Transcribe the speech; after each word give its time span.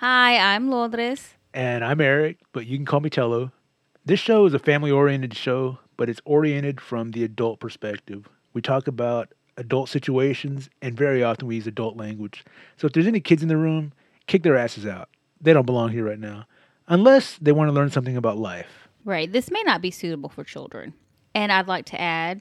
Hi, 0.00 0.54
I'm 0.54 0.70
Lourdes. 0.70 1.34
And 1.52 1.84
I'm 1.84 2.00
Eric, 2.00 2.38
but 2.52 2.66
you 2.68 2.78
can 2.78 2.86
call 2.86 3.00
me 3.00 3.10
Tello. 3.10 3.50
This 4.04 4.20
show 4.20 4.46
is 4.46 4.54
a 4.54 4.60
family 4.60 4.92
oriented 4.92 5.34
show, 5.34 5.80
but 5.96 6.08
it's 6.08 6.20
oriented 6.24 6.80
from 6.80 7.10
the 7.10 7.24
adult 7.24 7.58
perspective. 7.58 8.28
We 8.52 8.62
talk 8.62 8.86
about 8.86 9.34
adult 9.56 9.88
situations, 9.88 10.70
and 10.80 10.96
very 10.96 11.24
often 11.24 11.48
we 11.48 11.56
use 11.56 11.66
adult 11.66 11.96
language. 11.96 12.44
So 12.76 12.86
if 12.86 12.92
there's 12.92 13.08
any 13.08 13.18
kids 13.18 13.42
in 13.42 13.48
the 13.48 13.56
room, 13.56 13.92
kick 14.28 14.44
their 14.44 14.56
asses 14.56 14.86
out. 14.86 15.08
They 15.40 15.52
don't 15.52 15.66
belong 15.66 15.90
here 15.90 16.04
right 16.04 16.20
now, 16.20 16.46
unless 16.86 17.36
they 17.38 17.50
want 17.50 17.68
to 17.68 17.72
learn 17.72 17.90
something 17.90 18.16
about 18.16 18.38
life. 18.38 18.88
Right. 19.04 19.32
This 19.32 19.50
may 19.50 19.64
not 19.64 19.82
be 19.82 19.90
suitable 19.90 20.28
for 20.28 20.44
children. 20.44 20.94
And 21.34 21.50
I'd 21.50 21.66
like 21.66 21.86
to 21.86 22.00
add, 22.00 22.40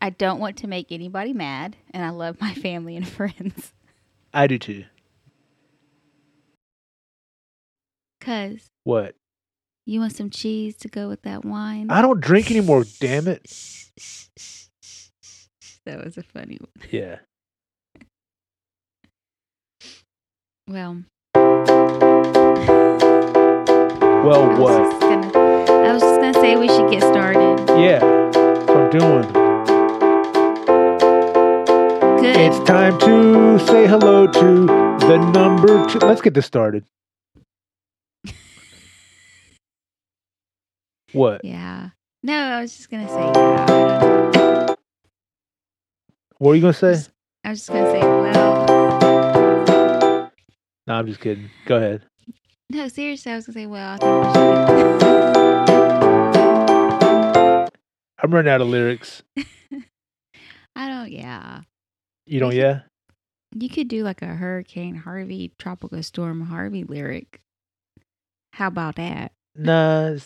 I 0.00 0.10
don't 0.10 0.38
want 0.38 0.58
to 0.58 0.68
make 0.68 0.92
anybody 0.92 1.32
mad, 1.32 1.74
and 1.90 2.04
I 2.04 2.10
love 2.10 2.40
my 2.40 2.54
family 2.62 2.96
and 2.96 3.08
friends. 3.08 3.72
I 4.32 4.46
do 4.46 4.60
too. 4.60 4.84
Cuz 8.20 8.70
What? 8.84 9.14
you 9.86 10.00
want 10.00 10.14
some 10.16 10.30
cheese 10.30 10.76
to 10.78 10.88
go 10.88 11.08
with 11.08 11.22
that 11.22 11.44
wine? 11.44 11.90
I 11.90 12.00
don't 12.02 12.20
drink 12.20 12.50
anymore, 12.50 12.84
damn 13.00 13.28
it. 13.28 13.42
That 15.86 16.02
was 16.04 16.16
a 16.16 16.22
funny 16.22 16.58
one. 16.60 16.88
Yeah. 16.90 17.18
Well, 20.66 21.02
Well, 24.24 24.50
I 24.50 24.58
what? 24.58 25.00
gonna, 25.00 25.30
I 25.36 25.92
was 25.92 26.00
just 26.02 26.20
gonna 26.20 26.32
say 26.34 26.56
we 26.56 26.68
should 26.68 26.90
get 26.90 27.02
started. 27.02 27.58
Yeah, 27.78 27.98
that's 27.98 28.66
what 28.68 28.76
I'm 28.78 28.90
doing. 28.90 29.32
Good. 32.22 32.36
It's 32.40 32.58
time 32.66 32.98
to 33.00 33.58
say 33.66 33.86
hello 33.86 34.26
to 34.26 34.66
the 35.06 35.18
number 35.34 35.86
two. 35.86 35.98
Let's 35.98 36.22
get 36.22 36.32
this 36.32 36.46
started. 36.46 36.84
What? 41.14 41.44
yeah. 41.44 41.90
No, 42.22 42.34
I 42.34 42.60
was 42.62 42.74
just 42.76 42.90
gonna 42.90 43.08
say 43.08 43.14
yeah. 43.40 44.74
What 46.38 46.48
were 46.48 46.54
you 46.54 46.60
gonna 46.62 46.72
say? 46.72 46.98
I 47.44 47.50
was 47.50 47.58
just 47.60 47.68
gonna 47.70 47.90
say 47.90 48.00
well. 48.00 50.30
No, 50.86 50.94
I'm 50.94 51.06
just 51.06 51.20
kidding. 51.20 51.50
Go 51.66 51.76
ahead. 51.76 52.02
No, 52.70 52.88
seriously, 52.88 53.32
I 53.32 53.36
was 53.36 53.46
gonna 53.46 53.54
say 53.54 53.66
well. 53.66 53.94
I 53.94 53.98
think 53.98 54.24
we 54.24 54.32
should 54.32 54.44
I'm 58.22 58.32
running 58.34 58.50
out 58.52 58.60
of 58.62 58.68
lyrics. 58.68 59.22
I 60.76 60.88
don't. 60.88 61.10
Yeah, 61.12 61.60
You 62.26 62.40
don't? 62.40 62.54
Yeah. 62.54 62.80
you 63.54 63.68
could 63.68 63.88
do 63.88 64.02
like 64.02 64.22
a 64.22 64.26
Hurricane 64.26 64.94
Harvey, 64.96 65.52
Tropical 65.58 66.02
Storm 66.02 66.40
Harvey 66.42 66.84
lyric. 66.84 67.40
How 68.54 68.68
about 68.68 68.96
that? 68.96 69.32
Nah. 69.54 70.16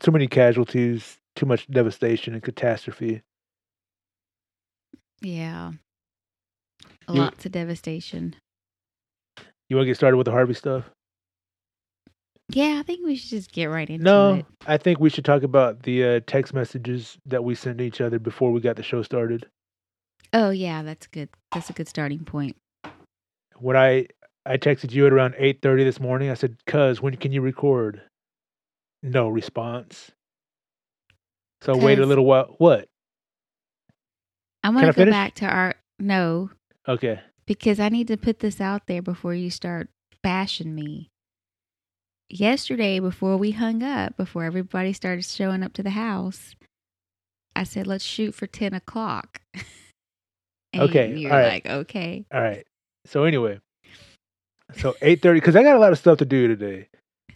Too 0.00 0.10
many 0.10 0.26
casualties. 0.26 1.18
Too 1.36 1.46
much 1.46 1.66
devastation 1.70 2.34
and 2.34 2.42
catastrophe. 2.42 3.22
Yeah, 5.22 5.72
You- 7.08 7.14
lots 7.14 7.44
of 7.46 7.52
devastation. 7.52 8.34
You 9.68 9.76
want 9.76 9.84
to 9.84 9.90
get 9.90 9.96
started 9.96 10.16
with 10.16 10.24
the 10.24 10.30
Harvey 10.32 10.54
stuff? 10.54 10.90
Yeah, 12.48 12.78
I 12.80 12.82
think 12.82 13.04
we 13.06 13.14
should 13.14 13.30
just 13.30 13.52
get 13.52 13.66
right 13.66 13.88
into 13.88 14.02
No. 14.02 14.34
it. 14.34 14.36
No, 14.38 14.44
I 14.66 14.76
think 14.78 14.98
we 14.98 15.10
should 15.10 15.24
talk 15.24 15.42
about 15.44 15.82
the 15.84 16.04
uh, 16.04 16.20
text 16.26 16.52
messages 16.54 17.16
that 17.26 17.44
we 17.44 17.54
sent 17.54 17.80
each 17.80 18.00
other 18.00 18.18
before 18.18 18.50
we 18.50 18.60
got 18.60 18.76
the 18.76 18.82
show 18.82 19.02
started. 19.02 19.46
Oh 20.32 20.50
yeah, 20.50 20.82
that's 20.82 21.06
good. 21.06 21.28
That's 21.52 21.70
a 21.70 21.74
good 21.74 21.88
starting 21.88 22.24
point. 22.24 22.56
when 23.58 23.76
I 23.76 24.06
I 24.46 24.56
texted 24.56 24.92
you 24.92 25.06
at 25.06 25.12
around 25.12 25.34
eight 25.36 25.60
thirty 25.60 25.84
this 25.84 26.00
morning, 26.00 26.30
I 26.30 26.34
said, 26.34 26.56
"Cuz, 26.66 27.02
when 27.02 27.14
can 27.16 27.30
you 27.30 27.42
record?" 27.42 28.02
No 29.02 29.28
response. 29.28 30.10
So 31.62 31.76
wait 31.76 31.98
a 31.98 32.06
little 32.06 32.24
while. 32.24 32.54
What? 32.58 32.88
I 34.62 34.68
want 34.68 34.80
gonna 34.82 34.92
go 34.92 34.96
finish? 35.02 35.12
back 35.12 35.34
to 35.36 35.46
our 35.46 35.74
no 35.98 36.50
Okay. 36.88 37.20
because 37.46 37.80
I 37.80 37.88
need 37.88 38.08
to 38.08 38.16
put 38.16 38.40
this 38.40 38.60
out 38.60 38.86
there 38.86 39.02
before 39.02 39.34
you 39.34 39.50
start 39.50 39.88
bashing 40.22 40.74
me. 40.74 41.08
Yesterday, 42.28 43.00
before 43.00 43.36
we 43.36 43.50
hung 43.52 43.82
up, 43.82 44.16
before 44.16 44.44
everybody 44.44 44.92
started 44.92 45.24
showing 45.24 45.62
up 45.62 45.72
to 45.74 45.82
the 45.82 45.90
house, 45.90 46.54
I 47.56 47.64
said, 47.64 47.86
"Let's 47.86 48.04
shoot 48.04 48.34
for 48.34 48.46
ten 48.46 48.72
o'clock." 48.74 49.40
and 50.72 50.82
Okay, 50.82 51.16
you're 51.16 51.32
all 51.32 51.38
right. 51.38 51.64
like, 51.64 51.66
"Okay." 51.66 52.24
All 52.32 52.40
right. 52.40 52.66
So 53.06 53.24
anyway, 53.24 53.60
so 54.76 54.94
eight 55.02 55.22
thirty 55.22 55.40
because 55.40 55.56
I 55.56 55.62
got 55.62 55.76
a 55.76 55.80
lot 55.80 55.92
of 55.92 55.98
stuff 55.98 56.18
to 56.18 56.24
do 56.26 56.46
today. 56.48 56.88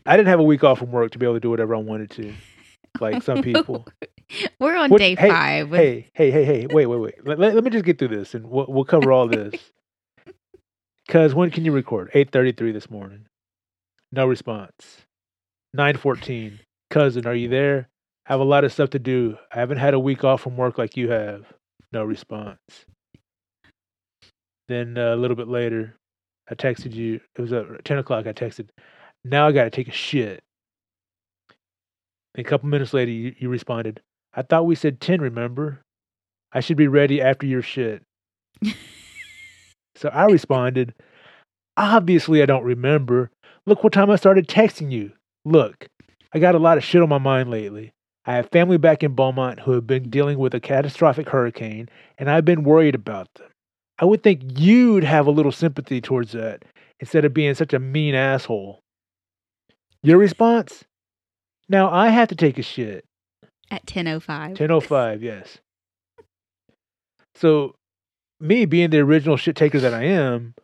I 0.06 0.16
didn't 0.16 0.28
have 0.28 0.40
a 0.40 0.44
week 0.44 0.64
off 0.64 0.78
from 0.78 0.92
work 0.92 1.12
to 1.12 1.18
be 1.18 1.26
able 1.26 1.36
to 1.36 1.40
do 1.40 1.50
whatever 1.50 1.74
I 1.74 1.78
wanted 1.78 2.10
to, 2.12 2.34
like 3.00 3.22
some 3.22 3.42
people. 3.42 3.86
We're 4.58 4.76
on 4.76 4.90
day 4.90 5.14
hey, 5.14 5.28
five. 5.28 5.70
hey, 5.70 6.10
hey, 6.14 6.30
hey, 6.30 6.44
hey! 6.44 6.66
Wait, 6.70 6.86
wait, 6.86 7.00
wait. 7.00 7.26
Let, 7.26 7.38
let, 7.38 7.54
let 7.54 7.64
me 7.64 7.70
just 7.70 7.84
get 7.84 7.98
through 7.98 8.08
this, 8.08 8.34
and 8.34 8.48
we'll, 8.48 8.66
we'll 8.68 8.84
cover 8.84 9.12
all 9.12 9.28
this. 9.28 9.54
Cause 11.08 11.34
when 11.34 11.50
can 11.50 11.64
you 11.64 11.72
record? 11.72 12.10
Eight 12.14 12.30
thirty-three 12.32 12.72
this 12.72 12.90
morning. 12.90 13.26
No 14.12 14.26
response. 14.26 15.02
Nine 15.72 15.96
fourteen. 15.96 16.60
Cousin, 16.90 17.26
are 17.26 17.34
you 17.34 17.48
there? 17.48 17.88
I 18.26 18.32
Have 18.32 18.40
a 18.40 18.44
lot 18.44 18.64
of 18.64 18.72
stuff 18.72 18.90
to 18.90 18.98
do. 18.98 19.36
I 19.52 19.58
haven't 19.58 19.78
had 19.78 19.94
a 19.94 19.98
week 19.98 20.24
off 20.24 20.42
from 20.42 20.56
work 20.56 20.78
like 20.78 20.96
you 20.96 21.10
have. 21.10 21.44
No 21.92 22.04
response. 22.04 22.58
Then 24.68 24.96
uh, 24.96 25.14
a 25.14 25.16
little 25.16 25.36
bit 25.36 25.48
later, 25.48 25.94
I 26.50 26.54
texted 26.54 26.94
you. 26.94 27.20
It 27.36 27.40
was 27.40 27.52
at 27.52 27.84
ten 27.84 27.98
o'clock. 27.98 28.26
I 28.26 28.32
texted. 28.32 28.68
Now 29.24 29.48
I 29.48 29.52
got 29.52 29.64
to 29.64 29.70
take 29.70 29.88
a 29.88 29.92
shit. 29.92 30.42
And 32.34 32.44
a 32.44 32.48
couple 32.48 32.68
minutes 32.68 32.92
later, 32.92 33.10
you, 33.10 33.34
you 33.38 33.48
responded. 33.48 34.00
I 34.34 34.42
thought 34.42 34.66
we 34.66 34.74
said 34.74 35.00
10, 35.00 35.20
remember? 35.20 35.82
I 36.52 36.60
should 36.60 36.76
be 36.76 36.88
ready 36.88 37.20
after 37.20 37.46
your 37.46 37.62
shit. 37.62 38.02
so 39.96 40.08
I 40.08 40.26
responded, 40.26 40.94
Obviously, 41.76 42.42
I 42.42 42.46
don't 42.46 42.64
remember. 42.64 43.30
Look 43.66 43.82
what 43.82 43.92
time 43.92 44.10
I 44.10 44.16
started 44.16 44.46
texting 44.46 44.92
you. 44.92 45.12
Look, 45.44 45.88
I 46.32 46.38
got 46.38 46.54
a 46.54 46.60
lot 46.60 46.78
of 46.78 46.84
shit 46.84 47.02
on 47.02 47.08
my 47.08 47.18
mind 47.18 47.50
lately. 47.50 47.92
I 48.26 48.34
have 48.36 48.50
family 48.50 48.78
back 48.78 49.02
in 49.02 49.14
Beaumont 49.14 49.60
who 49.60 49.72
have 49.72 49.86
been 49.86 50.08
dealing 50.08 50.38
with 50.38 50.54
a 50.54 50.60
catastrophic 50.60 51.28
hurricane, 51.28 51.88
and 52.16 52.30
I've 52.30 52.44
been 52.44 52.64
worried 52.64 52.94
about 52.94 53.28
them. 53.34 53.48
I 53.98 54.04
would 54.04 54.22
think 54.22 54.58
you'd 54.58 55.04
have 55.04 55.26
a 55.26 55.32
little 55.32 55.52
sympathy 55.52 56.00
towards 56.00 56.32
that 56.32 56.64
instead 57.00 57.24
of 57.24 57.34
being 57.34 57.54
such 57.54 57.72
a 57.72 57.78
mean 57.78 58.14
asshole. 58.14 58.80
Your 60.04 60.18
response? 60.18 60.84
Now 61.68 61.90
I 61.90 62.08
have 62.10 62.28
to 62.28 62.36
take 62.36 62.58
a 62.58 62.62
shit. 62.62 63.04
at 63.70 63.86
ten 63.86 64.06
oh 64.06 64.20
five. 64.20 64.50
1005, 64.50 65.22
yes. 65.22 65.58
So, 67.34 67.74
me 68.38 68.66
being 68.66 68.90
the 68.90 68.98
original 69.00 69.36
shit 69.36 69.56
taker 69.56 69.80
that 69.80 69.94
I 69.94 70.04
am, 70.04 70.54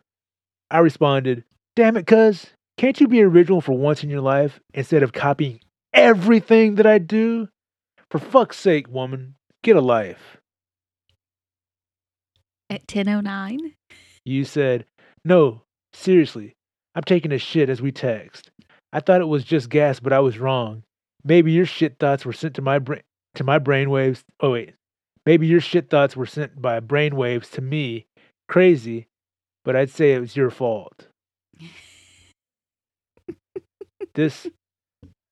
I 0.69 0.77
responded, 0.79 1.43
Damn 1.75 1.97
it, 1.97 2.05
cuz, 2.05 2.51
can't 2.77 2.99
you 3.01 3.07
be 3.07 3.21
original 3.23 3.61
for 3.61 3.73
once 3.77 4.03
in 4.03 4.09
your 4.09 4.21
life 4.21 4.59
instead 4.73 5.01
of 5.03 5.11
copying 5.11 5.59
everything 5.93 6.75
that 6.75 6.85
I 6.85 6.99
do? 6.99 7.49
For 8.11 8.19
fuck's 8.19 8.57
sake, 8.57 8.87
woman, 8.89 9.35
get 9.63 9.75
a 9.75 9.81
life. 9.81 10.37
At 12.69 12.87
ten 12.87 13.09
oh 13.09 13.21
nine. 13.21 13.73
You 14.23 14.45
said, 14.45 14.85
No, 15.25 15.63
seriously, 15.93 16.55
I'm 16.93 17.03
taking 17.03 17.31
a 17.31 17.37
shit 17.39 17.69
as 17.69 17.81
we 17.81 17.91
text. 17.91 18.50
I 18.93 18.99
thought 18.99 19.21
it 19.21 19.25
was 19.27 19.43
just 19.43 19.69
gas, 19.69 19.99
but 19.99 20.13
I 20.13 20.19
was 20.19 20.37
wrong. 20.37 20.83
Maybe 21.23 21.51
your 21.51 21.65
shit 21.65 21.97
thoughts 21.99 22.25
were 22.25 22.33
sent 22.33 22.55
to 22.55 22.61
my 22.61 22.79
brain 22.79 23.01
to 23.35 23.43
my 23.43 23.59
brainwaves. 23.59 24.23
Oh 24.39 24.51
wait. 24.51 24.73
Maybe 25.25 25.47
your 25.47 25.61
shit 25.61 25.89
thoughts 25.89 26.15
were 26.15 26.25
sent 26.25 26.61
by 26.61 26.79
brainwaves 26.79 27.49
to 27.51 27.61
me. 27.61 28.07
Crazy, 28.47 29.07
but 29.63 29.75
I'd 29.75 29.91
say 29.91 30.13
it 30.13 30.19
was 30.19 30.35
your 30.35 30.49
fault. 30.49 31.07
this 34.13 34.47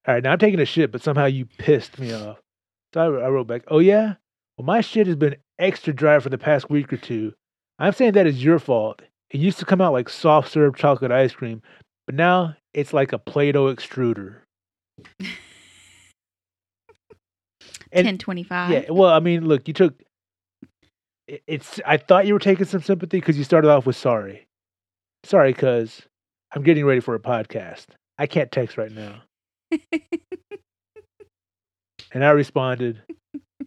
all 0.08 0.14
right, 0.16 0.24
now 0.24 0.32
I'm 0.32 0.40
taking 0.40 0.60
a 0.60 0.66
shit, 0.66 0.92
but 0.92 1.04
somehow 1.04 1.26
you 1.26 1.46
pissed 1.46 2.00
me 2.00 2.14
off. 2.14 2.40
So 2.94 3.02
I, 3.02 3.26
I 3.26 3.30
wrote 3.30 3.48
back, 3.48 3.64
Oh 3.68 3.80
yeah? 3.80 4.16
Well, 4.58 4.66
my 4.66 4.82
shit 4.82 5.08
has 5.08 5.16
been 5.16 5.36
extra 5.58 5.94
dry 5.94 6.20
for 6.20 6.30
the 6.30 6.38
past 6.38 6.70
week 6.70 6.92
or 6.92 6.98
two. 6.98 7.34
I'm 7.78 7.94
saying 7.94 8.14
that 8.14 8.28
is 8.28 8.44
your 8.44 8.60
fault. 8.60 9.02
It 9.30 9.40
used 9.40 9.60
to 9.60 9.66
come 9.66 9.82
out 9.82 9.94
like 9.94 10.10
soft 10.10 10.52
serve 10.52 10.76
chocolate 10.76 11.12
ice 11.12 11.34
cream, 11.34 11.62
but 12.06 12.16
now 12.16 12.56
it's 12.74 12.94
like 12.94 13.14
a 13.14 13.20
Play 13.20 13.52
Doh 13.52 13.74
extruder. 13.74 14.38
Ten 17.94 18.18
twenty 18.18 18.44
five. 18.44 18.72
Yeah, 18.72 18.86
well, 18.90 19.10
I 19.10 19.20
mean, 19.20 19.46
look, 19.46 19.68
you 19.68 19.74
took. 19.74 19.96
It's. 21.28 21.80
I 21.86 21.98
thought 21.98 22.28
you 22.28 22.34
were 22.34 22.40
taking 22.40 22.66
some 22.66 22.82
sympathy 22.82 23.20
because 23.20 23.38
you 23.38 23.44
started 23.44 23.70
off 23.70 23.86
with 23.86 23.96
sorry. 23.96 24.48
Sorry, 25.24 25.54
cuz 25.54 26.02
I'm 26.54 26.64
getting 26.64 26.86
ready 26.86 27.00
for 27.00 27.16
a 27.16 27.20
podcast. 27.20 27.88
I 28.18 28.28
can't 28.28 28.52
text 28.52 28.78
right 28.78 28.92
now. 28.92 29.22
And 32.12 32.26
I 32.26 32.32
responded, 32.32 33.02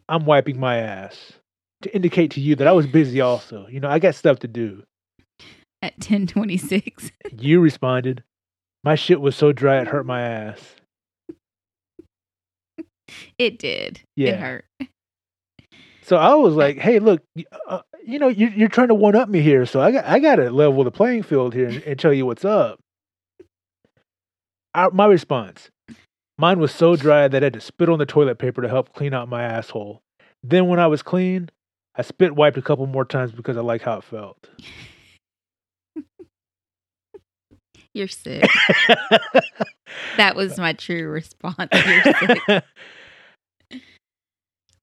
I'm 0.09 0.25
wiping 0.25 0.59
my 0.59 0.79
ass 0.79 1.35
to 1.83 1.95
indicate 1.95 2.33
to 2.33 2.41
you 2.41 2.57
that 2.57 2.67
I 2.67 2.73
was 2.73 2.87
busy 2.87 3.21
also. 3.21 3.67
You 3.69 3.81
know, 3.81 3.89
I 3.89 3.99
got 3.99 4.15
stuff 4.15 4.41
to 4.41 4.49
do. 4.49 4.83
At 5.81 5.99
ten 6.01 6.27
twenty 6.27 6.57
six. 6.57 7.11
You 7.37 7.61
responded, 7.61 8.23
My 8.85 8.95
shit 8.95 9.21
was 9.21 9.37
so 9.37 9.53
dry 9.53 9.81
it 9.81 9.89
hurt 9.89 10.07
my 10.07 10.23
ass. 10.23 10.75
It 13.39 13.59
did. 13.59 14.01
Yeah. 14.17 14.31
It 14.31 14.41
hurt. 14.41 14.65
So 16.03 16.17
I 16.17 16.35
was 16.35 16.55
like, 16.55 16.79
"Hey, 16.79 16.99
look, 16.99 17.23
uh, 17.69 17.83
you 18.05 18.19
know, 18.19 18.29
you're, 18.29 18.51
you're 18.51 18.69
trying 18.69 18.89
to 18.89 18.95
one 18.95 19.15
up 19.15 19.29
me 19.29 19.41
here, 19.41 19.65
so 19.67 19.81
I 19.81 19.93
got 19.93 20.05
I 20.05 20.19
got 20.19 20.37
to 20.37 20.51
level 20.51 20.83
the 20.85 20.91
playing 20.91 21.23
field 21.23 21.55
here 21.55 21.69
and, 21.69 21.83
and 21.85 21.99
tell 21.99 22.13
you 22.13 22.27
what's 22.27 22.45
up." 22.45 22.81
I, 24.75 24.89
my 24.89 25.07
response, 25.07 25.71
mine 26.39 26.59
was 26.59 26.73
so 26.73 26.97
dry 26.97 27.29
that 27.29 27.43
I 27.43 27.47
had 27.47 27.53
to 27.53 27.61
spit 27.61 27.89
on 27.89 27.99
the 27.99 28.07
toilet 28.07 28.39
paper 28.39 28.63
to 28.63 28.69
help 28.69 28.95
clean 28.95 29.15
out 29.15 29.29
my 29.29 29.43
asshole. 29.43 30.01
Then 30.43 30.67
when 30.67 30.81
I 30.81 30.87
was 30.89 31.03
clean, 31.03 31.51
I 31.95 32.03
spit 32.03 32.35
wiped 32.35 32.57
a 32.57 32.63
couple 32.63 32.87
more 32.87 33.05
times 33.05 33.33
because 33.33 33.57
I 33.57 33.61
like 33.61 33.83
how 33.83 33.99
it 33.99 34.05
felt. 34.05 34.49
You're 37.95 38.09
sick. 38.09 38.49
that 40.17 40.35
was 40.35 40.59
my 40.59 40.73
true 40.73 41.09
response. 41.09 41.69
You're 41.73 42.03
sick. 42.49 42.65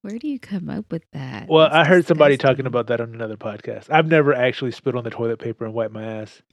Where 0.01 0.17
do 0.17 0.27
you 0.29 0.39
come 0.39 0.69
up 0.69 0.85
with 0.91 1.03
that? 1.11 1.47
well, 1.49 1.69
That's 1.69 1.75
I 1.75 1.89
heard 1.89 2.05
somebody 2.05 2.37
talking 2.37 2.65
about 2.65 2.87
that 2.87 3.01
on 3.01 3.13
another 3.13 3.35
podcast. 3.35 3.89
I've 3.89 4.07
never 4.07 4.33
actually 4.33 4.71
spit 4.71 4.95
on 4.95 5.03
the 5.03 5.09
toilet 5.09 5.39
paper 5.39 5.65
and 5.65 5.73
wiped 5.73 5.93
my 5.93 6.03
ass. 6.03 6.41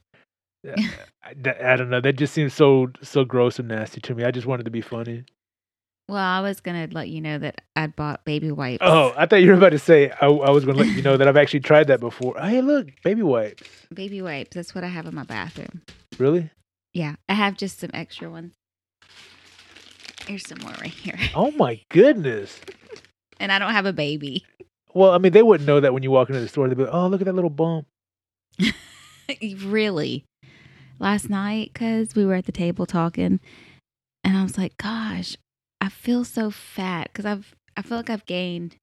Uh, 0.67 0.75
I, 1.23 1.33
I- 1.49 1.73
I 1.75 1.77
don't 1.77 1.91
know. 1.91 2.01
That 2.01 2.15
just 2.15 2.35
seems 2.35 2.53
so 2.53 2.89
so 3.01 3.25
gross 3.25 3.61
and 3.61 3.69
nasty 3.69 4.01
to 4.01 4.17
me. 4.17 4.25
I 4.25 4.33
just 4.33 4.49
wanted 4.49 4.65
to 4.65 4.71
be 4.73 4.81
funny. 4.81 5.23
Well, 6.09 6.19
I 6.19 6.41
was 6.41 6.61
gonna 6.61 6.89
let 6.93 7.09
you 7.09 7.21
know 7.21 7.39
that 7.39 7.63
I 7.75 7.89
bought 7.89 8.25
baby 8.25 8.53
wipes. 8.53 8.79
Oh, 8.81 9.13
I 9.17 9.27
thought 9.27 9.43
you 9.43 9.49
were 9.49 9.57
about 9.57 9.71
to 9.71 9.79
say 9.79 10.11
I, 10.21 10.27
I 10.27 10.51
was 10.51 10.65
going 10.65 10.77
to 10.77 10.85
let 10.85 10.95
you 10.95 11.03
know 11.03 11.17
that 11.17 11.27
I've 11.27 11.37
actually 11.37 11.61
tried 11.61 11.89
that 11.89 11.99
before. 11.99 12.37
Hey, 12.41 12.61
look, 12.61 12.89
baby 13.03 13.23
wipes. 13.23 13.69
baby 13.93 14.23
wipes. 14.23 14.55
That's 14.55 14.75
what 14.75 14.85
I 14.85 14.89
have 14.89 15.07
in 15.07 15.15
my 15.15 15.25
bathroom. 15.25 15.83
Really? 16.19 16.51
Yeah, 16.95 17.17
I 17.29 17.35
have 17.35 17.57
just 17.57 17.81
some 17.81 17.91
extra 17.93 18.31
ones. 18.31 18.55
Here's 20.27 20.47
some 20.47 20.59
more 20.61 20.73
right 20.81 20.91
here. 20.91 21.19
Oh 21.35 21.51
my 21.53 21.81
goodness. 21.91 22.61
And 23.39 23.53
I 23.53 23.59
don't 23.59 23.73
have 23.73 23.87
a 23.87 23.93
baby. 23.93 24.45
Well, 24.95 25.11
I 25.11 25.19
mean, 25.19 25.33
they 25.33 25.43
wouldn't 25.43 25.67
know 25.67 25.81
that 25.81 25.93
when 25.93 26.03
you 26.03 26.11
walk 26.11 26.31
into 26.31 26.41
the 26.41 26.49
store. 26.49 26.69
They'd 26.69 26.79
be 26.79 26.85
like, 26.85 26.95
"Oh, 26.95 27.07
look 27.09 27.21
at 27.21 27.27
that 27.27 27.35
little 27.35 27.51
bump." 27.51 27.87
really? 29.65 30.25
Last 30.99 31.29
night, 31.29 31.71
because 31.75 32.15
we 32.15 32.25
were 32.25 32.35
at 32.35 32.47
the 32.47 32.53
table 32.53 32.87
talking, 32.87 33.41
and 34.25 34.37
I 34.37 34.43
was 34.43 34.57
like, 34.57 34.79
gosh, 34.79 35.37
I 35.81 35.89
feel 35.89 36.25
so 36.25 36.51
fat 36.51 37.11
because 37.13 37.27
I've, 37.27 37.55
I 37.77 37.83
feel 37.83 37.97
like 37.97 38.11
I've 38.11 38.27
gained, 38.27 38.77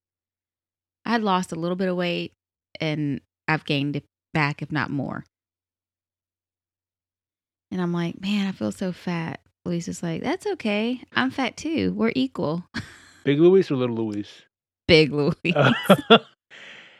I 1.06 1.12
had 1.12 1.24
lost 1.24 1.52
a 1.52 1.56
little 1.56 1.76
bit 1.76 1.90
of 1.90 1.96
weight 1.96 2.34
and 2.80 3.22
I've 3.48 3.66
gained 3.66 3.96
it 3.96 4.06
back, 4.34 4.62
if 4.62 4.72
not 4.72 4.90
more. 4.90 5.26
And 7.72 7.82
I'm 7.82 7.92
like, 7.94 8.22
man, 8.22 8.48
I 8.48 8.52
feel 8.52 8.72
so 8.72 8.92
fat. 8.92 9.40
Lisa's 9.66 10.04
like, 10.04 10.22
that's 10.22 10.46
okay. 10.46 11.02
I'm 11.16 11.32
fat 11.32 11.58
too. 11.58 11.94
We're 11.94 12.12
equal. 12.16 12.66
Big 13.24 13.40
Louis 13.40 13.70
or 13.72 13.76
little 13.76 13.96
Louis? 13.96 14.30
Big 14.88 15.12
Louis. 15.12 15.34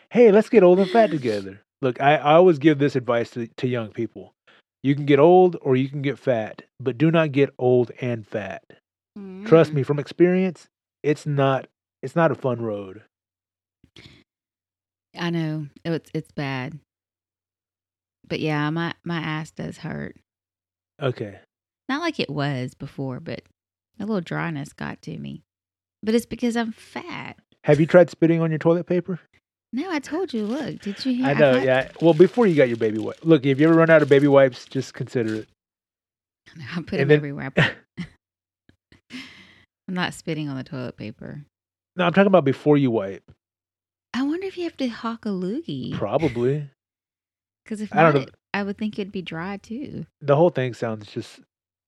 hey, 0.10 0.32
let's 0.32 0.50
get 0.50 0.64
old 0.64 0.80
and 0.80 0.90
fat 0.90 1.12
together. 1.12 1.62
Look, 1.82 2.02
I, 2.02 2.16
I 2.16 2.34
always 2.34 2.60
give 2.60 2.80
this 2.80 2.96
advice 2.96 3.30
to, 3.32 3.48
to 3.48 3.68
young 3.68 3.90
people. 3.90 4.34
You 4.82 4.96
can 4.96 5.06
get 5.06 5.20
old 5.20 5.58
or 5.62 5.76
you 5.76 5.90
can 5.90 6.02
get 6.02 6.18
fat, 6.18 6.64
but 6.80 6.98
do 6.98 7.12
not 7.12 7.34
get 7.34 7.54
old 7.60 7.92
and 8.02 8.26
fat. 8.26 8.64
Trust 9.46 9.72
Mm. 9.72 9.76
me, 9.76 9.84
from 9.84 10.00
experience, 10.00 10.68
it's 11.04 11.26
not 11.26 11.68
it's 12.02 12.16
not 12.16 12.32
a 12.32 12.36
fun 12.36 12.62
road. 12.62 13.04
I 15.18 15.30
know 15.30 15.68
it's 15.86 16.10
it's 16.14 16.32
bad, 16.32 16.80
but 18.28 18.40
yeah, 18.40 18.70
my 18.70 18.94
my 19.04 19.20
ass 19.20 19.52
does 19.52 19.78
hurt. 19.80 20.18
Okay. 21.02 21.40
Not 21.90 22.02
like 22.02 22.20
it 22.20 22.30
was 22.30 22.74
before, 22.74 23.20
but 23.20 23.42
a 24.00 24.06
little 24.06 24.22
dryness 24.22 24.74
got 24.74 25.02
to 25.04 25.18
me. 25.18 25.44
But 26.02 26.16
it's 26.16 26.26
because 26.26 26.58
I'm 26.58 26.72
fat. 26.72 27.38
Have 27.66 27.80
you 27.80 27.86
tried 27.86 28.10
spitting 28.10 28.42
on 28.42 28.50
your 28.52 28.60
toilet 28.60 28.86
paper? 28.86 29.20
No, 29.72 29.90
I 29.90 30.00
told 30.00 30.34
you. 30.34 30.46
Look, 30.46 30.82
did 30.82 31.04
you 31.06 31.14
hear? 31.16 31.28
I 31.28 31.34
know, 31.34 31.54
had- 31.56 31.64
yeah. 31.64 31.92
Well, 32.02 32.14
before 32.14 32.46
you 32.48 32.56
got 32.56 32.68
your 32.68 32.78
baby 32.78 33.00
wipe. 33.00 33.24
Look, 33.24 33.46
if 33.46 33.60
you 33.60 33.68
ever 33.68 33.76
run 33.78 33.90
out 33.90 34.02
of 34.02 34.10
baby 34.10 34.28
wipes, 34.28 34.66
just 34.66 34.94
consider 34.94 35.36
it. 35.36 35.50
I 36.76 36.82
put 36.82 36.94
And 36.94 37.02
them 37.02 37.08
then- 37.10 37.18
everywhere. 37.18 37.46
I 37.46 37.50
put- 37.50 37.76
I'm 39.88 39.94
not 39.94 40.14
spitting 40.14 40.50
on 40.50 40.56
the 40.58 40.64
toilet 40.64 40.98
paper. 40.98 41.46
No, 41.96 42.06
I'm 42.06 42.14
talking 42.14 42.28
about 42.28 42.46
before 42.46 42.78
you 42.78 42.92
wipe. 42.92 43.32
I 44.14 44.24
wonder 44.24 44.46
if 44.48 44.58
you 44.58 44.64
have 44.64 44.78
to 44.78 44.88
hawk 44.88 45.26
a 45.26 45.30
loogie. 45.30 45.94
Probably. 45.94 46.70
Because 47.66 47.80
if 47.80 47.96
I 47.96 48.04
don't 48.04 48.16
know. 48.16 48.22
it- 48.24 48.36
I 48.54 48.62
would 48.62 48.78
think 48.78 49.00
it'd 49.00 49.14
be 49.14 49.22
dry 49.22 49.56
too. 49.56 50.06
The 50.20 50.36
whole 50.36 50.50
thing 50.50 50.74
sounds 50.74 51.08
just 51.10 51.40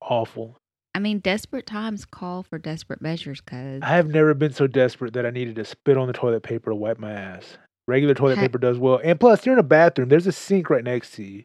awful. 0.02 0.58
I 0.96 1.00
mean, 1.00 1.20
desperate 1.20 1.66
times 1.68 2.06
call 2.06 2.44
for 2.44 2.58
desperate 2.58 3.02
measures. 3.02 3.42
Cause 3.42 3.82
I 3.84 3.88
have 3.98 4.08
never 4.08 4.34
been 4.34 4.54
so 4.54 4.68
desperate 4.68 5.12
that 5.16 5.26
I 5.26 5.32
needed 5.32 5.58
to 5.58 5.66
spit 5.66 5.98
on 5.98 6.08
the 6.08 6.14
toilet 6.14 6.44
paper 6.44 6.72
to 6.72 6.76
wipe 6.76 6.98
my 6.98 7.12
ass. 7.12 7.58
Regular 7.90 8.14
toilet 8.14 8.36
Ha- 8.38 8.42
paper 8.44 8.58
does 8.58 8.80
well, 8.80 9.02
and 9.04 9.20
plus 9.20 9.46
you're 9.46 9.52
in 9.54 9.60
a 9.60 9.64
bathroom. 9.64 10.08
There's 10.08 10.28
a 10.28 10.32
sink 10.32 10.70
right 10.70 10.84
next 10.84 11.12
to 11.16 11.24
you. 11.24 11.44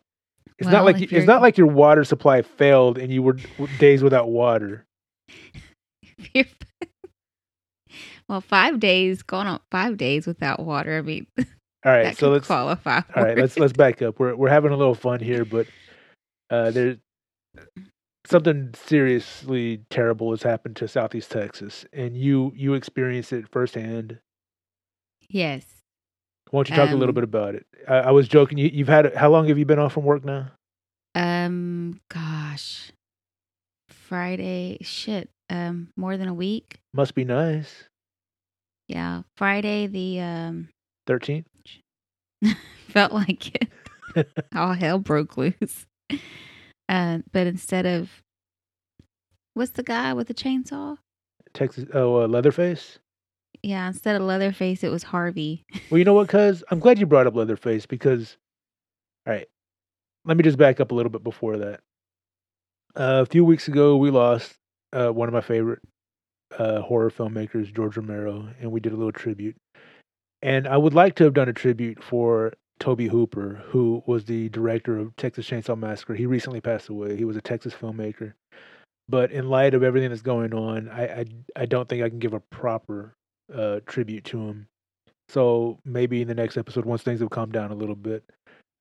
It's 0.61 0.67
Well, 0.67 0.75
not 0.77 0.85
like 0.85 1.01
you, 1.01 1.09
it's 1.11 1.27
not 1.27 1.43
like 1.43 1.59
your 1.59 1.67
water 1.67 2.05
supply 2.05 2.43
failed 2.43 2.97
and 2.99 3.13
you 3.13 3.23
were 3.25 3.37
days 3.81 4.05
without 4.05 4.29
water. 4.29 4.87
Well, 8.29 8.41
five 8.41 8.79
days 8.81 9.23
going 9.23 9.47
on 9.49 9.61
five 9.71 9.97
days 9.97 10.27
without 10.27 10.61
water. 10.65 10.99
I 10.99 11.03
mean, 11.03 11.27
All 11.85 11.93
right, 11.93 12.17
so 12.17 12.31
let's 12.31 12.47
qualify. 12.47 13.01
all 13.17 13.25
right 13.25 13.37
let's 13.39 13.59
let's 13.59 13.73
back 13.73 14.03
up. 14.03 14.19
We're 14.21 14.37
we're 14.37 14.49
having 14.51 14.73
a 14.73 14.77
little 14.77 14.95
fun 14.95 15.21
here, 15.21 15.45
but 15.45 15.67
uh, 16.51 16.71
there's 16.71 16.99
something 18.27 18.73
seriously 18.75 19.83
terrible 19.91 20.31
has 20.31 20.43
happened 20.43 20.77
to 20.77 20.89
Southeast 20.89 21.31
Texas, 21.31 21.87
and 21.93 22.17
you 22.17 22.53
you 22.55 22.75
experienced 22.75 23.33
it 23.33 23.49
firsthand. 23.51 24.19
Yes, 25.29 25.65
Why 26.51 26.59
don't 26.59 26.71
you 26.71 26.77
talk 26.77 26.93
a 26.93 26.97
little 26.97 27.11
Um, 27.11 27.15
bit 27.15 27.25
about 27.25 27.55
it? 27.57 27.67
I, 27.89 27.97
I 27.97 28.11
was 28.13 28.29
joking. 28.29 28.59
You, 28.59 28.71
you've 28.73 28.89
had 28.89 29.15
how 29.17 29.31
long 29.31 29.49
have 29.49 29.59
you 29.59 29.65
been 29.65 29.79
off 29.79 29.95
from 29.95 30.05
work 30.05 30.25
now? 30.25 30.53
Um, 31.15 32.01
gosh, 32.11 32.93
Friday. 33.89 34.79
Shit. 34.83 35.31
Um, 35.51 35.89
more 35.97 36.17
than 36.17 36.29
a 36.29 36.35
week. 36.35 36.81
Must 36.95 37.15
be 37.15 37.25
nice. 37.25 37.85
Yeah, 38.89 39.23
Friday. 39.37 39.87
The 39.89 40.21
um 40.21 40.69
Thirteenth. 41.07 41.47
felt 42.89 43.13
like 43.13 43.55
it. 43.55 43.69
All 44.55 44.73
hell 44.75 44.99
broke 44.99 45.37
loose. 45.37 45.87
Uh, 46.89 47.19
but 47.33 47.47
instead 47.47 47.87
of 47.87 48.23
what's 49.55 49.73
the 49.73 49.83
guy 49.83 50.13
with 50.13 50.29
the 50.29 50.35
chainsaw? 50.35 50.97
Texas. 51.53 51.85
Oh, 51.95 52.23
uh, 52.23 52.27
Leatherface. 52.29 52.99
Yeah, 53.63 53.89
instead 53.89 54.17
of 54.17 54.23
Leatherface, 54.23 54.83
it 54.83 54.91
was 54.91 55.03
Harvey. 55.03 55.65
Well, 55.91 55.99
you 55.99 56.05
know 56.05 56.15
what, 56.15 56.29
cuz? 56.29 56.65
I'm 56.71 56.79
glad 56.79 56.99
you 56.99 57.07
brought 57.07 57.27
up 57.27 57.35
Leatherface 57.37 57.87
because, 57.87 58.37
all 59.27 59.33
right, 59.35 59.47
let 60.25 60.37
me 60.37 60.43
just 60.43 60.59
back 60.59 60.81
up 60.81 60.93
a 60.93 60.95
little 60.95 61.11
bit 61.11 61.23
before 61.23 61.59
that. 61.59 61.81
Uh, 62.97 63.23
a 63.23 63.27
few 63.27 63.45
weeks 63.45 63.69
ago, 63.69 63.97
we 63.97 64.11
lost 64.11 64.55
uh, 64.93 65.11
one 65.11 65.29
of 65.29 65.35
my 65.35 65.41
favorite 65.41 65.81
uh, 66.59 66.81
horror 66.81 67.11
filmmakers, 67.11 67.75
George 67.75 67.97
Romero, 67.97 68.49
and 68.61 68.71
we 68.73 68.81
did 68.81 68.93
a 68.93 68.97
little 68.97 69.13
tribute. 69.13 69.57
And 70.43 70.67
I 70.67 70.77
would 70.77 70.95
like 70.95 71.15
to 71.17 71.25
have 71.25 71.35
done 71.35 71.49
a 71.49 71.53
tribute 71.53 72.03
for 72.03 72.55
Tobe 72.79 73.03
Hooper, 73.03 73.63
who 73.67 74.03
was 74.07 74.25
the 74.25 74.49
director 74.49 74.99
of 74.99 75.15
Texas 75.17 75.47
Chainsaw 75.47 75.79
Massacre. 75.79 76.15
He 76.15 76.27
recently 76.27 76.61
passed 76.61 76.89
away. 76.89 77.17
He 77.17 77.25
was 77.25 77.37
a 77.37 77.43
Texas 77.43 77.75
filmmaker. 77.75 78.33
But 79.09 79.33
in 79.33 79.49
light 79.49 79.75
of 79.75 79.83
everything 79.83 80.11
that's 80.11 80.23
going 80.23 80.55
on, 80.55 80.89
I 80.89 81.21
I, 81.21 81.25
I 81.57 81.67
don't 81.67 81.89
think 81.89 82.03
I 82.03 82.09
can 82.09 82.21
give 82.21 82.33
a 82.33 82.41
proper 82.41 83.15
uh, 83.55 83.81
tribute 83.87 84.25
to 84.27 84.39
him. 84.39 84.67
So 85.29 85.79
maybe 85.85 86.23
in 86.23 86.29
the 86.29 86.35
next 86.35 86.57
episode, 86.57 86.85
once 86.85 87.03
things 87.03 87.21
have 87.21 87.31
calmed 87.31 87.53
down 87.53 87.71
a 87.71 87.75
little 87.75 87.95
bit, 87.95 88.25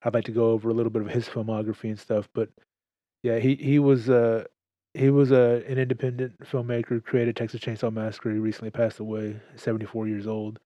I'd 0.04 0.14
like 0.14 0.26
to 0.26 0.32
go 0.32 0.52
over 0.52 0.70
a 0.70 0.74
little 0.74 0.90
bit 0.90 1.02
of 1.02 1.10
his 1.10 1.28
filmography 1.28 1.90
and 1.90 2.00
stuff. 2.00 2.30
But 2.34 2.50
yeah, 3.24 3.40
he 3.40 3.56
he 3.56 3.80
was 3.80 4.10
uh 4.10 4.46
he 4.94 5.10
was 5.10 5.32
uh, 5.32 5.62
an 5.68 5.78
independent 5.78 6.40
filmmaker, 6.40 7.04
created 7.04 7.36
Texas 7.36 7.62
Chainsaw 7.62 7.94
Massacre. 7.94 8.32
He 8.32 8.40
recently 8.40 8.72
passed 8.72 9.00
away, 9.00 9.40
seventy 9.56 9.86
four 9.86 10.08
years 10.08 10.28
old, 10.28 10.60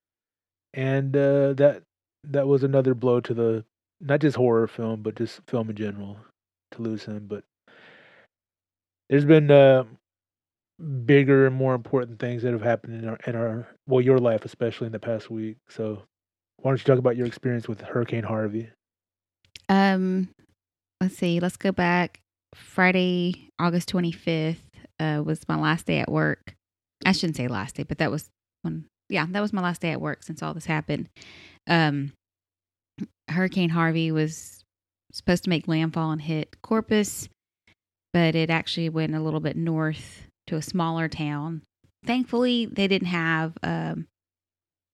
and 0.74 1.16
uh, 1.16 1.54
that 1.54 1.84
that 2.24 2.48
was 2.48 2.64
another 2.64 2.94
blow 2.94 3.20
to 3.22 3.34
the 3.34 3.66
not 4.00 4.22
just 4.22 4.38
horror 4.38 4.68
film, 4.68 5.02
but 5.02 5.16
just 5.16 5.42
film 5.48 5.70
in 5.70 5.76
general 5.76 6.18
to 6.72 6.82
lose 6.82 7.04
him. 7.06 7.26
But 7.28 7.44
there's 9.10 9.26
been 9.26 9.52
uh, 9.52 9.84
bigger 11.06 11.48
and 11.48 11.56
more 11.56 11.76
important 11.76 12.20
things 12.20 12.44
that 12.44 12.54
have 12.54 12.62
happened 12.62 13.04
in 13.04 13.10
our 13.10 13.18
in 13.28 13.36
our 13.36 13.68
well 13.88 14.02
your 14.02 14.20
life 14.20 14.46
especially 14.46 14.88
in 14.88 14.94
the 14.94 15.00
past 15.00 15.30
week. 15.30 15.58
So 15.70 16.04
why 16.58 16.72
don't 16.72 16.80
you 16.80 16.86
talk 16.86 17.00
about 17.00 17.18
your 17.18 17.28
experience 17.28 17.68
with 17.68 17.82
Hurricane 17.82 18.24
Harvey? 18.24 18.70
Um, 19.70 20.30
let's 21.02 21.18
see. 21.18 21.40
Let's 21.40 21.58
go 21.58 21.72
back. 21.72 22.23
Friday, 22.56 23.50
August 23.60 23.90
twenty 23.90 24.12
fifth, 24.12 24.64
uh, 25.00 25.22
was 25.26 25.48
my 25.48 25.60
last 25.60 25.86
day 25.86 26.00
at 26.00 26.12
work. 26.12 26.56
I 27.06 27.12
shouldn't 27.12 27.38
say 27.38 27.48
last 27.48 27.76
day, 27.76 27.84
but 27.84 27.98
that 28.00 28.12
was 28.12 28.30
when. 28.62 28.86
Yeah, 29.10 29.26
that 29.30 29.42
was 29.42 29.54
my 29.54 29.62
last 29.62 29.82
day 29.82 29.92
at 29.92 30.02
work 30.02 30.24
since 30.24 30.42
all 30.42 30.54
this 30.54 30.66
happened. 30.66 31.10
Um, 31.68 32.14
Hurricane 33.30 33.70
Harvey 33.70 34.12
was 34.12 34.64
supposed 35.12 35.44
to 35.44 35.50
make 35.50 35.68
landfall 35.68 36.12
and 36.12 36.22
hit 36.22 36.56
Corpus. 36.62 37.28
but 38.14 38.36
it 38.36 38.50
actually 38.50 38.90
went 38.90 39.16
a 39.16 39.20
little 39.20 39.40
bit 39.40 39.58
north 39.58 40.28
to 40.48 40.56
a 40.56 40.62
smaller 40.62 41.08
town. 41.10 41.64
Thankfully, 42.06 42.66
they 42.68 42.88
didn't 42.88 43.08
have 43.08 43.58
um, 43.64 44.08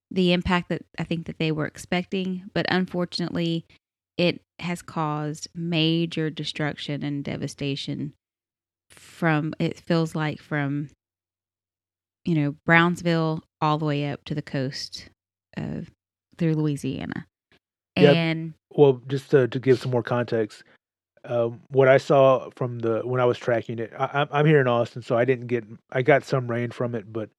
the 0.09 0.31
impact 0.31 0.69
that 0.69 0.83
I 0.97 1.03
think 1.03 1.27
that 1.27 1.37
they 1.37 1.51
were 1.51 1.65
expecting, 1.65 2.49
but 2.53 2.65
unfortunately, 2.69 3.65
it 4.17 4.41
has 4.61 4.81
caused 4.81 5.47
major 5.55 6.29
destruction 6.29 7.03
and 7.03 7.23
devastation 7.23 8.13
from 8.89 9.53
it 9.59 9.79
feels 9.79 10.15
like 10.15 10.41
from 10.41 10.89
you 12.25 12.35
know 12.35 12.55
Brownsville 12.65 13.43
all 13.61 13.77
the 13.77 13.85
way 13.85 14.09
up 14.09 14.23
to 14.25 14.35
the 14.35 14.41
coast 14.41 15.09
of 15.57 15.89
through 16.37 16.55
Louisiana. 16.55 17.25
Yep. 17.97 18.15
And 18.15 18.53
Well, 18.71 19.01
just 19.07 19.31
to, 19.31 19.47
to 19.49 19.59
give 19.59 19.79
some 19.79 19.91
more 19.91 20.03
context, 20.03 20.63
um, 21.25 21.59
what 21.69 21.89
I 21.89 21.97
saw 21.97 22.49
from 22.55 22.79
the 22.79 23.01
when 23.03 23.19
I 23.19 23.25
was 23.25 23.37
tracking 23.37 23.79
it, 23.79 23.91
I, 23.97 24.05
I'm- 24.05 24.29
I'm 24.31 24.45
here 24.45 24.61
in 24.61 24.67
Austin, 24.67 25.01
so 25.01 25.17
I 25.17 25.25
didn't 25.25 25.47
get. 25.47 25.65
I 25.91 26.01
got 26.01 26.23
some 26.23 26.49
rain 26.49 26.71
from 26.71 26.95
it, 26.95 27.11
but 27.11 27.29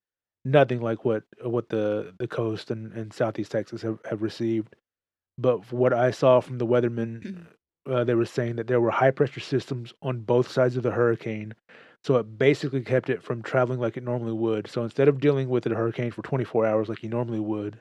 nothing 0.44 0.80
like 0.80 1.04
what 1.04 1.22
what 1.42 1.68
the 1.70 2.12
the 2.18 2.28
coast 2.28 2.70
and, 2.70 2.92
and 2.92 3.12
southeast 3.12 3.52
Texas 3.52 3.80
have, 3.82 3.98
have 4.08 4.20
received. 4.22 4.76
But 5.40 5.72
what 5.72 5.92
I 5.92 6.10
saw 6.10 6.40
from 6.40 6.58
the 6.58 6.66
weathermen, 6.66 7.46
uh, 7.88 8.04
they 8.04 8.14
were 8.14 8.26
saying 8.26 8.56
that 8.56 8.66
there 8.66 8.80
were 8.80 8.90
high 8.90 9.10
pressure 9.10 9.40
systems 9.40 9.94
on 10.02 10.18
both 10.20 10.50
sides 10.50 10.76
of 10.76 10.82
the 10.82 10.90
hurricane, 10.90 11.54
so 12.04 12.16
it 12.16 12.38
basically 12.38 12.82
kept 12.82 13.08
it 13.08 13.22
from 13.22 13.42
traveling 13.42 13.80
like 13.80 13.96
it 13.96 14.02
normally 14.02 14.32
would. 14.32 14.68
So 14.68 14.82
instead 14.82 15.08
of 15.08 15.20
dealing 15.20 15.48
with 15.48 15.64
the 15.64 15.74
hurricane 15.74 16.10
for 16.10 16.22
24 16.22 16.66
hours 16.66 16.88
like 16.88 17.02
you 17.02 17.08
normally 17.08 17.40
would, 17.40 17.78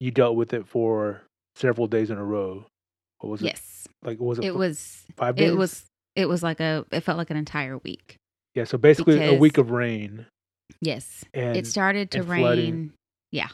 you 0.00 0.10
dealt 0.10 0.36
with 0.36 0.52
it 0.52 0.66
for 0.66 1.22
several 1.56 1.86
days 1.86 2.10
in 2.10 2.18
a 2.18 2.24
row. 2.24 2.66
What 3.20 3.30
was 3.30 3.42
it? 3.42 3.46
yes, 3.46 3.86
Like 4.02 4.18
was 4.20 4.38
it, 4.38 4.46
it 4.46 4.54
was 4.54 5.04
five 5.16 5.36
days? 5.36 5.50
it 5.50 5.56
was 5.56 5.84
it 6.16 6.28
was 6.28 6.42
like 6.42 6.60
a 6.60 6.84
it 6.90 7.00
felt 7.00 7.18
like 7.18 7.30
an 7.30 7.36
entire 7.36 7.78
week. 7.78 8.16
yeah. 8.54 8.64
So 8.64 8.76
basically 8.78 9.22
a 9.24 9.34
week 9.38 9.56
of 9.58 9.70
rain 9.70 10.26
Yes. 10.80 11.24
and 11.34 11.56
it 11.56 11.66
started 11.66 12.10
to 12.12 12.22
rain. 12.22 12.40
flooding. 12.40 12.92
Yeah. 13.32 13.48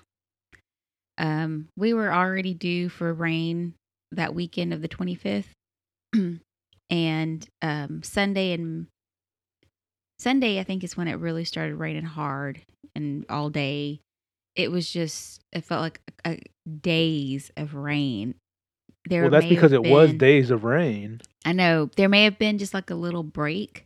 Um, 1.19 1.69
we 1.77 1.95
were 1.95 2.13
already 2.13 2.55
due 2.55 2.89
for 2.89 3.13
rain 3.13 3.75
that 4.13 4.35
weekend 4.35 4.73
of 4.73 4.83
the 4.83 4.89
25th. 4.89 5.45
and 6.91 7.49
um, 7.63 8.03
Sunday 8.03 8.53
and 8.53 8.87
Sunday, 10.19 10.59
I 10.59 10.65
think, 10.65 10.83
is 10.83 10.97
when 10.97 11.09
it 11.09 11.15
really 11.15 11.45
started 11.45 11.77
raining 11.77 12.05
hard 12.05 12.61
and 12.95 13.27
all 13.29 13.51
day. 13.51 14.01
It 14.55 14.71
was 14.71 14.91
just, 14.91 15.43
it 15.53 15.65
felt 15.65 15.83
like 15.83 16.01
a, 16.25 16.41
days 16.81 17.51
of 17.57 17.75
rain. 17.75 18.35
There 19.09 19.23
well, 19.23 19.31
that's 19.31 19.47
because 19.47 19.73
it 19.73 19.83
was 19.85 20.15
days 20.15 20.51
of 20.51 20.65
rain. 20.65 21.21
I 21.45 21.53
know 21.53 21.91
there 21.97 22.09
may 22.09 22.25
have 22.25 22.39
been 22.39 22.59
just 22.59 22.75
like 22.75 22.91
a 22.91 22.95
little 22.95 23.23
break, 23.23 23.85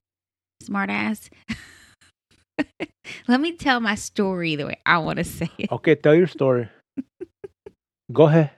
smartass. 0.65 1.29
Let 3.29 3.41
me 3.41 3.53
tell 3.53 3.81
my 3.81 3.97
story 3.97 4.57
the 4.57 4.67
way 4.67 4.79
I 4.87 4.99
want 4.99 5.19
to 5.19 5.25
say 5.25 5.51
it. 5.59 5.71
Okay, 5.73 5.95
tell 5.95 6.15
your 6.15 6.27
story. 6.27 6.69
Go 8.13 8.25
ahead. 8.25 8.51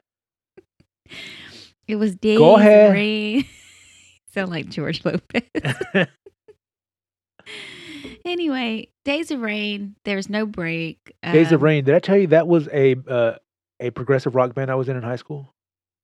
It 1.86 1.96
was 1.96 2.14
days 2.16 2.38
Go 2.38 2.56
ahead. 2.56 2.88
of 2.88 2.92
rain. 2.94 3.44
Sound 4.34 4.50
like 4.50 4.68
George 4.70 5.04
Lopez. 5.04 5.42
anyway, 8.24 8.88
days 9.04 9.30
of 9.30 9.40
rain. 9.40 9.94
There's 10.04 10.28
no 10.30 10.46
break. 10.46 10.98
Days 11.22 11.52
of 11.52 11.60
Um, 11.60 11.64
Rain. 11.64 11.84
Did 11.84 11.94
I 11.94 11.98
tell 11.98 12.16
you 12.16 12.28
that 12.28 12.46
was 12.48 12.68
a 12.72 12.96
uh, 13.08 13.34
a 13.80 13.90
progressive 13.90 14.34
rock 14.34 14.54
band 14.54 14.70
I 14.70 14.74
was 14.74 14.88
in 14.88 14.96
in 14.96 15.02
high 15.02 15.16
school? 15.16 15.52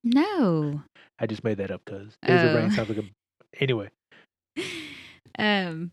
No. 0.03 0.81
I 1.19 1.25
just 1.25 1.43
made 1.43 1.57
that 1.57 1.71
up 1.71 1.81
because 1.85 2.15
Days 2.25 2.43
of 2.43 2.55
Rain 2.55 2.69
Oh. 2.71 2.75
sounds 2.75 2.89
like 2.89 2.97
a. 2.99 3.03
Anyway, 3.59 3.89
Um, 5.39 5.91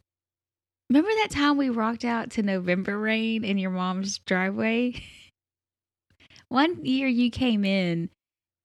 remember 0.90 1.09
that 1.23 1.31
time 1.31 1.57
we 1.57 1.71
rocked 1.71 2.05
out 2.05 2.31
to 2.33 2.43
November 2.43 2.99
rain 2.99 3.45
in 3.45 3.57
your 3.57 3.71
mom's 3.71 4.19
driveway? 4.19 5.02
One 6.49 6.85
year 6.85 7.09
you 7.09 7.31
came 7.31 7.65
in 7.65 8.11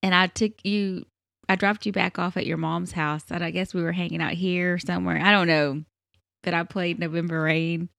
and 0.03 0.13
I 0.15 0.27
took 0.27 0.53
you, 0.63 1.05
I 1.49 1.55
dropped 1.55 1.85
you 1.85 1.91
back 1.91 2.19
off 2.19 2.37
at 2.37 2.45
your 2.45 2.57
mom's 2.57 2.91
house. 2.91 3.23
And 3.29 3.43
I 3.43 3.51
guess 3.51 3.73
we 3.73 3.81
were 3.81 3.91
hanging 3.91 4.21
out 4.21 4.33
here 4.33 4.77
somewhere. 4.79 5.19
I 5.21 5.31
don't 5.31 5.47
know. 5.47 5.83
But 6.43 6.53
I 6.53 6.63
played 6.63 6.99
November 6.99 7.41
rain 7.41 7.89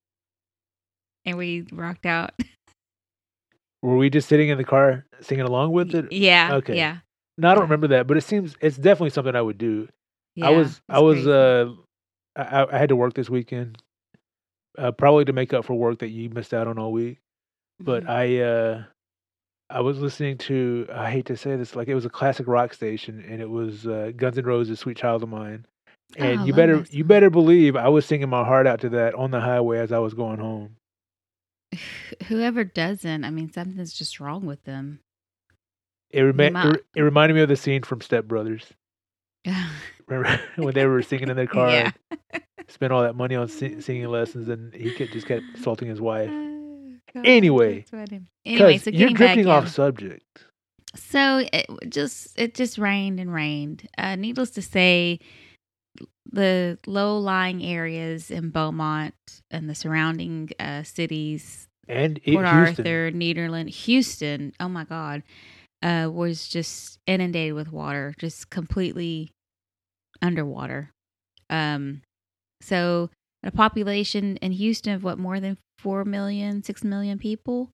and 1.25 1.37
we 1.37 1.67
rocked 1.73 2.07
out. 2.07 2.33
were 3.83 3.97
we 3.97 4.11
just 4.11 4.29
sitting 4.29 4.49
in 4.49 4.59
the 4.59 4.65
car 4.65 5.05
singing 5.21 5.45
along 5.45 5.73
with 5.73 5.95
it? 5.95 6.12
yeah. 6.12 6.55
Okay. 6.55 6.77
Yeah. 6.77 6.99
No, 7.39 7.51
I 7.51 7.55
don't 7.55 7.65
remember 7.65 7.89
that, 7.89 8.07
but 8.07 8.17
it 8.17 8.23
seems 8.23 8.55
it's 8.61 8.77
definitely 8.77 9.11
something 9.11 9.35
I 9.35 9.41
would 9.43 9.59
do. 9.59 9.89
yeah 10.37 10.49
I 10.49 10.51
was 10.51 10.81
I 10.89 11.01
was 11.01 11.25
crazy. 11.25 11.31
uh 11.33 11.67
I, 12.37 12.67
I 12.75 12.79
had 12.79 12.89
to 12.91 12.97
work 12.97 13.15
this 13.15 13.29
weekend, 13.31 13.79
uh, 14.79 14.91
probably 14.93 15.25
to 15.27 15.33
make 15.33 15.53
up 15.53 15.65
for 15.65 15.75
work 15.75 15.99
that 16.01 16.09
you 16.09 16.31
missed 16.31 16.55
out 16.55 16.67
on 16.67 16.79
all 16.79 16.93
week. 16.93 17.19
But 17.81 18.05
Mhm. 18.05 18.09
I 18.09 18.39
uh 18.43 18.85
I 19.73 19.81
was 19.81 19.99
listening 19.99 20.38
to 20.38 20.87
I 20.93 21.11
hate 21.11 21.26
to 21.26 21.37
say 21.37 21.57
this 21.57 21.75
like 21.75 21.88
it 21.88 21.95
was 21.95 22.05
a 22.05 22.11
classic 22.11 22.47
rock 22.47 22.75
station 22.75 23.25
and 23.29 23.41
it 23.41 23.49
was 23.50 23.87
uh, 23.87 24.12
Guns 24.17 24.38
N' 24.38 24.45
Roses 24.45 24.79
"Sweet 24.81 24.97
Child 24.97 25.23
of 25.23 25.29
Mine," 25.29 25.67
Oh, 26.19 26.23
and 26.25 26.47
you 26.47 26.52
better 26.52 26.85
you 26.91 27.05
better 27.05 27.31
believe 27.31 27.75
I 27.76 27.88
was 27.88 28.05
singing 28.07 28.29
my 28.29 28.45
heart 28.45 28.67
out 28.67 28.81
to 28.81 28.88
that 28.91 29.14
on 29.14 29.31
the 29.31 29.41
highway 29.41 29.79
as 29.79 29.93
I 29.93 29.99
was 29.99 30.14
going 30.14 30.38
home. 30.38 30.76
whoever 32.29 32.64
doesn't, 32.64 33.25
I 33.25 33.31
mean, 33.31 33.50
something's 33.52 33.93
just 33.95 34.21
wrong 34.21 34.45
with 34.47 34.62
them. 34.64 35.00
It, 36.11 36.21
rema- 36.21 36.50
Ma- 36.50 36.71
it, 36.71 36.85
it 36.97 37.00
reminded 37.00 37.35
me 37.35 37.41
of 37.41 37.49
the 37.49 37.57
scene 37.57 37.83
from 37.83 38.02
Step 38.02 38.26
Brothers. 38.26 38.67
Yeah. 39.45 39.69
Remember 40.07 40.38
when 40.57 40.75
they 40.75 40.85
were 40.87 41.00
singing 41.02 41.31
in 41.31 41.37
their 41.37 41.47
car, 41.47 41.71
Yeah. 41.71 41.91
and 42.31 42.43
spent 42.69 42.93
all 42.93 43.02
that 43.02 43.17
money 43.17 43.35
on 43.35 43.49
si- 43.49 43.81
singing 43.81 44.07
lessons, 44.09 44.49
and 44.49 44.75
he 44.75 44.93
kept, 44.95 45.12
just 45.12 45.26
kept 45.26 45.43
insulting 45.57 45.88
his 45.88 46.00
wife. 46.02 46.31
God, 47.14 47.26
Anyway, 47.26 47.85
anyway, 48.45 48.78
so 48.78 48.90
you're 48.90 49.11
drifting 49.11 49.47
off 49.47 49.64
in. 49.64 49.71
subject. 49.71 50.45
So 50.95 51.47
it 51.52 51.66
just 51.88 52.38
it 52.38 52.54
just 52.54 52.78
rained 52.78 53.19
and 53.21 53.33
rained. 53.33 53.88
Uh, 53.97 54.16
needless 54.16 54.50
to 54.50 54.62
say, 54.62 55.21
the 56.31 56.78
low 56.87 57.19
lying 57.19 57.62
areas 57.64 58.31
in 58.31 58.50
Beaumont 58.50 59.14
and 59.50 59.69
the 59.69 59.75
surrounding 59.75 60.50
uh, 60.59 60.83
cities, 60.83 61.69
And 61.88 62.19
it, 62.25 62.35
Port 62.35 62.47
Houston, 62.47 62.87
Arthur, 62.87 63.11
Nederland, 63.11 63.69
Houston. 63.71 64.52
Oh 64.61 64.69
my 64.69 64.85
God, 64.85 65.23
uh, 65.83 66.11
was 66.12 66.49
just 66.49 66.99
inundated 67.07 67.54
with 67.54 67.73
water, 67.73 68.14
just 68.19 68.50
completely 68.50 69.33
underwater. 70.21 70.90
Um, 71.50 72.02
so 72.61 73.11
a 73.42 73.50
population 73.50 74.37
in 74.38 74.52
Houston 74.52 74.92
of 74.94 75.02
what 75.04 75.18
more 75.18 75.40
than 75.40 75.58
four 75.78 76.04
million, 76.04 76.62
six 76.62 76.84
million 76.84 77.18
people. 77.18 77.70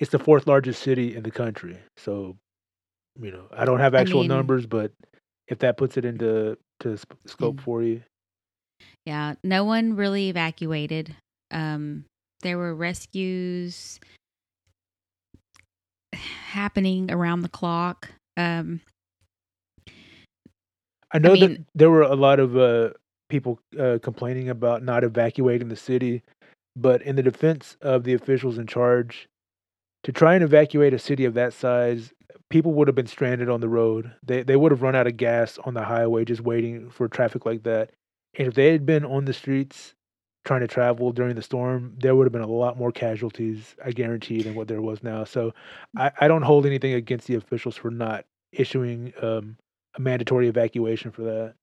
it's 0.00 0.10
the 0.10 0.18
fourth 0.18 0.46
largest 0.46 0.82
city 0.82 1.14
in 1.14 1.22
the 1.22 1.30
country. 1.30 1.76
So, 1.96 2.36
you 3.20 3.30
know, 3.30 3.46
I 3.52 3.64
don't 3.64 3.80
have 3.80 3.94
I 3.94 4.00
actual 4.00 4.20
mean- 4.20 4.28
numbers, 4.28 4.66
but 4.66 4.92
if 5.48 5.58
that 5.60 5.76
puts 5.76 5.96
it 5.96 6.04
into 6.04 6.56
to 6.80 6.96
scope 7.26 7.60
for 7.60 7.82
you, 7.82 8.02
Yeah, 9.06 9.34
no 9.42 9.64
one 9.64 9.96
really 9.96 10.28
evacuated. 10.28 11.14
Um, 11.50 12.04
there 12.42 12.56
were 12.58 12.74
rescues 12.74 13.98
happening 16.12 17.10
around 17.10 17.40
the 17.42 17.48
clock. 17.48 18.10
Um, 18.36 18.80
I 21.12 21.18
know 21.18 21.34
that 21.36 21.48
mean- 21.50 21.66
there 21.74 21.90
were 21.90 22.02
a 22.02 22.14
lot 22.14 22.38
of 22.40 22.56
uh, 22.56 22.90
people 23.28 23.60
uh, 23.78 23.98
complaining 24.02 24.48
about 24.48 24.82
not 24.82 25.04
evacuating 25.04 25.68
the 25.68 25.76
city, 25.76 26.22
but 26.76 27.02
in 27.02 27.16
the 27.16 27.22
defense 27.22 27.76
of 27.80 28.04
the 28.04 28.14
officials 28.14 28.58
in 28.58 28.66
charge, 28.66 29.28
to 30.04 30.12
try 30.12 30.34
and 30.34 30.44
evacuate 30.44 30.94
a 30.94 30.98
city 30.98 31.24
of 31.24 31.34
that 31.34 31.52
size, 31.52 32.12
people 32.50 32.72
would 32.74 32.88
have 32.88 32.94
been 32.94 33.06
stranded 33.06 33.48
on 33.48 33.60
the 33.60 33.68
road. 33.68 34.12
They 34.22 34.42
they 34.42 34.56
would 34.56 34.72
have 34.72 34.82
run 34.82 34.94
out 34.94 35.06
of 35.06 35.16
gas 35.16 35.58
on 35.64 35.74
the 35.74 35.84
highway 35.84 36.24
just 36.24 36.40
waiting 36.40 36.90
for 36.90 37.08
traffic 37.08 37.44
like 37.44 37.64
that. 37.64 37.90
And 38.38 38.48
if 38.48 38.54
they 38.54 38.72
had 38.72 38.86
been 38.86 39.04
on 39.04 39.24
the 39.24 39.32
streets 39.32 39.94
trying 40.44 40.60
to 40.60 40.68
travel 40.68 41.12
during 41.12 41.34
the 41.34 41.42
storm, 41.42 41.94
there 41.98 42.14
would 42.14 42.24
have 42.24 42.32
been 42.32 42.42
a 42.42 42.46
lot 42.46 42.78
more 42.78 42.92
casualties, 42.92 43.74
I 43.84 43.90
guarantee, 43.90 44.42
than 44.42 44.54
what 44.54 44.68
there 44.68 44.80
was 44.80 45.02
now. 45.02 45.24
So 45.24 45.52
I, 45.96 46.10
I 46.20 46.28
don't 46.28 46.42
hold 46.42 46.64
anything 46.64 46.94
against 46.94 47.26
the 47.26 47.34
officials 47.34 47.76
for 47.76 47.90
not 47.90 48.24
issuing 48.52 49.12
um, 49.20 49.56
a 49.96 50.00
mandatory 50.00 50.48
evacuation 50.48 51.10
for 51.10 51.22
that. 51.22 51.54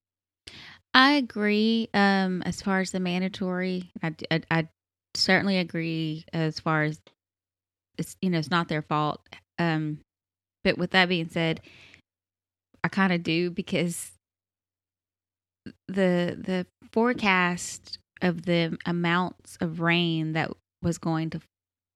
I 0.96 1.12
agree. 1.16 1.90
Um, 1.94 2.42
as 2.44 2.62
far 2.62 2.80
as 2.80 2.92
the 2.92 3.02
mandatory, 3.02 3.92
I, 4.02 4.16
I, 4.32 4.42
I 4.50 4.68
certainly 5.14 5.58
agree. 5.58 6.24
As 6.32 6.62
far 6.62 6.84
as 6.84 7.02
it's 7.98 8.16
you 8.22 8.30
know 8.30 8.40
it's 8.40 8.50
not 8.50 8.70
their 8.70 8.82
fault. 8.82 9.22
Um, 9.60 10.00
but 10.64 10.78
with 10.78 10.92
that 10.92 11.10
being 11.10 11.28
said, 11.28 11.60
I 12.82 12.88
kind 12.88 13.12
of 13.12 13.24
do 13.24 13.52
because 13.52 14.14
the 15.90 16.38
the 16.40 16.66
forecast 16.94 18.00
of 18.22 18.44
the 18.44 18.78
amounts 18.86 19.58
of 19.60 19.82
rain 19.82 20.32
that 20.32 20.50
was 20.82 20.98
going 20.98 21.30
to 21.32 21.42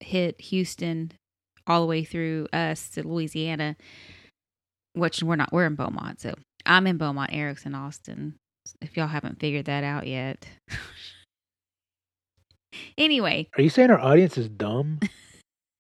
hit 0.02 0.42
Houston 0.42 1.14
all 1.66 1.80
the 1.80 1.88
way 1.88 2.04
through 2.04 2.50
us 2.52 2.90
to 2.90 3.08
Louisiana, 3.08 3.78
which 4.92 5.24
we're 5.24 5.38
not 5.38 5.54
we're 5.54 5.68
in 5.68 5.76
Beaumont, 5.76 6.20
so 6.20 6.34
I'm 6.66 6.86
in 6.86 6.98
Beaumont, 6.98 7.30
Eric's 7.32 7.66
in 7.66 7.76
Austin. 7.76 8.36
If 8.82 8.98
y'all 8.98 9.08
haven't 9.08 9.40
figured 9.40 9.66
that 9.66 9.84
out 9.84 10.08
yet. 10.08 10.48
anyway, 12.98 13.48
Are 13.58 13.62
you 13.62 13.70
saying 13.70 13.92
our 13.92 14.00
audience 14.00 14.38
is 14.38 14.50
dumb? 14.50 15.00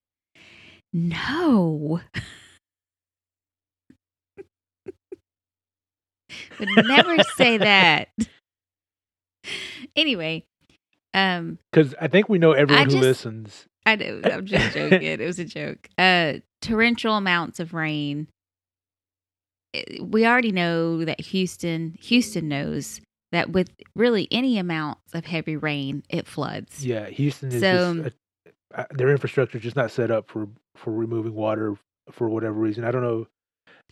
no. 0.93 2.01
Would 6.59 6.87
never 6.87 7.23
say 7.35 7.57
that. 7.57 8.09
Anyway, 9.95 10.45
um, 11.13 11.57
Because 11.71 11.95
I 11.99 12.07
think 12.07 12.29
we 12.29 12.37
know 12.37 12.51
everyone 12.51 12.89
who 12.89 12.97
listens. 12.97 13.65
I 13.85 13.95
know. 13.95 14.21
I'm 14.23 14.45
just 14.45 14.73
joking. 14.73 15.01
It 15.01 15.19
was 15.19 15.39
a 15.39 15.45
joke. 15.45 15.89
Uh, 15.97 16.33
torrential 16.61 17.15
amounts 17.15 17.59
of 17.59 17.73
rain. 17.73 18.27
We 20.01 20.25
already 20.25 20.51
know 20.51 21.05
that 21.05 21.21
Houston. 21.21 21.95
Houston 22.01 22.47
knows 22.47 23.01
that 23.31 23.51
with 23.51 23.69
really 23.95 24.27
any 24.31 24.57
amounts 24.57 25.13
of 25.13 25.25
heavy 25.25 25.55
rain, 25.55 26.03
it 26.09 26.25
floods. 26.27 26.85
Yeah, 26.85 27.07
Houston 27.09 27.51
is 27.51 27.61
So- 27.61 28.03
just 28.03 28.15
a, 28.73 28.85
their 28.91 29.09
infrastructure 29.09 29.57
is 29.57 29.63
just 29.63 29.75
not 29.75 29.91
set 29.91 30.11
up 30.11 30.29
for 30.29 30.47
for 30.75 30.91
removing 30.93 31.33
water 31.35 31.75
for 32.11 32.29
whatever 32.29 32.55
reason. 32.55 32.83
I 32.83 32.91
don't 32.91 33.03
know. 33.03 33.27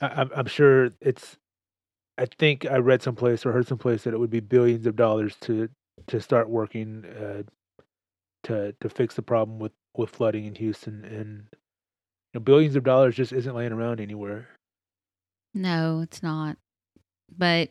I, 0.01 0.07
I'm 0.21 0.31
I'm 0.35 0.45
sure 0.47 0.91
it's. 1.01 1.37
I 2.19 2.25
think 2.25 2.65
I 2.65 2.77
read 2.77 3.03
someplace 3.03 3.45
or 3.45 3.51
heard 3.51 3.67
someplace 3.67 4.03
that 4.03 4.13
it 4.13 4.17
would 4.19 4.31
be 4.31 4.39
billions 4.39 4.87
of 4.87 4.95
dollars 4.95 5.35
to 5.41 5.69
to 6.07 6.19
start 6.19 6.49
working 6.49 7.05
uh, 7.05 7.43
to 8.43 8.73
to 8.79 8.89
fix 8.89 9.13
the 9.15 9.21
problem 9.21 9.59
with 9.59 9.71
with 9.95 10.09
flooding 10.09 10.45
in 10.45 10.55
Houston, 10.55 11.05
and 11.05 11.47
you 11.53 12.35
know, 12.35 12.39
billions 12.39 12.75
of 12.75 12.83
dollars 12.83 13.15
just 13.15 13.33
isn't 13.33 13.55
laying 13.55 13.71
around 13.71 13.99
anywhere. 13.99 14.47
No, 15.53 16.01
it's 16.01 16.21
not. 16.21 16.57
But 17.35 17.69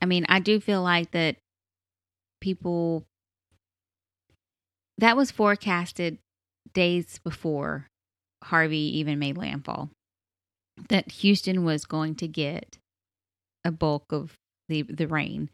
I 0.00 0.06
mean, 0.06 0.26
I 0.28 0.40
do 0.40 0.60
feel 0.60 0.82
like 0.82 1.10
that 1.12 1.36
people 2.40 3.04
that 4.98 5.16
was 5.16 5.30
forecasted 5.30 6.18
days 6.72 7.18
before 7.24 7.86
Harvey 8.44 8.98
even 8.98 9.18
made 9.18 9.36
landfall. 9.38 9.90
That 10.88 11.10
Houston 11.12 11.64
was 11.64 11.84
going 11.84 12.16
to 12.16 12.28
get 12.28 12.78
a 13.64 13.70
bulk 13.70 14.04
of 14.10 14.34
the 14.68 14.82
the 14.82 15.06
rain. 15.06 15.50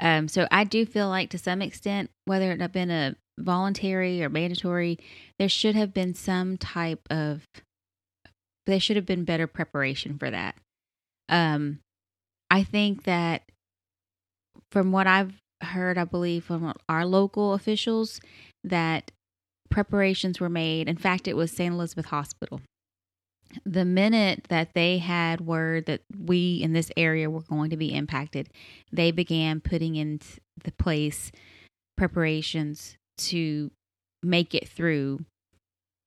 Um, 0.00 0.26
so 0.26 0.48
I 0.50 0.64
do 0.64 0.84
feel 0.86 1.08
like 1.08 1.30
to 1.30 1.38
some 1.38 1.62
extent, 1.62 2.10
whether 2.24 2.50
it 2.50 2.60
had 2.60 2.72
been 2.72 2.90
a 2.90 3.14
voluntary 3.38 4.22
or 4.24 4.28
mandatory, 4.28 4.98
there 5.38 5.48
should 5.48 5.76
have 5.76 5.94
been 5.94 6.14
some 6.14 6.56
type 6.56 7.06
of 7.10 7.46
there 8.66 8.80
should 8.80 8.96
have 8.96 9.06
been 9.06 9.24
better 9.24 9.46
preparation 9.46 10.18
for 10.18 10.30
that. 10.30 10.56
Um, 11.28 11.80
I 12.50 12.62
think 12.62 13.04
that 13.04 13.42
from 14.70 14.92
what 14.92 15.06
I've 15.06 15.32
heard, 15.62 15.98
I 15.98 16.04
believe 16.04 16.44
from 16.44 16.74
our 16.88 17.06
local 17.06 17.54
officials 17.54 18.20
that 18.62 19.10
preparations 19.70 20.40
were 20.40 20.48
made. 20.48 20.88
In 20.88 20.96
fact, 20.96 21.26
it 21.26 21.36
was 21.36 21.50
St. 21.50 21.72
Elizabeth 21.72 22.06
Hospital. 22.06 22.60
The 23.64 23.84
minute 23.84 24.46
that 24.48 24.74
they 24.74 24.98
had 24.98 25.40
word 25.40 25.86
that 25.86 26.02
we 26.16 26.60
in 26.62 26.72
this 26.72 26.90
area 26.96 27.30
were 27.30 27.42
going 27.42 27.70
to 27.70 27.76
be 27.76 27.94
impacted, 27.94 28.48
they 28.92 29.10
began 29.10 29.60
putting 29.60 29.94
in 29.96 30.20
the 30.62 30.72
place 30.72 31.30
preparations 31.96 32.96
to 33.16 33.70
make 34.22 34.54
it 34.54 34.68
through 34.68 35.24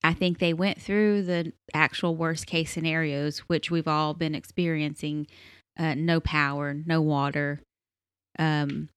I 0.03 0.13
think 0.13 0.39
they 0.39 0.53
went 0.53 0.79
through 0.81 1.23
the 1.23 1.51
actual 1.73 2.15
worst 2.15 2.45
case 2.47 2.71
scenarios, 2.71 3.39
which 3.39 3.69
we've 3.71 3.87
all 3.87 4.13
been 4.13 4.35
experiencing 4.35 5.27
uh, 5.77 5.95
no 5.95 6.19
power, 6.19 6.73
no 6.85 7.01
water. 7.01 7.61
Um, 8.39 8.89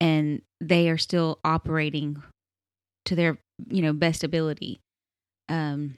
and 0.00 0.42
they 0.60 0.88
are 0.88 0.98
still 0.98 1.38
operating 1.44 2.22
to 3.06 3.14
their, 3.14 3.38
you 3.68 3.82
know, 3.82 3.92
best 3.92 4.24
ability. 4.24 4.80
Um, 5.48 5.96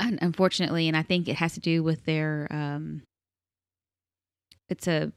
un- 0.00 0.18
unfortunately, 0.20 0.88
and 0.88 0.96
I 0.96 1.02
think 1.02 1.28
it 1.28 1.36
has 1.36 1.54
to 1.54 1.60
do 1.60 1.82
with 1.82 2.04
their, 2.04 2.48
um, 2.50 3.02
it's 4.68 4.88
a, 4.88 5.12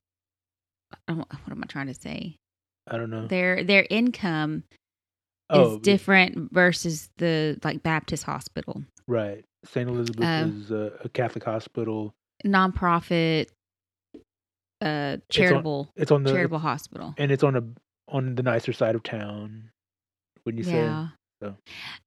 I 1.07 1.13
don't- 1.13 1.19
what 1.19 1.51
am 1.51 1.63
I 1.63 1.67
trying 1.67 1.87
to 1.87 1.93
say? 1.93 2.35
I 2.87 2.97
don't 2.97 3.09
know. 3.09 3.27
Their 3.27 3.63
their 3.63 3.87
income 3.89 4.63
oh, 5.49 5.75
is 5.75 5.81
different 5.81 6.51
versus 6.51 7.09
the 7.17 7.59
like 7.63 7.83
Baptist 7.83 8.23
hospital. 8.23 8.83
right. 9.07 9.43
St. 9.65 9.87
Elizabeth 9.89 10.25
Um, 10.25 10.61
is 10.61 10.71
a, 10.71 10.91
a 11.05 11.09
Catholic 11.09 11.43
hospital. 11.45 12.13
nonprofit 12.45 13.47
uh 14.81 15.17
charitable 15.29 15.89
It's 15.95 16.11
on 16.11 16.23
the 16.23 16.31
charitable 16.31 16.59
hospital. 16.59 17.13
and 17.17 17.31
it's 17.31 17.43
on 17.43 17.55
a 17.55 17.63
on 18.09 18.35
the 18.35 18.43
nicer 18.43 18.73
side 18.73 18.95
of 18.95 19.03
town. 19.03 19.69
Wouldn't 20.45 20.59
you 20.65 20.69
say? 20.69 20.77
Yeah. 20.77 21.07
So. 21.41 21.55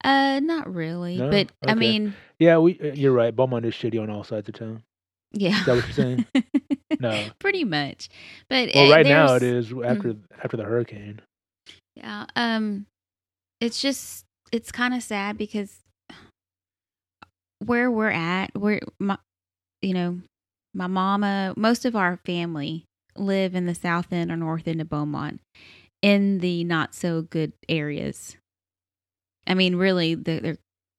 Uh 0.04 0.40
not 0.40 0.72
really. 0.74 1.16
No? 1.16 1.30
But 1.30 1.50
I 1.66 1.74
mean, 1.74 2.14
Yeah, 2.38 2.58
we. 2.58 2.78
uh, 2.78 2.92
You're 2.92 3.12
right. 3.12 3.34
Beaumont 3.34 3.64
is 3.64 3.72
shitty 3.74 4.00
on 4.00 4.10
all 4.10 4.24
sides 4.24 4.48
of 4.48 4.54
town. 4.54 4.82
yeah. 5.32 5.58
Is 5.60 5.64
that 5.66 5.74
what 5.76 5.84
you're 5.84 5.92
saying? 5.92 6.26
No. 7.00 7.28
Pretty 7.40 7.64
much. 7.64 8.08
But 8.48 8.70
Well, 8.74 8.90
uh, 8.90 8.94
right 8.96 9.04
now 9.06 9.34
it 9.34 9.42
is 9.42 9.70
is 9.70 9.78
after 9.84 10.14
after 10.42 10.56
the 10.56 10.64
hurricane. 10.64 11.20
Yeah. 11.94 12.26
Um 12.36 12.86
it's 13.60 13.80
just 13.80 14.24
it's 14.52 14.70
kind 14.70 14.94
of 14.94 15.02
sad 15.02 15.36
because 15.38 15.80
where 17.64 17.90
we're 17.90 18.10
at, 18.10 18.50
where 18.54 18.80
my 18.98 19.18
you 19.82 19.94
know, 19.94 20.20
my 20.74 20.86
mama, 20.86 21.54
most 21.56 21.84
of 21.84 21.96
our 21.96 22.18
family 22.24 22.84
live 23.16 23.54
in 23.54 23.66
the 23.66 23.74
south 23.74 24.12
end 24.12 24.30
or 24.30 24.36
north 24.36 24.68
end 24.68 24.80
of 24.80 24.88
Beaumont 24.88 25.40
in 26.02 26.38
the 26.38 26.64
not 26.64 26.94
so 26.94 27.22
good 27.22 27.52
areas. 27.68 28.36
I 29.46 29.54
mean, 29.54 29.76
really 29.76 30.14
the 30.14 30.40
they're 30.40 30.56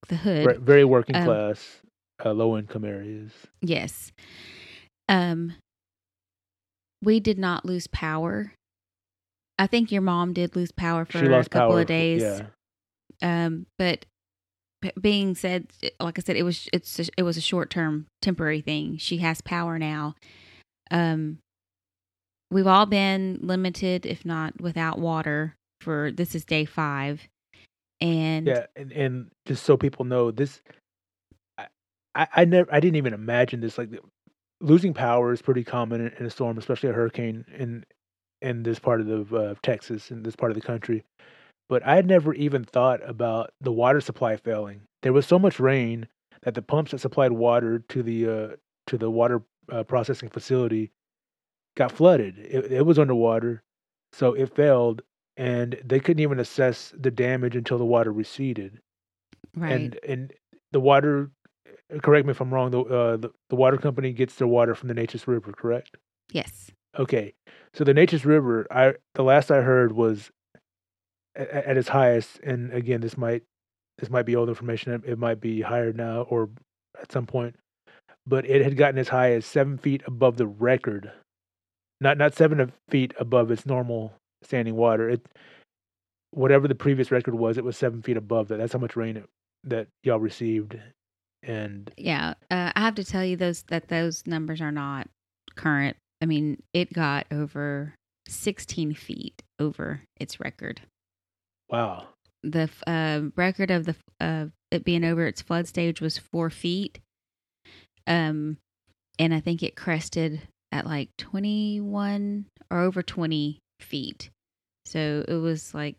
the 0.10 0.16
hood. 0.16 0.46
Right, 0.46 0.60
very 0.60 0.86
working 0.86 1.16
Um, 1.16 1.26
class, 1.26 1.82
uh, 2.24 2.32
low 2.32 2.58
income 2.58 2.86
areas. 2.86 3.32
Yes. 3.62 4.12
Um 5.10 5.54
we 7.04 7.20
did 7.20 7.38
not 7.38 7.66
lose 7.66 7.88
power. 7.88 8.54
I 9.60 9.68
think 9.68 9.92
your 9.92 10.02
mom 10.02 10.34
did 10.34 10.56
lose 10.56 10.72
power 10.72 11.06
for 11.06 11.18
a 11.18 11.44
couple 11.46 11.70
power. 11.72 11.82
of 11.82 11.88
days. 11.88 12.22
Yeah, 12.22 12.48
Um 13.22 13.66
but 13.78 14.06
being 15.02 15.34
said 15.34 15.68
like 16.00 16.20
I 16.20 16.22
said 16.22 16.36
it 16.36 16.44
was 16.44 16.70
it's 16.72 17.00
a, 17.00 17.06
it 17.18 17.24
was 17.24 17.38
a 17.38 17.42
short-term 17.42 18.06
temporary 18.22 18.62
thing. 18.62 18.98
She 18.98 19.18
has 19.18 19.42
power 19.42 19.80
now. 19.80 20.16
Um 20.92 21.40
we've 22.52 22.68
all 22.68 22.86
been 22.86 23.40
limited 23.42 24.06
if 24.06 24.26
not 24.26 24.62
without 24.62 25.00
water 25.00 25.56
for 25.82 26.12
this 26.12 26.36
is 26.36 26.46
day 26.46 26.66
5. 26.66 27.28
And 28.00 28.48
yeah, 28.48 28.66
and, 28.76 28.92
and 28.92 29.32
just 29.46 29.64
so 29.64 29.76
people 29.76 30.06
know, 30.06 30.32
this, 30.32 30.62
I, 31.58 31.68
I, 32.14 32.28
I 32.36 32.46
never, 32.46 32.72
I 32.74 32.80
didn't 32.80 32.98
even 32.98 33.14
imagine 33.14 33.60
this. 33.60 33.78
Like 33.78 33.90
losing 34.62 34.94
power 34.94 35.34
is 35.34 35.42
pretty 35.42 35.64
common 35.64 36.02
in, 36.02 36.14
in 36.20 36.26
a 36.26 36.30
storm, 36.30 36.58
especially 36.58 36.90
a 36.90 36.94
hurricane 36.94 37.46
in 37.58 37.86
in 38.42 38.64
this 38.64 38.80
part 38.80 39.02
of 39.02 39.08
the 39.08 39.36
uh, 39.36 39.56
Texas, 39.64 40.12
in 40.12 40.24
this 40.24 40.36
part 40.36 40.52
of 40.52 40.56
the 40.56 40.66
country. 40.66 41.04
But 41.70 41.86
I 41.86 41.96
had 41.96 42.08
never 42.08 42.34
even 42.34 42.64
thought 42.64 43.08
about 43.08 43.52
the 43.60 43.72
water 43.72 44.00
supply 44.00 44.38
failing. 44.38 44.82
There 45.02 45.14
was 45.14 45.26
so 45.26 45.38
much 45.38 45.60
rain 45.60 46.08
that 46.44 46.54
the 46.54 46.62
pumps 46.62 46.92
that 46.92 47.00
supplied 47.00 47.34
water 47.34 47.80
to 47.90 48.04
the 48.04 48.30
uh, 48.30 48.56
to 48.88 48.98
the 48.98 49.10
water 49.10 49.44
uh, 49.72 49.84
processing 49.84 50.30
facility 50.30 50.92
got 51.76 51.92
flooded. 51.92 52.38
It, 52.40 52.72
it 52.72 52.86
was 52.86 52.98
underwater, 52.98 53.64
so 54.14 54.34
it 54.34 54.56
failed, 54.56 55.02
and 55.36 55.80
they 55.84 56.00
couldn't 56.00 56.24
even 56.24 56.40
assess 56.40 56.94
the 56.98 57.12
damage 57.12 57.56
until 57.56 57.78
the 57.78 57.86
water 57.86 58.12
receded. 58.12 58.80
right. 59.56 59.74
And 59.74 60.00
and 60.08 60.34
the 60.72 60.80
water, 60.80 61.32
correct 62.02 62.26
me 62.26 62.32
if 62.32 62.42
I'm 62.42 62.54
wrong. 62.54 62.72
The 62.72 62.82
uh, 62.82 63.18
the, 63.18 63.32
the 63.50 63.56
water 63.56 63.78
company 63.78 64.14
gets 64.14 64.36
their 64.36 64.48
water 64.48 64.74
from 64.74 64.88
the 64.88 64.96
Neches 64.96 65.28
River, 65.28 65.52
correct? 65.52 65.98
yes. 66.32 66.72
Okay, 66.98 67.34
so 67.74 67.84
the 67.84 67.94
Neches 67.94 68.26
River, 68.26 68.66
I 68.72 68.96
the 69.14 69.24
last 69.24 69.52
I 69.52 69.62
heard 69.62 69.92
was 69.92 70.32
at, 71.36 71.50
at 71.50 71.78
its 71.78 71.90
highest, 71.90 72.40
and 72.40 72.74
again, 72.74 73.02
this 73.02 73.18
might 73.18 73.44
this 73.98 74.10
might 74.10 74.26
be 74.26 74.36
old 74.36 74.50
information. 74.50 74.94
It, 74.94 75.02
it 75.06 75.20
might 75.20 75.40
be 75.40 75.62
higher 75.62 75.94
now 75.94 76.22
or 76.22 76.50
at 77.00 77.12
some 77.12 77.26
point, 77.26 77.56
but 78.26 78.46
it 78.46 78.64
had 78.64 78.78
gotten 78.78 78.98
as 79.00 79.10
high 79.10 79.34
as 79.34 79.46
seven 79.46 79.78
feet 79.78 80.02
above 80.08 80.38
the 80.38 80.48
record, 80.48 81.12
not 82.02 82.18
not 82.18 82.34
seven 82.34 82.72
feet 82.90 83.14
above 83.20 83.52
its 83.52 83.66
normal 83.66 84.14
standing 84.42 84.76
water. 84.76 85.10
It 85.10 85.26
whatever 86.32 86.68
the 86.68 86.76
previous 86.76 87.12
record 87.12 87.36
was, 87.36 87.58
it 87.58 87.64
was 87.64 87.78
seven 87.78 88.02
feet 88.02 88.18
above 88.18 88.48
that. 88.48 88.58
That's 88.58 88.74
how 88.74 88.80
much 88.80 88.96
rain 88.96 89.18
it, 89.18 89.26
that 89.64 89.88
y'all 90.04 90.20
received, 90.20 90.80
and 91.44 91.92
Yeah, 91.96 92.34
uh, 92.50 92.72
I 92.76 92.80
have 92.80 92.96
to 92.96 93.04
tell 93.04 93.24
you 93.24 93.38
those 93.38 93.64
that 93.68 93.88
those 93.88 94.26
numbers 94.26 94.62
are 94.62 94.72
not 94.72 95.08
current. 95.56 95.96
I 96.22 96.26
mean, 96.26 96.62
it 96.74 96.92
got 96.94 97.28
over 97.32 97.94
16 98.28 98.94
feet 98.96 99.42
over 99.60 100.02
its 100.20 100.40
record. 100.40 100.82
wow, 101.70 102.08
The 102.44 102.70
uh, 102.88 103.30
record 103.36 103.72
of 103.72 103.86
the 103.86 103.96
uh, 104.20 104.46
it 104.72 104.84
being 104.84 105.04
over 105.06 105.26
its 105.26 105.42
flood 105.42 105.68
stage 105.68 106.02
was 106.02 106.18
four 106.18 106.50
feet, 106.50 107.00
um, 108.06 108.58
and 109.20 109.34
I 109.34 109.40
think 109.40 109.64
it 109.64 109.76
crested 109.76 110.42
at 110.72 110.86
like 110.86 111.10
21 111.18 112.46
or 112.72 112.80
over 112.82 113.02
20 113.02 113.60
feet. 113.80 114.30
So 114.86 115.24
it 115.28 115.36
was 115.36 115.74
like, 115.74 115.96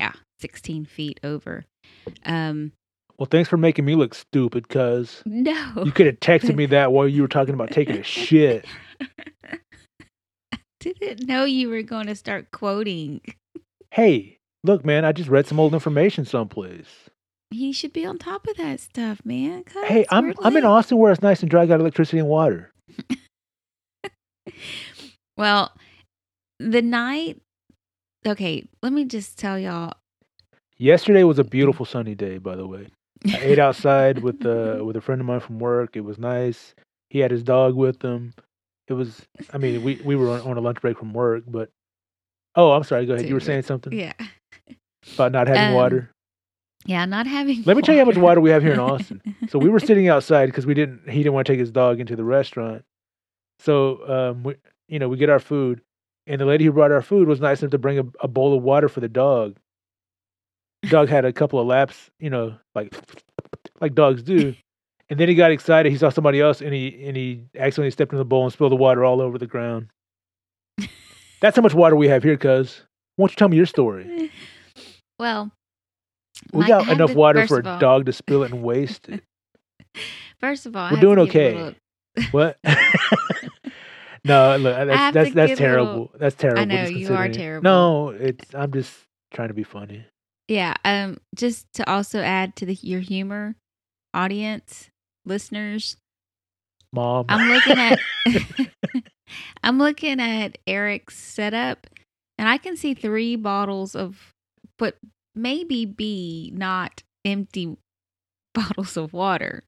yeah, 0.00 0.12
16 0.40 0.84
feet 0.86 1.20
over. 1.22 1.64
Um, 2.24 2.72
Well, 3.18 3.26
thanks 3.30 3.48
for 3.48 3.56
making 3.56 3.84
me 3.84 3.94
look 3.94 4.14
stupid, 4.14 4.68
cuz 4.68 5.22
no. 5.26 5.82
you 5.84 5.92
could 5.92 6.06
have 6.06 6.20
texted 6.20 6.54
me 6.56 6.66
that 6.76 6.92
while 6.92 7.06
you 7.08 7.22
were 7.22 7.28
talking 7.28 7.54
about 7.54 7.70
taking 7.70 7.96
a 7.96 8.02
shit. 8.02 8.64
Didn't 10.80 11.26
know 11.26 11.44
you 11.44 11.68
were 11.68 11.82
going 11.82 12.06
to 12.06 12.14
start 12.14 12.50
quoting. 12.52 13.20
Hey, 13.90 14.38
look, 14.62 14.84
man, 14.84 15.04
I 15.04 15.12
just 15.12 15.28
read 15.28 15.46
some 15.46 15.58
old 15.58 15.74
information 15.74 16.24
someplace. 16.24 16.86
He 17.50 17.72
should 17.72 17.92
be 17.92 18.04
on 18.04 18.18
top 18.18 18.46
of 18.46 18.56
that 18.58 18.78
stuff, 18.80 19.24
man. 19.24 19.64
Hey, 19.86 20.04
I'm 20.10 20.34
I'm 20.42 20.56
in. 20.56 20.64
Austin 20.64 20.98
where 20.98 21.10
it's 21.10 21.22
nice 21.22 21.40
and 21.40 21.50
dry, 21.50 21.64
got 21.66 21.80
electricity 21.80 22.18
and 22.18 22.28
water. 22.28 22.72
Well, 25.36 25.72
the 26.58 26.82
night. 26.82 27.40
Okay, 28.26 28.66
let 28.82 28.92
me 28.92 29.04
just 29.04 29.38
tell 29.38 29.56
y'all. 29.58 29.92
Yesterday 30.76 31.22
was 31.22 31.38
a 31.38 31.44
beautiful 31.44 31.86
sunny 31.94 32.16
day, 32.16 32.38
by 32.38 32.56
the 32.56 32.66
way. 32.66 32.88
I 33.24 33.38
ate 33.38 33.58
outside 33.60 34.18
with 34.18 34.44
uh 34.44 34.84
with 34.84 34.96
a 34.96 35.00
friend 35.00 35.20
of 35.20 35.26
mine 35.26 35.40
from 35.40 35.60
work. 35.60 35.96
It 35.96 36.00
was 36.00 36.18
nice. 36.18 36.74
He 37.10 37.20
had 37.20 37.30
his 37.30 37.42
dog 37.44 37.76
with 37.76 38.02
him. 38.02 38.34
It 38.88 38.94
was. 38.94 39.20
I 39.52 39.58
mean, 39.58 39.82
we 39.82 40.00
we 40.04 40.16
were 40.16 40.30
on, 40.30 40.56
a 40.56 40.60
lunch 40.60 40.80
break 40.80 40.98
from 40.98 41.12
work, 41.12 41.44
but 41.46 41.70
oh, 42.54 42.72
I'm 42.72 42.84
sorry. 42.84 43.06
Go 43.06 43.14
ahead. 43.14 43.28
You 43.28 43.34
were 43.34 43.40
saying 43.40 43.62
something 43.62 43.92
Yeah, 43.92 44.12
about 45.14 45.32
not 45.32 45.46
having 45.46 45.68
Um, 45.68 45.74
water. 45.74 46.10
yeah. 46.86 47.04
Not 47.04 47.26
having. 47.26 47.62
Let 47.64 47.76
me 47.76 47.82
tell 47.82 47.94
you 47.94 48.00
how 48.00 48.06
much 48.06 48.16
water 48.16 48.40
we 48.40 48.50
have 48.50 48.62
here 48.62 48.72
in 48.72 48.80
Austin. 48.80 49.20
So 49.50 49.58
we 49.58 49.68
were 49.68 49.80
sitting 49.80 50.08
outside 50.14 50.46
because 50.46 50.64
we 50.66 50.74
didn't. 50.74 51.08
He 51.08 51.18
didn't 51.18 51.34
want 51.34 51.46
to 51.46 51.52
take 51.52 51.60
his 51.60 51.70
dog 51.70 52.00
into 52.00 52.16
the 52.16 52.24
restaurant. 52.24 52.82
So 53.60 54.08
um, 54.30 54.42
we, 54.42 54.54
you 54.88 54.98
know, 54.98 55.08
we 55.08 55.16
get 55.18 55.28
our 55.28 55.40
food, 55.40 55.82
and 56.26 56.40
the 56.40 56.46
lady 56.46 56.64
who 56.64 56.72
brought 56.72 56.92
our 56.92 57.02
food 57.02 57.28
was 57.28 57.40
nice 57.40 57.60
enough 57.60 57.72
to 57.72 57.78
bring 57.78 57.98
a, 57.98 58.04
a 58.20 58.28
bowl 58.28 58.56
of 58.56 58.62
water 58.62 58.88
for 58.88 59.00
the 59.00 59.08
dog. 59.08 59.56
Dog 60.88 61.08
had 61.08 61.24
a 61.24 61.32
couple 61.32 61.58
of 61.58 61.66
laps, 61.66 62.08
you 62.20 62.30
know, 62.30 62.54
like 62.74 62.94
like 63.80 63.94
dogs 63.94 64.22
do. 64.22 64.54
And 65.10 65.18
then 65.18 65.28
he 65.28 65.34
got 65.34 65.50
excited. 65.50 65.90
He 65.90 65.96
saw 65.98 66.10
somebody 66.10 66.40
else, 66.40 66.60
and 66.60 66.72
he 66.74 67.02
and 67.06 67.16
he 67.16 67.44
accidentally 67.56 67.90
stepped 67.90 68.12
in 68.12 68.18
the 68.18 68.24
bowl 68.24 68.44
and 68.44 68.52
spilled 68.52 68.72
the 68.72 68.76
water 68.76 69.04
all 69.04 69.20
over 69.22 69.38
the 69.38 69.46
ground. 69.46 69.88
That's 71.40 71.56
how 71.56 71.62
much 71.62 71.74
water 71.74 71.96
we 71.96 72.08
have 72.08 72.22
here, 72.22 72.36
cuz. 72.36 72.82
Why 73.16 73.22
don't 73.24 73.32
you 73.32 73.36
tell 73.36 73.48
me 73.48 73.56
your 73.56 73.66
story? 73.66 74.30
Well, 75.20 75.50
We 76.52 76.64
got 76.66 76.88
enough 76.88 77.10
to- 77.10 77.16
water 77.16 77.44
for 77.48 77.58
a 77.58 77.68
all- 77.68 77.78
dog 77.80 78.06
to 78.06 78.12
spill 78.12 78.44
it 78.44 78.52
and 78.52 78.62
waste 78.62 79.08
it. 79.08 79.24
First 80.40 80.64
of 80.64 80.76
all, 80.76 80.92
We're 80.92 81.00
doing 81.00 81.18
okay. 81.18 81.74
What? 82.30 82.56
no, 84.24 84.56
look, 84.58 84.76
that's 84.86 85.14
that's, 85.14 85.34
that's 85.34 85.58
terrible. 85.58 85.90
little- 85.90 86.10
that's 86.18 86.36
terrible. 86.36 86.60
I 86.62 86.64
know, 86.66 86.84
you 86.84 87.14
are 87.14 87.28
terrible. 87.28 87.64
No, 87.64 88.08
it's 88.10 88.54
I'm 88.54 88.70
just 88.72 88.92
trying 89.32 89.48
to 89.48 89.54
be 89.54 89.64
funny. 89.64 90.04
Yeah. 90.46 90.74
Um. 90.84 91.18
Just 91.34 91.66
to 91.74 91.90
also 91.90 92.20
add 92.20 92.54
to 92.56 92.66
the 92.66 92.74
your 92.74 93.00
humor, 93.00 93.56
audience, 94.14 94.90
listeners. 95.28 95.96
Mom. 96.92 97.26
I'm 97.28 97.48
looking 97.50 97.78
at. 97.78 97.98
I'm 99.62 99.78
looking 99.78 100.20
at 100.20 100.58
Eric's 100.66 101.16
setup, 101.16 101.86
and 102.36 102.48
I 102.48 102.58
can 102.58 102.76
see 102.76 102.94
three 102.94 103.36
bottles 103.36 103.94
of 103.94 104.32
what 104.78 104.96
maybe 105.34 105.84
be 105.84 106.52
not 106.54 107.02
empty 107.24 107.76
bottles 108.54 108.96
of 108.96 109.12
water. 109.12 109.64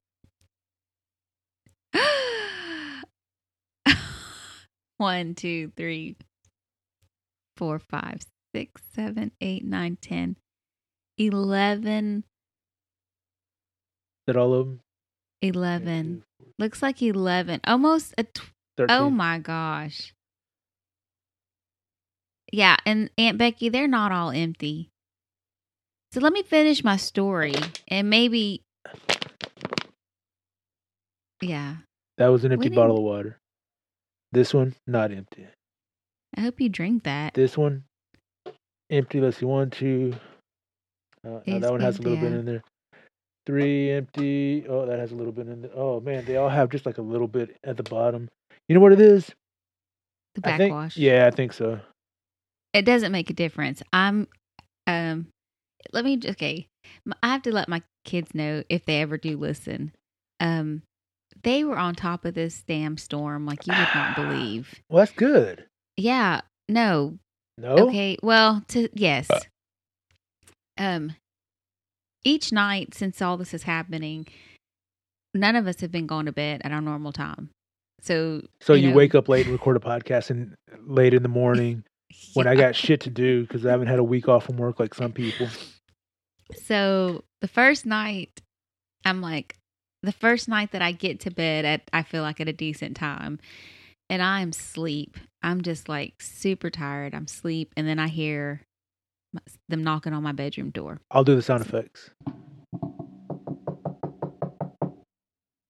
One, 4.97 5.35
two, 5.35 5.71
three, 5.75 6.15
four, 7.57 7.79
five, 7.79 8.21
six, 8.55 8.81
seven, 8.93 9.31
eight, 9.41 9.65
nine, 9.65 9.97
ten, 9.99 10.37
eleven. 11.17 12.23
Is 14.21 14.25
that 14.27 14.37
all 14.37 14.53
of 14.53 14.67
them? 14.67 14.79
11. 15.41 16.23
Looks 16.59 16.81
like 16.81 17.01
11. 17.01 17.61
Almost 17.65 18.13
a 18.17 18.23
tw- 18.23 18.51
Oh 18.89 19.09
my 19.09 19.39
gosh. 19.39 20.13
Yeah, 22.51 22.77
and 22.85 23.09
Aunt 23.17 23.37
Becky, 23.37 23.69
they're 23.69 23.87
not 23.87 24.11
all 24.11 24.31
empty. 24.31 24.89
So 26.11 26.19
let 26.19 26.33
me 26.33 26.43
finish 26.43 26.83
my 26.83 26.97
story 26.97 27.53
and 27.87 28.09
maybe 28.09 28.61
Yeah. 31.41 31.77
That 32.17 32.27
was 32.27 32.43
an 32.45 32.51
empty 32.51 32.69
We 32.69 32.75
bottle 32.75 32.97
didn't- 32.97 33.07
of 33.07 33.11
water. 33.15 33.37
This 34.31 34.53
one, 34.53 34.75
not 34.87 35.11
empty. 35.11 35.47
I 36.37 36.41
hope 36.41 36.61
you 36.61 36.69
drink 36.69 37.03
that. 37.03 37.33
This 37.33 37.57
one, 37.57 37.83
empty. 38.89 39.19
Let's 39.19 39.37
see, 39.37 39.45
one, 39.45 39.69
two. 39.69 40.13
Uh, 41.25 41.39
that 41.45 41.71
one 41.71 41.81
has 41.81 41.99
a 41.99 42.01
little 42.01 42.17
empty, 42.17 42.29
bit 42.29 42.39
in 42.39 42.45
there. 42.45 42.63
Three 43.45 43.89
empty. 43.91 44.65
Oh, 44.67 44.85
that 44.85 44.99
has 44.99 45.11
a 45.11 45.15
little 45.15 45.33
bit 45.33 45.47
in 45.47 45.63
there. 45.63 45.71
Oh 45.73 45.99
man, 45.99 46.25
they 46.25 46.37
all 46.37 46.49
have 46.49 46.69
just 46.69 46.85
like 46.85 46.97
a 46.99 47.01
little 47.01 47.27
bit 47.27 47.57
at 47.63 47.75
the 47.77 47.83
bottom. 47.83 48.29
You 48.69 48.75
know 48.75 48.81
what 48.81 48.93
it 48.93 49.01
is? 49.01 49.31
The 50.35 50.41
I 50.47 50.57
think- 50.57 50.71
backwash. 50.71 50.95
yeah, 50.97 51.25
I 51.27 51.31
think 51.31 51.53
so. 51.53 51.79
It 52.73 52.83
doesn't 52.85 53.11
make 53.11 53.29
a 53.29 53.33
difference. 53.33 53.81
I'm 53.91 54.27
um 54.87 55.27
let 55.91 56.05
me 56.05 56.19
okay. 56.23 56.67
I 57.23 57.27
have 57.29 57.41
to 57.43 57.51
let 57.51 57.67
my 57.67 57.81
kids 58.05 58.33
know 58.35 58.63
if 58.69 58.85
they 58.85 59.01
ever 59.01 59.17
do 59.17 59.37
listen. 59.37 59.91
Um 60.39 60.83
they 61.43 61.63
were 61.63 61.77
on 61.77 61.95
top 61.95 62.23
of 62.25 62.35
this 62.35 62.63
damn 62.67 62.97
storm 62.97 63.45
like 63.47 63.65
you 63.65 63.73
would 63.75 63.87
not 63.95 64.15
believe. 64.15 64.75
Well, 64.89 64.99
that's 64.99 65.11
good. 65.17 65.65
Yeah, 65.97 66.41
no, 66.69 67.17
No. 67.57 67.87
Okay. 67.87 68.17
Well, 68.21 68.63
to 68.69 68.87
yes. 68.93 69.27
Um 70.77 71.15
each 72.23 72.51
night 72.51 72.93
since 72.93 73.21
all 73.21 73.37
this 73.37 73.53
is 73.53 73.63
happening, 73.63 74.27
none 75.33 75.55
of 75.55 75.67
us 75.67 75.81
have 75.81 75.91
been 75.91 76.07
going 76.07 76.25
to 76.25 76.31
bed 76.31 76.61
at 76.63 76.71
our 76.71 76.81
normal 76.81 77.11
time. 77.11 77.49
So 78.01 78.41
So 78.61 78.73
you 78.73 78.83
you, 78.83 78.89
know- 78.89 78.95
wake 78.97 79.15
up 79.15 79.29
late 79.29 79.45
and 79.45 79.53
record 79.53 79.77
a 79.77 79.79
podcast 79.79 80.29
and 80.29 80.55
late 80.85 81.13
in 81.13 81.23
the 81.23 81.29
morning 81.29 81.83
when 82.33 82.47
I 82.47 82.55
got 82.55 82.75
shit 82.75 83.01
to 83.01 83.09
do 83.09 83.41
because 83.43 83.65
I 83.65 83.71
haven't 83.71 83.87
had 83.87 83.99
a 83.99 84.03
week 84.03 84.27
off 84.27 84.45
from 84.45 84.57
work 84.57 84.79
like 84.79 84.93
some 84.93 85.11
people. 85.11 85.47
So 86.65 87.23
the 87.41 87.47
first 87.47 87.85
night 87.85 88.41
I'm 89.05 89.21
like 89.21 89.55
the 90.03 90.11
first 90.11 90.47
night 90.47 90.71
that 90.71 90.81
I 90.81 90.91
get 90.91 91.19
to 91.21 91.31
bed 91.31 91.63
at 91.65 91.81
I 91.93 92.03
feel 92.03 92.23
like 92.23 92.39
at 92.41 92.47
a 92.47 92.53
decent 92.53 92.95
time 92.97 93.39
and 94.09 94.21
I'm 94.21 94.51
sleep. 94.51 95.17
I'm 95.43 95.61
just 95.61 95.87
like 95.87 96.15
super 96.19 96.69
tired. 96.69 97.13
I'm 97.15 97.27
sleep 97.27 97.71
and 97.77 97.87
then 97.87 97.99
I 97.99 98.07
hear 98.07 98.61
them 99.69 99.83
knocking 99.83 100.13
on 100.13 100.23
my 100.23 100.31
bedroom 100.31 100.69
door. 100.69 100.99
I'll 101.11 101.23
do 101.23 101.35
the 101.35 101.41
sound 101.41 101.65
effects. 101.65 102.11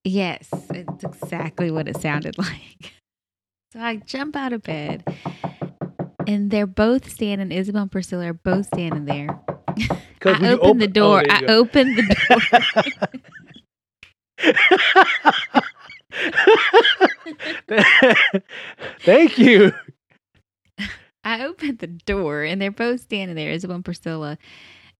Yes, 0.03 0.49
it's 0.71 1.03
exactly 1.03 1.69
what 1.69 1.87
it 1.87 2.01
sounded 2.01 2.37
like. 2.37 2.93
So 3.71 3.79
I 3.79 3.97
jump 3.97 4.35
out 4.35 4.51
of 4.51 4.63
bed, 4.63 5.03
and 6.27 6.51
they're 6.51 6.67
both 6.67 7.09
standing. 7.09 7.51
Isabel 7.51 7.83
and 7.83 7.91
Priscilla 7.91 8.27
are 8.27 8.33
both 8.33 8.65
standing 8.67 9.05
there. 9.05 9.39
I 10.23 10.49
opened 10.49 10.59
oh, 10.61 10.73
the 10.73 10.87
door. 10.87 11.23
I 11.29 11.45
opened 11.45 11.97
the 11.97 13.21
door. 17.67 17.83
Thank 18.99 19.37
you. 19.37 19.73
I 21.23 21.45
opened 21.45 21.79
the 21.79 21.87
door, 21.87 22.43
and 22.43 22.61
they're 22.61 22.71
both 22.71 23.01
standing 23.01 23.35
there. 23.35 23.51
Isabel 23.51 23.75
and 23.75 23.85
Priscilla, 23.85 24.37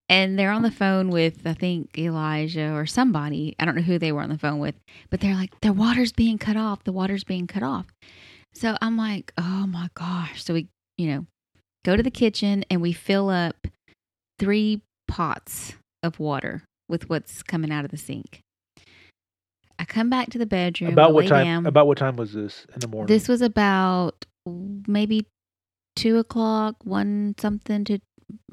and 0.10 0.38
they're 0.38 0.52
on 0.52 0.62
the 0.62 0.72
phone 0.72 1.10
with 1.10 1.46
I 1.46 1.54
think 1.54 1.98
Elijah 1.98 2.74
or 2.74 2.86
somebody. 2.86 3.56
I 3.60 3.66
don't 3.66 3.76
know 3.76 3.82
who 3.82 3.98
they 3.98 4.12
were 4.12 4.22
on 4.22 4.30
the 4.30 4.38
phone 4.38 4.60
with, 4.60 4.76
but 5.10 5.22
they're 5.22 5.36
like, 5.36 5.60
"The 5.62 5.74
water's 5.74 6.12
being 6.12 6.38
cut 6.38 6.58
off. 6.58 6.84
The 6.84 6.92
water's 6.92 7.24
being 7.24 7.48
cut 7.48 7.64
off." 7.64 7.88
So 8.54 8.78
I'm 8.82 8.98
like, 8.98 9.34
"Oh 9.38 9.66
my 9.68 9.90
gosh!" 9.94 10.44
So 10.44 10.54
we, 10.54 10.68
you 10.98 11.08
know, 11.08 11.26
go 11.86 11.96
to 11.96 12.04
the 12.04 12.12
kitchen 12.12 12.66
and 12.70 12.82
we 12.82 12.94
fill 12.94 13.30
up 13.30 13.68
three 14.38 14.82
pots 15.08 15.74
of 16.04 16.20
water 16.20 16.64
with 16.90 17.10
what's 17.10 17.42
coming 17.44 17.72
out 17.72 17.86
of 17.86 17.92
the 17.92 17.98
sink. 17.98 18.42
I 19.80 19.86
come 19.86 20.10
back 20.10 20.30
to 20.32 20.38
the 20.38 20.46
bedroom. 20.46 20.94
About 20.94 21.14
what 21.14 21.28
time? 21.28 21.46
down. 21.46 21.66
About 21.66 21.88
what 21.88 21.98
time 21.98 22.16
was 22.16 22.34
this 22.34 22.68
in 22.74 22.82
the 22.82 22.88
morning? 22.88 23.08
This 23.08 23.28
was 23.28 23.42
about 23.42 24.26
maybe 24.46 25.26
two 25.96 26.18
o'clock, 26.18 26.76
one 26.84 27.36
something 27.40 27.84
to 27.86 28.00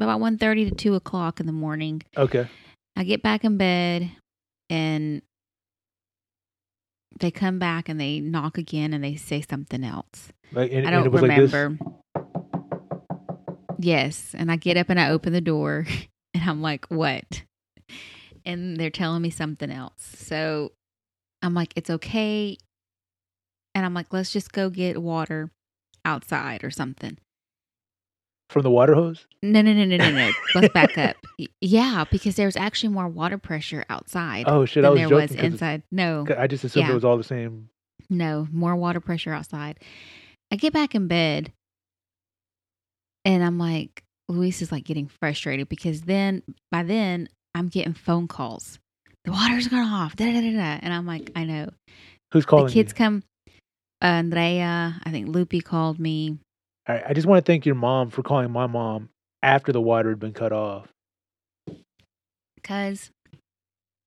about 0.00 0.20
one 0.20 0.38
thirty 0.38 0.68
to 0.68 0.74
two 0.74 0.94
o'clock 0.94 1.40
in 1.40 1.46
the 1.46 1.52
morning. 1.52 2.02
okay. 2.16 2.48
I 2.96 3.04
get 3.04 3.22
back 3.22 3.44
in 3.44 3.56
bed 3.56 4.10
and 4.68 5.22
they 7.20 7.30
come 7.30 7.60
back 7.60 7.88
and 7.88 8.00
they 8.00 8.18
knock 8.18 8.58
again 8.58 8.92
and 8.92 9.04
they 9.04 9.14
say 9.14 9.40
something 9.48 9.84
else. 9.84 10.32
Like, 10.50 10.72
and, 10.72 10.86
I 10.86 10.90
don't 10.90 11.08
remember. 11.08 11.78
like 11.80 12.24
Yes, 13.78 14.34
and 14.36 14.50
I 14.50 14.56
get 14.56 14.76
up 14.76 14.90
and 14.90 14.98
I 14.98 15.10
open 15.10 15.32
the 15.32 15.40
door 15.40 15.86
and 16.34 16.42
I'm 16.42 16.60
like, 16.60 16.86
"What?" 16.86 17.42
And 18.44 18.76
they're 18.76 18.90
telling 18.90 19.22
me 19.22 19.30
something 19.30 19.70
else. 19.70 20.02
So 20.16 20.72
I'm 21.42 21.54
like, 21.54 21.72
"It's 21.76 21.90
okay." 21.90 22.58
and 23.78 23.86
I'm 23.86 23.94
like, 23.94 24.12
let's 24.12 24.32
just 24.32 24.52
go 24.52 24.70
get 24.70 25.00
water 25.00 25.52
outside 26.04 26.64
or 26.64 26.70
something. 26.70 27.16
From 28.50 28.62
the 28.62 28.70
water 28.70 28.94
hose? 28.94 29.26
No, 29.42 29.60
no, 29.60 29.72
no, 29.74 29.84
no, 29.84 29.96
no, 29.98 30.10
no. 30.10 30.30
let's 30.54 30.72
back 30.72 30.96
up. 30.96 31.16
Yeah, 31.60 32.04
because 32.10 32.36
there's 32.36 32.56
actually 32.56 32.88
more 32.94 33.06
water 33.08 33.36
pressure 33.38 33.84
outside 33.90 34.44
Oh 34.48 34.64
shit! 34.64 34.84
I 34.84 34.88
than 34.88 35.02
was 35.02 35.08
there 35.10 35.18
was 35.18 35.34
inside. 35.34 35.82
No, 35.92 36.26
I 36.38 36.46
just 36.46 36.64
assumed 36.64 36.86
Yeah. 36.86 36.92
it 36.92 36.94
was 36.94 37.04
all 37.04 37.16
the 37.18 37.24
same. 37.24 37.68
no, 38.08 38.48
more 38.50 38.74
water 38.74 39.00
pressure 39.00 39.32
outside. 39.34 39.78
I 40.50 40.56
get 40.56 40.72
back 40.72 40.94
in 40.94 41.08
bed 41.08 41.52
and 43.24 43.44
I'm 43.44 43.58
like, 43.58 44.02
Luis 44.30 44.62
is 44.62 44.72
like 44.72 44.84
getting 44.84 45.08
frustrated 45.20 45.68
because 45.68 46.02
then 46.02 46.42
by 46.70 46.82
then 46.84 47.28
I'm 47.54 47.68
getting 47.68 47.92
phone 47.92 48.28
calls. 48.28 48.78
The 49.24 49.32
water's 49.32 49.68
gone 49.68 49.86
off. 49.92 50.16
Da, 50.16 50.24
da, 50.32 50.40
da, 50.40 50.52
da. 50.52 50.78
And 50.82 50.94
I'm 50.94 51.06
like, 51.06 51.30
I 51.36 51.44
know. 51.44 51.68
Who's 52.32 52.46
calling 52.46 52.66
the 52.68 52.72
kids 52.72 52.92
you? 52.92 52.96
come. 52.96 53.22
Uh, 54.00 54.06
Andrea, 54.06 55.00
I 55.04 55.10
think 55.10 55.28
Loopy 55.28 55.60
called 55.60 55.98
me. 55.98 56.38
All 56.88 56.94
right, 56.94 57.04
I 57.06 57.12
just 57.12 57.26
want 57.26 57.44
to 57.44 57.52
thank 57.52 57.66
your 57.66 57.74
mom 57.74 58.08
for 58.10 58.22
calling 58.22 58.50
my 58.50 58.66
mom 58.66 59.10
after 59.42 59.72
the 59.72 59.80
water 59.80 60.08
had 60.08 60.18
been 60.18 60.32
cut 60.32 60.52
off. 60.52 60.88
because 62.56 63.10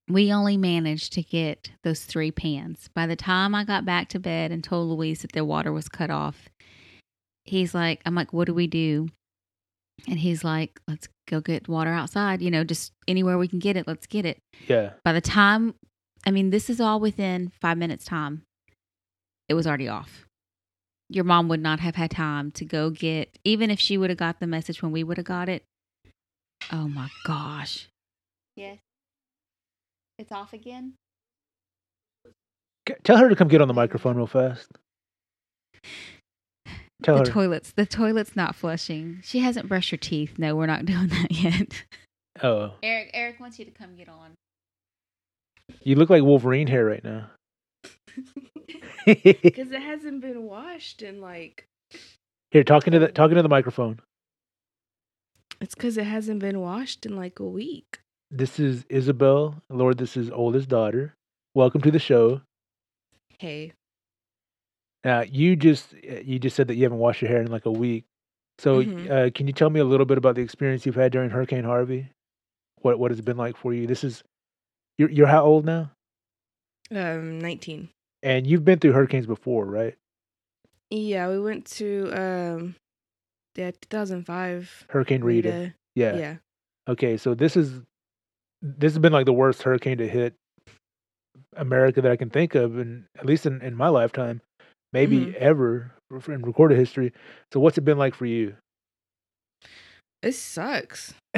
we 0.08 0.34
only 0.34 0.58
managed 0.58 1.14
to 1.14 1.24
get 1.24 1.72
those 1.84 2.04
three 2.04 2.32
pans. 2.32 2.90
By 2.94 3.08
the 3.08 3.16
time 3.16 3.56
I 3.56 3.64
got 3.64 3.86
back 3.86 4.10
to 4.10 4.20
bed 4.20 4.52
and 4.52 4.64
told 4.64 4.90
Louise 4.90 5.22
that 5.22 5.32
the 5.32 5.46
water 5.46 5.72
was 5.72 5.88
cut 5.88 6.10
off, 6.10 6.50
he's 7.46 7.74
like, 7.74 8.02
I'm 8.06 8.16
like, 8.16 8.34
what 8.34 8.46
do 8.46 8.54
we 8.54 8.68
do? 8.68 9.08
And 10.08 10.20
he's 10.20 10.44
like, 10.44 10.80
let's 10.88 11.08
go 11.28 11.40
get 11.40 11.68
water 11.68 11.92
outside, 11.92 12.42
you 12.42 12.52
know, 12.52 12.64
just 12.64 12.92
anywhere 13.08 13.38
we 13.38 13.48
can 13.48 13.60
get 13.60 13.78
it, 13.78 13.88
let's 13.88 14.08
get 14.08 14.26
it. 14.26 14.40
Yeah. 14.68 14.92
By 15.04 15.14
the 15.14 15.22
time, 15.22 15.76
I 16.26 16.32
mean, 16.32 16.50
this 16.50 16.70
is 16.70 16.82
all 16.82 17.00
within 17.00 17.52
five 17.62 17.78
minutes' 17.78 18.06
time, 18.06 18.44
it 19.48 19.54
was 19.54 19.66
already 19.68 19.88
off. 19.88 20.26
Your 21.14 21.26
mom 21.26 21.50
would 21.50 21.60
not 21.62 21.82
have 21.82 21.96
had 21.96 22.10
time 22.12 22.52
to 22.52 22.64
go 22.64 22.90
get, 22.90 23.38
even 23.44 23.70
if 23.70 23.80
she 23.80 23.98
would 23.98 24.10
have 24.10 24.18
got 24.18 24.40
the 24.40 24.48
message 24.48 24.82
when 24.82 24.92
we 24.94 25.04
would 25.04 25.18
have 25.18 25.26
got 25.26 25.50
it. 25.50 25.64
Oh 26.72 26.88
my 26.88 27.10
gosh. 27.26 27.88
Yes. 28.56 28.78
It's 30.18 30.32
off 30.32 30.54
again? 30.54 30.94
Tell 33.04 33.18
her 33.18 33.28
to 33.30 33.36
come 33.36 33.48
get 33.50 33.62
on 33.62 33.68
the 33.68 33.74
microphone 33.74 34.16
real 34.16 34.28
fast. 34.28 34.68
Tell 37.04 37.16
the 37.16 37.22
her. 37.22 37.26
toilet's 37.26 37.72
the 37.74 37.86
toilet's 37.86 38.36
not 38.36 38.56
flushing. 38.56 39.20
She 39.24 39.40
hasn't 39.40 39.68
brushed 39.68 39.90
her 39.92 39.98
teeth. 39.98 40.38
No, 40.38 40.56
we're 40.56 40.66
not 40.68 40.86
doing 40.92 41.08
that 41.08 41.32
yet. 41.32 41.84
oh, 42.42 42.74
Eric 42.84 43.10
Eric 43.14 43.40
wants 43.40 43.60
you 43.60 43.66
to 43.66 43.72
come 43.72 43.96
get 43.96 44.08
on. 44.08 44.32
you 45.84 45.96
look 45.96 46.10
like 46.10 46.24
Wolverine 46.24 46.68
hair 46.68 46.86
right 46.86 47.04
now. 47.04 47.30
Because 49.06 49.72
it 49.72 49.82
hasn't 49.82 50.22
been 50.22 50.44
washed 50.44 51.02
in 51.02 51.22
like. 51.22 51.68
Here, 52.52 52.64
talking 52.64 52.92
to 52.94 53.00
the 53.00 53.08
talking 53.10 53.36
to 53.36 53.42
the 53.44 53.50
microphone. 53.50 54.00
It's 55.60 55.76
because 55.76 55.98
it 55.98 56.06
hasn't 56.06 56.40
been 56.40 56.60
washed 56.60 57.06
in 57.06 57.16
like 57.16 57.40
a 57.40 57.46
week. 57.46 58.00
This 58.30 58.60
is 58.60 58.86
Isabel. 58.90 59.62
Lord, 59.70 59.98
this 59.98 60.16
is 60.18 60.30
oldest 60.32 60.70
daughter. 60.70 61.16
Welcome 61.54 61.82
to 61.82 61.92
the 61.92 62.00
show. 62.00 62.42
Hey. 63.40 63.74
Now, 65.04 65.22
you 65.22 65.56
just 65.56 65.94
uh, 65.94 66.20
you 66.24 66.40
just 66.40 66.56
said 66.56 66.68
that 66.68 66.76
you 66.76 66.84
haven't 66.84 67.00
washed 67.00 67.22
your 67.22 67.30
hair 67.30 67.42
in 67.42 67.52
like 67.52 67.66
a 67.66 67.72
week. 67.72 68.06
So, 68.60 68.84
Mhm. 68.84 69.10
uh, 69.10 69.32
can 69.32 69.48
you 69.48 69.54
tell 69.54 69.70
me 69.72 69.80
a 69.80 69.84
little 69.86 70.06
bit 70.06 70.18
about 70.20 70.36
the 70.36 70.42
experience 70.42 70.86
you've 70.86 70.96
had 70.96 71.12
during 71.12 71.30
Hurricane 71.32 71.64
Harvey? 71.64 72.10
What 72.82 73.00
what 73.00 73.12
has 73.12 73.20
it 73.20 73.26
been 73.26 73.38
like 73.38 73.58
for 73.58 73.74
you? 73.74 73.88
This 73.88 74.04
is 74.04 74.24
you're 74.98 75.10
you're 75.10 75.28
how 75.28 75.44
old 75.44 75.66
now? 75.66 75.92
Um, 76.92 77.40
19. 77.40 77.90
And 78.24 78.46
you've 78.46 78.64
been 78.66 78.80
through 78.80 78.92
hurricanes 78.94 79.26
before, 79.26 79.66
right? 79.66 79.96
Yeah, 80.90 81.30
we 81.30 81.40
went 81.40 81.66
to 81.78 82.10
um, 82.14 82.76
yeah, 83.56 83.72
2005. 83.82 84.86
Hurricane 84.90 85.24
Rita. 85.24 85.74
Yeah. 85.96 86.16
Yeah. 86.18 86.36
Okay, 86.88 87.18
so 87.18 87.34
this 87.34 87.56
is 87.56 87.82
this 88.62 88.94
has 88.94 89.00
been 89.00 89.14
like 89.14 89.26
the 89.26 89.34
worst 89.34 89.64
hurricane 89.64 89.98
to 89.98 90.08
hit 90.08 90.34
America 91.56 92.02
that 92.02 92.12
I 92.12 92.16
can 92.16 92.30
think 92.30 92.56
of, 92.56 92.78
and 92.78 93.06
at 93.18 93.26
least 93.26 93.46
in, 93.46 93.62
in 93.62 93.76
my 93.76 93.88
lifetime, 93.88 94.42
maybe 94.94 95.18
Mhm. 95.28 95.34
ever 95.36 95.92
in 96.28 96.42
recorded 96.42 96.78
history. 96.78 97.14
So, 97.54 97.60
what's 97.60 97.78
it 97.78 97.82
been 97.86 97.98
like 97.98 98.14
for 98.16 98.26
you? 98.26 98.56
It 100.22 100.34
sucks. 100.34 101.14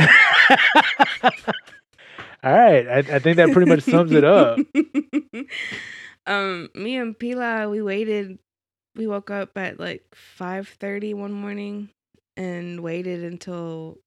All 2.43 2.51
right, 2.51 2.87
I, 2.87 2.97
I 2.97 3.19
think 3.19 3.37
that 3.37 3.51
pretty 3.53 3.69
much 3.69 3.83
sums 3.83 4.11
it 4.11 4.23
up. 4.25 4.59
um, 6.27 6.69
me 6.75 6.97
and 6.97 7.17
Pila, 7.17 7.69
we 7.69 7.81
waited. 7.81 8.39
We 8.95 9.07
woke 9.07 9.31
up 9.31 9.57
at 9.57 9.79
like 9.79 10.03
5:30 10.39 11.15
one 11.15 11.33
morning 11.33 11.89
and 12.37 12.81
waited 12.81 13.23
until 13.23 13.97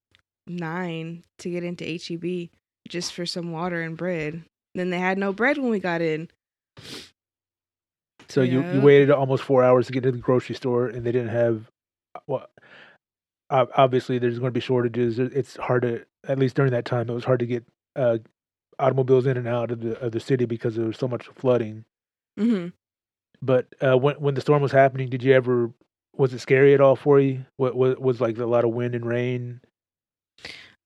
nine 0.47 1.23
to 1.39 1.49
get 1.49 1.63
into 1.63 1.85
HEB 1.85 2.49
just 2.87 3.13
for 3.13 3.25
some 3.25 3.51
water 3.51 3.81
and 3.81 3.97
bread. 3.97 4.43
Then 4.75 4.89
they 4.89 4.99
had 4.99 5.17
no 5.17 5.33
bread 5.33 5.57
when 5.57 5.69
we 5.69 5.79
got 5.79 6.01
in. 6.01 6.29
So 8.29 8.41
you, 8.41 8.61
you 8.73 8.81
waited 8.81 9.09
almost 9.09 9.43
four 9.43 9.63
hours 9.63 9.87
to 9.87 9.93
get 9.93 10.03
to 10.03 10.11
the 10.11 10.17
grocery 10.17 10.55
store, 10.55 10.87
and 10.87 11.05
they 11.05 11.11
didn't 11.11 11.29
have. 11.29 11.69
Well, 12.27 12.47
obviously 13.49 14.19
there's 14.19 14.39
going 14.39 14.49
to 14.49 14.53
be 14.53 14.59
shortages. 14.59 15.19
It's 15.19 15.55
hard 15.57 15.83
to, 15.83 16.05
at 16.27 16.37
least 16.39 16.55
during 16.55 16.71
that 16.71 16.85
time, 16.85 17.09
it 17.09 17.13
was 17.13 17.23
hard 17.23 17.39
to 17.39 17.45
get 17.45 17.65
uh, 17.95 18.17
automobiles 18.79 19.25
in 19.25 19.37
and 19.37 19.47
out 19.47 19.71
of 19.71 19.81
the 19.81 19.99
of 19.99 20.11
the 20.11 20.19
city 20.19 20.45
because 20.45 20.75
there 20.75 20.85
was 20.85 20.97
so 20.97 21.07
much 21.07 21.27
flooding. 21.35 21.85
Hmm 22.37 22.67
But 23.41 23.67
uh, 23.81 23.97
when 23.97 24.15
when 24.15 24.35
the 24.35 24.41
storm 24.41 24.61
was 24.61 24.71
happening, 24.71 25.09
did 25.09 25.23
you 25.23 25.33
ever? 25.33 25.71
Was 26.15 26.33
it 26.33 26.39
scary 26.39 26.73
at 26.73 26.81
all 26.81 26.95
for 26.95 27.19
you? 27.19 27.45
What 27.57 27.75
was, 27.75 27.95
was 27.97 28.19
like 28.19 28.37
a 28.37 28.45
lot 28.45 28.65
of 28.65 28.71
wind 28.71 28.95
and 28.95 29.05
rain? 29.05 29.61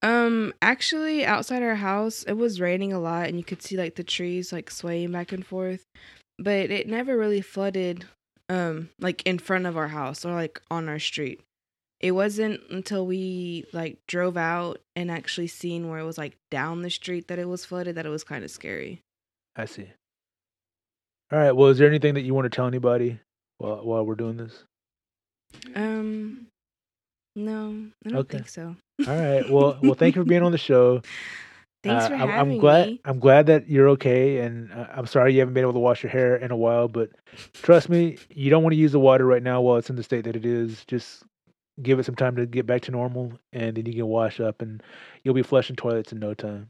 Um, 0.02 0.54
actually, 0.62 1.26
outside 1.26 1.62
our 1.64 1.76
house, 1.76 2.24
it 2.24 2.34
was 2.34 2.60
raining 2.60 2.92
a 2.92 3.00
lot, 3.00 3.28
and 3.28 3.38
you 3.38 3.44
could 3.44 3.62
see 3.62 3.78
like 3.78 3.96
the 3.96 4.04
trees 4.04 4.52
like 4.52 4.72
swaying 4.72 5.12
back 5.12 5.32
and 5.32 5.46
forth, 5.46 5.86
but 6.40 6.72
it 6.72 6.88
never 6.88 7.18
really 7.18 7.42
flooded, 7.42 8.06
um, 8.50 8.90
like 9.00 9.22
in 9.26 9.38
front 9.38 9.68
of 9.68 9.78
our 9.78 9.90
house 9.90 10.26
or 10.26 10.34
like 10.34 10.62
on 10.72 10.90
our 10.90 11.00
street. 11.00 11.42
It 12.00 12.14
wasn't 12.14 12.62
until 12.72 13.06
we 13.06 13.66
like 13.74 14.00
drove 14.08 14.38
out 14.38 14.82
and 14.96 15.12
actually 15.12 15.48
seen 15.48 15.88
where 15.88 16.00
it 16.00 16.06
was 16.06 16.18
like 16.18 16.36
down 16.50 16.82
the 16.82 16.90
street 16.90 17.28
that 17.28 17.38
it 17.38 17.48
was 17.48 17.64
flooded 17.64 17.96
that 17.96 18.08
it 18.08 18.10
was 18.10 18.24
kind 18.24 18.44
of 18.44 18.50
scary. 18.50 19.02
I 19.56 19.66
see. 19.66 19.92
All 21.32 21.39
right. 21.39 21.52
Well, 21.52 21.70
is 21.70 21.78
there 21.78 21.88
anything 21.88 22.13
that 22.15 22.22
you 22.22 22.34
want 22.34 22.46
to 22.46 22.56
tell 22.56 22.67
anybody 22.67 23.20
while 23.58 23.86
while 23.86 24.06
we're 24.06 24.15
doing 24.15 24.38
this? 24.38 24.65
Um, 25.76 26.48
no, 27.36 27.86
I 28.06 28.10
don't 28.10 28.20
Okay. 28.20 28.38
think 28.38 28.50
so. 28.50 28.76
All 29.08 29.17
right. 29.17 29.50
Well, 29.50 29.78
well, 29.82 29.94
thank 29.94 30.15
you 30.15 30.22
for 30.24 30.28
being 30.28 30.44
on 30.44 30.52
the 30.52 30.58
show. 30.70 31.02
Thanks 31.84 32.06
Uh, 32.06 32.10
for 32.10 32.15
I'm, 32.15 32.30
having 32.30 32.52
I'm 32.54 32.58
glad. 32.60 32.88
me. 32.88 33.02
I'm 33.06 33.20
glad 33.20 33.46
that 33.48 33.67
you're 33.70 33.89
okay, 33.89 34.39
and 34.39 34.72
uh, 34.72 34.88
I'm 34.94 35.08
sorry 35.08 35.34
you 35.34 35.39
haven't 35.39 35.54
been 35.56 35.63
able 35.63 35.74
to 35.74 35.80
wash 35.80 36.04
your 36.04 36.12
hair 36.12 36.36
in 36.36 36.52
a 36.52 36.56
while. 36.56 36.88
But 36.88 37.10
trust 37.54 37.89
me, 37.89 38.17
you 38.30 38.50
don't 38.50 38.62
want 38.63 38.74
to 38.74 38.78
use 38.78 38.91
the 38.91 39.00
water 39.00 39.26
right 39.26 39.41
now 39.41 39.62
while 39.62 39.78
it's 39.78 39.89
in 39.89 39.96
the 39.96 40.04
state 40.04 40.26
that 40.26 40.36
it 40.36 40.46
is. 40.46 40.86
Just 40.86 41.24
give 41.82 41.98
it 41.98 42.04
some 42.06 42.15
time 42.15 42.36
to 42.36 42.46
get 42.46 42.65
back 42.67 42.82
to 42.84 42.91
normal, 42.91 43.34
and 43.54 43.78
then 43.78 43.86
you 43.88 43.94
can 43.94 44.06
wash 44.08 44.39
up, 44.39 44.62
and 44.62 44.84
you'll 45.24 45.34
be 45.34 45.41
flushing 45.41 45.76
toilets 45.76 46.12
in 46.12 46.20
no 46.20 46.34
time. 46.36 46.70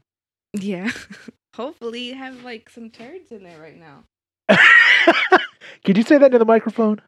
Yeah. 0.54 0.90
Hopefully, 1.56 2.00
you 2.04 2.14
have 2.14 2.42
like 2.44 2.70
some 2.70 2.88
turds 2.88 3.32
in 3.32 3.42
there 3.42 3.60
right 3.60 3.78
now. 3.78 4.04
Could 5.84 5.96
you 5.96 6.02
say 6.02 6.18
that 6.18 6.30
to 6.32 6.38
the 6.38 6.44
microphone? 6.44 7.00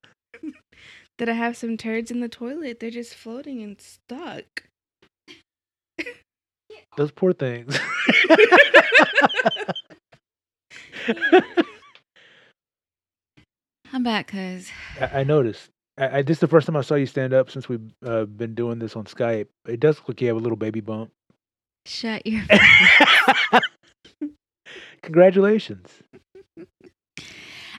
Did 1.16 1.28
I 1.28 1.34
have 1.34 1.56
some 1.56 1.76
turds 1.76 2.10
in 2.10 2.20
the 2.20 2.28
toilet? 2.28 2.80
They're 2.80 2.90
just 2.90 3.14
floating 3.14 3.62
and 3.62 3.80
stuck. 3.80 4.64
Those 6.96 7.12
poor 7.12 7.32
things. 7.32 7.78
I'm 13.92 14.02
back 14.02 14.26
because 14.26 14.70
I, 15.00 15.20
I 15.20 15.24
noticed. 15.24 15.70
I, 15.98 16.18
I, 16.18 16.22
this 16.22 16.36
is 16.36 16.40
the 16.40 16.48
first 16.48 16.66
time 16.66 16.76
I 16.76 16.80
saw 16.80 16.94
you 16.96 17.06
stand 17.06 17.32
up 17.32 17.50
since 17.50 17.68
we've 17.68 17.92
uh, 18.04 18.24
been 18.24 18.54
doing 18.54 18.78
this 18.80 18.96
on 18.96 19.04
Skype. 19.04 19.46
It 19.68 19.80
does 19.80 19.98
look 19.98 20.08
like 20.08 20.20
you 20.20 20.28
have 20.28 20.36
a 20.36 20.40
little 20.40 20.56
baby 20.56 20.80
bump. 20.80 21.10
shut 21.86 22.26
your. 22.26 22.42
Congratulations. 25.02 25.90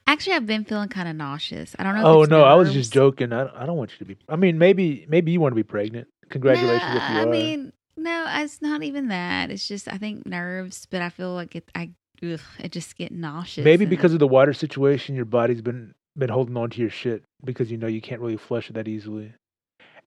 Actually, 0.07 0.33
I've 0.33 0.45
been 0.45 0.65
feeling 0.65 0.89
kind 0.89 1.09
of 1.09 1.15
nauseous. 1.15 1.75
I 1.79 1.83
don't 1.83 1.95
know. 1.95 2.21
If 2.21 2.29
Oh 2.29 2.35
no, 2.35 2.43
I 2.43 2.53
was 2.55 2.71
just 2.73 2.93
joking. 2.93 3.33
I 3.33 3.45
don't, 3.45 3.55
I 3.55 3.65
don't 3.65 3.77
want 3.77 3.91
you 3.93 3.97
to 3.99 4.05
be. 4.05 4.17
I 4.29 4.35
mean, 4.35 4.57
maybe 4.57 5.05
maybe 5.09 5.31
you 5.31 5.39
want 5.39 5.51
to 5.53 5.55
be 5.55 5.63
pregnant. 5.63 6.07
Congratulations 6.29 6.81
No, 6.91 6.97
if 6.97 7.09
you 7.09 7.15
I 7.15 7.21
are. 7.23 7.25
mean, 7.25 7.73
no, 7.97 8.25
it's 8.29 8.61
not 8.61 8.83
even 8.83 9.07
that. 9.07 9.49
It's 9.49 9.67
just 9.67 9.87
I 9.87 9.97
think 9.97 10.25
nerves, 10.25 10.85
but 10.89 11.01
I 11.01 11.09
feel 11.09 11.33
like 11.33 11.55
it. 11.55 11.69
I 11.73 11.91
ugh, 12.21 12.39
I 12.63 12.67
just 12.67 12.95
get 12.97 13.11
nauseous. 13.11 13.65
maybe 13.65 13.85
because 13.85 14.13
of 14.13 14.19
the 14.19 14.27
water 14.27 14.53
situation, 14.53 15.15
your 15.15 15.25
body's 15.25 15.61
been 15.61 15.95
been 16.17 16.29
holding 16.29 16.55
on 16.55 16.69
to 16.69 16.81
your 16.81 16.89
shit 16.89 17.23
because 17.43 17.71
you 17.71 17.77
know 17.77 17.87
you 17.87 18.01
can't 18.01 18.21
really 18.21 18.37
flush 18.37 18.69
it 18.69 18.73
that 18.73 18.87
easily. 18.87 19.33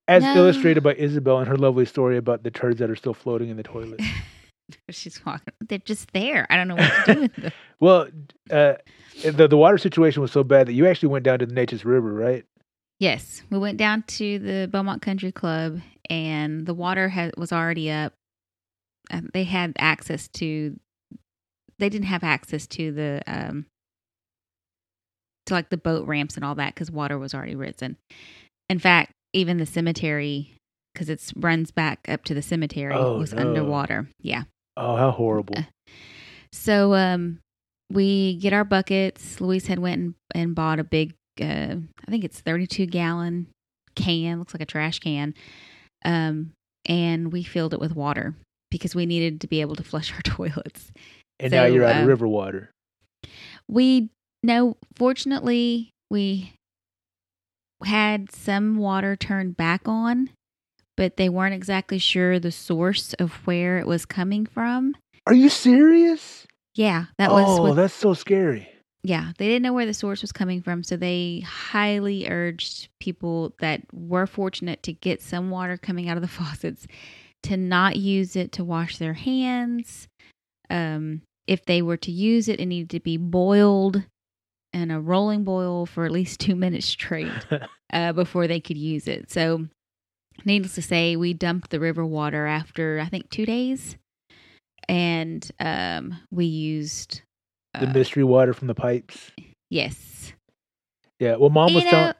As 0.07 0.22
No. 0.22 0.35
illustrated 0.37 0.83
by 0.83 0.94
Isabel 0.94 1.38
and 1.38 1.48
her 1.48 1.57
lovely 1.57 1.85
story 1.85 2.16
about 2.16 2.42
the 2.42 2.51
turds 2.51 2.79
that 2.79 2.88
are 2.88 2.96
still 2.96 3.12
floating 3.14 3.48
in 3.51 3.57
the 3.57 3.62
toilet. 3.62 4.01
She's 4.90 5.24
walking. 5.24 5.54
They're 5.68 5.78
just 5.78 6.12
there. 6.12 6.46
I 6.50 6.57
don't 6.57 6.68
know 6.68 6.76
what 6.76 7.04
to 7.07 7.14
do 7.14 7.20
with 7.22 7.35
them. 7.37 7.52
Well, 7.81 8.09
uh, 8.50 8.74
the 9.22 9.46
the 9.46 9.57
water 9.57 9.78
situation 9.78 10.20
was 10.20 10.33
so 10.33 10.42
bad 10.42 10.66
that 10.66 10.72
you 10.72 10.87
actually 10.88 11.11
went 11.11 11.24
down 11.24 11.38
to 11.38 11.46
the 11.46 11.54
Neches 11.54 11.85
River, 11.85 12.12
right? 12.12 12.44
Yes, 12.98 13.42
we 13.50 13.59
went 13.59 13.78
down 13.78 14.02
to 14.09 14.40
the 14.40 14.68
Beaumont 14.72 15.00
Country 15.00 15.31
Club, 15.31 15.81
and 16.11 16.66
the 16.66 16.74
water 16.74 17.09
had, 17.09 17.37
was 17.37 17.52
already 17.52 17.88
up. 17.88 18.14
Uh, 19.12 19.20
they 19.33 19.44
had 19.44 19.74
access 19.78 20.26
to. 20.35 20.76
They 21.78 21.88
didn't 21.88 22.09
have 22.09 22.24
access 22.24 22.66
to 22.66 22.90
the 22.90 23.22
um, 23.28 23.66
to 25.46 25.54
like 25.54 25.70
the 25.70 25.76
boat 25.76 26.07
ramps 26.09 26.35
and 26.35 26.44
all 26.44 26.57
that 26.57 26.74
because 26.74 26.90
water 26.90 27.16
was 27.16 27.35
already 27.35 27.54
risen. 27.54 27.96
In 28.68 28.81
fact, 28.81 29.12
even 29.33 29.59
the 29.59 29.66
cemetery, 29.66 30.57
because 30.92 31.09
it 31.09 31.33
runs 31.37 31.70
back 31.70 32.00
up 32.09 32.24
to 32.24 32.35
the 32.35 32.42
cemetery, 32.42 32.94
Oh, 32.94 33.18
was 33.18 33.33
no. 33.33 33.40
underwater. 33.42 34.09
Yeah. 34.20 34.42
Oh, 34.78 34.96
how 34.96 35.10
horrible! 35.10 35.56
Uh, 35.58 35.62
So 36.52 36.94
um, 36.94 37.40
we 37.90 38.36
get 38.36 38.52
our 38.52 38.64
buckets. 38.64 39.40
Louise 39.40 39.66
had 39.66 39.78
went 39.78 40.00
and, 40.00 40.14
and 40.34 40.54
bought 40.54 40.78
a 40.78 40.84
big, 40.84 41.14
uh, 41.40 41.76
I 42.06 42.10
think 42.10 42.24
it's 42.24 42.40
thirty-two 42.40 42.86
gallon 42.86 43.48
can. 43.94 44.38
Looks 44.38 44.54
like 44.54 44.62
a 44.62 44.66
trash 44.66 44.98
can. 45.00 45.34
Um, 46.04 46.52
and 46.86 47.32
we 47.32 47.42
filled 47.42 47.74
it 47.74 47.80
with 47.80 47.94
water 47.94 48.34
because 48.70 48.94
we 48.94 49.04
needed 49.04 49.40
to 49.40 49.48
be 49.48 49.60
able 49.60 49.74
to 49.76 49.82
flush 49.84 50.12
our 50.14 50.22
toilets. 50.22 50.92
And 51.40 51.52
now 51.52 51.64
you're 51.64 51.84
out 51.84 51.96
of 51.96 52.02
um, 52.02 52.08
river 52.08 52.28
water. 52.28 52.70
We 53.68 54.10
no, 54.42 54.76
fortunately, 54.96 55.90
we 56.10 56.52
had 57.84 58.30
some 58.32 58.76
water 58.76 59.16
turned 59.16 59.56
back 59.56 59.82
on, 59.86 60.30
but 60.98 61.16
they 61.16 61.28
weren't 61.28 61.54
exactly 61.54 61.96
sure 61.98 62.40
the 62.40 62.50
source 62.50 63.14
of 63.20 63.32
where 63.46 63.78
it 63.78 63.87
was 63.87 64.04
coming 64.04 64.44
from. 64.44 64.96
Are 65.28 65.32
you 65.32 65.48
serious? 65.48 66.44
Yeah, 66.74 67.04
that 67.18 67.30
was 67.30 67.44
oh, 67.46 67.62
what 67.62 67.76
that's 67.76 67.94
so 67.94 68.14
scary. 68.14 68.68
yeah, 69.04 69.30
they 69.38 69.46
didn't 69.46 69.62
know 69.62 69.72
where 69.72 69.87
the 69.87 69.94
source 69.94 70.22
was 70.22 70.32
coming 70.32 70.61
from, 70.61 70.82
so 70.82 70.96
they 70.96 71.44
highly 71.46 72.28
urged 72.28 72.88
people 72.98 73.54
that 73.61 73.82
were 73.92 74.26
fortunate 74.26 74.82
to 74.82 74.92
get 74.92 75.22
some 75.22 75.50
water 75.50 75.76
coming 75.76 76.08
out 76.08 76.16
of 76.16 76.20
the 76.20 76.28
faucets 76.37 76.88
to 77.44 77.56
not 77.56 77.94
use 77.94 78.34
it 78.34 78.50
to 78.52 78.64
wash 78.64 78.98
their 78.98 79.14
hands. 79.14 80.08
Um, 80.68 81.22
if 81.46 81.64
they 81.64 81.80
were 81.80 81.96
to 81.98 82.11
use 82.11 82.48
it, 82.48 82.58
it 82.58 82.66
needed 82.66 82.90
to 82.90 83.00
be 83.00 83.16
boiled 83.16 84.02
in 84.72 84.90
a 84.90 85.00
rolling 85.00 85.44
boil 85.44 85.87
for 85.87 86.04
at 86.04 86.11
least 86.11 86.40
two 86.40 86.56
minutes 86.56 86.87
straight 86.87 87.30
uh, 87.92 88.12
before 88.12 88.48
they 88.48 88.58
could 88.58 88.76
use 88.76 89.06
it. 89.06 89.30
So, 89.30 89.68
needless 90.44 90.74
to 90.77 90.83
say, 90.83 91.16
we 91.16 91.35
dumped 91.35 91.70
the 91.70 91.81
river 91.81 92.05
water 92.05 92.46
after 92.46 93.01
I 93.01 93.09
think 93.09 93.31
two 93.31 93.46
days, 93.46 93.96
and 94.88 95.48
um, 95.61 96.18
we 96.31 96.46
used 96.46 97.22
the 97.74 97.88
uh, 97.88 97.92
mystery 97.92 98.24
water 98.24 98.53
from 98.53 98.66
the 98.68 98.74
pipes. 98.74 99.31
Yes. 99.70 100.33
Yeah. 101.18 101.37
Well, 101.37 101.51
mom 101.51 101.74
was 101.74 101.85
you 101.85 101.90
telling. 101.90 102.14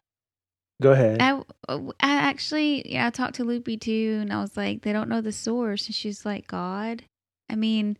Go 0.81 0.92
ahead. 0.92 1.20
I, 1.20 1.40
I 1.68 1.88
actually, 2.00 2.88
yeah, 2.92 3.09
I 3.09 3.11
talked 3.11 3.35
to 3.37 3.44
Loopy 3.44 3.76
too, 3.76 4.18
and 4.20 4.33
I 4.33 4.40
was 4.40 4.57
like, 4.57 4.83
they 4.83 4.92
don't 4.92 5.09
know 5.09 5.20
the 5.20 5.33
source, 5.33 5.87
and 5.87 5.94
she's 5.94 6.24
like, 6.24 6.46
God. 6.46 7.02
I 7.50 7.57
mean, 7.57 7.98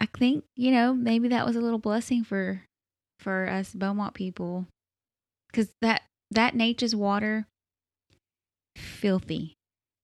I 0.00 0.06
think 0.06 0.44
you 0.54 0.70
know 0.70 0.94
maybe 0.94 1.28
that 1.28 1.44
was 1.44 1.56
a 1.56 1.60
little 1.60 1.78
blessing 1.78 2.24
for 2.24 2.62
for 3.20 3.48
us 3.48 3.74
Beaumont 3.74 4.14
people, 4.14 4.66
because 5.48 5.70
that 5.82 6.02
that 6.30 6.54
Neches 6.54 6.94
water, 6.94 7.46
filthy. 8.76 9.54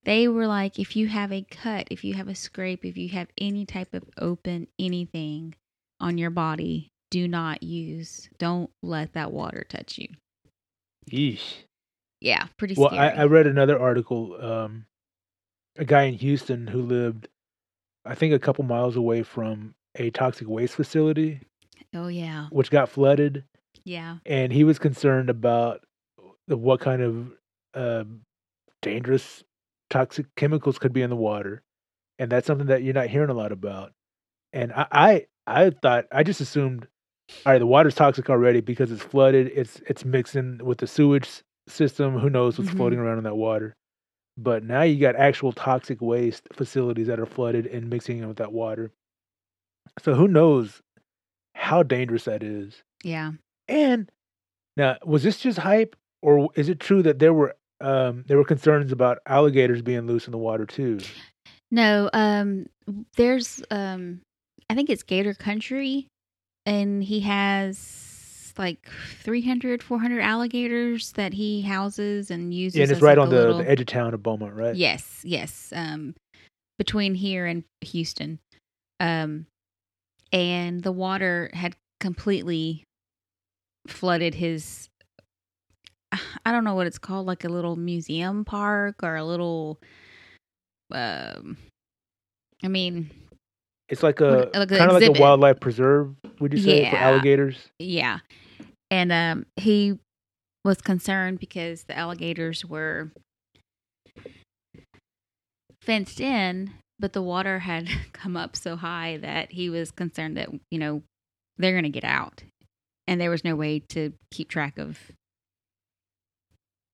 They 0.05 0.27
were 0.27 0.47
like, 0.47 0.79
if 0.79 0.95
you 0.95 1.07
have 1.07 1.31
a 1.31 1.45
cut, 1.49 1.87
if 1.89 2.03
you 2.03 2.15
have 2.15 2.27
a 2.27 2.35
scrape, 2.35 2.83
if 2.83 2.97
you 2.97 3.09
have 3.09 3.27
any 3.37 3.65
type 3.65 3.93
of 3.93 4.03
open 4.17 4.67
anything 4.77 5.55
on 5.99 6.17
your 6.17 6.29
body, 6.29 6.89
do 7.09 7.27
not 7.27 7.63
use. 7.63 8.29
Don't 8.37 8.69
let 8.81 9.13
that 9.13 9.31
water 9.31 9.65
touch 9.69 9.97
you. 9.97 10.07
Yeesh. 11.09 11.63
Yeah, 12.19 12.47
pretty 12.57 12.75
Well, 12.77 12.89
scary. 12.89 13.09
I, 13.09 13.21
I 13.21 13.25
read 13.25 13.47
another 13.47 13.79
article. 13.79 14.35
Um, 14.41 14.85
a 15.77 15.85
guy 15.85 16.03
in 16.03 16.15
Houston 16.15 16.67
who 16.67 16.81
lived, 16.81 17.27
I 18.05 18.15
think, 18.15 18.33
a 18.33 18.39
couple 18.39 18.63
miles 18.63 18.95
away 18.95 19.23
from 19.23 19.75
a 19.95 20.09
toxic 20.09 20.47
waste 20.47 20.75
facility, 20.75 21.41
oh 21.93 22.07
yeah, 22.07 22.47
which 22.49 22.71
got 22.71 22.89
flooded, 22.89 23.43
yeah, 23.83 24.17
and 24.25 24.51
he 24.53 24.63
was 24.63 24.79
concerned 24.79 25.29
about 25.29 25.83
what 26.47 26.79
kind 26.79 27.01
of 27.01 27.31
uh, 27.73 28.03
dangerous 28.83 29.43
toxic 29.89 30.27
chemicals 30.35 30.77
could 30.77 30.93
be 30.93 31.01
in 31.01 31.09
the 31.09 31.15
water, 31.15 31.63
and 32.19 32.31
that's 32.31 32.45
something 32.45 32.67
that 32.67 32.83
you're 32.83 32.93
not 32.93 33.07
hearing 33.07 33.29
a 33.31 33.33
lot 33.33 33.51
about. 33.51 33.91
And 34.53 34.71
I, 34.71 34.87
I, 34.91 35.25
I 35.47 35.69
thought 35.71 36.05
I 36.11 36.21
just 36.23 36.41
assumed, 36.41 36.87
all 37.45 37.53
right, 37.53 37.57
the 37.59 37.65
water's 37.65 37.95
toxic 37.95 38.29
already 38.29 38.61
because 38.61 38.91
it's 38.91 39.01
flooded. 39.01 39.51
It's 39.55 39.81
it's 39.87 40.05
mixing 40.05 40.59
with 40.63 40.77
the 40.77 40.87
sewage 40.87 41.41
system. 41.67 42.19
Who 42.19 42.29
knows 42.29 42.59
what's 42.59 42.69
Mhm. 42.71 42.77
floating 42.77 42.99
around 42.99 43.17
in 43.17 43.23
that 43.23 43.35
water? 43.35 43.75
But 44.37 44.63
now 44.63 44.81
you 44.83 44.99
got 44.99 45.15
actual 45.15 45.51
toxic 45.51 46.01
waste 46.01 46.47
facilities 46.53 47.07
that 47.07 47.19
are 47.19 47.25
flooded 47.25 47.65
and 47.67 47.89
mixing 47.89 48.17
in 48.19 48.27
with 48.27 48.37
that 48.37 48.51
water. 48.51 48.91
So 50.01 50.15
who 50.15 50.27
knows 50.27 50.81
how 51.55 51.83
dangerous 51.83 52.25
that 52.25 52.43
is? 52.43 52.83
yeah. 53.03 53.31
And 53.67 54.11
now, 54.75 54.97
was 55.05 55.23
this 55.23 55.39
just 55.39 55.59
hype, 55.59 55.95
or 56.21 56.49
is 56.55 56.67
it 56.67 56.79
true 56.79 57.03
that 57.03 57.19
there 57.19 57.33
were 57.33 57.55
um, 57.83 58.23
there 58.27 58.37
were 58.37 58.45
concerns 58.45 58.91
about 58.91 59.19
alligators 59.27 59.81
being 59.81 60.07
loose 60.07 60.25
in 60.25 60.31
the 60.31 60.37
water 60.37 60.65
too? 60.65 60.99
No, 61.71 62.09
um, 62.13 62.67
there's 63.15 63.61
um, 63.71 64.21
I 64.69 64.75
think 64.75 64.89
it's 64.89 65.03
Gator 65.03 65.33
Country, 65.33 66.07
and 66.65 67.03
he 67.03 67.19
has 67.21 68.53
like 68.57 68.87
300, 69.21 69.81
400 69.81 70.21
alligators 70.21 71.11
that 71.13 71.33
he 71.33 71.61
houses 71.61 72.29
and 72.31 72.53
uses. 72.53 72.77
Yeah, 72.77 72.83
and 72.83 72.91
it's 72.91 73.01
right 73.01 73.17
like, 73.17 73.27
on 73.27 73.33
the, 73.33 73.41
little- 73.41 73.57
the 73.59 73.69
edge 73.69 73.81
of 73.81 73.87
town 73.87 74.13
of 74.13 74.21
Beaumont, 74.23 74.53
right? 74.53 74.75
Yes, 74.75 75.21
yes. 75.23 75.73
Um, 75.75 76.15
between 76.77 77.15
here 77.15 77.45
and 77.45 77.63
Houston, 77.81 78.39
um, 78.99 79.45
and 80.31 80.81
the 80.83 80.91
water 80.91 81.49
had 81.53 81.75
completely 81.99 82.83
flooded 83.87 84.35
his. 84.35 84.89
I 86.45 86.51
don't 86.51 86.63
know 86.63 86.75
what 86.75 86.87
it's 86.87 86.97
called, 86.99 87.25
like 87.27 87.43
a 87.43 87.49
little 87.49 87.75
museum 87.75 88.45
park 88.45 89.03
or 89.03 89.15
a 89.15 89.23
little. 89.23 89.79
Um, 90.91 91.57
I 92.63 92.67
mean, 92.67 93.09
It's 93.89 94.03
like 94.03 94.19
a 94.21 94.49
Like 94.53 94.69
kind 94.69 94.91
of 94.91 95.01
like 95.01 95.17
a 95.17 95.21
wildlife 95.21 95.59
preserve. 95.59 96.15
Would 96.39 96.53
you 96.53 96.59
say 96.59 96.89
for 96.89 96.97
alligators? 96.97 97.69
Yeah. 97.79 98.19
And 98.91 99.11
um 99.11 99.45
he 99.57 99.99
was 100.63 100.81
concerned 100.81 101.39
because 101.39 101.83
the 101.83 101.97
alligators 101.97 102.63
were 102.65 103.11
fenced 105.81 106.21
in, 106.21 106.71
but 106.99 107.13
the 107.13 107.21
water 107.21 107.59
had 107.59 107.89
come 108.13 108.37
up 108.37 108.55
so 108.55 108.75
high 108.75 109.17
that 109.17 109.51
he 109.51 109.69
was 109.69 109.91
concerned 109.91 110.37
that, 110.37 110.49
you 110.71 110.79
know, 110.79 111.03
they're 111.57 111.73
going 111.73 111.83
to 111.83 111.89
get 111.89 112.05
out. 112.05 112.43
And 113.07 113.19
there 113.19 113.29
was 113.29 113.43
no 113.43 113.55
way 113.55 113.79
to 113.89 114.13
keep 114.31 114.47
track 114.49 114.77
of 114.77 114.97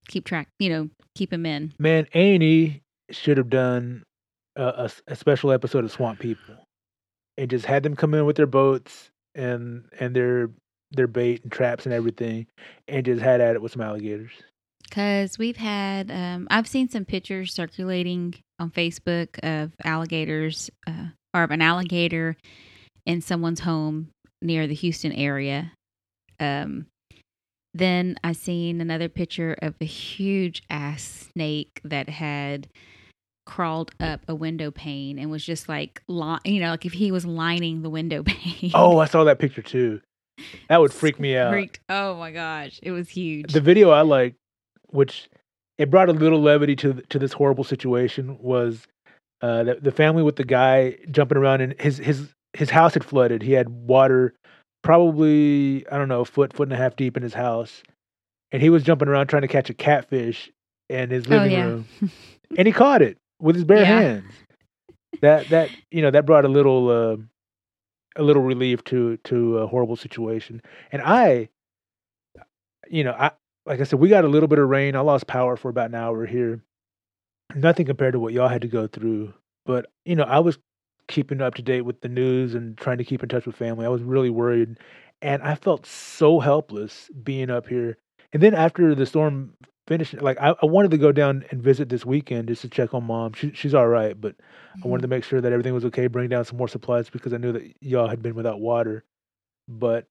keep 0.10 0.26
track, 0.26 0.50
you 0.60 0.70
know, 0.70 0.90
keep 1.16 1.32
him 1.32 1.46
in. 1.46 1.74
Man, 1.80 2.08
A 2.14 2.36
and 2.36 2.44
E 2.44 2.82
should 3.12 3.38
have 3.38 3.50
done 3.50 4.04
a 4.58 4.92
special 5.14 5.54
episode 5.54 5.86
of 5.86 5.92
Swamp 5.92 6.20
People, 6.20 6.56
and 7.38 7.50
just 7.50 7.66
had 7.66 7.84
them 7.84 7.96
come 7.96 8.14
in 8.14 8.26
with 8.26 8.36
their 8.36 8.46
boats 8.46 9.10
and 9.36 9.86
and 10.00 10.14
their 10.14 10.50
their 10.92 11.08
bait 11.08 11.44
and 11.44 11.52
traps 11.52 11.86
and 11.86 11.94
everything, 11.94 12.48
and 12.88 13.06
just 13.06 13.22
had 13.22 13.40
at 13.40 13.56
it 13.56 13.62
with 13.62 13.72
some 13.72 13.82
alligators. 13.82 14.32
Because 14.84 15.38
we've 15.38 15.56
had, 15.56 16.10
um, 16.10 16.48
I've 16.50 16.68
seen 16.68 16.90
some 16.90 17.06
pictures 17.06 17.54
circulating 17.54 18.34
on 18.58 18.72
Facebook 18.72 19.38
of 19.44 19.72
alligators, 19.84 20.72
uh, 20.88 21.10
or 21.34 21.44
of 21.44 21.52
an 21.52 21.62
alligator 21.62 22.36
in 23.06 23.22
someone's 23.22 23.60
home 23.60 24.10
near 24.42 24.66
the 24.66 24.74
Houston 24.74 25.12
area. 25.12 25.72
Um, 26.40 26.88
then 27.74 28.16
I 28.24 28.32
seen 28.34 28.82
another 28.82 29.10
picture 29.10 29.56
of 29.62 29.76
a 29.82 29.86
huge 29.86 30.64
ass 30.70 31.30
snake 31.34 31.82
that 31.84 32.10
had 32.10 32.68
crawled 33.46 33.92
up 34.00 34.22
a 34.28 34.36
window 34.36 34.70
pane 34.72 35.18
and 35.18 35.32
was 35.32 35.44
just 35.44 35.68
like, 35.68 36.02
li- 36.08 36.38
you 36.46 36.60
know, 36.60 36.70
like 36.72 36.86
if 36.86 36.94
he 36.94 37.12
was 37.12 37.26
lining 37.26 37.82
the 37.82 37.90
window 37.90 38.24
pane. 38.26 38.72
Oh, 38.74 39.00
I 39.00 39.06
saw 39.06 39.24
that 39.24 39.40
picture 39.40 39.62
too. 39.62 40.02
That 40.70 40.80
would 40.80 40.94
freak 40.94 41.20
me 41.20 41.36
out. 41.36 41.52
Freaked- 41.52 41.80
Oh 41.90 42.16
my 42.16 42.32
gosh, 42.32 42.80
it 42.82 42.92
was 42.92 43.10
huge. 43.10 43.52
The 43.54 43.62
video 43.62 43.90
I 43.90 44.02
liked, 44.02 44.38
which 44.88 45.30
it 45.78 45.90
brought 45.90 46.10
a 46.10 46.14
little 46.14 46.42
levity 46.42 46.76
to 46.78 46.94
to 47.10 47.20
this 47.20 47.34
horrible 47.34 47.64
situation, 47.64 48.38
was 48.40 48.88
uh, 49.42 49.64
the 49.64 49.76
the 49.82 49.92
family 49.92 50.24
with 50.24 50.36
the 50.38 50.44
guy 50.46 50.98
jumping 51.12 51.38
around 51.38 51.62
and 51.62 51.76
his 51.80 51.98
his 51.98 52.30
his 52.54 52.70
house 52.70 52.94
had 52.94 53.04
flooded. 53.04 53.42
He 53.42 53.52
had 53.54 53.70
water, 53.70 54.34
probably 54.82 55.86
I 55.92 55.98
don't 55.98 56.08
know, 56.10 56.22
a 56.22 56.26
foot 56.26 56.54
foot 56.54 56.68
and 56.68 56.74
a 56.74 56.78
half 56.78 56.96
deep 56.96 57.18
in 57.18 57.24
his 57.24 57.34
house, 57.34 57.84
and 58.52 58.62
he 58.62 58.70
was 58.70 58.84
jumping 58.84 59.08
around 59.08 59.28
trying 59.28 59.44
to 59.44 59.48
catch 59.48 59.70
a 59.70 59.74
catfish 59.74 60.52
in 60.90 61.10
his 61.10 61.28
Oh, 61.28 61.32
living 61.32 61.52
yeah. 61.54 61.66
room, 61.66 61.86
and 62.58 62.68
he 62.68 62.72
caught 62.72 63.02
it 63.02 63.18
with 63.40 63.56
his 63.56 63.66
bare 63.66 63.82
Yeah. 63.82 64.00
hands. 64.02 64.34
that 65.22 65.50
that 65.50 65.72
you 65.92 66.02
know 66.02 66.12
that 66.12 66.26
brought 66.26 66.46
a 66.46 66.50
little 66.50 66.90
uh, 66.90 67.18
a 68.16 68.24
little 68.24 68.42
relief 68.44 68.84
to 68.86 69.18
to 69.26 69.60
a 69.60 69.68
horrible 69.68 69.96
situation. 69.96 70.62
And 70.92 71.02
I, 71.02 71.50
you 72.90 73.04
know, 73.04 73.12
I 73.12 73.32
like 73.66 73.80
I 73.80 73.84
said, 73.84 74.00
we 74.00 74.10
got 74.10 74.26
a 74.26 74.30
little 74.30 74.48
bit 74.48 74.60
of 74.60 74.68
rain. 74.70 74.96
I 74.96 75.02
lost 75.02 75.28
power 75.28 75.56
for 75.58 75.70
about 75.70 75.90
an 75.90 75.96
hour 75.96 76.26
here. 76.26 76.64
Nothing 77.56 77.86
compared 77.86 78.14
to 78.14 78.20
what 78.20 78.34
y'all 78.34 78.48
had 78.48 78.62
to 78.62 78.68
go 78.68 78.88
through. 78.88 79.34
But 79.66 79.88
you 80.06 80.16
know, 80.16 80.24
I 80.24 80.40
was 80.40 80.58
keeping 81.10 81.42
up 81.42 81.56
to 81.56 81.62
date 81.62 81.82
with 81.82 82.00
the 82.00 82.08
news 82.08 82.56
and 82.56 82.78
trying 82.78 83.00
to 83.00 83.04
keep 83.04 83.22
in 83.22 83.28
touch 83.28 83.46
with 83.46 83.58
family. 83.58 83.86
I 83.86 83.90
was 83.90 84.04
really 84.04 84.30
worried, 84.30 84.78
and 85.22 85.44
I 85.44 85.56
felt 85.56 85.86
so 85.86 86.40
helpless 86.40 87.10
being 87.22 87.50
up 87.50 87.68
here. 87.68 87.98
And 88.32 88.42
then 88.42 88.54
after 88.54 88.96
the 88.96 89.06
storm 89.06 89.56
finished, 89.88 90.22
like 90.22 90.40
I, 90.40 90.54
I 90.62 90.66
wanted 90.68 90.92
to 90.92 90.98
go 90.98 91.12
down 91.12 91.44
and 91.50 91.62
visit 91.62 91.90
this 91.90 92.06
weekend 92.06 92.48
just 92.48 92.62
to 92.62 92.70
check 92.70 92.94
on 92.94 93.04
mom. 93.04 93.34
She, 93.34 93.52
she's 93.54 93.74
all 93.74 93.88
right, 93.88 94.20
but 94.20 94.36
I 94.82 94.88
wanted 94.88 95.02
mm-hmm. 95.04 95.12
to 95.12 95.16
make 95.18 95.24
sure 95.26 95.42
that 95.42 95.52
everything 95.52 95.74
was 95.74 95.86
okay. 95.86 96.08
Bring 96.08 96.30
down 96.30 96.46
some 96.46 96.58
more 96.58 96.70
supplies 96.70 97.10
because 97.10 97.34
I 97.34 97.38
knew 97.38 97.52
that 97.52 97.74
y'all 97.82 98.08
had 98.08 98.22
been 98.22 98.36
without 98.36 98.62
water. 98.62 99.04
But 99.68 100.08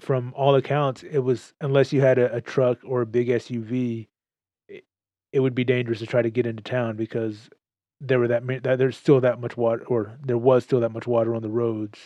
from 0.00 0.34
all 0.36 0.56
accounts, 0.56 1.04
it 1.04 1.20
was 1.20 1.54
unless 1.60 1.92
you 1.92 2.00
had 2.00 2.18
a, 2.18 2.34
a 2.34 2.40
truck 2.40 2.78
or 2.84 3.00
a 3.00 3.06
big 3.06 3.28
SUV, 3.28 4.08
it, 4.68 4.84
it 5.32 5.40
would 5.40 5.54
be 5.54 5.64
dangerous 5.64 6.00
to 6.00 6.06
try 6.06 6.20
to 6.20 6.30
get 6.30 6.46
into 6.46 6.62
town 6.62 6.96
because 6.96 7.48
there 8.00 8.18
were 8.18 8.28
that, 8.28 8.44
many, 8.44 8.60
that 8.60 8.78
there's 8.78 8.96
still 8.96 9.20
that 9.20 9.40
much 9.40 9.56
water, 9.56 9.84
or 9.86 10.18
there 10.24 10.38
was 10.38 10.64
still 10.64 10.80
that 10.80 10.92
much 10.92 11.06
water 11.06 11.34
on 11.34 11.42
the 11.42 11.48
roads. 11.50 11.98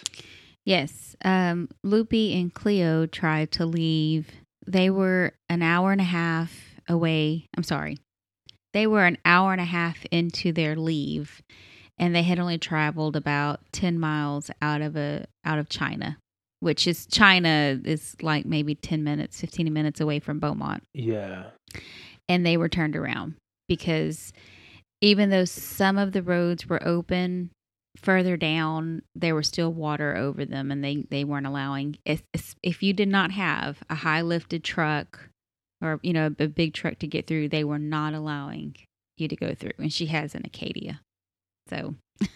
Yes. 0.65 1.17
Um, 1.25 1.69
Loopy 1.83 2.39
and 2.39 2.53
Cleo 2.53 3.07
tried 3.07 3.51
to 3.53 3.67
leave. 3.67 4.31
They 4.67 4.91
were 4.91 5.33
an 5.49 5.63
hour 5.63 5.93
and 5.93 6.01
a 6.01 6.05
half 6.05 6.53
away. 6.89 7.49
I'm 7.57 7.63
sorry. 7.63 7.99
They 8.73 8.87
were 8.87 9.05
an 9.05 9.19
hour 9.25 9.53
and 9.53 9.61
a 9.61 9.65
half 9.65 10.05
into 10.13 10.53
their 10.53 10.77
leave 10.77 11.43
and 12.01 12.15
they 12.15 12.23
had 12.23 12.41
only 12.41 12.57
traveled 12.57 13.15
about 13.15 13.61
10 13.73 14.01
miles 14.01 14.51
out 14.63 14.81
of 14.81 14.97
a 14.97 15.27
out 15.45 15.59
of 15.59 15.69
China, 15.69 16.17
which 16.61 16.89
is 16.89 17.07
China 17.07 17.79
is 17.85 18.17
like 18.23 18.47
maybe 18.47 18.75
10 18.75 19.05
minutes, 19.05 19.39
15 19.41 19.71
minutes 19.73 20.01
away 20.01 20.19
from 20.19 20.41
Beaumont. 20.41 20.83
Yeah. 20.95 21.51
And 22.27 22.45
they 22.45 22.57
were 22.57 22.71
turned 22.71 22.97
around 22.97 23.35
because 23.69 24.33
even 25.01 25.31
though 25.31 25.45
some 25.45 25.99
of 25.99 26.13
the 26.13 26.23
roads 26.23 26.67
were 26.67 26.87
open, 26.87 27.51
further 27.97 28.37
down 28.37 29.03
there 29.15 29.35
was 29.35 29.49
still 29.49 29.73
water 29.73 30.17
over 30.17 30.45
them 30.45 30.71
and 30.71 30.83
they 30.83 31.05
they 31.11 31.25
weren't 31.25 31.47
allowing 31.47 31.99
if 32.05 32.23
if 32.63 32.85
you 32.85 32.93
did 32.93 33.09
not 33.09 33.33
have 33.33 33.83
a 33.91 33.97
high 33.97 34.23
lifted 34.23 34.63
truck 34.63 35.29
or 35.83 35.99
you 36.03 36.13
know 36.13 36.33
a 36.39 36.47
big 36.47 36.73
truck 36.73 36.99
to 37.01 37.09
get 37.09 37.27
through 37.27 37.49
they 37.49 37.65
were 37.65 37.81
not 37.81 38.15
allowing 38.15 38.77
you 39.21 39.29
to 39.29 39.37
go 39.37 39.55
through. 39.55 39.73
And 39.79 39.93
she 39.93 40.07
has 40.07 40.35
an 40.35 40.43
acadia. 40.45 41.01
So. 41.69 41.95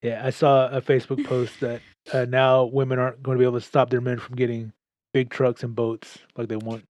Yeah 0.00 0.24
i 0.24 0.30
saw 0.30 0.68
a 0.68 0.80
facebook 0.80 1.24
post 1.24 1.58
that 1.58 1.80
uh, 2.12 2.24
now 2.24 2.64
women 2.64 3.00
aren't 3.00 3.20
going 3.20 3.36
to 3.36 3.40
be 3.40 3.44
able 3.44 3.58
to 3.58 3.66
stop 3.66 3.90
their 3.90 4.00
men 4.00 4.18
from 4.18 4.36
getting 4.36 4.72
big 5.12 5.28
trucks 5.28 5.64
and 5.64 5.74
boats 5.74 6.18
like 6.36 6.48
they 6.48 6.56
want 6.56 6.84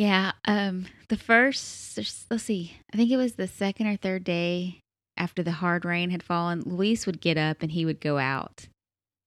yeah 0.00 0.32
um 0.46 0.86
the 1.08 1.16
first 1.16 1.98
let's 2.30 2.44
see 2.44 2.76
i 2.92 2.96
think 2.96 3.10
it 3.10 3.16
was 3.16 3.34
the 3.34 3.46
second 3.46 3.86
or 3.86 3.96
third 3.96 4.24
day 4.24 4.80
after 5.20 5.42
the 5.42 5.52
hard 5.52 5.84
rain 5.84 6.08
had 6.10 6.22
fallen, 6.22 6.62
Luis 6.64 7.04
would 7.04 7.20
get 7.20 7.36
up 7.36 7.62
and 7.62 7.70
he 7.70 7.84
would 7.84 8.00
go 8.00 8.16
out. 8.16 8.66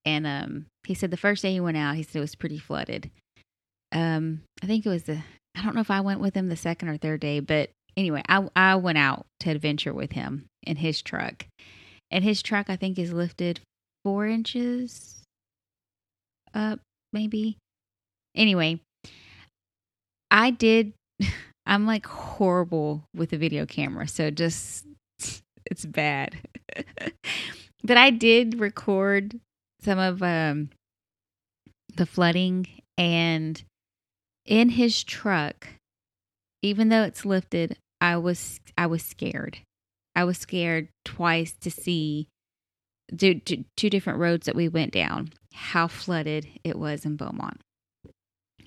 And 0.04 0.26
um, 0.26 0.66
he 0.86 0.96
said 0.96 1.12
the 1.12 1.18
first 1.18 1.44
day 1.44 1.54
he 1.54 1.60
went 1.60 1.78
out, 1.78 1.96
he 1.96 2.02
said 2.02 2.16
it 2.16 2.22
was 2.22 2.36
pretty 2.36 2.58
flooded. 2.58 3.12
Um, 3.92 4.42
I 4.62 4.66
think 4.66 4.86
it 4.86 4.90
was 4.90 5.04
the, 5.04 5.22
I 5.56 5.62
don't 5.62 5.76
know 5.76 5.82
if 5.82 5.92
I 5.92 6.02
went 6.02 6.20
with 6.20 6.36
him 6.36 6.50
the 6.50 6.56
second 6.56 6.90
or 6.90 6.98
third 6.98 7.20
day, 7.20 7.40
but 7.40 7.70
anyway, 7.96 8.24
I, 8.28 8.50
I 8.56 8.76
went 8.76 8.98
out 8.98 9.28
to 9.42 9.52
adventure 9.52 9.94
with 9.94 10.14
him 10.14 10.48
in 10.64 10.78
his 10.78 11.04
truck. 11.04 11.46
And 12.10 12.24
his 12.24 12.42
truck, 12.42 12.72
I 12.72 12.76
think, 12.76 12.98
is 12.98 13.14
lifted 13.14 13.60
four 14.04 14.26
inches 14.26 15.22
up, 16.56 16.80
maybe. 17.14 17.58
Anyway, 18.36 18.80
I 20.34 20.50
did, 20.50 20.94
I'm 21.66 21.86
like 21.86 22.06
horrible 22.06 23.06
with 23.16 23.32
a 23.32 23.38
video 23.38 23.66
camera. 23.66 24.08
So 24.10 24.30
just 24.32 24.86
it's 25.66 25.86
bad. 25.86 26.36
but 27.84 27.98
I 27.98 28.10
did 28.10 28.60
record 28.60 29.40
some 29.82 30.00
of 30.00 30.22
um, 30.24 30.70
the 31.96 32.06
flooding 32.06 32.68
and 32.98 33.62
in 34.46 34.70
his 34.70 35.04
truck 35.04 35.68
even 36.62 36.90
though 36.90 37.04
it's 37.04 37.26
lifted 37.26 37.78
i 38.02 38.16
was 38.18 38.60
i 38.78 38.86
was 38.86 39.04
scared 39.04 39.60
i 40.16 40.24
was 40.24 40.38
scared 40.38 40.90
twice 41.06 41.54
to 41.62 41.72
see 41.72 42.28
two, 43.18 43.90
different 43.90 44.20
roads 44.20 44.46
that 44.46 44.56
we 44.56 44.68
went 44.68 44.92
down 44.92 45.30
how 45.54 45.88
flooded 45.88 46.48
it 46.64 46.78
was 46.78 47.06
in 47.06 47.16
beaumont 47.16 47.62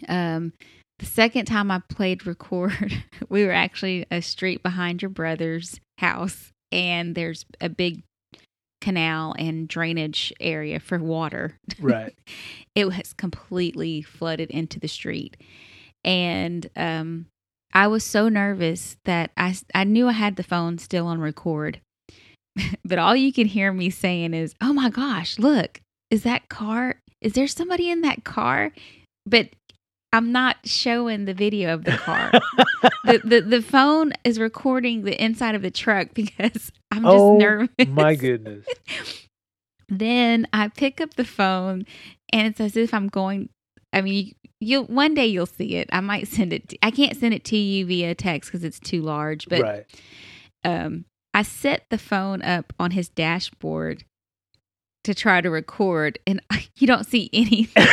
um 0.09 0.53
the 0.99 1.07
second 1.07 1.47
time 1.47 1.71
i 1.71 1.81
played 1.89 2.27
record 2.27 3.05
we 3.29 3.45
were 3.45 3.53
actually 3.53 4.07
a 4.11 4.21
street 4.21 4.63
behind 4.63 5.03
your 5.03 5.11
brother's 5.11 5.81
house 5.99 6.53
and 6.73 7.15
there's 7.15 7.45
a 7.61 7.69
big 7.69 8.03
canal 8.81 9.35
and 9.39 9.69
drainage 9.69 10.33
area 10.41 10.79
for 10.79 10.99
water. 10.99 11.59
Right. 11.81 12.15
it 12.75 12.87
was 12.87 13.13
completely 13.13 14.03
flooded 14.03 14.51
into 14.51 14.81
the 14.81 14.89
street. 14.89 15.37
And 16.05 16.69
um, 16.77 17.27
I 17.73 17.89
was 17.89 18.03
so 18.03 18.29
nervous 18.29 18.97
that 19.05 19.31
I, 19.37 19.57
I 19.75 19.85
knew 19.85 20.09
I 20.09 20.13
had 20.13 20.37
the 20.37 20.43
phone 20.43 20.79
still 20.79 21.07
on 21.07 21.21
record. 21.21 21.81
but 22.85 22.99
all 22.99 23.15
you 23.15 23.33
can 23.33 23.47
hear 23.47 23.73
me 23.73 23.91
saying 23.91 24.35
is, 24.35 24.55
oh 24.61 24.73
my 24.73 24.89
gosh, 24.89 25.39
look, 25.39 25.81
is 26.11 26.23
that 26.23 26.49
car? 26.49 27.01
Is 27.21 27.33
there 27.33 27.49
somebody 27.49 27.91
in 27.91 28.03
that 28.03 28.25
car? 28.25 28.73
But 29.27 29.51
I'm 30.17 30.33
not 30.33 30.57
showing 30.65 31.27
the 31.27 31.35
video 31.35 31.75
of 31.75 31.85
the 31.85 31.93
car. 31.93 32.31
the, 33.05 33.21
the 33.23 33.41
the 33.43 33.61
phone 33.61 34.15
is 34.25 34.41
recording 34.41 35.03
the 35.03 35.23
inside 35.23 35.55
of 35.55 35.61
the 35.61 35.71
truck 35.71 36.09
because 36.15 36.73
I'm 36.91 37.03
just 37.03 37.15
oh, 37.15 37.37
nervous. 37.37 37.69
My 37.87 38.15
goodness. 38.15 38.65
then 39.91 40.49
I 40.55 40.69
pick 40.69 41.03
up 41.03 41.15
the 41.15 41.25
phone 41.25 41.85
and 42.33 42.47
it's 42.47 42.61
as 42.61 42.79
if 42.79 42.95
I'm 42.95 43.09
going 43.09 43.51
I 43.93 44.01
mean 44.01 44.35
you 44.59 44.81
will 44.81 44.87
one 44.87 45.13
day 45.13 45.27
you'll 45.27 45.45
see 45.45 45.77
it. 45.77 45.91
I 45.93 46.01
might 46.01 46.29
send 46.29 46.55
it 46.55 46.71
to, 46.71 46.79
I 46.83 46.91
can't 46.91 47.15
send 47.15 47.35
it 47.35 47.45
to 47.45 47.59
you 47.59 47.85
via 47.85 48.15
text 48.15 48.51
cuz 48.51 48.65
it's 48.65 48.81
too 48.81 49.03
large, 49.03 49.47
but 49.51 49.61
right. 49.61 49.85
um 50.65 51.05
I 51.35 51.43
set 51.43 51.85
the 51.91 51.99
phone 51.99 52.41
up 52.41 52.73
on 52.81 52.93
his 52.93 53.11
dashboard 53.11 54.05
to 55.07 55.15
try 55.15 55.41
to 55.41 55.49
record, 55.51 56.19
and 56.27 56.41
you 56.77 56.87
don't 56.87 57.07
see 57.07 57.31
anything. 57.33 57.87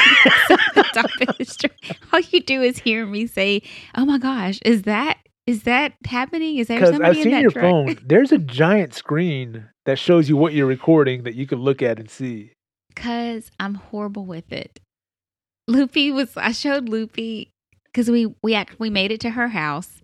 All 2.14 2.20
you 2.20 2.41
do 2.41 2.61
is 2.61 2.80
hear 2.80 3.05
me 3.05 3.28
say, 3.28 3.61
"Oh 3.95 4.05
my 4.05 4.18
gosh, 4.18 4.59
is 4.66 4.84
that 4.84 5.18
is 5.47 5.64
that 5.64 5.93
happening? 6.05 6.57
Is 6.57 6.68
there 6.68 6.86
somebody 6.86 7.05
I've 7.05 7.24
seen 7.24 7.39
your 7.39 7.51
truck? 7.51 7.64
phone. 7.64 7.97
There's 8.05 8.32
a 8.32 8.38
giant 8.38 8.93
screen 8.93 9.66
that 9.86 9.99
shows 9.99 10.30
you 10.30 10.38
what 10.38 10.53
you're 10.53 10.68
recording 10.68 11.24
that 11.24 11.36
you 11.36 11.45
can 11.45 11.59
look 11.59 11.82
at 11.82 11.99
and 11.99 12.09
see. 12.09 12.53
Cause 12.95 13.51
I'm 13.59 13.76
horrible 13.76 14.26
with 14.26 14.51
it. 14.51 14.80
Loopy 15.68 16.11
was. 16.11 16.36
I 16.36 16.51
showed 16.51 16.89
Loopy 16.89 17.49
because 17.86 18.09
we 18.09 18.34
we 18.43 18.53
act, 18.55 18.80
we 18.80 18.89
made 18.89 19.11
it 19.11 19.22
to 19.22 19.32
her 19.32 19.47
house, 19.47 20.01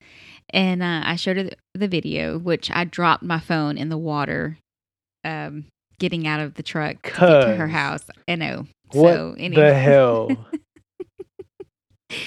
and 0.49 0.81
uh, 0.81 1.01
I 1.03 1.15
showed 1.15 1.37
her 1.37 1.43
the, 1.43 1.55
the 1.73 1.87
video, 1.87 2.37
which 2.37 2.71
I 2.71 2.85
dropped 2.85 3.23
my 3.23 3.39
phone 3.39 3.77
in 3.77 3.89
the 3.89 3.97
water 3.97 4.57
um, 5.23 5.65
getting 5.99 6.25
out 6.27 6.39
of 6.39 6.55
the 6.55 6.63
truck 6.63 7.01
to 7.03 7.09
get 7.11 7.45
to 7.45 7.55
her 7.55 7.67
house. 7.67 8.03
I 8.27 8.35
know. 8.35 8.65
What 8.91 9.13
so 9.13 9.35
anyway. 9.37 9.67
the 9.67 9.73
hell? 9.79 10.29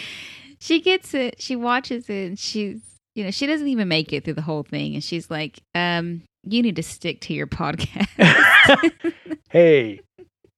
she 0.60 0.80
gets 0.80 1.14
it. 1.14 1.40
She 1.40 1.56
watches 1.56 2.08
it, 2.08 2.26
and 2.28 2.38
she's 2.38 2.80
you 3.14 3.24
know 3.24 3.30
she 3.30 3.46
doesn't 3.46 3.68
even 3.68 3.88
make 3.88 4.12
it 4.12 4.24
through 4.24 4.34
the 4.34 4.42
whole 4.42 4.62
thing, 4.62 4.94
and 4.94 5.02
she's 5.02 5.30
like, 5.30 5.58
um, 5.74 6.22
"You 6.44 6.62
need 6.62 6.76
to 6.76 6.82
stick 6.82 7.20
to 7.22 7.34
your 7.34 7.46
podcast." 7.48 9.02
hey, 9.50 10.00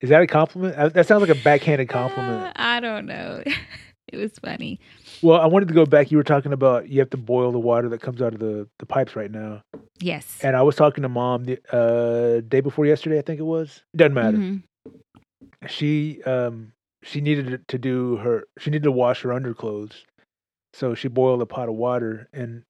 is 0.01 0.11
that 0.11 0.23
a 0.23 0.27
compliment? 0.27 0.95
That 0.95 1.07
sounds 1.07 1.27
like 1.27 1.37
a 1.37 1.43
backhanded 1.43 1.89
compliment. 1.89 2.45
Uh, 2.45 2.53
I 2.57 2.81
don't 2.81 3.07
know. 3.07 3.43
it 4.13 4.17
was 4.17 4.33
funny. 4.39 4.79
Well, 5.25 5.41
I 5.41 5.47
wanted 5.47 5.69
to 5.69 5.75
go 5.75 5.87
back. 5.87 6.11
You 6.11 6.19
were 6.19 6.23
talking 6.23 6.53
about 6.53 6.91
you 6.91 7.01
have 7.01 7.09
to 7.11 7.17
boil 7.17 7.51
the 7.51 7.59
water 7.59 7.89
that 7.89 8.03
comes 8.03 8.21
out 8.21 8.35
of 8.35 8.41
the, 8.41 8.69
the 8.79 8.85
pipes 8.85 9.17
right 9.17 9.31
now. 9.31 9.63
Yes. 9.99 10.39
And 10.43 10.55
I 10.55 10.61
was 10.61 10.77
talking 10.77 11.01
to 11.01 11.09
mom 11.09 11.45
the 11.45 11.59
uh, 11.75 12.43
day 12.47 12.61
before 12.61 12.85
yesterday, 12.85 13.19
I 13.19 13.23
think 13.23 13.41
it 13.41 13.45
was. 13.45 13.83
Doesn't 13.97 14.13
matter. 14.13 14.37
Mm-hmm. 14.37 15.67
She 15.67 16.23
um 16.25 16.73
she 17.03 17.23
needed 17.23 17.67
to 17.69 17.79
do 17.79 18.17
her 18.17 18.45
she 18.59 18.69
needed 18.69 18.85
to 18.85 18.93
wash 18.93 19.23
her 19.23 19.33
underclothes, 19.33 20.05
so 20.75 20.95
she 20.95 21.09
boiled 21.09 21.41
a 21.41 21.47
pot 21.47 21.71
of 21.71 21.75
water 21.75 22.29
and 22.35 22.65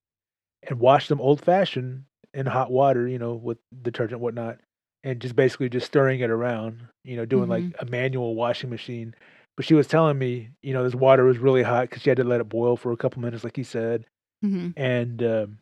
and 0.62 0.78
washed 0.78 1.08
them 1.08 1.20
old 1.20 1.40
fashioned 1.40 2.04
in 2.32 2.46
hot 2.46 2.70
water, 2.70 3.08
you 3.08 3.18
know, 3.18 3.34
with 3.34 3.58
detergent 3.82 4.20
whatnot, 4.20 4.58
and 5.02 5.20
just 5.20 5.34
basically 5.34 5.68
just 5.68 5.86
stirring 5.86 6.20
it 6.20 6.30
around, 6.30 6.86
you 7.02 7.16
know, 7.16 7.24
doing 7.24 7.48
mm-hmm. 7.48 7.72
like 7.72 7.74
a 7.80 7.86
manual 7.86 8.36
washing 8.36 8.70
machine. 8.70 9.12
But 9.56 9.64
she 9.64 9.74
was 9.74 9.86
telling 9.86 10.18
me, 10.18 10.50
you 10.62 10.72
know, 10.72 10.82
this 10.82 10.94
water 10.94 11.24
was 11.24 11.38
really 11.38 11.62
hot 11.62 11.88
because 11.88 12.02
she 12.02 12.10
had 12.10 12.16
to 12.16 12.24
let 12.24 12.40
it 12.40 12.48
boil 12.48 12.76
for 12.76 12.92
a 12.92 12.96
couple 12.96 13.22
minutes, 13.22 13.44
like 13.44 13.56
you 13.56 13.64
said. 13.64 14.04
Mm-hmm. 14.44 14.70
And 14.76 15.22
um, 15.22 15.58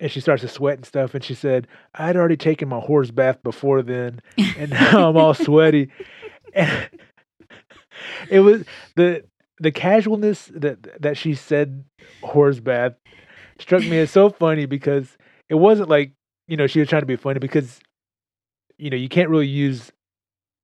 and 0.00 0.10
she 0.10 0.20
starts 0.20 0.42
to 0.42 0.48
sweat 0.48 0.76
and 0.76 0.86
stuff. 0.86 1.14
And 1.14 1.24
she 1.24 1.34
said, 1.34 1.66
"I'd 1.94 2.16
already 2.16 2.36
taken 2.36 2.68
my 2.68 2.80
horse 2.80 3.10
bath 3.10 3.42
before 3.42 3.82
then, 3.82 4.20
and 4.56 4.70
now 4.70 5.08
I'm 5.08 5.16
all 5.16 5.34
sweaty." 5.34 5.90
And 6.54 6.88
it 8.30 8.40
was 8.40 8.64
the 8.94 9.24
the 9.58 9.72
casualness 9.72 10.50
that 10.54 11.00
that 11.00 11.16
she 11.16 11.34
said 11.34 11.84
horse 12.22 12.60
bath 12.60 12.94
struck 13.58 13.82
me 13.82 13.98
as 13.98 14.10
so 14.10 14.28
funny 14.28 14.66
because 14.66 15.16
it 15.48 15.54
wasn't 15.54 15.88
like 15.88 16.12
you 16.46 16.56
know 16.56 16.66
she 16.66 16.80
was 16.80 16.88
trying 16.88 17.02
to 17.02 17.06
be 17.06 17.16
funny 17.16 17.38
because 17.38 17.80
you 18.78 18.90
know 18.90 18.96
you 18.96 19.08
can't 19.08 19.30
really 19.30 19.46
use 19.46 19.90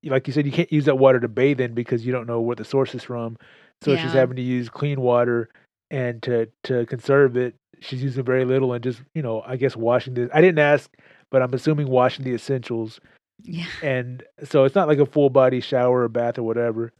like 0.05 0.27
you 0.27 0.33
said 0.33 0.45
you 0.45 0.51
can't 0.51 0.71
use 0.71 0.85
that 0.85 0.97
water 0.97 1.19
to 1.19 1.27
bathe 1.27 1.61
in 1.61 1.73
because 1.73 2.05
you 2.05 2.11
don't 2.11 2.27
know 2.27 2.41
where 2.41 2.55
the 2.55 2.65
source 2.65 2.93
is 2.95 3.03
from. 3.03 3.37
So 3.81 3.95
she's 3.97 4.13
having 4.13 4.37
to 4.37 4.41
use 4.41 4.69
clean 4.69 5.01
water 5.01 5.49
and 5.91 6.21
to 6.23 6.47
to 6.63 6.85
conserve 6.85 7.37
it. 7.37 7.55
She's 7.79 8.01
using 8.01 8.23
very 8.23 8.45
little 8.45 8.73
and 8.73 8.83
just 8.83 9.01
you 9.13 9.21
know 9.21 9.41
i 9.45 9.57
guess 9.57 9.75
washing 9.75 10.13
the 10.13 10.29
i 10.33 10.39
didn't 10.39 10.59
ask 10.59 10.89
but 11.31 11.41
i'm 11.41 11.53
assuming 11.53 11.87
washing 11.87 12.23
the 12.23 12.33
essentials. 12.33 12.99
Yeah. 13.41 13.65
and 13.81 14.23
so 14.43 14.63
it's 14.63 14.75
not 14.75 14.87
like 14.87 14.99
a 14.99 15.05
full 15.05 15.29
body 15.29 15.59
shower 15.59 16.03
or 16.03 16.07
bath 16.07 16.37
or 16.37 16.43
whatever. 16.43 16.93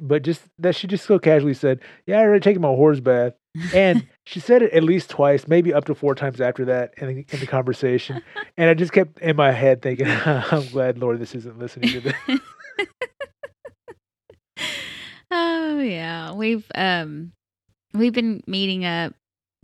But 0.00 0.22
just 0.22 0.42
that 0.58 0.74
she 0.74 0.86
just 0.88 1.06
so 1.06 1.18
casually 1.18 1.54
said 1.54 1.80
yeah 2.06 2.18
i 2.18 2.22
already 2.22 2.42
taken 2.42 2.62
my 2.62 2.68
horse 2.68 3.00
bath 3.00 3.34
and 3.74 4.06
she 4.26 4.40
said 4.40 4.62
it 4.62 4.72
at 4.72 4.82
least 4.84 5.10
twice 5.10 5.48
maybe 5.48 5.72
up 5.72 5.84
to 5.84 5.94
four 5.94 6.14
times 6.14 6.40
after 6.40 6.64
that 6.64 6.92
in 6.98 7.08
the, 7.08 7.26
in 7.30 7.40
the 7.40 7.46
conversation 7.46 8.22
and 8.56 8.70
i 8.70 8.74
just 8.74 8.92
kept 8.92 9.18
in 9.20 9.34
my 9.36 9.50
head 9.50 9.82
thinking 9.82 10.06
i'm 10.24 10.66
glad 10.68 10.98
lord 10.98 11.18
this 11.18 11.34
isn't 11.34 11.58
listening 11.58 11.90
to 11.90 12.00
this 12.00 12.40
oh 15.30 15.78
yeah, 15.80 16.32
we've 16.32 16.66
um 16.74 17.32
we've 17.94 18.12
been 18.12 18.42
meeting 18.46 18.84
up 18.84 19.14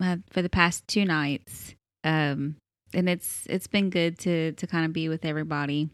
uh, 0.03 0.17
for 0.31 0.43
the 0.43 0.49
past 0.49 0.87
two 0.89 1.05
nights, 1.05 1.75
um, 2.03 2.57
and 2.93 3.09
it's 3.09 3.47
it's 3.49 3.67
been 3.67 3.91
good 3.91 4.19
to 4.21 4.53
to 4.53 4.67
kind 4.67 4.85
of 4.85 4.93
be 4.93 5.09
with 5.09 5.25
everybody. 5.25 5.91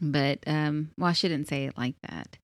But 0.00 0.40
um, 0.46 0.90
well, 0.96 1.10
I 1.10 1.14
shouldn't 1.14 1.48
say 1.48 1.66
it 1.66 1.76
like 1.76 1.96
that. 2.08 2.38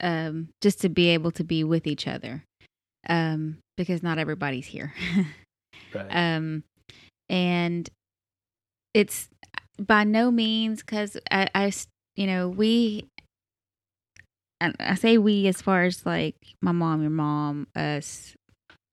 Um, 0.00 0.48
just 0.60 0.80
to 0.80 0.88
be 0.88 1.10
able 1.10 1.30
to 1.32 1.44
be 1.44 1.62
with 1.62 1.86
each 1.86 2.08
other, 2.08 2.42
um, 3.08 3.58
because 3.76 4.02
not 4.02 4.18
everybody's 4.18 4.66
here. 4.66 4.92
right. 5.94 6.06
um 6.10 6.62
and 7.28 7.88
it's 8.92 9.28
by 9.78 10.04
no 10.04 10.30
means 10.30 10.80
because 10.80 11.16
I, 11.30 11.48
I, 11.54 11.72
you 12.16 12.26
know 12.26 12.48
we 12.48 13.06
and 14.60 14.76
i 14.78 14.94
say 14.94 15.18
we 15.18 15.46
as 15.48 15.60
far 15.60 15.82
as 15.84 16.06
like 16.06 16.36
my 16.62 16.72
mom 16.72 17.02
your 17.02 17.10
mom 17.10 17.66
us 17.74 18.34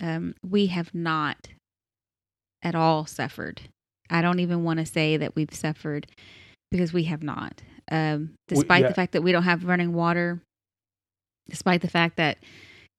um 0.01 0.33
we 0.47 0.67
have 0.67 0.93
not 0.95 1.49
at 2.63 2.73
all 2.73 3.05
suffered 3.05 3.61
i 4.09 4.21
don't 4.21 4.39
even 4.39 4.63
want 4.63 4.79
to 4.79 4.85
say 4.85 5.17
that 5.17 5.35
we've 5.35 5.53
suffered 5.53 6.07
because 6.71 6.93
we 6.93 7.03
have 7.03 7.21
not 7.21 7.61
um 7.91 8.31
We- 8.49 8.55
despite 8.55 8.81
yeah. 8.83 8.87
the 8.87 8.93
fact 8.95 9.11
that 9.13 9.21
we 9.21 9.31
don't 9.31 9.43
have 9.43 9.65
running 9.65 9.93
water 9.93 10.41
despite 11.49 11.81
the 11.81 11.89
fact 11.89 12.17
that 12.17 12.37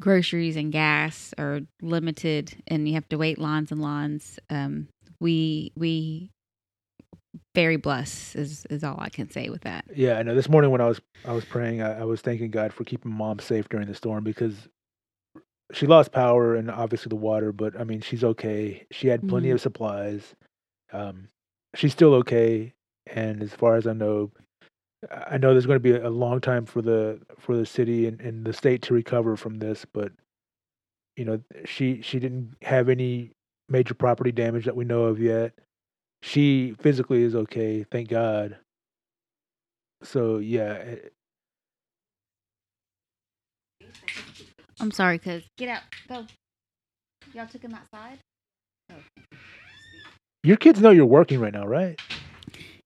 groceries 0.02 0.56
and 0.56 0.72
gas 0.72 1.32
are 1.38 1.60
limited 1.80 2.52
and 2.66 2.88
you 2.88 2.94
have 2.94 3.08
to 3.08 3.16
wait 3.16 3.38
lines 3.38 3.70
and 3.70 3.80
lines 3.80 4.38
um 4.50 4.88
we 5.20 5.70
we 5.76 6.28
very 7.54 7.76
blessed 7.76 8.34
is 8.34 8.66
is 8.68 8.82
all 8.82 8.96
i 8.98 9.08
can 9.08 9.30
say 9.30 9.48
with 9.48 9.60
that 9.62 9.84
Yeah, 9.94 10.18
I 10.18 10.22
know. 10.24 10.34
This 10.34 10.48
morning 10.48 10.70
when 10.72 10.80
I 10.80 10.88
was 10.88 11.00
I 11.24 11.32
was 11.32 11.44
praying, 11.44 11.82
I, 11.82 12.00
I 12.00 12.04
was 12.04 12.20
thanking 12.20 12.50
God 12.50 12.72
for 12.72 12.82
keeping 12.84 13.12
mom 13.12 13.38
safe 13.38 13.68
during 13.68 13.86
the 13.86 13.94
storm 13.94 14.24
because 14.24 14.56
she 15.72 15.86
lost 15.86 16.10
power 16.12 16.56
and 16.56 16.68
obviously 16.70 17.08
the 17.10 17.16
water, 17.30 17.52
but 17.52 17.78
I 17.78 17.84
mean 17.84 18.00
she's 18.00 18.24
okay. 18.24 18.86
She 18.90 19.06
had 19.08 19.28
plenty 19.28 19.48
Mhm. 19.48 19.54
of 19.54 19.60
supplies. 19.60 20.34
Um, 20.92 21.28
she's 21.76 21.92
still 21.92 22.14
okay, 22.14 22.74
and 23.06 23.40
as 23.42 23.54
far 23.54 23.76
as 23.76 23.86
I 23.86 23.92
know, 23.92 24.32
I 25.10 25.38
know 25.38 25.52
there's 25.52 25.66
going 25.66 25.76
to 25.76 25.80
be 25.80 25.92
a 25.96 26.10
long 26.10 26.40
time 26.40 26.66
for 26.66 26.82
the 26.82 27.20
for 27.38 27.56
the 27.56 27.66
city 27.66 28.06
and, 28.06 28.20
and 28.20 28.44
the 28.44 28.52
state 28.52 28.82
to 28.82 28.94
recover 28.94 29.36
from 29.36 29.58
this, 29.58 29.84
but 29.92 30.12
you 31.16 31.24
know 31.24 31.40
she 31.64 32.02
she 32.02 32.18
didn't 32.18 32.56
have 32.62 32.88
any 32.88 33.32
major 33.68 33.94
property 33.94 34.32
damage 34.32 34.64
that 34.66 34.76
we 34.76 34.84
know 34.84 35.04
of 35.04 35.20
yet. 35.20 35.52
She 36.22 36.74
physically 36.80 37.22
is 37.22 37.34
okay, 37.34 37.84
thank 37.90 38.08
God. 38.08 38.56
So 40.02 40.38
yeah, 40.38 40.74
it- 40.74 41.12
i'm 44.80 44.90
sorry 44.90 45.18
cuz 45.18 45.42
get 45.58 45.68
out 45.68 45.82
go 46.08 46.26
y'all 47.34 47.46
took 47.46 47.62
him 47.62 47.74
outside 47.74 48.18
your 50.42 50.56
kids 50.56 50.80
know 50.80 50.90
you're 50.90 51.06
working 51.06 51.38
right 51.40 51.52
now, 51.52 51.66
right? 51.66 52.00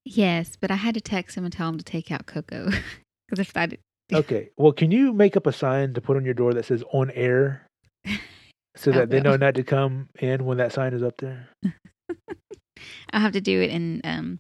Yes 0.07 0.57
but 0.61 0.71
i 0.71 0.77
had 0.77 0.95
to 0.95 1.01
text 1.01 1.37
him 1.37 1.45
and 1.45 1.53
tell 1.53 1.69
him 1.69 1.77
to 1.77 1.85
take 1.85 2.11
out 2.11 2.27
coco 2.27 2.67
because 3.29 3.39
if 3.39 3.57
i 3.57 3.67
did 3.67 3.79
Okay. 4.15 4.51
Well, 4.57 4.71
can 4.71 4.93
you 4.93 5.13
make 5.13 5.37
up 5.37 5.49
a 5.49 5.53
sign 5.53 5.93
to 5.95 6.01
put 6.01 6.17
on 6.17 6.25
your 6.25 6.33
door 6.33 6.55
that 6.55 6.65
says 6.65 6.85
"on 6.93 7.11
air," 7.11 7.67
so 8.77 8.93
that 8.93 9.11
they 9.11 9.19
know 9.21 9.35
not 9.35 9.57
to 9.57 9.65
come 9.65 10.09
in 10.21 10.45
when 10.45 10.59
that 10.59 10.73
sign 10.73 10.95
is 10.95 11.03
up 11.03 11.17
there? 11.19 11.49
i'll 13.13 13.21
have 13.21 13.33
to 13.33 13.41
do 13.41 13.61
it 13.61 13.71
in 13.71 14.01
um 14.05 14.39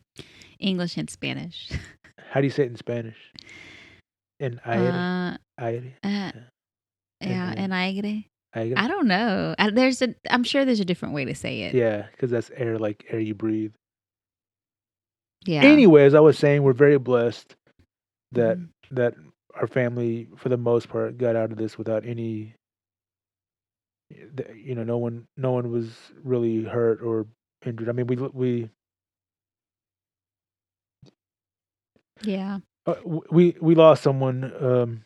english 0.61 0.97
and 0.97 1.11
spanish 1.11 1.69
How 2.31 2.41
do 2.41 2.47
you 2.47 2.51
say 2.51 2.64
it 2.64 2.71
in 2.71 2.77
Spanish? 2.77 3.17
In 4.39 4.61
aire, 4.67 4.93
uh, 4.93 5.37
aire, 5.59 5.95
uh, 6.05 6.33
yeah 7.23 7.53
in 7.55 7.73
aire 7.73 8.25
aire. 8.55 8.75
I 8.77 8.89
don't 8.89 9.07
know. 9.07 9.55
I, 9.59 9.71
there's 9.71 10.03
a. 10.03 10.14
I'm 10.29 10.45
sure 10.45 10.64
there's 10.64 10.81
a 10.81 10.85
different 10.85 11.14
way 11.14 11.25
to 11.25 11.35
say 11.35 11.62
it. 11.62 11.75
Yeah, 11.75 12.07
because 12.11 12.31
that's 12.31 12.51
air, 12.55 12.79
like 12.79 13.07
air 13.09 13.21
you 13.21 13.35
breathe. 13.35 13.73
Yeah. 15.47 15.63
Anyways, 15.63 16.15
I 16.15 16.21
was 16.21 16.39
saying 16.39 16.63
we're 16.63 16.73
very 16.75 16.99
blessed 16.99 17.57
that 18.33 18.59
Mhm. 18.59 18.71
that 18.91 19.15
our 19.55 19.67
family, 19.67 20.29
for 20.37 20.49
the 20.49 20.57
most 20.59 20.89
part, 20.89 21.19
got 21.19 21.37
out 21.37 21.53
of 21.53 21.59
this 21.59 21.79
without 21.79 22.07
any. 22.07 22.55
You 24.55 24.75
know, 24.75 24.85
no 24.85 24.99
one, 24.99 25.27
no 25.37 25.53
one 25.53 25.71
was 25.73 26.13
really 26.23 26.65
hurt 26.65 27.03
or 27.03 27.27
injured. 27.65 27.89
I 27.89 27.93
mean, 27.93 28.07
we 28.07 28.17
we 28.17 28.71
Yeah. 32.23 32.61
uh, 32.87 32.95
we 33.31 33.57
we 33.61 33.75
lost 33.75 34.03
someone 34.03 34.53
um 34.65 35.05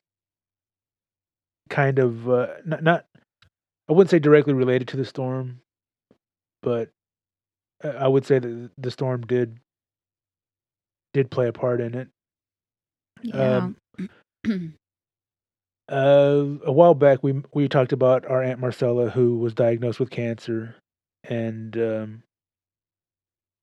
kind 1.71 1.99
of 1.99 2.29
uh 2.29 2.49
not 2.65 2.83
not 2.83 3.07
I 3.89 3.93
wouldn't 3.93 4.11
say 4.11 4.19
directly 4.19 4.53
related 4.55 4.89
to 4.89 4.97
the 4.97 5.05
storm 5.05 5.61
but 6.63 6.91
uh, 7.85 7.89
I 7.89 8.09
would 8.09 8.27
say 8.27 8.39
that 8.39 8.71
the 8.79 8.91
storm 8.91 9.23
did 9.23 9.59
did 11.13 11.31
play 11.31 11.49
a 11.49 11.53
part 11.53 11.81
in 11.81 11.95
it 11.95 12.09
Yeah. 13.23 13.71
Um, 14.47 14.75
uh 15.91 16.45
a 16.65 16.73
while 16.73 16.95
back 16.95 17.23
we 17.23 17.43
we 17.53 17.69
talked 17.69 17.93
about 17.93 18.25
our 18.27 18.43
aunt 18.43 18.61
Marcella 18.61 19.11
who 19.11 19.39
was 19.39 19.55
diagnosed 19.55 19.99
with 20.01 20.11
cancer 20.11 20.77
and 21.25 21.77
um 21.77 22.23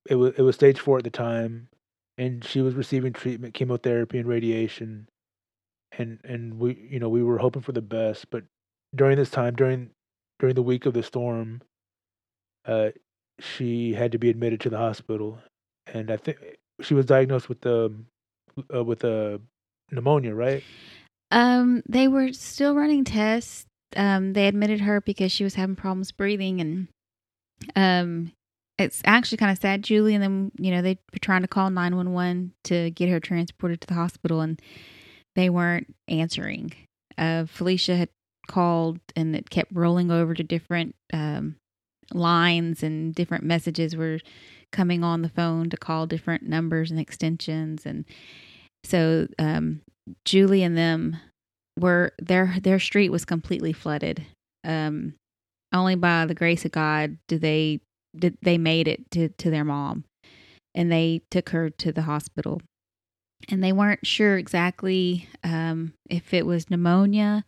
it 0.10 0.16
was 0.16 0.34
it 0.38 0.42
was 0.42 0.56
stage 0.56 0.80
4 0.80 1.00
at 1.00 1.04
the 1.04 1.10
time 1.10 1.70
and 2.18 2.44
she 2.44 2.62
was 2.62 2.76
receiving 2.76 3.14
treatment 3.14 3.54
chemotherapy 3.54 4.18
and 4.18 4.28
radiation 4.28 5.08
and 5.98 6.20
and 6.24 6.60
we 6.60 6.88
you 6.90 7.00
know 7.00 7.10
we 7.10 7.24
were 7.24 7.38
hoping 7.38 7.62
for 7.62 7.72
the 7.72 7.82
best 7.82 8.30
but 8.30 8.44
during 8.96 9.18
this 9.18 9.30
time 9.30 9.56
during 9.56 9.90
during 10.40 10.56
the 10.56 10.64
week 10.64 10.86
of 10.86 10.94
the 10.94 11.04
storm 11.04 11.62
uh 12.66 12.90
she 13.40 13.94
had 13.94 14.12
to 14.12 14.18
be 14.20 14.30
admitted 14.30 14.60
to 14.60 14.70
the 14.70 14.78
hospital 14.78 15.40
and 15.94 16.12
i 16.12 16.18
think 16.18 16.38
she 16.82 16.94
was 16.94 17.06
diagnosed 17.06 17.50
with 17.50 17.62
the 17.62 17.94
uh, 18.74 18.84
with 18.84 19.04
uh, 19.04 19.38
pneumonia 19.92 20.34
right 20.34 20.64
um, 21.32 21.84
they 21.88 22.08
were 22.08 22.32
still 22.34 22.76
running 22.76 23.04
tests. 23.04 23.66
Um, 23.96 24.34
they 24.34 24.48
admitted 24.48 24.82
her 24.82 25.02
because 25.02 25.32
she 25.32 25.44
was 25.44 25.56
having 25.56 25.76
problems 25.76 26.12
breathing, 26.12 26.62
and 26.62 26.88
um, 27.76 28.32
it's 28.78 29.02
actually 29.06 29.38
kind 29.38 29.52
of 29.52 29.58
sad. 29.58 29.84
Julie 29.84 30.14
and 30.14 30.24
them, 30.24 30.52
you 30.58 30.72
know, 30.72 30.82
they 30.82 31.00
were 31.12 31.20
trying 31.22 31.42
to 31.42 31.48
call 31.48 31.70
nine 31.70 31.96
one 31.96 32.14
one 32.14 32.54
to 32.66 32.92
get 32.92 33.10
her 33.10 33.20
transported 33.20 33.82
to 33.82 33.88
the 33.88 33.94
hospital, 33.94 34.42
and 34.42 34.62
they 35.36 35.50
weren't 35.50 35.94
answering. 36.08 36.74
Uh, 37.18 37.46
Felicia 37.46 37.96
had 37.96 38.10
called, 38.48 39.00
and 39.16 39.36
it 39.36 39.50
kept 39.50 39.72
rolling 39.74 40.12
over 40.12 40.34
to 40.34 40.44
different 40.44 40.96
um, 41.14 41.56
lines, 42.14 42.84
and 42.84 43.16
different 43.16 43.44
messages 43.44 43.96
were 43.96 44.20
coming 44.72 45.04
on 45.04 45.22
the 45.22 45.30
phone 45.30 45.70
to 45.70 45.78
call 45.78 46.06
different 46.06 46.44
numbers 46.44 46.92
and 46.92 47.00
extensions, 47.00 47.86
and 47.86 48.06
so 48.84 49.28
um, 49.40 49.82
Julie 50.26 50.64
and 50.64 50.78
them 50.78 51.18
were 51.80 52.14
their 52.20 52.56
their 52.62 52.80
street 52.80 53.10
was 53.10 53.26
completely 53.26 53.74
flooded. 53.74 54.26
Um, 54.64 55.14
only 55.74 55.96
by 55.96 56.26
the 56.26 56.34
grace 56.34 56.66
of 56.66 56.72
God 56.72 57.18
did 57.28 57.42
they 57.42 57.82
did 58.16 58.38
they 58.42 58.58
made 58.58 58.88
it 58.88 59.10
to 59.12 59.30
to 59.30 59.50
their 59.50 59.66
mom, 59.66 60.04
and 60.74 60.92
they 60.92 61.22
took 61.32 61.50
her 61.50 61.70
to 61.70 61.92
the 61.92 62.04
hospital. 62.04 62.62
And 63.50 63.64
they 63.64 63.72
weren't 63.72 64.06
sure 64.06 64.36
exactly 64.36 65.30
um, 65.44 65.94
if 66.10 66.34
it 66.34 66.44
was 66.44 66.72
pneumonia 66.72 67.46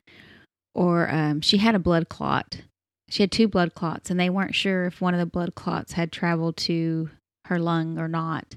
or 0.75 1.09
um, 1.09 1.41
she 1.41 1.57
had 1.57 1.73
a 1.73 1.79
blood 1.79 2.09
clot 2.09 2.61
she 3.09 3.23
had 3.23 3.31
two 3.31 3.47
blood 3.47 3.73
clots, 3.73 4.09
and 4.09 4.19
they 4.19 4.29
weren't 4.29 4.55
sure 4.55 4.85
if 4.85 5.01
one 5.01 5.13
of 5.13 5.19
the 5.19 5.25
blood 5.25 5.55
clots 5.55 5.93
had 5.93 6.11
traveled 6.11 6.57
to 6.57 7.09
her 7.45 7.59
lung 7.59 7.97
or 7.97 8.07
not. 8.07 8.55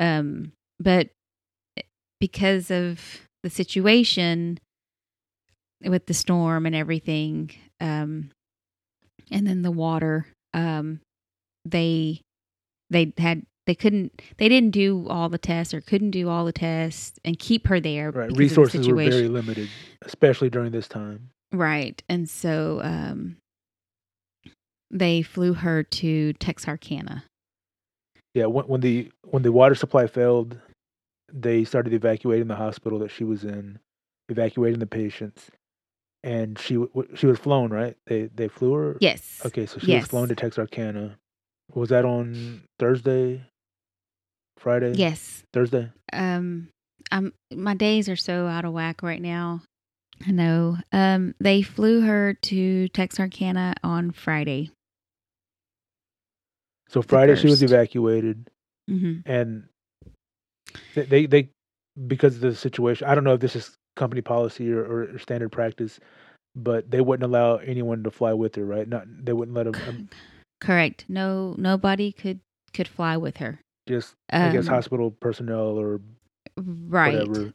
Um, 0.00 0.52
but 0.80 1.10
because 2.20 2.70
of 2.70 3.20
the 3.42 3.50
situation 3.50 4.58
with 5.84 6.06
the 6.06 6.14
storm 6.14 6.66
and 6.66 6.74
everything, 6.74 7.50
um, 7.80 8.30
and 9.30 9.46
then 9.46 9.62
the 9.62 9.70
water, 9.70 10.26
um, 10.54 11.00
they 11.64 12.20
they 12.90 13.12
had 13.18 13.42
they 13.66 13.74
couldn't 13.74 14.22
they 14.38 14.48
didn't 14.48 14.70
do 14.70 15.06
all 15.08 15.28
the 15.28 15.38
tests 15.38 15.74
or 15.74 15.80
couldn't 15.80 16.12
do 16.12 16.28
all 16.28 16.44
the 16.44 16.52
tests 16.52 17.18
and 17.24 17.38
keep 17.38 17.66
her 17.66 17.80
there. 17.80 18.10
Right. 18.10 18.28
of 18.28 18.34
the 18.34 18.38
Resources 18.38 18.88
were 18.88 18.94
very 18.94 19.28
limited, 19.28 19.68
especially 20.02 20.50
during 20.50 20.72
this 20.72 20.88
time. 20.88 21.30
Right. 21.52 22.02
And 22.08 22.30
so 22.30 22.80
um 22.82 23.36
they 24.90 25.22
flew 25.22 25.54
her 25.54 25.82
to 25.82 26.32
Texarkana. 26.34 27.24
Yeah, 28.34 28.46
when, 28.46 28.66
when 28.66 28.80
the 28.80 29.10
when 29.24 29.42
the 29.42 29.52
water 29.52 29.74
supply 29.74 30.06
failed, 30.06 30.58
they 31.32 31.64
started 31.64 31.92
evacuating 31.92 32.48
the 32.48 32.56
hospital 32.56 32.98
that 33.00 33.10
she 33.10 33.24
was 33.24 33.44
in, 33.44 33.78
evacuating 34.28 34.78
the 34.78 34.86
patients, 34.86 35.50
and 36.22 36.58
she 36.58 36.78
she 37.14 37.26
was 37.26 37.38
flown. 37.38 37.70
Right? 37.70 37.96
They 38.06 38.24
they 38.34 38.48
flew 38.48 38.74
her. 38.74 38.96
Yes. 39.00 39.40
Okay, 39.44 39.66
so 39.66 39.78
she 39.78 39.94
was 39.94 40.06
flown 40.06 40.28
to 40.28 40.34
Texarkana. 40.34 41.16
Was 41.74 41.88
that 41.88 42.04
on 42.04 42.62
Thursday? 42.78 43.42
Friday? 44.58 44.92
Yes. 44.94 45.42
Thursday. 45.52 45.90
Um 46.12 46.68
I'm 47.10 47.32
my 47.54 47.74
days 47.74 48.08
are 48.08 48.16
so 48.16 48.46
out 48.46 48.64
of 48.64 48.72
whack 48.72 49.02
right 49.02 49.22
now. 49.22 49.62
I 50.26 50.30
know. 50.30 50.78
Um 50.92 51.34
they 51.40 51.62
flew 51.62 52.02
her 52.02 52.34
to 52.34 52.88
Texarkana 52.88 53.74
on 53.82 54.12
Friday. 54.12 54.70
So 56.88 57.02
Friday 57.02 57.34
she 57.36 57.48
was 57.48 57.62
evacuated, 57.62 58.48
Mhm. 58.88 59.22
and 59.26 59.68
they, 60.94 61.04
they 61.04 61.26
they 61.26 61.48
because 62.06 62.36
of 62.36 62.40
the 62.42 62.54
situation. 62.54 63.06
I 63.08 63.14
don't 63.14 63.24
know 63.24 63.34
if 63.34 63.40
this 63.40 63.56
is 63.56 63.74
company 63.96 64.20
policy 64.22 64.70
or, 64.72 64.84
or 65.14 65.18
standard 65.18 65.50
practice, 65.50 65.98
but 66.54 66.90
they 66.90 67.00
wouldn't 67.00 67.24
allow 67.28 67.56
anyone 67.56 68.02
to 68.04 68.10
fly 68.10 68.32
with 68.32 68.54
her. 68.56 68.64
Right? 68.64 68.86
Not 68.88 69.06
they 69.08 69.32
wouldn't 69.32 69.56
let 69.56 69.64
them. 69.72 69.82
Um, 69.88 70.08
Correct. 70.60 71.04
No 71.08 71.54
nobody 71.58 72.12
could 72.12 72.40
could 72.72 72.88
fly 72.88 73.16
with 73.16 73.38
her. 73.38 73.60
just 73.88 74.14
I 74.30 74.50
guess 74.52 74.66
Um, 74.68 74.74
hospital 74.74 75.10
personnel 75.20 75.78
or 75.78 76.00
Right. 76.56 77.26
whatever. 77.28 77.52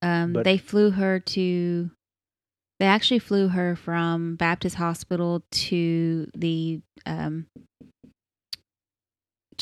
Um, 0.00 0.32
But- 0.32 0.44
they 0.44 0.58
flew 0.58 0.90
her 0.90 1.20
to. 1.20 1.90
They 2.80 2.86
actually 2.86 3.20
flew 3.20 3.48
her 3.48 3.76
from 3.76 4.34
Baptist 4.36 4.74
Hospital 4.76 5.42
to 5.50 6.28
the 6.34 6.80
um, 7.06 7.46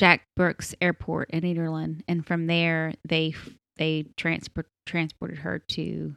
Jack 0.00 0.22
Brooks 0.34 0.74
Airport 0.80 1.28
in 1.28 1.42
Nederland, 1.42 2.00
and 2.08 2.26
from 2.26 2.46
there 2.46 2.94
they 3.06 3.34
they 3.76 4.06
transport 4.16 4.66
transported 4.86 5.40
her 5.40 5.58
to 5.72 6.16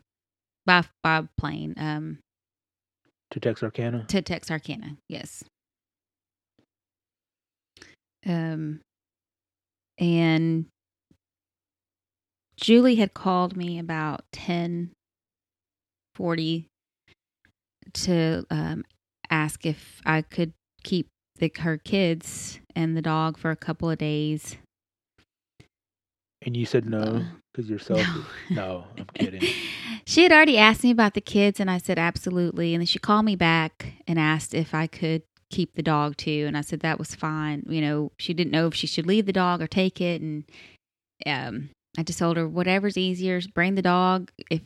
by 0.66 0.86
by 1.04 1.28
plane 1.38 1.74
um, 1.76 2.20
to 3.32 3.42
Texarkana. 3.42 4.06
to 4.08 4.22
Texarkana. 4.22 4.96
Yes. 5.10 5.44
Um, 8.26 8.80
and 9.98 10.68
Julie 12.56 12.96
had 12.96 13.14
called 13.14 13.58
me 13.58 13.80
about 13.80 14.24
ten 14.32 14.92
forty 16.16 16.68
to 17.96 18.46
um, 18.50 18.86
ask 19.30 19.66
if 19.66 20.02
I 20.06 20.22
could 20.22 20.54
keep 20.84 21.10
the, 21.38 21.52
her 21.60 21.78
kids 21.78 22.60
and 22.76 22.96
the 22.98 23.02
dog 23.02 23.38
for 23.38 23.52
a 23.52 23.56
couple 23.56 23.90
of 23.90 23.98
days. 23.98 24.58
And 26.46 26.58
you 26.58 26.66
said 26.66 26.86
no 26.86 27.00
Uh, 27.00 27.24
because 27.54 27.70
you're 27.70 27.80
selfish. 27.80 28.08
No. 28.50 28.86
I'm 28.98 29.06
kidding. 29.14 29.42
she 30.06 30.24
had 30.24 30.32
already 30.32 30.58
asked 30.58 30.84
me 30.84 30.92
about 30.92 31.14
the 31.14 31.22
kids, 31.22 31.60
and 31.60 31.70
I 31.72 31.78
said 31.78 31.98
absolutely. 32.00 32.74
And 32.74 32.82
then 32.82 32.86
she 32.88 33.00
called 33.00 33.26
me 33.26 33.36
back 33.36 33.94
and 34.08 34.20
asked 34.20 34.54
if 34.54 34.74
I 34.74 34.88
could 34.88 35.22
keep 35.52 35.76
the 35.76 35.84
dog 35.84 36.18
too, 36.18 36.46
and 36.48 36.58
I 36.58 36.62
said 36.62 36.80
that 36.82 37.00
was 37.00 37.16
fine. 37.16 37.64
You 37.70 37.80
know, 37.82 38.12
she 38.18 38.34
didn't 38.34 38.52
know 38.52 38.68
if 38.68 38.74
she 38.74 38.88
should 38.88 39.06
leave 39.06 39.26
the 39.28 39.32
dog 39.34 39.62
or 39.62 39.68
take 39.68 40.02
it, 40.02 40.20
and 40.22 40.44
um, 41.26 41.70
I 41.98 42.04
just 42.04 42.20
told 42.20 42.38
her 42.38 42.48
whatever's 42.48 42.98
easier, 42.98 43.40
bring 43.54 43.76
the 43.76 43.82
dog. 43.84 44.32
If 44.50 44.62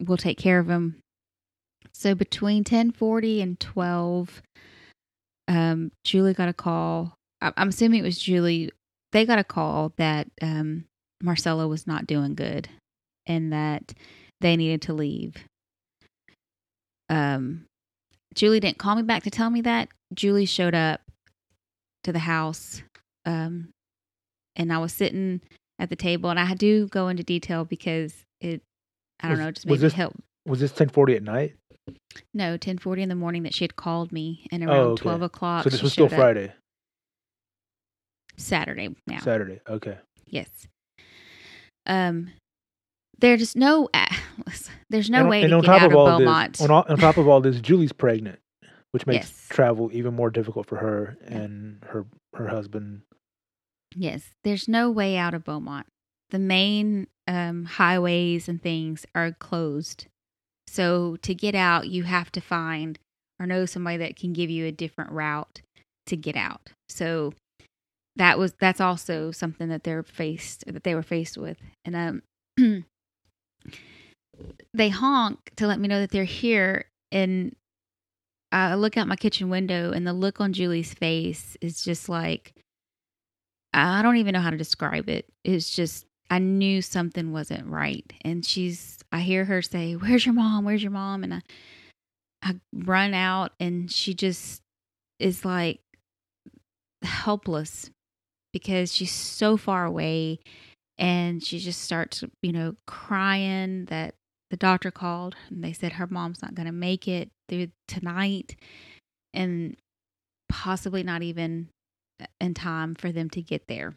we'll 0.00 0.16
take 0.16 0.38
care 0.38 0.58
of 0.58 0.68
him. 0.70 0.96
So 1.92 2.14
between 2.14 2.64
ten 2.64 2.90
forty 2.90 3.42
and 3.42 3.60
twelve, 3.60 4.42
um, 5.52 5.92
Julie 6.04 6.34
got 6.34 6.48
a 6.48 6.52
call. 6.52 7.14
I- 7.40 7.52
I'm 7.56 7.68
assuming 7.68 8.00
it 8.00 8.04
was 8.04 8.18
Julie. 8.18 8.70
They 9.12 9.26
got 9.26 9.38
a 9.38 9.44
call 9.44 9.92
that 9.98 10.28
um, 10.40 10.84
Marcella 11.22 11.68
was 11.68 11.86
not 11.86 12.06
doing 12.06 12.34
good 12.34 12.68
and 13.26 13.52
that 13.52 13.92
they 14.40 14.56
needed 14.56 14.82
to 14.82 14.94
leave. 14.94 15.34
Um, 17.08 17.66
Julie 18.34 18.60
didn't 18.60 18.78
call 18.78 18.96
me 18.96 19.02
back 19.02 19.22
to 19.24 19.30
tell 19.30 19.50
me 19.50 19.60
that. 19.62 19.88
Julie 20.14 20.46
showed 20.46 20.74
up 20.74 21.00
to 22.04 22.12
the 22.12 22.18
house, 22.20 22.82
um, 23.26 23.68
and 24.56 24.72
I 24.72 24.78
was 24.78 24.92
sitting 24.92 25.40
at 25.78 25.90
the 25.90 25.96
table, 25.96 26.30
and 26.30 26.38
I 26.40 26.54
do 26.54 26.88
go 26.88 27.08
into 27.08 27.22
detail 27.22 27.64
because 27.64 28.14
it, 28.40 28.62
I 29.20 29.28
don't 29.28 29.32
Was- 29.32 29.40
know, 29.40 29.48
it 29.48 29.54
just 29.54 29.66
made 29.66 29.72
me 29.72 29.78
this- 29.78 29.92
help. 29.92 30.14
Was 30.46 30.60
this 30.60 30.72
10:40 30.72 31.16
at 31.16 31.22
night? 31.22 31.54
No, 32.34 32.56
ten 32.56 32.78
forty 32.78 33.02
in 33.02 33.08
the 33.08 33.14
morning 33.14 33.42
that 33.44 33.54
she 33.54 33.64
had 33.64 33.76
called 33.76 34.12
me, 34.12 34.46
and 34.52 34.62
Oh, 34.64 34.66
around 34.68 34.86
okay. 34.92 35.02
twelve 35.02 35.22
o'clock. 35.22 35.64
so 35.64 35.70
this 35.70 35.82
was 35.82 35.92
still 35.92 36.06
up. 36.06 36.12
Friday, 36.12 36.52
Saturday 38.36 38.94
now. 39.06 39.20
Saturday. 39.20 39.60
Okay. 39.68 39.98
Yes. 40.26 40.48
Um, 41.86 42.30
there's 43.18 43.54
no, 43.56 43.88
there's 44.90 45.10
no 45.10 45.20
and, 45.20 45.28
way 45.28 45.42
and 45.42 45.50
to 45.50 45.56
on 45.56 45.62
get 45.62 45.66
top 45.66 45.82
out 45.82 45.86
of 45.86 45.92
of 45.92 45.98
all 45.98 46.18
Beaumont. 46.18 46.52
this, 46.58 46.60
on, 46.62 46.70
all, 46.70 46.84
on 46.88 46.96
top 46.98 47.16
of 47.16 47.28
all 47.28 47.40
this, 47.40 47.60
Julie's 47.60 47.92
pregnant, 47.92 48.38
which 48.92 49.06
makes 49.06 49.28
Yes. 49.28 49.46
travel 49.50 49.90
even 49.92 50.14
more 50.14 50.30
difficult 50.30 50.66
for 50.66 50.76
her 50.76 51.16
Yeah. 51.22 51.38
and 51.38 51.84
her 51.88 52.06
her 52.34 52.48
husband. 52.48 53.02
Yes, 53.94 54.30
there's 54.44 54.68
no 54.68 54.90
way 54.90 55.16
out 55.16 55.34
of 55.34 55.44
Beaumont. 55.44 55.86
The 56.30 56.38
main 56.38 57.08
um, 57.28 57.64
highways 57.66 58.48
and 58.48 58.60
things 58.62 59.04
are 59.14 59.32
closed. 59.32 60.06
So 60.72 61.16
to 61.16 61.34
get 61.34 61.54
out, 61.54 61.88
you 61.88 62.04
have 62.04 62.32
to 62.32 62.40
find 62.40 62.98
or 63.38 63.46
know 63.46 63.66
somebody 63.66 63.98
that 63.98 64.16
can 64.16 64.32
give 64.32 64.48
you 64.48 64.64
a 64.64 64.72
different 64.72 65.12
route 65.12 65.60
to 66.06 66.16
get 66.16 66.34
out. 66.34 66.70
So 66.88 67.34
that 68.16 68.38
was 68.38 68.54
that's 68.58 68.80
also 68.80 69.32
something 69.32 69.68
that 69.68 69.84
they're 69.84 70.02
faced 70.02 70.64
that 70.66 70.82
they 70.82 70.94
were 70.94 71.02
faced 71.02 71.36
with. 71.36 71.58
And 71.84 72.22
um 72.56 72.84
they 74.72 74.88
honk 74.88 75.50
to 75.56 75.66
let 75.66 75.78
me 75.78 75.88
know 75.88 76.00
that 76.00 76.10
they're 76.10 76.24
here 76.24 76.86
and 77.10 77.54
I 78.50 78.74
look 78.74 78.96
out 78.96 79.08
my 79.08 79.16
kitchen 79.16 79.50
window 79.50 79.92
and 79.92 80.06
the 80.06 80.14
look 80.14 80.40
on 80.40 80.54
Julie's 80.54 80.94
face 80.94 81.54
is 81.60 81.84
just 81.84 82.08
like 82.08 82.54
I 83.74 84.00
don't 84.00 84.16
even 84.16 84.32
know 84.32 84.40
how 84.40 84.50
to 84.50 84.56
describe 84.56 85.10
it. 85.10 85.26
It's 85.44 85.68
just 85.76 86.06
I 86.32 86.38
knew 86.38 86.80
something 86.80 87.30
wasn't 87.30 87.66
right. 87.66 88.10
And 88.22 88.42
she's 88.42 88.98
I 89.12 89.20
hear 89.20 89.44
her 89.44 89.60
say, 89.60 89.92
"Where's 89.96 90.24
your 90.24 90.34
mom? 90.34 90.64
Where's 90.64 90.82
your 90.82 90.90
mom?" 90.90 91.24
and 91.24 91.34
I 91.34 91.42
I 92.42 92.54
run 92.72 93.12
out 93.12 93.52
and 93.60 93.92
she 93.92 94.14
just 94.14 94.62
is 95.18 95.44
like 95.44 95.80
helpless 97.02 97.90
because 98.50 98.94
she's 98.94 99.12
so 99.12 99.58
far 99.58 99.84
away 99.84 100.38
and 100.96 101.44
she 101.44 101.58
just 101.58 101.82
starts, 101.82 102.24
you 102.42 102.52
know, 102.52 102.76
crying 102.86 103.84
that 103.86 104.14
the 104.50 104.56
doctor 104.56 104.90
called 104.90 105.36
and 105.50 105.62
they 105.62 105.74
said 105.74 105.92
her 105.92 106.06
mom's 106.06 106.40
not 106.40 106.54
going 106.54 106.66
to 106.66 106.72
make 106.72 107.06
it 107.06 107.30
through 107.50 107.68
tonight 107.88 108.56
and 109.34 109.76
possibly 110.48 111.02
not 111.02 111.22
even 111.22 111.68
in 112.40 112.54
time 112.54 112.94
for 112.94 113.12
them 113.12 113.28
to 113.30 113.42
get 113.42 113.68
there. 113.68 113.94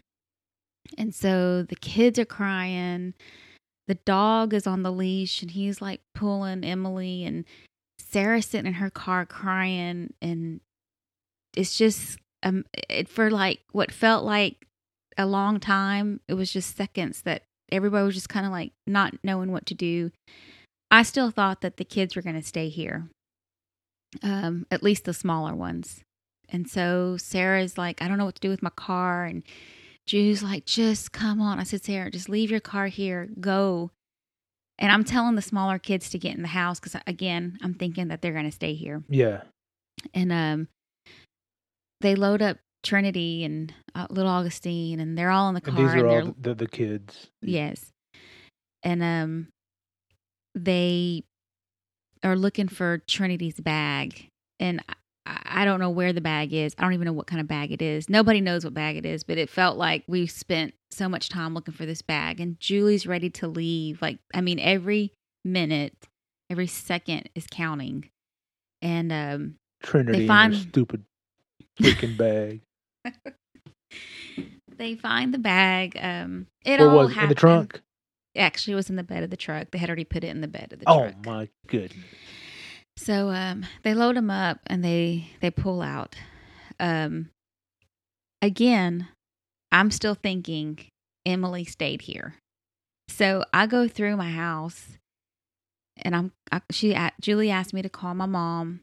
And 0.97 1.13
so 1.13 1.63
the 1.63 1.75
kids 1.75 2.19
are 2.19 2.25
crying. 2.25 3.13
The 3.88 3.95
dog 3.95 4.53
is 4.53 4.65
on 4.65 4.83
the 4.83 4.91
leash 4.91 5.41
and 5.41 5.51
he's 5.51 5.81
like 5.81 6.01
pulling 6.13 6.63
Emily 6.63 7.23
and 7.23 7.45
Sarah's 7.99 8.45
sitting 8.45 8.67
in 8.67 8.73
her 8.73 8.89
car 8.89 9.25
crying. 9.25 10.13
And 10.21 10.61
it's 11.55 11.77
just 11.77 12.17
um 12.43 12.65
it, 12.89 13.07
for 13.07 13.29
like 13.29 13.61
what 13.71 13.91
felt 13.91 14.23
like 14.23 14.65
a 15.17 15.25
long 15.25 15.59
time 15.59 16.19
it 16.27 16.33
was 16.33 16.51
just 16.51 16.75
seconds 16.75 17.21
that 17.21 17.43
everybody 17.71 18.05
was 18.05 18.15
just 18.15 18.29
kind 18.29 18.45
of 18.45 18.51
like 18.51 18.71
not 18.86 19.13
knowing 19.23 19.51
what 19.51 19.65
to 19.67 19.73
do. 19.73 20.11
I 20.91 21.03
still 21.03 21.31
thought 21.31 21.61
that 21.61 21.77
the 21.77 21.86
kids 21.86 22.15
were 22.15 22.21
going 22.21 22.36
to 22.39 22.47
stay 22.47 22.69
here 22.69 23.09
um 24.23 24.65
at 24.71 24.83
least 24.83 25.05
the 25.05 25.13
smaller 25.13 25.53
ones. 25.55 26.01
And 26.49 26.69
so 26.69 27.17
sarah's 27.17 27.77
like 27.77 28.01
i 28.01 28.07
don't 28.07 28.17
know 28.17 28.25
what 28.25 28.36
to 28.36 28.41
do 28.41 28.49
with 28.49 28.63
my 28.63 28.71
car. 28.71 29.25
And 29.25 29.43
Drew's 30.08 30.43
like 30.43 30.66
just 30.66 31.12
come 31.12 31.41
on 31.41 31.60
i 31.60 31.64
said 31.64 31.84
sarah 31.84 32.12
just 32.12 32.30
leave 32.30 32.51
your 32.51 32.60
car 32.60 32.88
here 32.88 33.28
go 33.39 33.89
and 34.78 34.91
i'm 34.91 35.03
telling 35.03 35.36
the 35.36 35.41
smaller 35.41 35.80
kids 35.80 36.10
to 36.12 36.20
get 36.20 36.36
in 36.36 36.41
the 36.43 36.47
house 36.47 36.80
because 36.80 36.99
again 37.08 37.58
i'm 37.64 37.74
thinking 37.74 38.10
that 38.10 38.22
they're 38.22 38.34
going 38.34 38.45
to 38.45 38.51
stay 38.51 38.74
here 38.76 39.03
Yeah. 39.10 39.41
and 40.14 40.32
um, 40.32 40.68
they 42.01 42.16
load 42.16 42.41
up 42.41 42.58
Trinity 42.84 43.43
and 43.43 43.74
uh, 43.95 44.06
little 44.12 44.30
Augustine, 44.30 44.99
and 44.99 45.18
they're 45.18 45.32
all 45.32 45.49
in 45.49 45.56
the 45.56 45.62
car. 45.62 45.76
And 45.76 45.84
these 45.89 45.95
are 45.95 46.08
and 46.08 46.28
all 46.28 46.36
the, 46.39 46.53
the 46.53 46.68
kids. 46.68 47.32
Yes. 47.41 47.84
And 48.84 49.01
um 49.01 49.47
they 50.53 51.24
are 52.24 52.36
looking 52.36 52.68
for 52.68 52.99
Trinity's 53.08 53.60
bag. 53.60 54.28
And 54.60 54.84
I, 55.26 55.65
don't 55.65 55.80
know 55.80 55.89
where 55.89 56.13
the 56.13 56.21
bag 56.21 56.53
is. 56.53 56.76
I 56.78 56.84
don't 56.84 56.93
even 56.93 57.05
know 57.05 57.13
what 57.13 57.28
kind 57.28 57.41
of 57.41 57.47
bag 57.47 57.71
it 57.71 57.82
is. 57.82 58.09
Nobody 58.09 58.41
knows 58.41 58.63
what 58.63 58.73
bag 58.73 58.95
it 58.97 59.05
is, 59.05 59.23
but 59.23 59.38
it 59.38 59.49
felt 59.49 59.78
like 59.78 60.03
we 60.07 60.28
spent 60.28 60.73
so 60.91 61.09
much 61.09 61.30
time 61.30 61.53
looking 61.53 61.73
for 61.73 61.86
this 61.86 62.01
bag. 62.01 62.39
And 62.39 62.59
Julie's 62.59 63.07
ready 63.07 63.30
to 63.32 63.47
leave. 63.47 64.01
Like, 64.01 64.19
I 64.34 64.41
mean, 64.41 64.59
every 64.59 65.11
minute, 65.43 65.93
every 66.51 66.67
second 66.67 67.30
is 67.36 67.47
counting. 67.49 68.09
And 68.82 69.11
um 69.11 69.55
Trinity 69.82 70.28
find- 70.28 70.53
and 70.53 70.63
her 70.63 70.69
stupid 70.69 71.03
freaking 71.82 72.17
bag. 72.17 72.61
they 74.78 74.95
find 74.95 75.34
the 75.34 75.38
bag. 75.39 75.97
Um 75.99 76.47
it 76.65 76.80
Where 76.80 76.89
all 76.89 76.97
was 77.05 77.11
it? 77.11 77.23
in 77.23 77.30
the 77.30 77.36
trunk? 77.36 77.82
Actually, 78.38 78.73
it 78.73 78.76
was 78.76 78.89
in 78.89 78.97
the 78.97 79.03
bed 79.03 79.23
of 79.23 79.30
the 79.30 79.38
truck. 79.38 79.71
They 79.71 79.78
had 79.78 79.89
already 79.89 80.03
put 80.03 80.23
it 80.23 80.28
in 80.28 80.41
the 80.41 80.47
bed 80.47 80.73
of 80.73 80.80
the 80.80 80.89
Oh 80.89 81.03
truck. 81.03 81.26
my 81.26 81.49
goodness. 81.67 82.03
So 82.98 83.30
um, 83.30 83.66
they 83.84 83.93
load 83.93 84.16
them 84.16 84.32
up 84.32 84.60
and 84.68 84.84
they 84.84 85.30
they 85.41 85.52
pull 85.52 85.82
out. 85.82 86.16
Um, 86.80 87.30
again, 88.41 89.08
I'm 89.72 89.91
still 89.91 90.16
thinking 90.16 90.80
Emily 91.26 91.66
stayed 91.66 92.04
here. 92.04 92.36
So 93.10 93.43
I 93.54 93.68
go 93.68 93.88
through 93.88 94.18
my 94.18 94.32
house, 94.32 94.98
and 95.98 96.16
I'm 96.16 96.32
I, 96.52 96.62
she 96.72 96.96
Julie 97.22 97.52
asked 97.52 97.74
me 97.74 97.82
to 97.82 97.89
call 97.89 98.16
my 98.16 98.26
mom. 98.26 98.82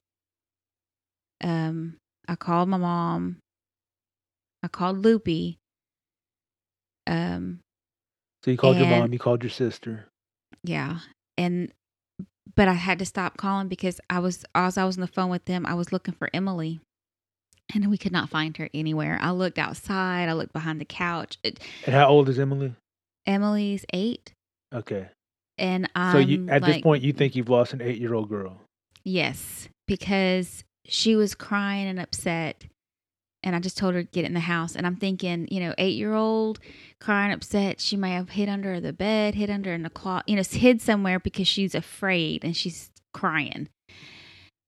Um, 1.42 1.96
I 2.28 2.36
called 2.36 2.68
my 2.68 2.76
mom. 2.76 3.38
I 4.62 4.68
called 4.68 4.98
Loopy. 4.98 5.58
Um, 7.06 7.60
So 8.44 8.52
you 8.52 8.56
called 8.56 8.76
your 8.76 8.86
mom, 8.86 9.12
you 9.12 9.18
called 9.18 9.42
your 9.42 9.50
sister. 9.50 10.06
yeah. 10.62 11.00
And 11.36 11.72
but 12.54 12.68
I 12.68 12.74
had 12.74 12.98
to 12.98 13.04
stop 13.06 13.36
calling 13.36 13.68
because 13.68 14.00
I 14.10 14.18
was 14.18 14.44
as 14.54 14.76
I 14.78 14.84
was 14.84 14.96
on 14.96 15.00
the 15.00 15.06
phone 15.06 15.30
with 15.30 15.44
them, 15.46 15.64
I 15.66 15.74
was 15.74 15.92
looking 15.92 16.14
for 16.14 16.28
Emily. 16.34 16.80
And 17.74 17.88
we 17.90 17.96
could 17.96 18.12
not 18.12 18.28
find 18.28 18.54
her 18.58 18.68
anywhere. 18.74 19.18
I 19.22 19.30
looked 19.30 19.58
outside, 19.58 20.28
I 20.28 20.34
looked 20.34 20.52
behind 20.52 20.78
the 20.80 20.84
couch. 20.84 21.38
It, 21.42 21.58
And 21.86 21.94
how 21.94 22.08
old 22.08 22.28
is 22.28 22.38
Emily? 22.38 22.74
Emily's 23.26 23.86
8 23.94 24.32
Okay. 24.74 25.08
and 25.58 25.88
I'm 25.94 26.12
so 26.12 26.18
you 26.18 26.48
at 26.50 26.62
this 26.64 26.80
point 26.82 27.02
you 27.04 27.12
think 27.12 27.36
you've 27.36 27.48
lost 27.48 27.72
an 27.72 27.80
eight 27.80 27.98
year 27.98 28.14
old 28.14 28.28
girl. 28.28 28.60
Yes, 29.04 29.68
because 29.86 30.64
she 30.84 31.14
was 31.16 31.34
crying 31.34 31.86
and 31.88 32.00
upset. 32.00 32.64
And 33.44 33.56
I 33.56 33.58
just 33.58 33.76
told 33.76 33.94
her 33.94 34.02
to 34.02 34.08
get 34.08 34.24
in 34.24 34.34
the 34.34 34.40
house. 34.40 34.76
And 34.76 34.86
I'm 34.86 34.96
thinking, 34.96 35.48
you 35.50 35.60
know, 35.60 35.74
eight 35.78 35.96
year 35.96 36.14
old 36.14 36.60
crying 37.00 37.32
upset. 37.32 37.80
She 37.80 37.96
may 37.96 38.12
have 38.12 38.30
hid 38.30 38.48
under 38.48 38.80
the 38.80 38.92
bed, 38.92 39.34
hid 39.34 39.50
under 39.50 39.72
in 39.72 39.82
the 39.82 39.90
closet, 39.90 40.28
you 40.28 40.36
know, 40.36 40.42
hid 40.42 40.80
somewhere 40.80 41.18
because 41.18 41.48
she's 41.48 41.74
afraid 41.74 42.44
and 42.44 42.56
she's 42.56 42.90
crying. 43.12 43.68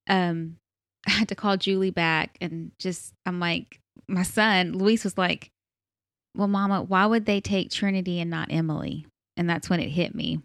Um, 0.09 0.57
I 1.07 1.11
had 1.11 1.29
to 1.29 1.35
call 1.35 1.57
Julie 1.57 1.91
back 1.91 2.37
and 2.41 2.73
just, 2.79 3.13
I'm 3.27 3.39
like, 3.39 3.79
my 4.09 4.23
son, 4.23 4.73
Luis 4.73 5.05
was 5.05 5.19
like, 5.19 5.51
well, 6.37 6.49
mama, 6.49 6.83
why 6.83 7.07
would 7.07 7.27
they 7.27 7.41
take 7.41 7.71
Trinity 7.71 8.21
and 8.21 8.31
not 8.31 8.51
Emily? 8.51 9.07
And 9.37 9.49
that's 9.49 9.69
when 9.69 9.81
it 9.81 9.91
hit 9.91 10.15
me 10.15 10.41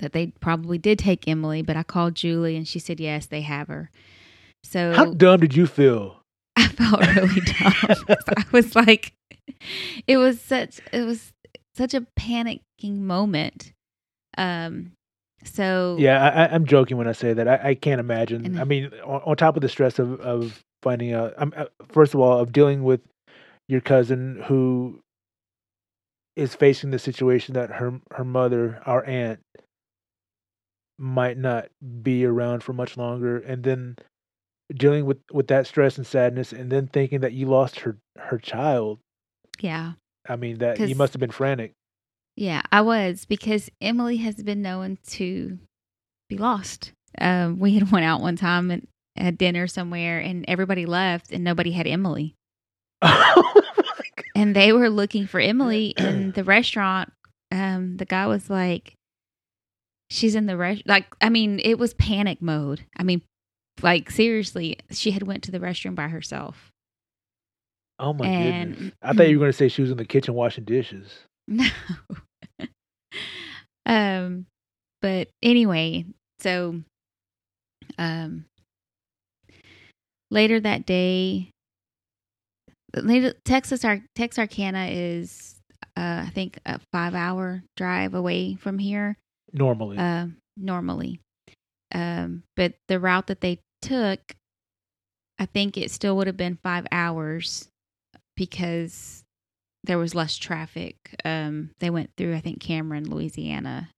that 0.00 0.12
they 0.12 0.28
probably 0.40 0.78
did 0.78 0.98
take 0.98 1.28
Emily, 1.28 1.62
but 1.62 1.76
I 1.76 1.82
called 1.82 2.14
Julie 2.14 2.56
and 2.56 2.66
she 2.66 2.78
said 2.78 2.98
yes, 2.98 3.26
they 3.26 3.42
have 3.42 3.68
her. 3.68 3.90
So 4.64 4.92
How 4.92 5.06
dumb 5.06 5.40
did 5.40 5.54
you 5.54 5.66
feel? 5.66 6.19
I 6.80 6.90
felt 6.90 7.16
really 7.16 7.40
dumb. 7.44 7.72
'cause 7.72 8.04
I 8.36 8.44
was 8.52 8.74
like, 8.76 9.12
it 10.06 10.16
was 10.16 10.40
such 10.40 10.80
it 10.92 11.04
was 11.04 11.32
such 11.76 11.94
a 11.94 12.06
panicking 12.18 12.98
moment. 13.00 13.72
Um, 14.38 14.92
so 15.44 15.96
Yeah, 15.98 16.22
I, 16.28 16.54
I'm 16.54 16.66
joking 16.66 16.96
when 16.96 17.08
I 17.08 17.12
say 17.12 17.32
that. 17.32 17.48
I, 17.48 17.70
I 17.70 17.74
can't 17.74 18.00
imagine. 18.00 18.44
And- 18.44 18.60
I 18.60 18.64
mean, 18.64 18.90
on, 19.04 19.22
on 19.24 19.36
top 19.36 19.56
of 19.56 19.62
the 19.62 19.68
stress 19.68 19.98
of, 19.98 20.20
of 20.20 20.62
finding 20.82 21.12
out, 21.12 21.34
I'm, 21.38 21.52
uh, 21.56 21.66
first 21.88 22.14
of 22.14 22.20
all, 22.20 22.38
of 22.38 22.52
dealing 22.52 22.82
with 22.84 23.00
your 23.68 23.80
cousin 23.80 24.42
who 24.46 25.00
is 26.36 26.54
facing 26.54 26.90
the 26.90 26.98
situation 26.98 27.54
that 27.54 27.70
her 27.70 28.00
her 28.12 28.24
mother, 28.24 28.80
our 28.86 29.04
aunt, 29.04 29.40
might 30.98 31.38
not 31.38 31.68
be 32.02 32.24
around 32.24 32.62
for 32.62 32.72
much 32.72 32.96
longer, 32.96 33.38
and 33.38 33.62
then 33.64 33.96
dealing 34.74 35.04
with 35.06 35.18
with 35.32 35.48
that 35.48 35.66
stress 35.66 35.96
and 35.98 36.06
sadness, 36.06 36.52
and 36.52 36.70
then 36.70 36.86
thinking 36.86 37.20
that 37.20 37.32
you 37.32 37.46
lost 37.46 37.80
her 37.80 37.96
her 38.16 38.38
child. 38.38 38.98
yeah, 39.60 39.92
I 40.28 40.36
mean, 40.36 40.58
that 40.58 40.78
you 40.80 40.94
must 40.94 41.12
have 41.12 41.20
been 41.20 41.30
frantic. 41.30 41.72
yeah, 42.36 42.62
I 42.72 42.80
was 42.80 43.24
because 43.24 43.70
Emily 43.80 44.18
has 44.18 44.36
been 44.42 44.62
known 44.62 44.98
to 45.08 45.58
be 46.28 46.38
lost. 46.38 46.92
Um, 47.18 47.58
we 47.58 47.74
had 47.74 47.90
went 47.92 48.04
out 48.04 48.20
one 48.20 48.36
time 48.36 48.70
and 48.70 48.86
had 49.16 49.38
dinner 49.38 49.66
somewhere, 49.66 50.18
and 50.18 50.44
everybody 50.48 50.86
left, 50.86 51.32
and 51.32 51.44
nobody 51.44 51.72
had 51.72 51.86
Emily. 51.86 52.34
and 54.34 54.54
they 54.54 54.72
were 54.72 54.90
looking 54.90 55.26
for 55.26 55.40
Emily 55.40 55.94
in 55.96 56.32
the 56.34 56.44
restaurant. 56.44 57.12
Um, 57.50 57.96
the 57.96 58.04
guy 58.04 58.26
was 58.26 58.48
like, 58.48 58.94
"She's 60.10 60.34
in 60.34 60.46
the 60.46 60.56
rest." 60.56 60.82
Like, 60.86 61.06
I 61.20 61.28
mean, 61.28 61.60
it 61.64 61.78
was 61.78 61.94
panic 61.94 62.40
mode. 62.40 62.84
I 62.96 63.02
mean, 63.02 63.22
like 63.82 64.10
seriously, 64.10 64.76
she 64.90 65.10
had 65.12 65.22
went 65.24 65.42
to 65.44 65.50
the 65.50 65.58
restroom 65.60 65.94
by 65.94 66.08
herself. 66.08 66.70
oh 67.98 68.12
my 68.12 68.26
And- 68.26 68.74
goodness! 68.74 68.92
I 69.02 69.12
thought 69.12 69.28
you 69.28 69.38
were 69.38 69.44
going 69.44 69.52
to 69.52 69.56
say 69.58 69.68
she 69.68 69.82
was 69.82 69.90
in 69.90 69.96
the 69.96 70.04
kitchen 70.04 70.34
washing 70.34 70.64
dishes. 70.64 71.10
No. 71.48 71.64
um, 73.86 74.46
but 75.02 75.28
anyway, 75.42 76.04
so, 76.38 76.80
um, 77.98 78.44
later 80.30 80.60
that 80.60 80.86
day, 80.86 81.50
later 82.94 83.34
Texas, 83.44 83.84
Ar- 83.84 84.04
Texarkana 84.14 84.88
is, 84.90 85.56
uh, 85.96 86.24
I 86.26 86.30
think 86.34 86.58
a 86.66 86.78
five 86.92 87.14
hour 87.14 87.62
drive 87.76 88.14
away 88.14 88.54
from 88.54 88.78
here. 88.78 89.16
Normally, 89.52 89.98
uh, 89.98 90.26
normally. 90.56 91.20
Um, 91.92 92.44
but 92.54 92.74
the 92.86 93.00
route 93.00 93.26
that 93.26 93.40
they 93.40 93.58
took, 93.80 94.20
I 95.38 95.46
think 95.46 95.76
it 95.76 95.90
still 95.90 96.16
would 96.16 96.26
have 96.26 96.36
been 96.36 96.58
five 96.62 96.86
hours 96.92 97.68
because 98.36 99.22
there 99.84 99.98
was 99.98 100.14
less 100.14 100.36
traffic. 100.36 100.96
Um, 101.24 101.70
they 101.80 101.90
went 101.90 102.10
through, 102.16 102.34
I 102.34 102.40
think, 102.40 102.60
Cameron, 102.60 103.08
Louisiana, 103.10 103.88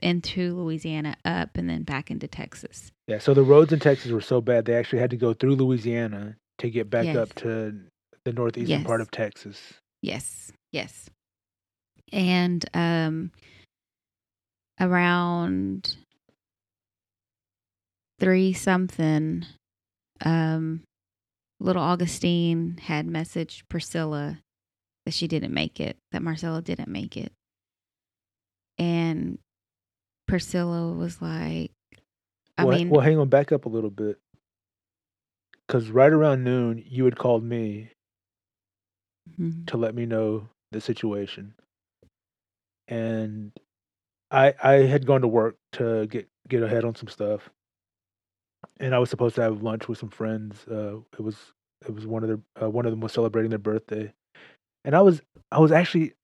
into 0.00 0.54
Louisiana, 0.56 1.16
up, 1.24 1.56
and 1.56 1.68
then 1.70 1.82
back 1.82 2.10
into 2.10 2.28
Texas. 2.28 2.92
Yeah, 3.08 3.18
so 3.18 3.32
the 3.32 3.42
roads 3.42 3.72
in 3.72 3.78
Texas 3.80 4.12
were 4.12 4.20
so 4.20 4.40
bad 4.40 4.66
they 4.66 4.74
actually 4.74 4.98
had 4.98 5.10
to 5.10 5.16
go 5.16 5.32
through 5.32 5.56
Louisiana 5.56 6.36
to 6.58 6.70
get 6.70 6.90
back 6.90 7.06
Yes. 7.06 7.16
up 7.16 7.34
to 7.36 7.74
the 8.24 8.32
northeastern 8.32 8.84
part 8.84 9.00
of 9.00 9.10
Texas. 9.10 9.74
Yes, 10.02 10.52
yes. 10.72 11.08
And 12.12 12.64
um 12.74 13.30
around 14.80 15.96
three 18.18 18.52
something, 18.52 19.44
um 20.24 20.82
little 21.60 21.82
Augustine 21.82 22.78
had 22.82 23.06
messaged 23.06 23.62
Priscilla 23.68 24.40
that 25.06 25.14
she 25.14 25.28
didn't 25.28 25.54
make 25.54 25.80
it, 25.80 25.96
that 26.12 26.22
Marcella 26.22 26.62
didn't 26.62 26.88
make 26.88 27.16
it. 27.16 27.32
And 28.78 29.38
Priscilla 30.28 30.92
was 30.92 31.22
like 31.22 31.72
I 32.58 32.64
well, 32.64 32.78
mean 32.78 32.88
well, 32.88 33.00
hang 33.00 33.18
on, 33.18 33.28
back 33.28 33.52
up 33.52 33.64
a 33.66 33.68
little 33.68 33.90
bit, 33.90 34.18
because 35.66 35.90
right 35.90 36.12
around 36.12 36.42
noon 36.44 36.82
you 36.86 37.04
had 37.04 37.16
called 37.16 37.44
me 37.44 37.90
mhm, 39.26 39.66
to 39.66 39.76
let 39.76 39.94
me 39.94 40.06
know 40.06 40.48
the 40.72 40.80
situation, 40.80 41.54
and 42.88 43.52
I 44.30 44.54
I 44.62 44.72
had 44.86 45.06
gone 45.06 45.22
to 45.22 45.28
work 45.28 45.56
to 45.74 46.06
get 46.06 46.28
get 46.48 46.62
ahead 46.62 46.84
on 46.84 46.94
some 46.94 47.08
stuff, 47.08 47.50
and 48.78 48.94
I 48.94 48.98
was 48.98 49.10
supposed 49.10 49.34
to 49.36 49.42
have 49.42 49.62
lunch 49.62 49.88
with 49.88 49.98
some 49.98 50.10
friends. 50.10 50.66
Uh, 50.68 50.98
it 51.12 51.20
was 51.20 51.36
it 51.86 51.94
was 51.94 52.06
one 52.06 52.22
of 52.22 52.28
their 52.28 52.40
uh, 52.62 52.70
one 52.70 52.86
of 52.86 52.92
them 52.92 53.00
was 53.00 53.12
celebrating 53.12 53.50
their 53.50 53.58
birthday, 53.58 54.12
and 54.84 54.94
I 54.94 55.00
was 55.00 55.20
I 55.50 55.60
was 55.60 55.72
actually 55.72 56.14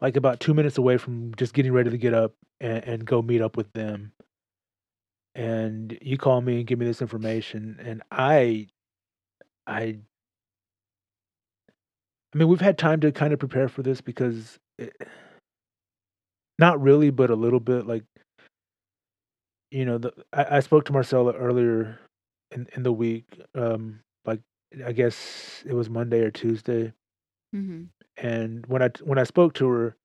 like 0.00 0.16
about 0.16 0.40
two 0.40 0.54
minutes 0.54 0.78
away 0.78 0.98
from 0.98 1.34
just 1.36 1.54
getting 1.54 1.72
ready 1.72 1.90
to 1.90 1.98
get 1.98 2.14
up 2.14 2.34
and, 2.60 2.84
and 2.84 3.04
go 3.04 3.22
meet 3.22 3.40
up 3.40 3.56
with 3.56 3.72
them. 3.72 4.12
And 5.34 5.98
you 6.00 6.16
call 6.16 6.40
me 6.40 6.58
and 6.58 6.66
give 6.66 6.78
me 6.78 6.86
this 6.86 7.02
information, 7.02 7.80
and 7.82 8.02
I, 8.12 8.68
I, 9.66 9.98
I 12.32 12.38
mean, 12.38 12.46
we've 12.46 12.60
had 12.60 12.78
time 12.78 13.00
to 13.00 13.10
kind 13.10 13.32
of 13.32 13.40
prepare 13.40 13.68
for 13.68 13.82
this 13.82 14.00
because, 14.00 14.60
it, 14.78 14.94
not 16.56 16.80
really, 16.80 17.10
but 17.10 17.30
a 17.30 17.34
little 17.34 17.58
bit. 17.58 17.84
Like, 17.84 18.04
you 19.74 19.84
know, 19.84 19.98
the, 19.98 20.12
I, 20.32 20.58
I 20.58 20.60
spoke 20.60 20.84
to 20.86 20.92
Marcella 20.92 21.32
earlier 21.34 21.98
in 22.52 22.68
in 22.76 22.84
the 22.84 22.92
week. 22.92 23.26
Um, 23.56 24.00
like 24.24 24.40
I 24.86 24.92
guess 24.92 25.64
it 25.66 25.74
was 25.74 25.90
Monday 25.90 26.20
or 26.20 26.30
Tuesday, 26.30 26.92
hmm 27.52 27.84
and 28.16 28.64
when 28.66 28.82
I 28.82 28.90
when 29.02 29.18
I 29.18 29.24
spoke 29.24 29.54
to 29.54 29.68
her, 29.68 29.96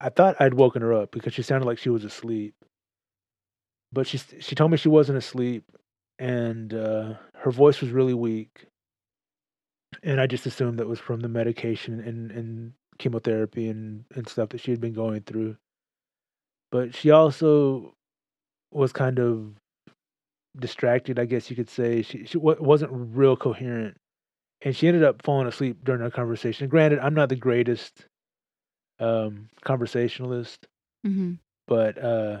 I 0.00 0.08
thought 0.08 0.40
I'd 0.40 0.54
woken 0.54 0.82
her 0.82 0.94
up 0.94 1.12
because 1.12 1.34
she 1.34 1.42
sounded 1.42 1.66
like 1.66 1.78
she 1.78 1.90
was 1.90 2.04
asleep. 2.04 2.54
But 3.92 4.06
she 4.06 4.18
she 4.40 4.54
told 4.54 4.70
me 4.70 4.78
she 4.78 4.88
wasn't 4.88 5.18
asleep, 5.18 5.64
and 6.18 6.72
uh, 6.72 7.14
her 7.34 7.50
voice 7.50 7.82
was 7.82 7.90
really 7.90 8.14
weak. 8.14 8.66
And 10.02 10.20
I 10.20 10.26
just 10.26 10.46
assumed 10.46 10.78
that 10.78 10.88
was 10.88 10.98
from 10.98 11.20
the 11.20 11.28
medication 11.28 12.00
and, 12.00 12.30
and 12.32 12.72
chemotherapy 12.98 13.68
and, 13.68 14.04
and 14.14 14.28
stuff 14.28 14.50
that 14.50 14.60
she 14.60 14.70
had 14.70 14.80
been 14.80 14.94
going 14.94 15.22
through. 15.22 15.56
But 16.70 16.94
she 16.94 17.10
also 17.10 17.94
was 18.72 18.92
kind 18.92 19.18
of 19.18 19.54
distracted, 20.58 21.18
I 21.18 21.24
guess 21.24 21.50
you 21.50 21.56
could 21.56 21.68
say. 21.70 22.02
She 22.02 22.24
she 22.24 22.38
wasn't 22.38 22.92
real 22.92 23.36
coherent, 23.36 23.96
and 24.62 24.74
she 24.76 24.88
ended 24.88 25.04
up 25.04 25.22
falling 25.22 25.46
asleep 25.46 25.78
during 25.84 26.02
our 26.02 26.10
conversation. 26.10 26.68
Granted, 26.68 26.98
I'm 27.00 27.14
not 27.14 27.28
the 27.28 27.36
greatest 27.36 28.06
um, 29.00 29.48
conversationalist, 29.64 30.66
hmm 31.04 31.34
but 31.68 31.98
uh, 32.02 32.40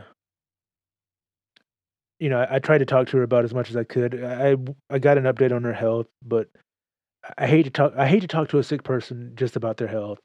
you 2.18 2.28
know, 2.28 2.38
I, 2.40 2.56
I 2.56 2.58
tried 2.58 2.78
to 2.78 2.86
talk 2.86 3.08
to 3.08 3.16
her 3.18 3.22
about 3.22 3.44
as 3.44 3.54
much 3.54 3.70
as 3.70 3.76
I 3.76 3.84
could. 3.84 4.22
I 4.22 4.56
I 4.90 4.98
got 4.98 5.18
an 5.18 5.24
update 5.24 5.52
on 5.54 5.64
her 5.64 5.72
health, 5.72 6.06
but 6.24 6.48
I 7.38 7.46
hate 7.46 7.64
to 7.64 7.70
talk. 7.70 7.94
I 7.96 8.06
hate 8.06 8.20
to 8.20 8.28
talk 8.28 8.48
to 8.50 8.58
a 8.58 8.62
sick 8.64 8.82
person 8.82 9.32
just 9.34 9.56
about 9.56 9.76
their 9.76 9.88
health. 9.88 10.18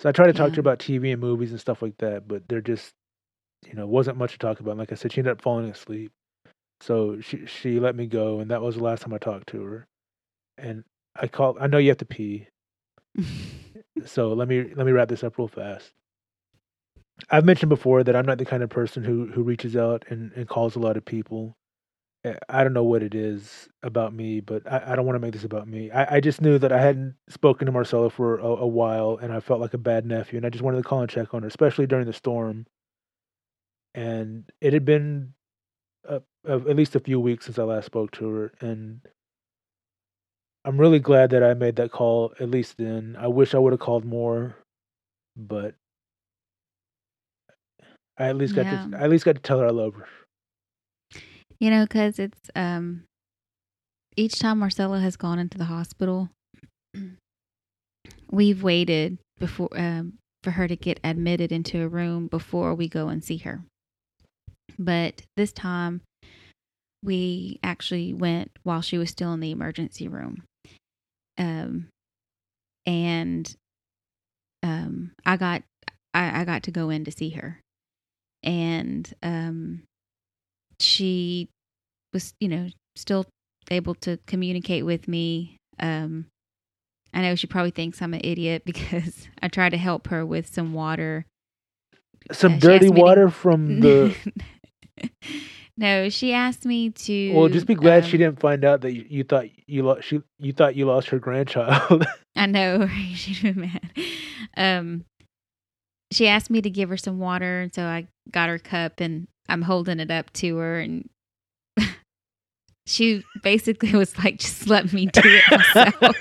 So 0.00 0.08
I 0.08 0.12
tried 0.12 0.26
to 0.28 0.32
talk 0.34 0.52
to 0.52 0.56
her 0.58 0.60
about 0.60 0.78
TV 0.78 1.12
and 1.12 1.20
movies 1.20 1.50
and 1.52 1.60
stuff 1.60 1.82
like 1.82 1.96
that, 1.98 2.26
but 2.28 2.48
they're 2.48 2.60
just, 2.60 2.92
you 3.66 3.74
know, 3.74 3.86
wasn't 3.86 4.18
much 4.18 4.32
to 4.32 4.38
talk 4.38 4.60
about. 4.60 4.76
Like 4.76 4.92
I 4.92 4.96
said, 4.96 5.12
she 5.12 5.20
ended 5.20 5.32
up 5.32 5.42
falling 5.42 5.70
asleep, 5.70 6.12
so 6.80 7.20
she 7.20 7.46
she 7.46 7.80
let 7.80 7.96
me 7.96 8.06
go, 8.06 8.40
and 8.40 8.50
that 8.50 8.62
was 8.62 8.76
the 8.76 8.84
last 8.84 9.02
time 9.02 9.14
I 9.14 9.18
talked 9.18 9.48
to 9.50 9.62
her. 9.62 9.86
And 10.58 10.84
I 11.16 11.28
called. 11.28 11.58
I 11.60 11.66
know 11.66 11.78
you 11.78 11.90
have 11.90 11.98
to 11.98 12.04
pee, 12.06 12.48
so 14.04 14.32
let 14.32 14.48
me 14.48 14.72
let 14.74 14.86
me 14.86 14.92
wrap 14.92 15.08
this 15.08 15.24
up 15.24 15.38
real 15.38 15.48
fast. 15.48 15.92
I've 17.30 17.44
mentioned 17.44 17.68
before 17.70 18.02
that 18.04 18.16
I'm 18.16 18.26
not 18.26 18.38
the 18.38 18.44
kind 18.44 18.62
of 18.62 18.70
person 18.70 19.04
who 19.04 19.26
who 19.26 19.42
reaches 19.42 19.76
out 19.76 20.04
and, 20.08 20.32
and 20.34 20.48
calls 20.48 20.76
a 20.76 20.80
lot 20.80 20.96
of 20.96 21.04
people. 21.04 21.56
Uh, 22.24 22.34
I 22.48 22.64
don't 22.64 22.72
know 22.72 22.84
what 22.84 23.02
it 23.02 23.14
is 23.14 23.68
about 23.82 24.14
me, 24.14 24.40
but 24.40 24.70
I, 24.70 24.92
I 24.92 24.96
don't 24.96 25.06
want 25.06 25.16
to 25.16 25.20
make 25.20 25.32
this 25.32 25.44
about 25.44 25.68
me. 25.68 25.90
I, 25.90 26.16
I 26.16 26.20
just 26.20 26.40
knew 26.40 26.58
that 26.58 26.72
I 26.72 26.80
hadn't 26.80 27.16
spoken 27.28 27.66
to 27.66 27.72
Marcella 27.72 28.10
for 28.10 28.38
a, 28.38 28.46
a 28.46 28.66
while, 28.66 29.18
and 29.20 29.32
I 29.32 29.40
felt 29.40 29.60
like 29.60 29.74
a 29.74 29.78
bad 29.78 30.06
nephew, 30.06 30.36
and 30.36 30.46
I 30.46 30.50
just 30.50 30.64
wanted 30.64 30.78
to 30.78 30.82
call 30.84 31.00
and 31.00 31.10
check 31.10 31.34
on 31.34 31.42
her, 31.42 31.48
especially 31.48 31.86
during 31.86 32.06
the 32.06 32.12
storm. 32.12 32.66
And 33.94 34.50
it 34.60 34.72
had 34.72 34.84
been 34.84 35.34
uh 36.08 36.20
uh 36.48 36.56
at 36.68 36.76
least 36.76 36.96
a 36.96 37.00
few 37.00 37.20
weeks 37.20 37.46
since 37.46 37.58
I 37.58 37.64
last 37.64 37.86
spoke 37.86 38.10
to 38.12 38.28
her, 38.28 38.52
and 38.60 39.00
I'm 40.64 40.78
really 40.80 41.00
glad 41.00 41.30
that 41.30 41.42
I 41.42 41.54
made 41.54 41.76
that 41.76 41.90
call. 41.90 42.32
At 42.40 42.50
least 42.50 42.78
then, 42.78 43.16
I 43.18 43.26
wish 43.28 43.54
I 43.54 43.58
would 43.58 43.72
have 43.72 43.80
called 43.80 44.04
more, 44.04 44.56
but 45.36 45.74
I 48.18 48.28
at 48.28 48.36
least 48.36 48.54
got 48.54 48.64
Yeah. 48.64 48.86
to 48.90 48.96
I 48.98 49.04
at 49.04 49.10
least 49.10 49.24
got 49.24 49.36
to 49.36 49.42
tell 49.42 49.58
her 49.60 49.66
I 49.66 49.70
love 49.70 49.94
her. 49.94 50.06
You 51.58 51.70
know, 51.70 51.84
because 51.84 52.18
it's 52.18 52.50
um, 52.56 53.04
each 54.16 54.38
time 54.38 54.58
Marcella 54.58 55.00
has 55.00 55.16
gone 55.16 55.38
into 55.38 55.58
the 55.58 55.64
hospital, 55.64 56.28
we've 58.30 58.62
waited 58.62 59.18
before 59.38 59.68
um, 59.76 60.14
for 60.42 60.52
her 60.52 60.66
to 60.66 60.76
get 60.76 60.98
admitted 61.04 61.52
into 61.52 61.82
a 61.82 61.88
room 61.88 62.26
before 62.26 62.74
we 62.74 62.88
go 62.88 63.08
and 63.08 63.22
see 63.24 63.38
her. 63.38 63.62
But 64.78 65.22
this 65.36 65.52
time, 65.52 66.00
we 67.02 67.58
actually 67.62 68.12
went 68.14 68.50
while 68.62 68.80
she 68.80 68.98
was 68.98 69.10
still 69.10 69.32
in 69.32 69.40
the 69.40 69.50
emergency 69.50 70.08
room, 70.08 70.44
um, 71.38 71.88
and 72.86 73.54
um, 74.62 75.12
I 75.26 75.36
got 75.36 75.62
I, 76.14 76.42
I 76.42 76.44
got 76.44 76.64
to 76.64 76.70
go 76.70 76.90
in 76.90 77.04
to 77.04 77.10
see 77.12 77.30
her, 77.30 77.60
and 78.42 79.12
um, 79.22 79.82
she 80.80 81.48
was 82.12 82.34
you 82.40 82.48
know 82.48 82.68
still 82.96 83.26
able 83.70 83.94
to 83.96 84.18
communicate 84.26 84.84
with 84.84 85.08
me. 85.08 85.56
Um 85.80 86.26
i 87.14 87.20
know 87.20 87.34
she 87.34 87.46
probably 87.46 87.70
thinks 87.70 88.00
i'm 88.00 88.14
an 88.14 88.20
idiot 88.24 88.62
because 88.66 89.28
i 89.42 89.48
tried 89.48 89.70
to 89.70 89.76
help 89.76 90.08
her 90.08 90.24
with 90.24 90.52
some 90.52 90.72
water. 90.74 91.24
Some 92.30 92.54
Uh, 92.54 92.58
dirty 92.58 92.88
me 92.90 92.96
to- 92.96 93.00
water 93.02 93.30
from 93.30 93.80
the. 93.80 94.14
no 95.76 96.08
she 96.08 96.32
asked 96.32 96.64
me 96.64 96.90
to 96.90 97.32
Well, 97.32 97.48
just 97.48 97.66
be 97.66 97.74
glad 97.74 98.04
she 98.04 98.16
um, 98.16 98.18
didn't 98.18 98.40
find 98.40 98.64
out 98.64 98.82
that 98.82 98.92
you, 98.92 99.06
you 99.08 99.24
thought 99.24 99.46
you 99.66 99.82
lost. 99.82 100.04
She 100.04 100.20
you 100.38 100.52
thought 100.52 100.76
you 100.76 100.86
lost 100.86 101.08
her 101.08 101.18
grandchild. 101.18 102.04
i 102.36 102.46
know 102.46 102.88
she'd 103.14 103.42
been 103.42 103.60
mad 103.60 103.90
um 104.56 105.04
she 106.10 106.28
asked 106.28 106.50
me 106.50 106.62
to 106.62 106.70
give 106.70 106.88
her 106.88 106.96
some 106.96 107.18
water 107.18 107.60
and 107.60 107.74
so 107.74 107.84
i 107.84 108.06
got 108.30 108.48
her 108.48 108.58
cup 108.58 109.00
and 109.00 109.28
i'm 109.48 109.62
holding 109.62 110.00
it 110.00 110.10
up 110.10 110.32
to 110.32 110.56
her 110.56 110.80
and 110.80 111.08
she 112.86 113.22
basically 113.42 113.92
was 113.92 114.16
like 114.18 114.38
just 114.38 114.66
let 114.66 114.92
me 114.92 115.06
do 115.06 115.20
it 115.24 115.44
myself 115.50 116.16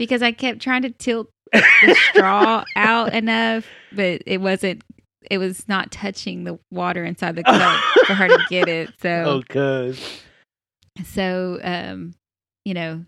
because 0.00 0.22
I 0.22 0.32
kept 0.32 0.62
trying 0.62 0.80
to 0.82 0.90
tilt 0.90 1.28
the 1.52 1.94
straw 2.08 2.64
out 2.74 3.12
enough, 3.12 3.66
but 3.92 4.22
it 4.24 4.40
wasn't. 4.40 4.82
It 5.30 5.38
was 5.38 5.68
not 5.68 5.90
touching 5.90 6.44
the 6.44 6.58
water 6.70 7.04
inside 7.04 7.36
the 7.36 7.42
cup 7.42 7.80
for 8.06 8.14
her 8.14 8.28
to 8.28 8.38
get 8.50 8.68
it. 8.68 8.90
So, 9.00 9.10
oh, 9.10 9.42
cuz. 9.48 10.22
so 11.04 11.58
um, 11.62 12.14
you 12.64 12.74
know, 12.74 13.04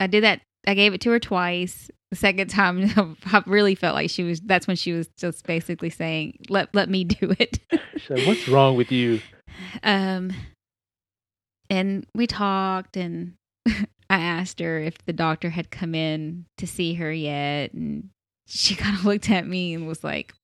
I 0.00 0.06
did 0.06 0.24
that. 0.24 0.40
I 0.66 0.74
gave 0.74 0.94
it 0.94 1.00
to 1.02 1.10
her 1.10 1.20
twice. 1.20 1.90
The 2.10 2.16
second 2.16 2.48
time, 2.48 3.16
I 3.26 3.42
really 3.46 3.74
felt 3.74 3.94
like 3.94 4.10
she 4.10 4.22
was. 4.22 4.40
That's 4.40 4.66
when 4.66 4.76
she 4.76 4.92
was 4.92 5.08
just 5.18 5.46
basically 5.46 5.90
saying, 5.90 6.38
"Let 6.48 6.74
let 6.74 6.88
me 6.88 7.04
do 7.04 7.34
it." 7.38 7.58
Like, 8.10 8.26
What's 8.26 8.48
wrong 8.48 8.76
with 8.76 8.92
you? 8.92 9.20
Um, 9.82 10.30
and 11.70 12.06
we 12.14 12.26
talked, 12.26 12.98
and 12.98 13.34
I 13.66 13.80
asked 14.10 14.60
her 14.60 14.78
if 14.78 14.98
the 15.06 15.14
doctor 15.14 15.48
had 15.48 15.70
come 15.70 15.94
in 15.94 16.44
to 16.58 16.66
see 16.66 16.94
her 16.94 17.10
yet, 17.10 17.72
and 17.72 18.10
she 18.46 18.74
kind 18.74 18.96
of 18.96 19.06
looked 19.06 19.30
at 19.30 19.46
me 19.46 19.72
and 19.72 19.86
was 19.86 20.04
like, 20.04 20.34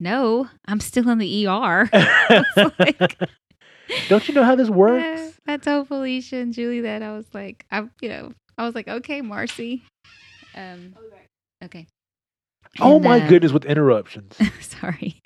"No, 0.00 0.48
I'm 0.66 0.80
still 0.80 1.08
in 1.10 1.18
the 1.18 1.46
ER." 1.46 1.88
like- 2.78 3.18
Don't 4.08 4.26
you 4.28 4.34
know 4.34 4.44
how 4.44 4.54
this 4.54 4.70
works? 4.70 5.04
Yeah, 5.46 5.54
I 5.54 5.56
told 5.56 5.88
Felicia 5.88 6.36
and 6.36 6.52
Julie 6.52 6.80
that 6.82 7.02
I 7.02 7.12
was 7.12 7.26
like, 7.34 7.66
I, 7.72 7.88
you 8.00 8.08
know, 8.08 8.32
I 8.56 8.64
was 8.64 8.74
like, 8.74 8.88
"Okay, 8.88 9.20
Marcy." 9.20 9.82
Um, 10.54 10.94
okay. 11.64 11.86
oh 12.80 12.96
And, 12.96 13.04
my 13.04 13.20
uh, 13.20 13.28
goodness, 13.28 13.52
with 13.52 13.64
interruptions. 13.64 14.36
sorry. 14.60 15.18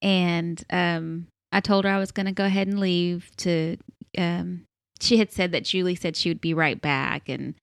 And 0.00 0.62
um, 0.70 1.26
I 1.52 1.60
told 1.60 1.84
her 1.84 1.90
I 1.90 1.98
was 1.98 2.12
going 2.12 2.26
to 2.26 2.32
go 2.32 2.44
ahead 2.44 2.66
and 2.68 2.80
leave. 2.80 3.30
To 3.38 3.76
um, 4.18 4.64
she 5.00 5.18
had 5.18 5.30
said 5.32 5.52
that 5.52 5.64
Julie 5.64 5.94
said 5.94 6.16
she 6.16 6.28
would 6.30 6.40
be 6.40 6.54
right 6.54 6.80
back, 6.80 7.28
and 7.28 7.54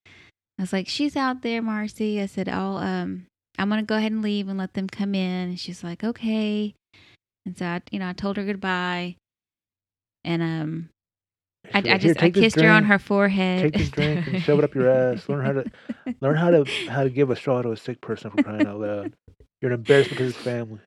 I 0.58 0.62
was 0.64 0.74
like, 0.74 0.88
"She's 0.88 1.16
out 1.16 1.42
there, 1.42 1.62
Marcy." 1.62 2.22
I 2.22 2.28
said, 2.28 2.48
"I'll 2.48 2.78
um, 2.78 3.26
I'm 3.60 3.70
going 3.70 3.82
to 3.82 3.86
go 3.86 3.96
ahead 3.96 4.12
and 4.12 4.22
leave 4.22 4.48
and 4.48 4.58
let 4.58 4.74
them 4.74 4.88
come 4.88 5.14
in." 5.14 5.50
And 5.50 5.60
she's 5.60 5.84
like, 5.84 6.04
"Okay." 6.04 6.74
And 7.46 7.58
so 7.58 7.66
I, 7.66 7.82
you 7.92 8.00
know, 8.00 8.10
I 8.10 8.14
told 8.14 8.38
her 8.38 8.46
goodbye, 8.46 9.16
and 10.24 10.42
um, 10.42 10.90
I, 11.74 11.80
I 11.80 11.82
like, 11.82 11.86
"Here, 11.86 11.98
just 12.14 12.24
I 12.24 12.30
kissed 12.32 12.60
her 12.62 12.70
on 12.70 12.84
her 12.86 13.00
forehead. 13.00 13.62
Take 13.62 13.78
this 13.78 13.90
drink 13.90 14.28
and 14.28 14.42
shove 14.42 14.60
it 14.60 14.66
up 14.66 14.76
your 14.76 14.90
ass. 14.90 15.28
Learn 15.30 15.46
how 15.46 15.54
to 15.54 15.72
learn 16.22 16.36
how 16.36 16.52
to 16.52 16.66
how 16.90 17.04
to 17.04 17.10
give 17.10 17.30
a 17.30 17.36
straw 17.36 17.62
to 17.62 17.72
a 17.72 17.78
sick 17.78 18.02
person 18.02 18.32
for 18.32 18.44
crying 18.44 18.66
out 18.68 18.80
loud. 18.80 19.14
You're 19.62 19.72
an 19.72 19.80
embarrassment 19.80 20.18
to 20.20 20.24
his 20.26 20.36
family. 20.36 20.80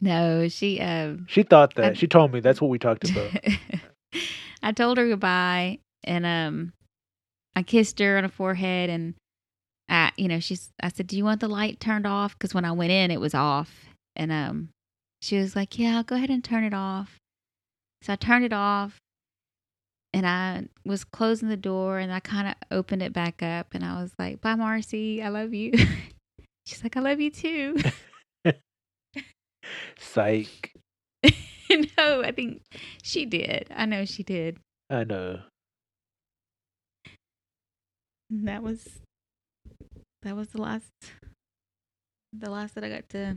no, 0.00 0.48
she 0.48 0.80
um. 0.80 1.26
She 1.28 1.42
thought 1.42 1.74
that. 1.76 1.84
I- 1.84 1.94
she 1.94 2.06
told 2.06 2.32
me 2.32 2.40
that's 2.40 2.60
what 2.60 2.70
we 2.70 2.78
talked 2.78 3.08
about. 3.10 3.30
I 4.62 4.72
told 4.72 4.98
her 4.98 5.08
goodbye 5.08 5.78
and 6.04 6.26
um 6.26 6.72
I 7.56 7.62
kissed 7.62 7.98
her 7.98 8.16
on 8.18 8.24
her 8.24 8.30
forehead 8.30 8.90
and 8.90 9.14
I 9.90 10.12
you 10.16 10.28
know 10.28 10.40
she's 10.40 10.70
I 10.80 10.88
said 10.88 11.08
do 11.08 11.16
you 11.16 11.24
want 11.24 11.40
the 11.40 11.48
light 11.48 11.80
turned 11.80 12.06
off? 12.06 12.38
Cuz 12.38 12.54
when 12.54 12.64
I 12.64 12.72
went 12.72 12.92
in 12.92 13.10
it 13.10 13.20
was 13.20 13.34
off. 13.34 13.86
And 14.16 14.30
um 14.30 14.70
she 15.20 15.36
was 15.36 15.56
like 15.56 15.78
yeah 15.78 16.02
go 16.06 16.16
ahead 16.16 16.30
and 16.30 16.42
turn 16.42 16.64
it 16.64 16.72
off. 16.72 17.18
So 18.02 18.12
I 18.12 18.16
turned 18.16 18.44
it 18.44 18.52
off 18.52 18.98
and 20.14 20.26
I 20.26 20.68
was 20.84 21.04
closing 21.04 21.48
the 21.48 21.56
door 21.56 21.98
and 21.98 22.12
I 22.12 22.20
kind 22.20 22.48
of 22.48 22.54
opened 22.70 23.02
it 23.02 23.12
back 23.12 23.42
up 23.42 23.74
and 23.74 23.84
I 23.84 24.00
was 24.00 24.12
like 24.18 24.40
bye 24.40 24.54
Marcy. 24.54 25.22
I 25.22 25.28
love 25.28 25.52
you. 25.52 25.72
She's 26.66 26.82
like 26.84 26.96
I 26.96 27.00
love 27.00 27.20
you 27.20 27.30
too. 27.30 27.76
Psych. 29.98 30.72
no 31.24 32.22
I 32.22 32.32
think 32.32 32.62
she 33.02 33.26
did. 33.26 33.66
I 33.74 33.86
know 33.86 34.04
she 34.04 34.22
did. 34.22 34.58
I 34.88 35.04
know. 35.04 35.40
That 38.30 38.62
was 38.62 39.00
that 40.22 40.36
was 40.36 40.48
the 40.48 40.60
last 40.60 40.90
the 42.32 42.50
last 42.50 42.74
that 42.74 42.84
I 42.84 42.88
got 42.88 43.08
to 43.10 43.36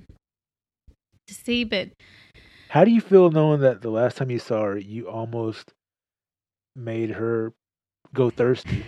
to 1.27 1.33
see 1.33 1.63
but 1.63 1.89
How 2.69 2.83
do 2.83 2.91
you 2.91 3.01
feel 3.01 3.31
knowing 3.31 3.61
that 3.61 3.81
the 3.81 3.89
last 3.89 4.17
time 4.17 4.29
you 4.31 4.39
saw 4.39 4.63
her, 4.63 4.77
you 4.77 5.09
almost 5.09 5.73
made 6.75 7.11
her 7.11 7.53
go 8.13 8.29
thirsty. 8.29 8.85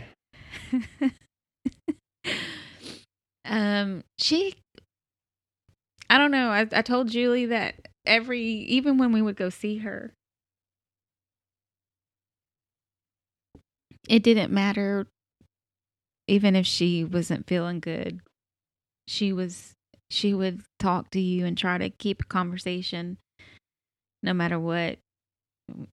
um, 3.46 4.04
she, 4.18 4.56
I 6.10 6.18
don't 6.18 6.32
know. 6.32 6.50
I, 6.50 6.68
I 6.72 6.82
told 6.82 7.10
Julie 7.10 7.48
that 7.48 7.76
every, 8.06 8.44
even 8.44 8.98
when 8.98 9.12
we 9.12 9.22
would 9.22 9.36
go 9.36 9.50
see 9.50 9.78
her, 9.80 10.14
it 14.08 14.24
didn't 14.24 14.52
matter 14.52 15.08
even 16.28 16.56
if 16.56 16.66
she 16.66 17.04
wasn't 17.04 17.48
feeling 17.48 17.80
good. 17.80 18.20
She 19.08 19.32
was, 19.34 19.74
she 20.10 20.34
would 20.34 20.62
talk 20.80 21.12
to 21.12 21.20
you 21.20 21.46
and 21.46 21.58
try 21.58 21.78
to 21.78 21.90
keep 21.90 22.22
a 22.22 22.26
conversation 22.26 23.18
no 24.24 24.34
matter 24.34 24.60
what 24.60 24.98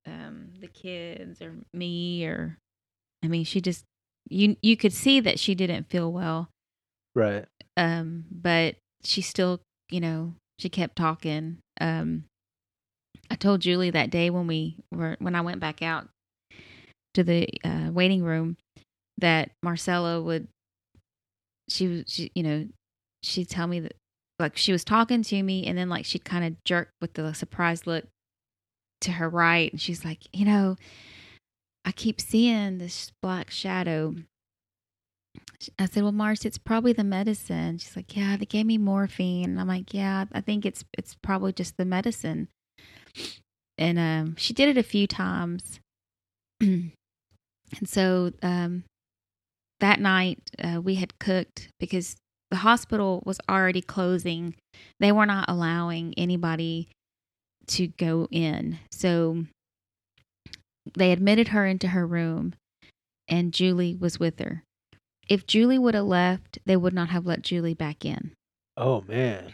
um 0.07 0.49
the 0.61 0.67
kids 0.69 1.41
or 1.43 1.55
me 1.75 2.25
or 2.27 2.57
I 3.23 3.29
mean 3.29 3.45
she 3.45 3.61
just 3.61 3.85
you 4.29 4.57
you 4.63 4.77
could 4.77 4.93
see 4.93 5.21
that 5.21 5.39
she 5.39 5.55
didn't 5.55 5.91
feel 5.91 6.11
well 6.13 6.49
Right. 7.15 7.45
um 7.77 8.25
but 8.31 8.77
she 9.05 9.21
still 9.23 9.61
you 9.91 10.01
know 10.01 10.35
she 10.59 10.69
kept 10.69 10.97
talking 10.97 11.59
um 11.81 12.25
i 13.31 13.35
told 13.35 13.61
julie 13.63 13.91
that 13.91 14.11
day 14.11 14.29
when 14.31 14.47
we 14.47 14.77
were 14.91 15.17
when 15.21 15.35
i 15.35 15.41
went 15.41 15.61
back 15.61 15.83
out 15.83 16.09
to 17.15 17.23
the 17.25 17.49
uh, 17.65 17.91
waiting 17.93 18.23
room 18.23 18.57
that 19.23 19.51
marcella 19.63 20.21
would 20.21 20.49
she 21.69 22.05
she 22.07 22.31
you 22.35 22.43
know 22.43 22.67
she'd 23.23 23.49
tell 23.49 23.67
me 23.67 23.81
that 23.81 23.95
like 24.39 24.57
she 24.57 24.73
was 24.73 24.85
talking 24.85 25.23
to 25.23 25.43
me 25.43 25.67
and 25.67 25.79
then 25.79 25.89
like 25.89 26.05
she'd 26.05 26.25
kind 26.25 26.45
of 26.45 26.63
jerk 26.65 26.91
with 27.01 27.15
the 27.15 27.33
surprised 27.33 27.87
look 27.87 28.05
to 29.01 29.13
her 29.13 29.29
right 29.29 29.73
and 29.73 29.81
she's 29.81 30.05
like 30.05 30.27
you 30.33 30.45
know 30.45 30.77
i 31.85 31.93
keep 31.93 32.21
seeing 32.21 32.79
this 32.79 33.13
black 33.23 33.51
shadow 33.51 34.15
I 35.79 35.87
said, 35.87 36.03
"Well, 36.03 36.13
Mars, 36.13 36.45
it's 36.45 36.59
probably 36.59 36.93
the 36.93 37.05
medicine." 37.05 37.79
She's 37.79 37.97
like, 37.97 38.17
"Yeah, 38.17 38.37
they 38.37 38.47
gave 38.47 38.67
me 38.67 38.79
morphine." 38.79 39.51
And 39.51 39.61
I'm 39.61 39.69
like, 39.69 39.95
"Yeah, 39.95 40.25
I 40.33 40.41
think 40.41 40.67
it's 40.67 40.85
it's 40.99 41.15
probably 41.15 41.53
just 41.53 41.77
the 41.77 41.85
medicine." 41.85 42.49
And 43.79 43.99
um, 43.99 44.37
she 44.37 44.53
did 44.53 44.69
it 44.69 44.79
a 44.79 44.83
few 44.83 45.07
times, 45.07 45.81
and 46.61 46.93
so 47.85 48.33
um, 48.43 48.85
that 49.83 50.01
night 50.01 50.41
uh, 50.59 50.81
we 50.81 50.95
had 50.95 51.19
cooked 51.19 51.69
because 51.79 52.17
the 52.51 52.57
hospital 52.57 53.23
was 53.27 53.39
already 53.49 53.83
closing. 53.83 54.55
They 54.99 55.13
were 55.13 55.27
not 55.27 55.45
allowing 55.49 56.15
anybody 56.17 56.89
to 57.69 57.89
go 57.89 58.27
in, 58.31 58.79
so 58.91 59.45
they 60.97 61.13
admitted 61.13 61.49
her 61.49 61.67
into 61.67 61.89
her 61.89 62.07
room, 62.07 62.55
and 63.29 63.53
Julie 63.53 63.95
was 63.95 64.19
with 64.19 64.39
her 64.41 64.63
if 65.29 65.47
Julie 65.47 65.79
would 65.79 65.95
have 65.95 66.05
left, 66.05 66.59
they 66.67 66.77
would 66.77 66.93
not 66.93 67.09
have 67.09 67.27
let 67.27 67.43
Julie 67.43 67.75
back 67.75 68.05
in. 68.05 68.33
Oh 68.77 69.03
man. 69.09 69.53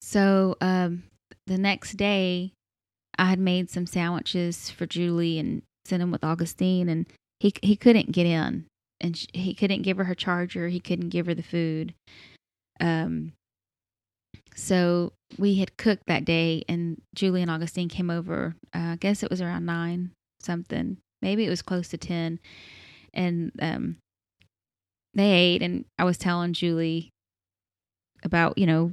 So 0.00 0.56
um, 0.60 1.04
the 1.46 1.58
next 1.58 1.96
day, 1.96 2.52
I 3.18 3.26
had 3.26 3.38
made 3.38 3.70
some 3.70 3.86
sandwiches 3.86 4.70
for 4.70 4.86
Julie 4.86 5.38
and 5.38 5.62
sent 5.84 6.00
them 6.00 6.10
with 6.10 6.24
Augustine, 6.24 6.88
and 6.88 7.06
he 7.40 7.52
he 7.62 7.76
couldn't 7.76 8.12
get 8.12 8.26
in, 8.26 8.66
and 9.00 9.16
sh- 9.16 9.26
he 9.32 9.54
couldn't 9.54 9.82
give 9.82 9.96
her 9.98 10.04
her 10.04 10.14
charger. 10.14 10.68
He 10.68 10.80
couldn't 10.80 11.10
give 11.10 11.26
her 11.26 11.34
the 11.34 11.42
food. 11.42 11.94
Um. 12.80 13.32
So 14.54 15.12
we 15.38 15.56
had 15.56 15.76
cooked 15.76 16.04
that 16.06 16.24
day, 16.24 16.64
and 16.68 17.00
Julie 17.14 17.42
and 17.42 17.50
Augustine 17.50 17.88
came 17.88 18.10
over. 18.10 18.56
Uh, 18.74 18.92
I 18.92 18.96
guess 18.98 19.22
it 19.22 19.30
was 19.30 19.42
around 19.42 19.66
nine 19.66 20.12
something. 20.40 20.96
Maybe 21.20 21.44
it 21.44 21.50
was 21.50 21.62
close 21.62 21.88
to 21.88 21.98
ten, 21.98 22.38
and 23.12 23.52
um, 23.60 23.96
they 25.16 25.32
ate 25.32 25.62
and 25.62 25.86
I 25.98 26.04
was 26.04 26.18
telling 26.18 26.52
Julie 26.52 27.10
about, 28.22 28.58
you 28.58 28.66
know, 28.66 28.92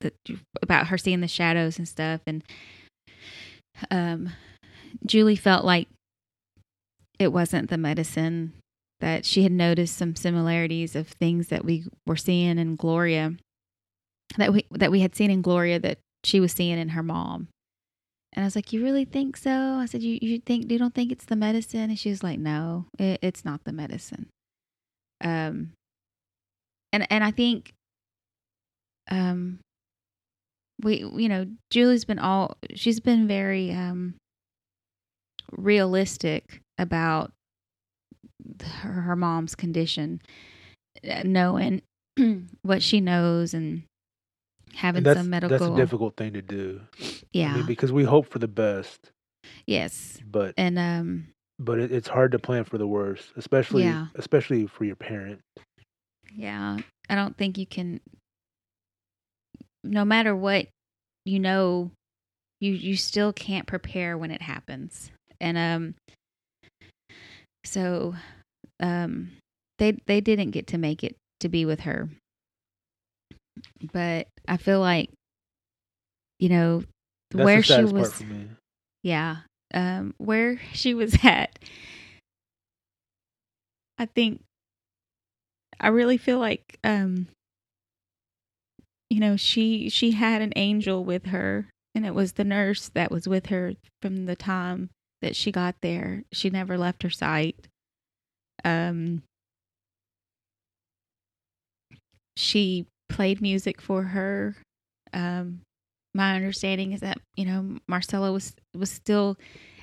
the, 0.00 0.12
about 0.62 0.88
her 0.88 0.98
seeing 0.98 1.20
the 1.20 1.28
shadows 1.28 1.78
and 1.78 1.88
stuff 1.88 2.20
and 2.26 2.44
um 3.90 4.30
Julie 5.04 5.34
felt 5.34 5.64
like 5.64 5.88
it 7.18 7.32
wasn't 7.32 7.70
the 7.70 7.78
medicine 7.78 8.52
that 9.00 9.24
she 9.24 9.42
had 9.42 9.52
noticed 9.52 9.96
some 9.96 10.16
similarities 10.16 10.96
of 10.96 11.08
things 11.08 11.48
that 11.48 11.64
we 11.64 11.84
were 12.06 12.16
seeing 12.16 12.58
in 12.58 12.76
Gloria 12.76 13.36
that 14.36 14.52
we 14.52 14.66
that 14.70 14.90
we 14.90 15.00
had 15.00 15.14
seen 15.14 15.30
in 15.30 15.42
Gloria 15.42 15.78
that 15.78 15.98
she 16.24 16.40
was 16.40 16.52
seeing 16.52 16.78
in 16.78 16.90
her 16.90 17.02
mom. 17.02 17.48
And 18.34 18.44
I 18.44 18.46
was 18.46 18.54
like, 18.56 18.72
"You 18.72 18.84
really 18.84 19.04
think 19.06 19.36
so?" 19.36 19.50
I 19.50 19.86
said, 19.86 20.02
"You 20.02 20.18
you 20.20 20.38
think 20.38 20.70
you 20.70 20.78
don't 20.78 20.94
think 20.94 21.10
it's 21.10 21.24
the 21.24 21.36
medicine?" 21.36 21.88
And 21.90 21.98
she 21.98 22.10
was 22.10 22.22
like, 22.22 22.38
"No, 22.38 22.86
it, 22.98 23.20
it's 23.22 23.44
not 23.44 23.64
the 23.64 23.72
medicine." 23.72 24.26
Um, 25.22 25.72
and 26.92 27.06
and 27.10 27.24
I 27.24 27.30
think, 27.30 27.72
um, 29.10 29.60
we 30.82 30.98
you 30.98 31.28
know 31.28 31.46
Julie's 31.70 32.04
been 32.04 32.18
all 32.18 32.56
she's 32.74 33.00
been 33.00 33.26
very 33.26 33.72
um 33.72 34.14
realistic 35.52 36.60
about 36.78 37.32
her, 38.62 38.92
her 38.92 39.16
mom's 39.16 39.54
condition, 39.54 40.20
uh, 41.08 41.22
knowing 41.24 41.82
what 42.62 42.82
she 42.82 43.00
knows 43.00 43.54
and 43.54 43.82
having 44.74 45.06
And 45.06 45.16
some 45.18 45.30
medical. 45.30 45.58
that's 45.58 45.70
a 45.72 45.76
difficult 45.76 46.16
thing 46.16 46.32
to 46.34 46.42
do. 46.42 46.80
yeah. 47.32 47.52
I 47.52 47.56
mean, 47.58 47.66
because 47.66 47.92
we 47.92 48.04
hope 48.04 48.28
for 48.30 48.38
the 48.38 48.48
best, 48.48 49.10
yes. 49.66 50.18
but 50.30 50.54
And 50.56 50.78
um. 50.78 51.28
but 51.58 51.78
it, 51.78 51.90
it's 51.92 52.08
hard 52.08 52.32
to 52.32 52.38
plan 52.38 52.64
for 52.64 52.78
the 52.78 52.86
worst, 52.86 53.32
especially 53.36 53.82
Yeah. 53.84 54.06
especially 54.14 54.66
for 54.66 54.84
your 54.84 54.96
parent. 54.96 55.40
Yeah, 56.34 56.78
I 57.08 57.14
don't 57.14 57.36
think 57.36 57.56
you 57.58 57.66
can. 57.66 58.00
No 59.84 60.04
matter 60.04 60.36
what, 60.36 60.66
you 61.24 61.38
know, 61.40 61.90
you 62.60 62.72
you 62.72 62.96
still 62.96 63.32
can't 63.32 63.66
prepare 63.66 64.18
when 64.18 64.30
it 64.30 64.42
happens, 64.42 65.10
and 65.40 65.56
um, 65.56 65.94
so 67.68 68.14
um, 68.80 69.30
they 69.78 69.92
they 70.06 70.20
didn't 70.20 70.50
get 70.52 70.66
to 70.68 70.78
make 70.78 71.04
it 71.04 71.16
to 71.40 71.48
be 71.48 71.64
with 71.64 71.80
her, 71.80 72.08
but 73.92 74.26
I 74.46 74.56
feel 74.56 74.80
like, 74.80 75.10
you 76.38 76.48
know, 76.48 76.82
That's 77.30 77.44
where 77.44 77.62
she 77.62 77.84
was, 77.84 77.92
part 77.92 78.12
for 78.14 78.24
me. 78.24 78.48
yeah, 79.02 79.36
um, 79.74 80.14
where 80.18 80.58
she 80.72 80.94
was 80.94 81.16
at. 81.22 81.58
I 83.98 84.06
think 84.06 84.40
I 85.80 85.88
really 85.88 86.16
feel 86.16 86.38
like 86.38 86.78
um 86.84 87.26
you 89.10 89.20
know 89.20 89.36
she 89.36 89.88
she 89.88 90.12
had 90.12 90.40
an 90.40 90.52
angel 90.56 91.04
with 91.04 91.26
her 91.26 91.68
and 91.94 92.06
it 92.06 92.14
was 92.14 92.34
the 92.34 92.44
nurse 92.44 92.88
that 92.90 93.10
was 93.10 93.26
with 93.26 93.46
her 93.46 93.72
from 94.00 94.26
the 94.26 94.36
time 94.36 94.90
that 95.22 95.36
she 95.36 95.50
got 95.52 95.76
there. 95.80 96.24
She 96.32 96.50
never 96.50 96.78
left 96.78 97.02
her 97.02 97.10
sight. 97.10 97.56
Um 98.64 99.22
she 102.36 102.86
played 103.08 103.40
music 103.40 103.80
for 103.80 104.02
her. 104.04 104.56
Um 105.12 105.60
my 106.14 106.34
understanding 106.34 106.92
is 106.92 107.00
that, 107.00 107.18
you 107.36 107.44
know, 107.44 107.78
Marcella 107.86 108.32
was 108.32 108.54
was 108.74 108.90
still 108.90 109.36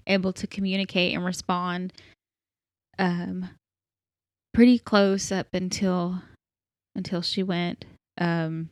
able 0.08 0.34
to 0.34 0.48
communicate 0.48 1.14
and 1.16 1.26
respond 1.26 1.94
um 3.00 3.50
pretty 4.54 4.80
close 4.80 5.32
up 5.32 5.48
until 5.54 6.22
until 6.96 7.22
she 7.22 7.44
went 7.44 7.86
um 8.20 8.70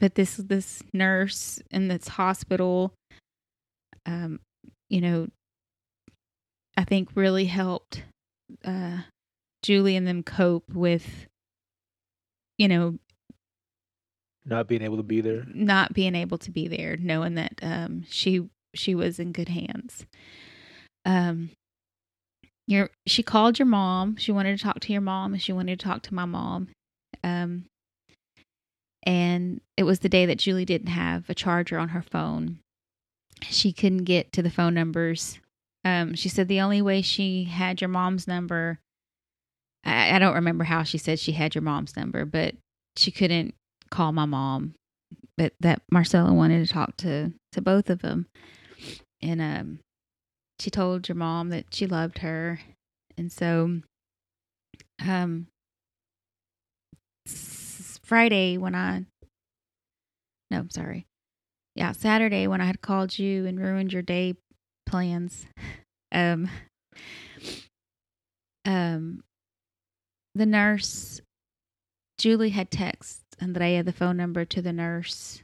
but 0.00 0.14
this 0.14 0.36
this 0.36 0.82
nurse 0.92 1.60
in 1.70 1.88
this 1.88 2.08
hospital 2.08 2.92
um 4.06 4.40
you 4.90 5.00
know 5.00 5.28
i 6.76 6.84
think 6.84 7.08
really 7.14 7.46
helped 7.46 8.02
uh 8.64 8.98
julie 9.62 9.96
and 9.96 10.06
them 10.06 10.22
cope 10.22 10.68
with 10.74 11.26
you 12.58 12.68
know 12.68 12.98
Not 14.44 14.68
being 14.68 14.82
able 14.82 14.96
to 14.98 15.02
be 15.02 15.20
there. 15.22 15.44
not 15.54 15.94
being 15.94 16.14
able 16.14 16.36
to 16.38 16.50
be 16.50 16.68
there 16.68 16.96
knowing 16.98 17.36
that 17.36 17.54
um 17.62 18.04
she 18.10 18.48
she 18.74 18.94
was 18.94 19.18
in 19.18 19.32
good 19.32 19.48
hands. 19.48 20.06
Um 21.04 21.50
your 22.66 22.90
she 23.06 23.22
called 23.22 23.58
your 23.58 23.66
mom. 23.66 24.16
She 24.16 24.30
wanted 24.30 24.56
to 24.56 24.62
talk 24.62 24.78
to 24.80 24.92
your 24.92 25.00
mom 25.02 25.32
and 25.32 25.42
she 25.42 25.52
wanted 25.52 25.78
to 25.78 25.84
talk 25.84 26.02
to 26.02 26.14
my 26.14 26.24
mom. 26.24 26.68
Um 27.24 27.64
and 29.02 29.60
it 29.76 29.84
was 29.84 30.00
the 30.00 30.08
day 30.08 30.26
that 30.26 30.38
Julie 30.38 30.64
didn't 30.66 30.88
have 30.88 31.28
a 31.28 31.34
charger 31.34 31.78
on 31.78 31.88
her 31.90 32.02
phone 32.02 32.58
she 33.42 33.72
couldn't 33.72 34.04
get 34.04 34.32
to 34.32 34.42
the 34.42 34.50
phone 34.50 34.74
numbers. 34.74 35.38
Um 35.84 36.14
she 36.14 36.28
said 36.28 36.48
the 36.48 36.60
only 36.60 36.82
way 36.82 37.02
she 37.02 37.44
had 37.44 37.80
your 37.80 37.88
mom's 37.88 38.28
number 38.28 38.78
I, 39.84 40.16
I 40.16 40.18
don't 40.18 40.34
remember 40.34 40.64
how 40.64 40.82
she 40.82 40.98
said 40.98 41.18
she 41.18 41.32
had 41.32 41.54
your 41.54 41.62
mom's 41.62 41.96
number 41.96 42.24
but 42.24 42.54
she 42.96 43.10
couldn't 43.10 43.54
call 43.90 44.12
my 44.12 44.26
mom 44.26 44.74
but 45.38 45.54
that 45.60 45.80
Marcella 45.90 46.34
wanted 46.34 46.66
to 46.66 46.72
talk 46.72 46.96
to 46.98 47.32
to 47.52 47.62
both 47.62 47.88
of 47.88 48.02
them 48.02 48.26
and 49.22 49.40
um 49.40 49.80
she 50.60 50.70
told 50.70 51.08
your 51.08 51.16
mom 51.16 51.48
that 51.48 51.66
she 51.72 51.86
loved 51.86 52.18
her, 52.18 52.60
and 53.16 53.32
so, 53.32 53.80
um, 55.06 55.46
Friday 58.04 58.58
when 58.58 58.74
I, 58.74 59.06
no, 60.50 60.58
I'm 60.58 60.70
sorry, 60.70 61.06
yeah, 61.80 61.92
Saturday 61.92 62.46
when 62.46 62.60
I 62.60 62.66
had 62.66 62.82
called 62.82 63.18
you 63.18 63.46
and 63.46 63.58
ruined 63.58 63.90
your 63.90 64.02
day 64.02 64.34
plans, 64.84 65.46
um, 66.12 66.50
um, 68.66 69.24
the 70.34 70.44
nurse, 70.44 71.22
Julie 72.18 72.50
had 72.50 72.70
texted 72.70 73.20
Andrea 73.40 73.82
the 73.82 73.94
phone 73.94 74.18
number 74.18 74.44
to 74.44 74.60
the 74.60 74.74
nurse 74.74 75.40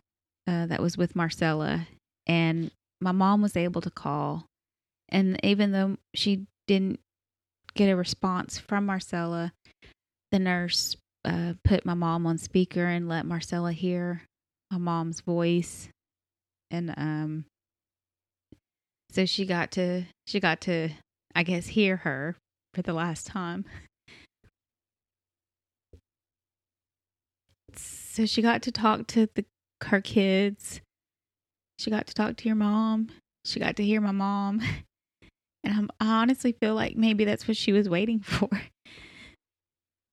uh, 0.47 0.67
that 0.67 0.83
was 0.83 0.99
with 0.99 1.17
Marcella, 1.17 1.89
and 2.27 2.71
my 3.01 3.13
mom 3.13 3.41
was 3.41 3.57
able 3.57 3.81
to 3.81 3.91
call. 3.91 4.45
And 5.09 5.41
even 5.43 5.73
though 5.73 5.97
she 6.15 6.45
didn't 6.67 7.01
get 7.75 7.89
a 7.89 7.97
response 7.97 8.59
from 8.59 8.85
Marcella, 8.85 9.55
the 10.33 10.39
nurse 10.39 10.99
uh, 11.25 11.55
put 11.65 11.87
my 11.87 11.95
mom 11.95 12.27
on 12.27 12.37
speaker 12.37 12.85
and 12.85 13.09
let 13.09 13.25
Marcella 13.25 13.73
hear 13.73 14.21
my 14.71 14.77
mom's 14.77 15.23
voice, 15.23 15.89
and 16.71 16.95
um, 16.97 17.45
so 19.11 19.25
she 19.25 19.47
got 19.47 19.71
to 19.73 20.05
she 20.27 20.41
got 20.41 20.61
to 20.63 20.91
I 21.35 21.43
guess 21.43 21.69
hear 21.69 21.97
her 21.99 22.37
for 22.75 22.83
the 22.83 22.93
last 22.93 23.27
time. 23.27 23.65
So 27.75 28.25
she 28.25 28.41
got 28.41 28.63
to 28.63 28.73
talk 28.73 29.07
to 29.09 29.29
the 29.35 29.45
her 29.85 30.01
kids. 30.01 30.81
She 31.79 31.91
got 31.91 32.07
to 32.07 32.15
talk 32.15 32.37
to 32.39 32.49
your 32.49 32.57
mom. 32.57 33.09
She 33.45 33.61
got 33.61 33.77
to 33.77 33.85
hear 33.85 34.01
my 34.01 34.13
mom. 34.13 34.61
And 35.65 35.75
I'm, 35.75 35.91
I 35.99 36.23
honestly 36.23 36.53
feel 36.53 36.77
like 36.77 36.97
maybe 36.97 37.25
that's 37.25 37.49
what 37.49 37.57
she 37.57 37.73
was 37.73 37.89
waiting 37.89 38.21
for. 38.23 38.49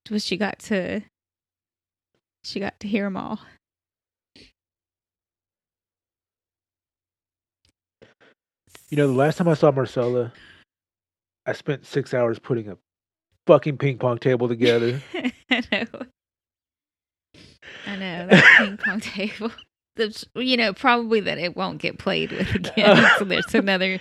Was 0.10 0.26
she 0.26 0.36
got 0.36 0.58
to 0.60 1.02
she 2.44 2.60
got 2.60 2.80
to 2.80 2.88
hear 2.88 3.04
them 3.04 3.18
all. 3.18 3.40
You 8.90 8.98
know, 8.98 9.08
the 9.08 9.14
last 9.14 9.38
time 9.38 9.48
I 9.48 9.54
saw 9.56 9.72
Marcella, 9.72 10.32
I 11.46 11.54
spent 11.54 11.86
six 11.86 12.14
hours 12.14 12.40
putting 12.40 12.70
a 12.70 12.78
fucking 13.48 13.78
ping 13.78 13.98
pong 13.98 14.18
table 14.20 14.48
together. 14.48 15.02
I 15.50 15.64
know. 15.72 15.86
I 17.88 17.96
know 17.96 18.28
that 18.30 18.58
ping 18.60 18.78
pong 18.78 19.00
table. 19.00 19.52
There's, 19.96 20.26
you 20.36 20.58
know, 20.58 20.74
probably 20.74 21.20
that 21.22 21.38
it 21.38 21.56
won't 21.56 21.80
get 21.80 21.98
played 22.00 22.32
with 22.32 22.54
again. 22.56 23.10
so 23.20 23.26
there's 23.26 23.54
another 23.54 24.00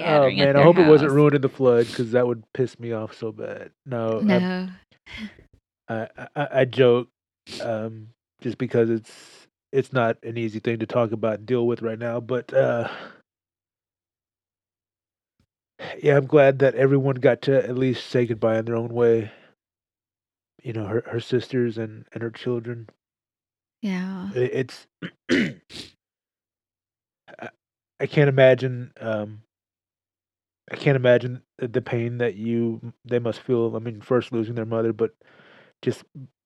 oh 0.00 0.30
man, 0.30 0.56
I 0.56 0.62
hope 0.62 0.78
it 0.78 0.86
wasn't 0.88 1.10
house. 1.10 1.16
ruined 1.16 1.34
in 1.36 1.42
the 1.42 1.48
flood 1.48 1.86
because 1.86 2.12
that 2.12 2.26
would 2.26 2.44
piss 2.54 2.78
me 2.78 2.92
off 2.92 3.14
so 3.16 3.32
bad. 3.32 3.70
No, 3.86 4.18
I- 4.20 4.22
No, 4.22 4.68
I, 5.88 6.08
I, 6.36 6.48
I 6.60 6.64
joke, 6.66 7.08
um, 7.62 8.08
just 8.42 8.58
because 8.58 8.90
it's 8.90 9.46
it's 9.72 9.92
not 9.92 10.16
an 10.22 10.36
easy 10.38 10.60
thing 10.60 10.78
to 10.78 10.86
talk 10.86 11.12
about 11.12 11.38
and 11.38 11.46
deal 11.46 11.66
with 11.66 11.82
right 11.82 11.98
now. 11.98 12.20
But 12.20 12.52
uh, 12.54 12.88
yeah, 16.02 16.16
I'm 16.16 16.26
glad 16.26 16.58
that 16.60 16.74
everyone 16.74 17.16
got 17.16 17.42
to 17.42 17.56
at 17.56 17.78
least 17.78 18.06
say 18.06 18.26
goodbye 18.26 18.58
in 18.58 18.64
their 18.66 18.76
own 18.76 18.92
way. 18.92 19.32
You 20.62 20.72
know, 20.72 20.86
her 20.86 21.02
her 21.06 21.20
sisters 21.20 21.78
and 21.78 22.06
and 22.12 22.22
her 22.22 22.30
children. 22.30 22.88
yeah, 23.82 24.30
It, 24.34 24.50
it's 24.52 24.86
I, 27.40 27.48
I 28.00 28.06
can't 28.06 28.28
imagine. 28.28 28.92
Um, 29.00 29.42
I 30.70 30.76
can't 30.76 30.96
imagine 30.96 31.42
the, 31.58 31.68
the 31.68 31.82
pain 31.82 32.18
that 32.18 32.34
you 32.36 32.92
they 33.04 33.18
must 33.18 33.40
feel. 33.40 33.74
I 33.76 33.78
mean, 33.80 34.00
first 34.00 34.32
losing 34.32 34.54
their 34.54 34.66
mother, 34.66 34.92
but 34.92 35.12
just 35.82 36.04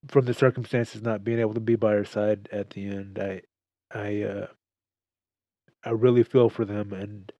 from 0.09 0.27
the 0.27 0.35
circumstances 0.35 1.03
not 1.03 1.25
being 1.25 1.39
able 1.41 1.55
to 1.55 1.61
be 1.61 1.77
by 1.77 1.93
her 1.93 2.05
side 2.05 2.49
at 2.53 2.71
the 2.71 2.87
end. 2.87 3.19
I, 3.19 3.43
I, 3.95 4.23
uh, 4.23 4.47
I 5.85 5.91
really 5.91 6.23
feel 6.25 6.49
for 6.49 6.65
them, 6.65 6.93
and 6.93 7.33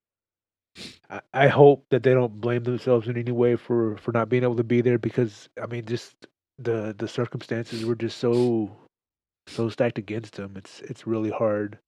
I, 1.33 1.49
hope 1.49 1.85
that 1.91 2.03
they 2.03 2.15
don't 2.15 2.41
blame 2.41 2.65
themselves 2.65 3.09
in 3.09 3.17
any 3.19 3.33
way 3.33 3.57
for 3.57 3.97
for 3.99 4.13
not 4.13 4.29
being 4.29 4.43
able 4.43 4.57
to 4.57 4.65
be 4.65 4.81
there 4.81 4.99
because 4.99 5.49
I 5.63 5.67
mean, 5.67 5.85
just 5.85 6.27
the 6.59 6.95
the 6.97 7.09
circumstances 7.09 7.85
were 7.85 7.95
just 7.97 8.19
so 8.19 8.71
so 9.49 9.69
stacked 9.69 9.99
against 9.99 10.35
them. 10.35 10.55
It's 10.57 10.81
it's 10.83 11.07
really 11.07 11.31
hard 11.31 11.79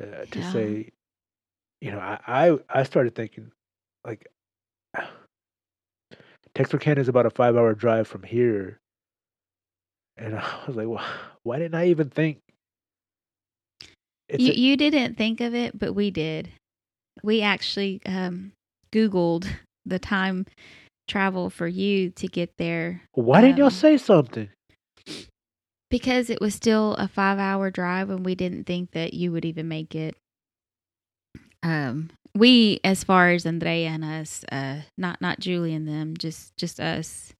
uh, 0.00 0.26
to 0.30 0.40
Yeah. 0.40 0.42
say. 0.42 0.90
You 1.80 1.92
know, 1.92 1.98
I, 2.00 2.18
I 2.26 2.58
I 2.68 2.82
started 2.84 3.14
thinking 3.14 3.52
like 4.04 4.26
Texarkana 6.54 7.00
is 7.00 7.08
about 7.08 7.26
a 7.26 7.30
five 7.30 7.56
hour 7.56 7.74
drive 7.74 8.08
from 8.08 8.22
here. 8.22 8.80
And 10.16 10.36
I 10.38 10.64
was 10.66 10.76
like, 10.76 10.88
well, 10.88 11.04
why 11.42 11.58
didn't 11.58 11.74
I 11.74 11.86
even 11.88 12.10
think? 12.10 12.38
You 14.38 14.52
a- 14.52 14.56
you 14.56 14.76
didn't 14.76 15.16
think 15.16 15.40
of 15.40 15.54
it, 15.54 15.78
but 15.78 15.92
we 15.94 16.10
did. 16.10 16.50
We 17.22 17.42
actually 17.42 18.00
um, 18.06 18.52
Googled 18.92 19.46
the 19.84 19.98
time 19.98 20.46
travel 21.08 21.50
for 21.50 21.66
you 21.66 22.10
to 22.10 22.28
get 22.28 22.56
there 22.58 23.02
why 23.12 23.40
didn't 23.40 23.58
y'all 23.58 23.66
um, 23.66 23.72
say 23.72 23.96
something? 23.96 24.48
because 25.92 26.30
it 26.30 26.40
was 26.40 26.54
still 26.54 26.94
a 26.94 27.06
five 27.06 27.38
hour 27.38 27.70
drive 27.70 28.08
and 28.08 28.24
we 28.24 28.34
didn't 28.34 28.64
think 28.64 28.92
that 28.92 29.12
you 29.12 29.30
would 29.30 29.44
even 29.44 29.68
make 29.68 29.94
it. 29.94 30.16
Um, 31.62 32.08
we, 32.34 32.80
as 32.82 33.04
far 33.04 33.28
as 33.28 33.44
Andrea 33.44 33.90
and 33.90 34.02
us, 34.02 34.42
uh, 34.50 34.80
not 34.96 35.20
not 35.20 35.38
Julie 35.38 35.74
and 35.74 35.86
them, 35.86 36.16
just 36.16 36.56
just 36.56 36.80
us 36.80 37.34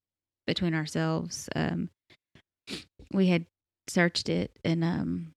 between 0.46 0.74
ourselves. 0.74 1.48
Um, 1.56 1.88
we 3.10 3.28
had 3.28 3.46
searched 3.88 4.28
it, 4.28 4.50
and 4.66 4.84
um, 4.84 5.32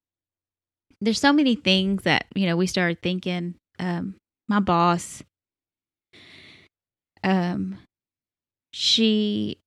there's 1.00 1.20
so 1.20 1.32
many 1.32 1.56
things 1.56 2.04
that 2.04 2.26
you 2.36 2.46
know 2.48 2.58
we 2.58 2.68
started 2.68 3.02
thinking. 3.02 3.56
Um, 3.80 4.16
my 4.48 4.60
boss, 4.60 5.24
um, 7.24 7.80
she, 8.72 9.60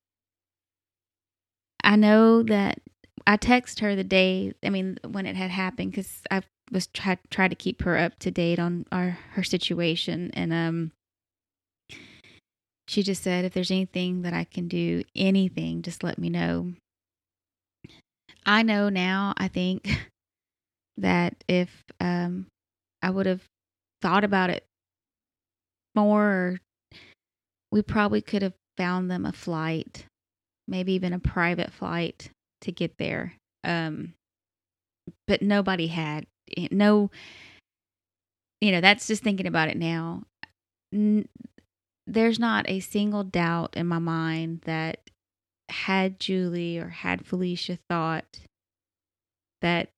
I 1.83 1.97
know 1.97 2.43
that 2.45 2.81
I 3.27 3.37
text 3.37 3.81
her 3.81 3.97
the 3.97 4.05
day. 4.05 4.53
I 4.63 4.71
mean, 4.71 4.99
when 5.07 5.27
it 5.27 5.37
had 5.37 5.51
happened, 5.51 5.91
because 5.91 6.23
I 6.31 6.43
was 6.71 6.87
try 6.89 7.19
try 7.31 7.49
to 7.49 7.55
keep 7.55 7.83
her 7.83 7.97
up 7.97 8.19
to 8.21 8.31
date 8.31 8.59
on 8.59 8.87
our 8.93 9.19
her 9.33 9.43
situation, 9.43 10.31
and 10.35 10.53
um, 10.53 10.93
she 12.89 13.03
just 13.03 13.23
said, 13.23 13.45
if 13.45 13.53
there's 13.53 13.71
anything 13.71 14.23
that 14.23 14.33
I 14.33 14.45
can 14.45 14.67
do, 14.67 15.03
anything, 15.15 15.83
just 15.83 16.03
let 16.03 16.19
me 16.19 16.31
know. 16.31 16.73
I 18.47 18.63
know 18.63 18.89
now. 18.89 19.35
I 19.37 19.49
think 19.49 19.89
that 20.97 21.45
if 21.49 21.85
um, 22.01 22.47
I 23.03 23.11
would 23.11 23.27
have 23.27 23.43
thought 24.01 24.25
about 24.25 24.49
it 24.51 24.65
more, 25.99 26.61
we 27.73 27.83
probably 27.83 28.21
could 28.21 28.43
have 28.43 28.55
found 28.77 29.11
them 29.11 29.27
a 29.27 29.33
flight, 29.33 30.07
maybe 30.69 30.93
even 30.93 31.13
a 31.13 31.19
private 31.19 31.73
flight 31.73 32.31
to 32.61 32.73
get 32.73 32.99
there. 32.99 33.35
Um, 33.65 34.15
but 35.27 35.43
nobody 35.43 35.89
had 35.89 36.27
eh, 36.57 36.69
no. 36.71 37.11
You 38.61 38.73
know, 38.73 38.81
that's 38.81 39.07
just 39.07 39.23
thinking 39.23 39.47
about 39.47 39.69
it 39.69 39.77
now. 39.77 40.23
N- 40.93 41.29
there's 42.07 42.39
not 42.39 42.69
a 42.69 42.81
single 42.81 43.25
doubt 43.25 43.77
in 43.77 43.87
my 43.87 43.99
mind 43.99 44.63
that 44.65 45.11
had 45.69 46.19
Julie 46.19 46.79
or 46.79 46.89
had 46.89 47.27
Felicia 47.27 47.79
thought 47.89 48.39
that 49.61 49.91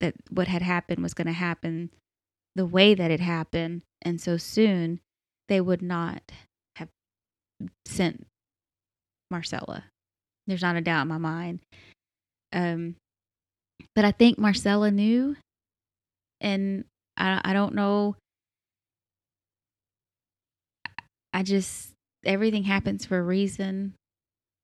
that 0.00 0.14
what 0.30 0.48
had 0.48 0.62
happened 0.62 1.02
was 1.02 1.14
going 1.14 1.26
to 1.26 1.32
happen 1.32 1.90
the 2.56 2.66
way 2.66 2.94
that 2.94 3.10
it 3.10 3.20
happened 3.20 3.82
and 4.02 4.20
so 4.20 4.36
soon 4.36 5.00
they 5.48 5.60
would 5.60 5.82
not 5.82 6.22
have 6.76 6.88
sent 7.86 8.26
Marcella. 9.30 9.84
There's 10.46 10.62
not 10.62 10.76
a 10.76 10.80
doubt 10.80 11.02
in 11.02 11.08
my 11.08 11.18
mind. 11.18 11.60
Um 12.52 12.96
but 13.94 14.04
I 14.04 14.12
think 14.12 14.38
Marcella 14.38 14.90
knew 14.90 15.36
and 16.40 16.84
I 17.16 17.40
I 17.44 17.52
don't 17.52 17.74
know 17.74 18.16
I 21.34 21.42
just 21.42 21.90
everything 22.24 22.62
happens 22.62 23.04
for 23.04 23.18
a 23.18 23.22
reason. 23.22 23.94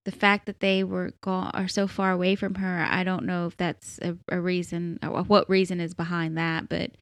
The 0.04 0.12
fact 0.12 0.46
that 0.46 0.60
they 0.60 0.82
were 0.82 1.12
gone 1.20 1.50
are 1.52 1.68
so 1.68 1.86
far 1.86 2.12
away 2.12 2.36
from 2.36 2.54
her, 2.54 2.86
I 2.88 3.04
don't 3.04 3.26
know 3.26 3.46
if 3.46 3.56
that's 3.56 3.98
a, 4.00 4.16
a 4.30 4.40
reason 4.40 4.98
what 5.02 5.50
reason 5.50 5.80
is 5.80 5.92
behind 5.92 6.38
that, 6.38 6.68
but 6.68 6.92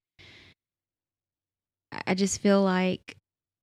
I 2.07 2.15
just 2.15 2.41
feel 2.41 2.63
like 2.63 3.18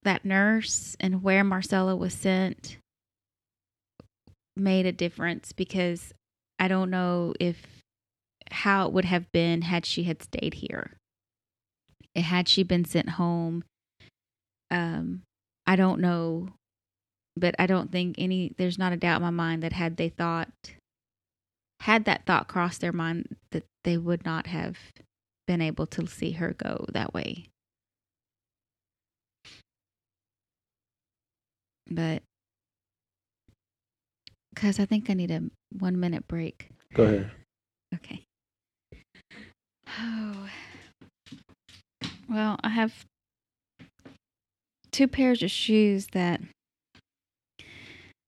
that 0.05 0.25
nurse 0.25 0.95
and 0.99 1.21
where 1.21 1.43
Marcella 1.43 1.95
was 1.95 2.13
sent 2.13 2.77
made 4.55 4.85
a 4.85 4.91
difference 4.91 5.51
because 5.51 6.13
I 6.57 6.67
don't 6.67 6.89
know 6.89 7.33
if 7.39 7.81
how 8.51 8.87
it 8.87 8.93
would 8.93 9.05
have 9.05 9.31
been 9.31 9.63
had 9.63 9.85
she 9.85 10.03
had 10.03 10.23
stayed 10.23 10.55
here. 10.55 10.91
Had 12.15 12.47
she 12.47 12.63
been 12.63 12.85
sent 12.85 13.09
home, 13.09 13.65
um, 14.71 15.23
I 15.67 15.75
don't 15.75 15.99
know, 15.99 16.49
but 17.35 17.55
I 17.59 17.67
don't 17.67 17.91
think 17.91 18.15
any. 18.17 18.53
There's 18.57 18.77
not 18.77 18.93
a 18.93 18.97
doubt 18.97 19.17
in 19.17 19.23
my 19.23 19.31
mind 19.31 19.63
that 19.63 19.73
had 19.73 19.97
they 19.97 20.09
thought, 20.09 20.49
had 21.81 22.05
that 22.05 22.25
thought 22.25 22.47
crossed 22.47 22.79
their 22.79 22.93
mind, 22.93 23.35
that 23.51 23.65
they 23.83 23.97
would 23.97 24.23
not 24.23 24.47
have 24.47 24.77
been 25.45 25.61
able 25.61 25.85
to 25.87 26.07
see 26.07 26.31
her 26.31 26.53
go 26.57 26.85
that 26.93 27.13
way. 27.13 27.47
But 31.89 32.23
because 34.53 34.79
I 34.79 34.85
think 34.85 35.09
I 35.09 35.13
need 35.13 35.31
a 35.31 35.43
one 35.77 35.99
minute 35.99 36.27
break. 36.27 36.69
Go 36.93 37.03
ahead. 37.03 37.31
Okay. 37.93 38.23
Oh. 39.99 40.49
Well, 42.29 42.57
I 42.63 42.69
have 42.69 43.05
two 44.91 45.07
pairs 45.07 45.43
of 45.43 45.51
shoes 45.51 46.07
that 46.13 46.41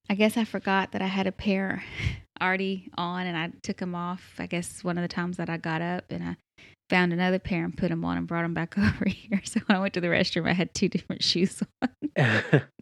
I 0.10 0.16
guess 0.16 0.38
I 0.38 0.44
forgot 0.44 0.92
that 0.92 1.02
I 1.02 1.08
had 1.08 1.28
a 1.28 1.32
pair 1.32 1.84
already 2.42 2.90
on 2.98 3.26
and 3.26 3.38
I 3.38 3.52
took 3.64 3.78
them 3.78 3.96
off. 3.96 4.34
I 4.38 4.46
guess 4.46 4.84
one 4.84 4.98
of 4.98 5.02
the 5.02 5.08
times 5.08 5.38
that 5.38 5.50
I 5.50 5.58
got 5.58 5.82
up 5.82 6.06
and 6.12 6.24
I 6.24 6.36
found 6.90 7.12
another 7.12 7.40
pair 7.40 7.66
and 7.66 7.76
put 7.76 7.90
them 7.90 8.06
on 8.06 8.18
and 8.18 8.28
brought 8.28 8.44
them 8.44 8.54
back 8.54 8.78
over 8.78 9.06
here. 9.06 9.42
So 9.44 9.60
when 9.66 9.78
I 9.78 9.80
went 9.80 9.94
to 9.96 10.02
the 10.02 10.08
restroom, 10.08 10.48
I 10.48 10.54
had 10.54 10.74
two 10.74 10.90
different 10.90 11.24
shoes 11.24 11.64
on. 11.82 11.90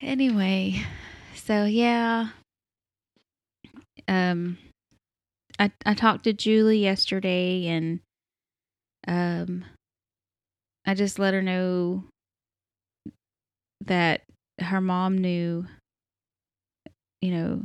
anyway, 0.00 0.82
so 1.34 1.64
yeah. 1.64 2.28
Um 4.08 4.58
I 5.58 5.72
I 5.84 5.94
talked 5.94 6.24
to 6.24 6.32
Julie 6.32 6.78
yesterday 6.78 7.66
and 7.66 8.00
um 9.08 9.64
I 10.86 10.94
just 10.94 11.18
let 11.18 11.34
her 11.34 11.42
know 11.42 12.04
that 13.84 14.22
her 14.60 14.80
mom 14.80 15.18
knew 15.18 15.66
you 17.20 17.30
know 17.30 17.62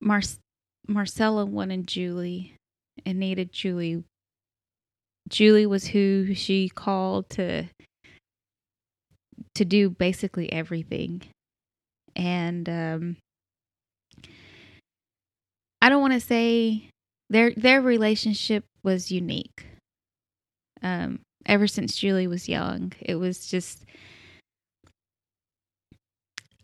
Mar- 0.00 0.22
Marcella 0.88 1.44
wanted 1.44 1.86
Julie 1.86 2.56
and 3.04 3.18
needed 3.18 3.52
Julie. 3.52 4.04
Julie 5.28 5.66
was 5.66 5.86
who 5.86 6.34
she 6.34 6.68
called 6.68 7.30
to 7.30 7.64
to 9.54 9.64
do 9.64 9.90
basically 9.90 10.52
everything. 10.52 11.22
And 12.16 12.68
um 12.68 13.16
I 15.82 15.88
don't 15.88 16.00
want 16.02 16.14
to 16.14 16.20
say 16.20 16.88
their 17.28 17.52
their 17.52 17.80
relationship 17.80 18.64
was 18.82 19.10
unique. 19.10 19.66
Um 20.82 21.20
ever 21.46 21.66
since 21.66 21.96
Julie 21.96 22.26
was 22.26 22.48
young, 22.48 22.92
it 23.00 23.16
was 23.16 23.46
just 23.46 23.84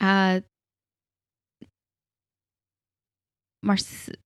uh 0.00 0.40
Mar- 3.62 3.76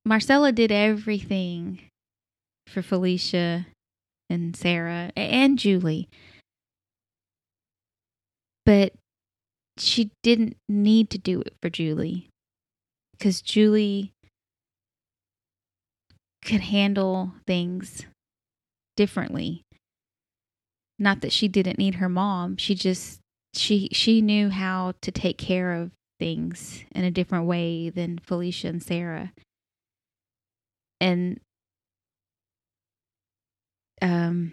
Marcella 0.05 0.53
did 0.53 0.71
everything 0.71 1.81
for 2.67 2.83
Felicia 2.83 3.67
and 4.29 4.55
Sarah 4.55 5.11
and 5.17 5.59
Julie. 5.59 6.09
But 8.71 8.93
she 9.79 10.13
didn't 10.23 10.57
need 10.69 11.11
to 11.11 11.19
do 11.19 11.41
it 11.41 11.55
for 11.61 11.69
Julie 11.69 12.31
because 13.11 13.43
Julie 13.43 14.13
could 16.45 16.61
handle 16.61 17.33
things 17.49 18.07
differently. 18.97 19.63
Not 21.01 21.21
that 21.23 21.33
she 21.33 21.49
didn't 21.49 21.79
need 21.79 21.97
her 21.97 22.09
mom, 22.09 22.57
she 22.59 22.77
just 22.77 23.19
she 23.55 23.89
she 23.91 24.23
knew 24.23 24.51
how 24.51 24.93
to 25.01 25.11
take 25.11 25.37
care 25.37 25.73
of 25.73 25.91
things 26.21 26.85
in 26.93 27.03
a 27.03 27.11
different 27.11 27.47
way 27.47 27.91
than 27.91 28.19
Felicia 28.19 28.69
and 28.69 28.81
Sarah. 28.81 29.33
And 31.01 31.41
um 34.01 34.53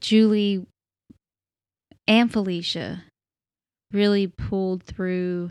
Julie 0.00 0.64
and 2.08 2.32
Felicia 2.32 3.04
really 3.92 4.26
pulled 4.26 4.82
through 4.82 5.50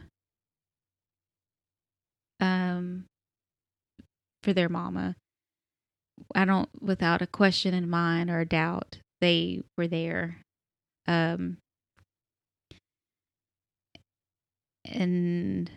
um 2.40 3.06
for 4.44 4.54
their 4.54 4.70
mama. 4.70 5.16
I 6.34 6.46
don't 6.46 6.70
without 6.82 7.22
a 7.22 7.28
question 7.28 7.74
in 7.74 7.90
mind 7.90 8.30
or 8.30 8.40
a 8.40 8.46
doubt 8.46 9.00
they 9.22 9.62
were 9.78 9.88
there. 9.88 10.42
Um 11.08 11.58
and 14.86 15.72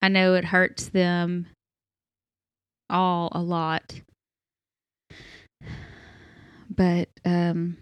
I 0.00 0.08
know 0.08 0.34
it 0.34 0.46
hurts 0.46 0.88
them 0.88 1.46
all 2.88 3.28
a 3.32 3.42
lot. 3.42 4.00
But 6.70 7.08
um 7.24 7.76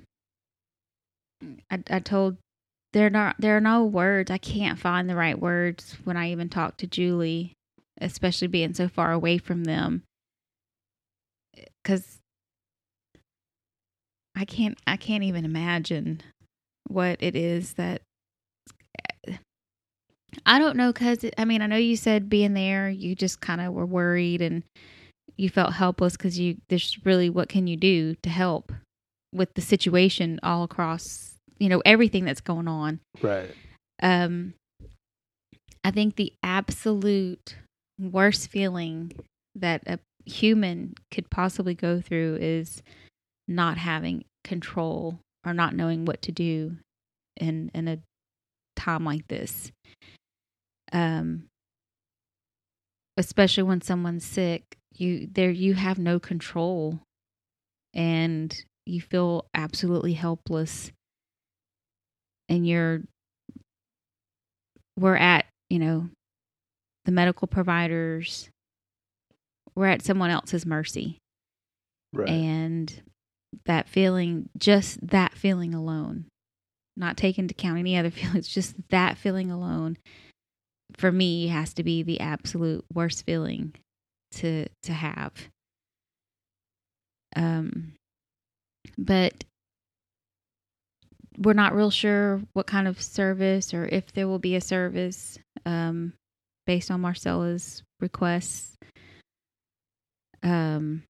I 1.70 1.82
I 1.90 1.98
told 2.00 2.36
there 2.92 3.10
not 3.10 3.36
there 3.38 3.56
are 3.56 3.60
no 3.60 3.84
words. 3.84 4.30
I 4.30 4.38
can't 4.38 4.78
find 4.78 5.08
the 5.08 5.16
right 5.16 5.38
words 5.38 5.96
when 6.04 6.16
I 6.16 6.30
even 6.30 6.48
talk 6.48 6.76
to 6.78 6.86
Julie, 6.86 7.54
especially 8.00 8.48
being 8.48 8.74
so 8.74 8.88
far 8.88 9.12
away 9.12 9.38
from 9.38 9.64
them. 9.64 10.02
Cuz 11.84 12.18
I 14.34 14.44
can't 14.44 14.78
I 14.86 14.96
can't 14.96 15.24
even 15.24 15.44
imagine 15.44 16.22
what 16.88 17.22
it 17.22 17.36
is 17.36 17.74
that 17.74 18.02
I 20.46 20.58
don't 20.58 20.76
know 20.76 20.92
cuz 20.92 21.24
I 21.36 21.44
mean 21.44 21.62
I 21.62 21.66
know 21.66 21.76
you 21.76 21.96
said 21.96 22.28
being 22.30 22.54
there 22.54 22.88
you 22.88 23.14
just 23.14 23.40
kind 23.40 23.60
of 23.60 23.72
were 23.72 23.86
worried 23.86 24.40
and 24.40 24.62
you 25.36 25.48
felt 25.48 25.74
helpless 25.74 26.16
cuz 26.16 26.38
you 26.38 26.58
there's 26.68 26.98
really 27.04 27.28
what 27.30 27.48
can 27.48 27.66
you 27.66 27.76
do 27.76 28.14
to 28.16 28.30
help 28.30 28.72
with 29.32 29.54
the 29.54 29.60
situation 29.60 30.40
all 30.42 30.62
across 30.62 31.31
you 31.62 31.68
know 31.68 31.80
everything 31.84 32.24
that's 32.24 32.40
going 32.40 32.66
on. 32.66 32.98
right. 33.22 33.54
Um 34.02 34.54
I 35.84 35.92
think 35.92 36.16
the 36.16 36.32
absolute 36.42 37.56
worst 38.00 38.50
feeling 38.50 39.12
that 39.54 39.82
a 39.86 40.00
human 40.26 40.94
could 41.12 41.30
possibly 41.30 41.74
go 41.74 42.00
through 42.00 42.38
is 42.40 42.82
not 43.46 43.78
having 43.78 44.24
control 44.42 45.20
or 45.46 45.54
not 45.54 45.74
knowing 45.74 46.04
what 46.04 46.20
to 46.22 46.32
do 46.32 46.78
in 47.36 47.70
in 47.74 47.86
a 47.86 47.98
time 48.74 49.04
like 49.04 49.28
this 49.28 49.70
um 50.92 51.44
especially 53.16 53.62
when 53.62 53.80
someone's 53.80 54.24
sick 54.24 54.78
you 54.96 55.28
there 55.30 55.50
you 55.50 55.74
have 55.74 55.98
no 55.98 56.18
control 56.18 56.98
and 57.94 58.64
you 58.84 59.00
feel 59.00 59.46
absolutely 59.54 60.14
helpless 60.14 60.90
and 62.52 62.66
you're 62.66 63.00
we're 64.98 65.16
at 65.16 65.46
you 65.70 65.78
know 65.78 66.08
the 67.06 67.12
medical 67.12 67.48
providers 67.48 68.48
we're 69.74 69.86
at 69.86 70.02
someone 70.02 70.30
else's 70.30 70.66
mercy 70.66 71.18
Right. 72.14 72.28
and 72.28 73.02
that 73.64 73.88
feeling 73.88 74.50
just 74.58 74.98
that 75.08 75.32
feeling 75.32 75.72
alone 75.72 76.26
not 76.94 77.16
taking 77.16 77.44
into 77.44 77.54
account 77.54 77.78
any 77.78 77.96
other 77.96 78.10
feelings 78.20 78.46
just 78.48 78.74
that 78.90 79.16
feeling 79.16 79.50
alone 79.50 79.96
for 80.98 81.10
me 81.10 81.46
has 81.48 81.72
to 81.74 81.82
be 81.82 82.02
the 82.02 82.20
absolute 82.20 82.84
worst 82.92 83.24
feeling 83.24 83.74
to 84.32 84.66
to 84.82 84.92
have 84.92 85.32
um 87.34 87.94
but 88.98 89.44
we're 91.38 91.52
not 91.52 91.74
real 91.74 91.90
sure 91.90 92.40
what 92.52 92.66
kind 92.66 92.86
of 92.86 93.00
service 93.00 93.72
or 93.72 93.86
if 93.86 94.12
there 94.12 94.28
will 94.28 94.38
be 94.38 94.56
a 94.56 94.60
service 94.60 95.38
um 95.66 96.12
based 96.66 96.90
on 96.90 97.00
Marcella's 97.00 97.82
requests 98.00 98.76
um 100.42 101.02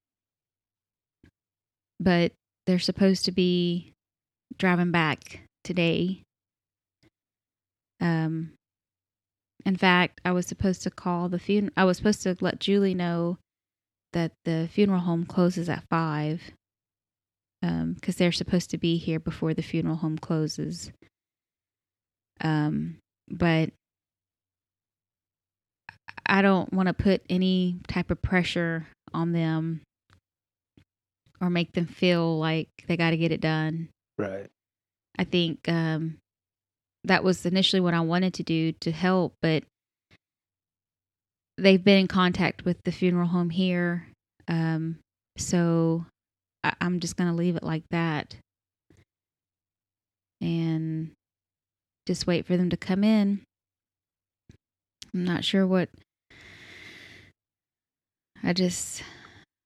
but 2.00 2.32
they're 2.66 2.78
supposed 2.78 3.24
to 3.24 3.32
be 3.32 3.92
driving 4.58 4.90
back 4.90 5.40
today. 5.64 6.22
Um, 8.00 8.52
in 9.64 9.76
fact, 9.76 10.20
I 10.24 10.32
was 10.32 10.46
supposed 10.46 10.82
to 10.82 10.90
call 10.90 11.28
the 11.28 11.38
funeral. 11.38 11.72
I 11.76 11.84
was 11.84 11.98
supposed 11.98 12.22
to 12.22 12.36
let 12.40 12.60
Julie 12.60 12.94
know 12.94 13.38
that 14.12 14.32
the 14.44 14.68
funeral 14.72 15.00
home 15.00 15.24
closes 15.24 15.68
at 15.68 15.84
five, 15.88 16.42
um, 17.62 17.94
because 17.94 18.16
they're 18.16 18.32
supposed 18.32 18.70
to 18.70 18.78
be 18.78 18.96
here 18.96 19.20
before 19.20 19.54
the 19.54 19.62
funeral 19.62 19.96
home 19.96 20.18
closes. 20.18 20.90
Um, 22.40 22.98
but 23.28 23.70
I 26.26 26.42
don't 26.42 26.72
want 26.72 26.88
to 26.88 26.94
put 26.94 27.22
any 27.30 27.78
type 27.88 28.10
of 28.10 28.20
pressure 28.20 28.86
on 29.14 29.32
them 29.32 29.82
or 31.40 31.50
make 31.50 31.72
them 31.72 31.86
feel 31.86 32.38
like 32.38 32.68
they 32.86 32.96
got 32.96 33.10
to 33.10 33.16
get 33.16 33.32
it 33.32 33.40
done. 33.40 33.88
Right. 34.18 34.48
I 35.18 35.24
think 35.24 35.68
um, 35.68 36.18
that 37.04 37.24
was 37.24 37.44
initially 37.44 37.80
what 37.80 37.94
I 37.94 38.00
wanted 38.00 38.34
to 38.34 38.42
do 38.42 38.72
to 38.72 38.92
help, 38.92 39.34
but 39.42 39.64
they've 41.58 41.82
been 41.82 41.98
in 41.98 42.08
contact 42.08 42.64
with 42.64 42.78
the 42.84 42.92
funeral 42.92 43.28
home 43.28 43.50
here. 43.50 44.08
Um, 44.48 44.98
so 45.36 46.06
I- 46.64 46.74
I'm 46.80 47.00
just 47.00 47.16
going 47.16 47.30
to 47.30 47.36
leave 47.36 47.56
it 47.56 47.62
like 47.62 47.84
that 47.90 48.36
and 50.40 51.12
just 52.06 52.26
wait 52.26 52.46
for 52.46 52.56
them 52.56 52.70
to 52.70 52.76
come 52.76 53.04
in. 53.04 53.42
I'm 55.14 55.24
not 55.24 55.44
sure 55.44 55.66
what. 55.66 55.88
I 58.42 58.52
just, 58.52 59.02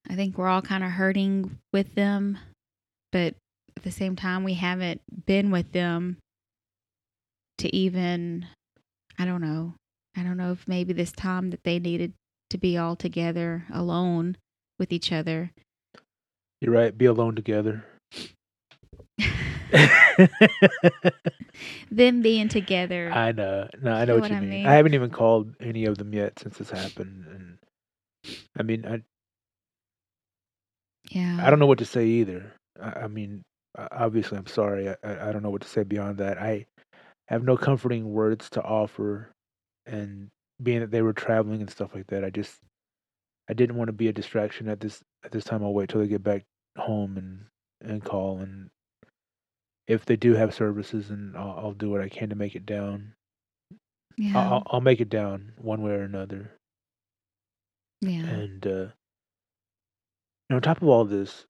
I 0.09 0.15
think 0.15 0.37
we're 0.37 0.49
all 0.49 0.63
kind 0.63 0.85
of 0.85 0.91
hurting 0.91 1.59
with 1.73 1.95
them, 1.95 2.39
but 3.11 3.35
at 3.77 3.83
the 3.83 3.91
same 3.91 4.17
time, 4.17 4.45
we 4.45 4.55
haven't 4.55 5.01
been 5.27 5.51
with 5.51 5.73
them 5.73 6.19
to 7.59 7.75
even, 7.75 8.47
I 9.19 9.25
don't 9.25 9.41
know. 9.41 9.75
I 10.15 10.23
don't 10.23 10.37
know 10.37 10.53
if 10.53 10.69
maybe 10.69 10.93
this 10.93 11.13
time 11.13 11.51
that 11.51 11.65
they 11.65 11.79
needed 11.79 12.13
to 12.51 12.59
be 12.59 12.77
all 12.77 12.97
together 12.97 13.65
alone 13.73 14.37
with 14.79 14.93
each 14.93 15.11
other. 15.11 15.53
You're 16.61 16.73
right. 16.73 16.97
Be 16.97 17.07
alone 17.07 17.35
together. 17.37 17.85
them 21.91 22.23
being 22.23 22.49
together. 22.49 23.11
I 23.13 23.33
know. 23.33 23.69
No, 23.83 23.93
I 23.93 24.05
know 24.05 24.19
what, 24.19 24.31
you 24.31 24.37
I 24.37 24.41
mean. 24.41 24.51
mean? 24.51 24.67
I 24.67 24.75
haven't 24.75 24.95
even 24.95 25.11
called 25.11 25.55
any 25.61 25.85
of 25.85 25.99
them 25.99 26.15
yet 26.15 26.39
since 26.39 26.59
this 26.59 26.71
happened, 26.71 27.27
and 27.29 27.59
I 28.59 28.63
mean, 28.63 28.87
I 28.87 29.03
yeah. 31.11 31.39
I 31.43 31.51
don't 31.51 31.59
know 31.59 31.67
what 31.67 31.79
to 31.79 31.85
say 31.85 32.07
either. 32.07 32.53
I, 32.81 33.01
I 33.03 33.09
mean, 33.09 33.43
obviously, 33.77 34.39
I'm 34.39 34.47
sorry. 34.47 34.89
I 34.89 34.97
I 35.05 35.33
don't 35.33 35.43
know 35.43 35.51
what 35.51 35.63
to 35.63 35.69
say 35.69 35.83
beyond 35.83 36.19
that. 36.19 36.39
I 36.39 36.67
have 37.29 37.45
no 37.45 37.57
comforting 37.57 38.13
words 38.13 38.49
to 38.51 38.63
offer, 38.63 39.33
and 39.87 40.29
being 40.63 40.81
that 40.81 40.91
they 40.91 41.03
were 41.03 41.13
traveling 41.13 41.61
and 41.61 41.71
stuff 41.71 41.95
like 41.95 42.07
that, 42.09 42.25
I 42.25 42.31
just 42.31 42.57
I 43.49 43.55
didn't 43.55 43.77
want 43.77 43.89
to 43.89 43.93
be 43.93 44.09
a 44.09 44.13
distraction 44.13 44.69
at 44.69 44.81
this 44.81 45.03
at 45.25 45.31
this 45.33 45.45
time. 45.45 45.63
I'll 45.63 45.75
wait 45.75 45.89
till 45.89 46.01
they 46.01 46.09
get 46.09 46.23
back 46.25 46.45
home 46.77 47.17
and 47.17 47.47
and 47.91 48.03
call, 48.05 48.39
and 48.39 48.71
if 49.87 50.05
they 50.05 50.17
do 50.17 50.35
have 50.35 50.55
services, 50.55 51.11
and 51.11 51.37
I'll, 51.37 51.55
I'll 51.59 51.73
do 51.73 51.91
what 51.91 52.01
I 52.01 52.09
can 52.09 52.29
to 52.31 52.35
make 52.35 52.55
it 52.57 52.67
down. 52.67 53.15
Yeah. 54.17 54.39
I'll, 54.39 54.63
I'll- 54.67 54.81
make 54.81 55.01
it 55.01 55.09
down 55.11 55.53
one 55.59 55.83
way 55.83 55.93
or 55.93 56.03
another. 56.03 56.51
yeah. 58.01 58.25
And 58.27 58.67
uh, 58.67 58.87
and 60.49 60.57
on 60.57 60.63
top 60.63 60.81
of 60.83 60.89
all 60.89 61.05
this, 61.05 61.45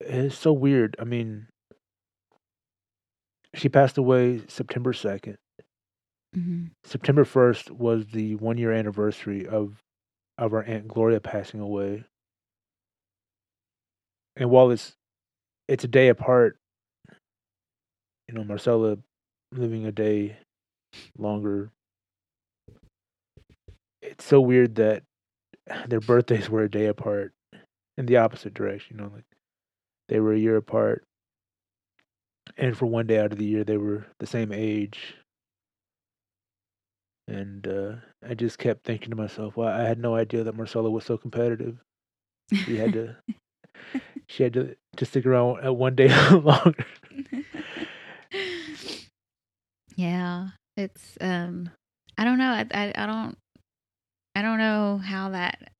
it's 0.00 0.38
so 0.38 0.52
weird. 0.52 0.94
I 1.00 1.04
mean, 1.04 1.48
she 3.54 3.68
passed 3.68 3.98
away 3.98 4.42
September 4.48 4.92
second. 4.92 5.36
hmm 6.34 6.66
September 6.84 7.24
first 7.24 7.70
was 7.70 8.06
the 8.06 8.36
one 8.36 8.56
year 8.56 8.72
anniversary 8.72 9.46
of 9.46 9.82
of 10.40 10.54
our 10.54 10.64
aunt 10.64 10.88
Gloria 10.88 11.20
passing 11.20 11.60
away. 11.60 12.04
And 14.36 14.50
while 14.50 14.70
it's 14.70 14.96
it's 15.68 15.84
a 15.84 15.88
day 15.88 16.08
apart, 16.08 16.56
you 18.26 18.34
know, 18.34 18.42
Marcella 18.42 18.98
living 19.52 19.84
a 19.84 19.92
day 19.92 20.38
longer. 21.16 21.70
It's 24.02 24.24
so 24.24 24.40
weird 24.40 24.76
that 24.76 25.04
their 25.86 26.00
birthdays 26.00 26.48
were 26.48 26.62
a 26.62 26.70
day 26.70 26.86
apart 26.86 27.32
in 27.98 28.06
the 28.06 28.16
opposite 28.16 28.54
direction, 28.54 28.96
you 28.96 29.02
know, 29.02 29.12
like 29.14 29.24
they 30.08 30.20
were 30.20 30.32
a 30.32 30.38
year 30.38 30.56
apart. 30.56 31.04
And 32.56 32.76
for 32.76 32.86
one 32.86 33.06
day 33.06 33.18
out 33.18 33.32
of 33.32 33.38
the 33.38 33.44
year 33.44 33.62
they 33.62 33.76
were 33.76 34.06
the 34.18 34.26
same 34.26 34.52
age 34.52 35.16
and 37.28 37.66
uh, 37.66 37.92
I 38.28 38.34
just 38.34 38.58
kept 38.58 38.84
thinking 38.84 39.10
to 39.10 39.16
myself, 39.16 39.56
"Well, 39.56 39.68
I 39.68 39.82
had 39.82 39.98
no 39.98 40.14
idea 40.14 40.44
that 40.44 40.56
Marcella 40.56 40.90
was 40.90 41.04
so 41.04 41.16
competitive. 41.16 41.78
She 42.52 42.76
had 42.76 42.92
to, 42.94 43.16
she 44.26 44.42
had 44.42 44.52
to, 44.54 44.74
to 44.96 45.04
stick 45.04 45.26
around 45.26 45.64
uh, 45.64 45.72
one 45.72 45.94
day 45.94 46.08
longer." 46.30 46.84
yeah. 49.96 50.48
It's 50.76 51.18
um 51.20 51.70
I 52.16 52.24
don't 52.24 52.38
know. 52.38 52.52
I, 52.52 52.66
I 52.72 52.92
I 52.96 53.06
don't 53.06 53.36
I 54.34 54.42
don't 54.42 54.58
know 54.58 54.98
how 54.98 55.30
that 55.30 55.72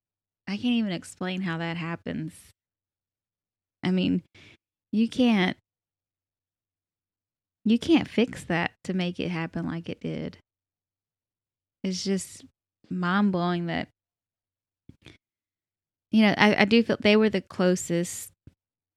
I 0.47 0.57
can't 0.57 0.75
even 0.75 0.93
explain 0.93 1.43
how 1.43 1.59
that 1.59 1.77
happens. 1.77 2.33
I 3.83 3.91
mean, 3.91 4.23
you 4.93 5.09
can't 5.09 5.57
you 7.65 7.79
can't 7.79 8.09
fix 8.09 8.45
that 8.45 8.73
to 8.85 8.95
make 8.95 9.21
it 9.21 9.29
happen 9.29 9.67
like 9.67 9.89
it 9.89 10.01
did. 10.01 10.39
It's 11.83 12.05
just 12.05 12.45
mind 12.91 13.33
blowing 13.33 13.67
that 13.67 13.89
you 16.13 16.23
know, 16.23 16.35
I, 16.37 16.63
I 16.63 16.65
do 16.65 16.83
feel 16.83 16.97
they 17.01 17.17
were 17.17 17.31
the 17.31 17.41
closest 17.41 18.33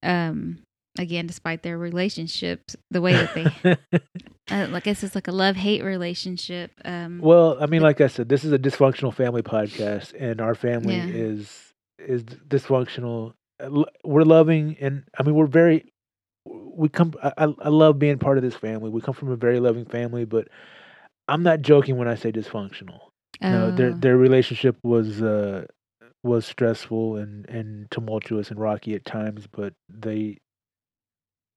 um 0.01 0.59
again 0.99 1.25
despite 1.27 1.63
their 1.63 1.77
relationships 1.77 2.75
the 2.91 3.01
way 3.01 3.13
that 3.17 3.33
they 3.33 3.53
uh, 4.51 4.67
I 4.73 4.79
guess 4.81 5.03
it's 5.03 5.15
like 5.15 5.27
a 5.27 5.31
love 5.31 5.55
hate 5.55 5.83
relationship. 5.83 6.71
Um, 6.85 7.19
well, 7.21 7.57
I 7.61 7.65
mean, 7.65 7.81
like 7.81 8.01
I 8.01 8.07
said, 8.07 8.29
this 8.29 8.43
is 8.43 8.51
a 8.51 8.59
dysfunctional 8.59 9.13
family 9.13 9.41
podcast, 9.41 10.13
and 10.19 10.41
our 10.41 10.55
family 10.55 10.95
Yeah. 10.95 11.07
is 11.07 11.73
is 11.99 12.23
dysfunctional. 12.23 13.33
Uh, 13.59 13.83
We're 14.03 14.23
loving, 14.23 14.75
and 14.79 15.03
I 15.17 15.23
mean, 15.23 15.35
we're 15.35 15.47
very. 15.47 15.91
We 16.45 16.89
come. 16.89 17.13
I 17.23 17.33
I 17.45 17.69
love 17.69 17.99
being 17.99 18.17
part 18.19 18.37
of 18.37 18.43
this 18.43 18.55
family. 18.55 18.89
We 18.89 19.01
come 19.01 19.13
from 19.13 19.31
a 19.31 19.35
very 19.37 19.59
loving 19.59 19.85
family, 19.85 20.25
but 20.25 20.49
I'm 21.27 21.43
not 21.43 21.61
joking 21.61 21.97
when 21.97 22.07
I 22.07 22.15
say 22.15 22.31
dysfunctional. 22.31 22.99
No, 23.41 23.71
their 23.71 23.89
oh, 23.89 23.93
their 23.93 24.17
relationship 24.17 24.77
was 24.83 25.21
uh 25.21 25.65
was 26.23 26.45
stressful 26.45 27.17
and 27.17 27.47
and 27.49 27.89
tumultuous 27.91 28.49
and 28.49 28.59
rocky 28.59 28.93
at 28.95 29.05
times, 29.05 29.47
but 29.51 29.73
they 29.89 30.37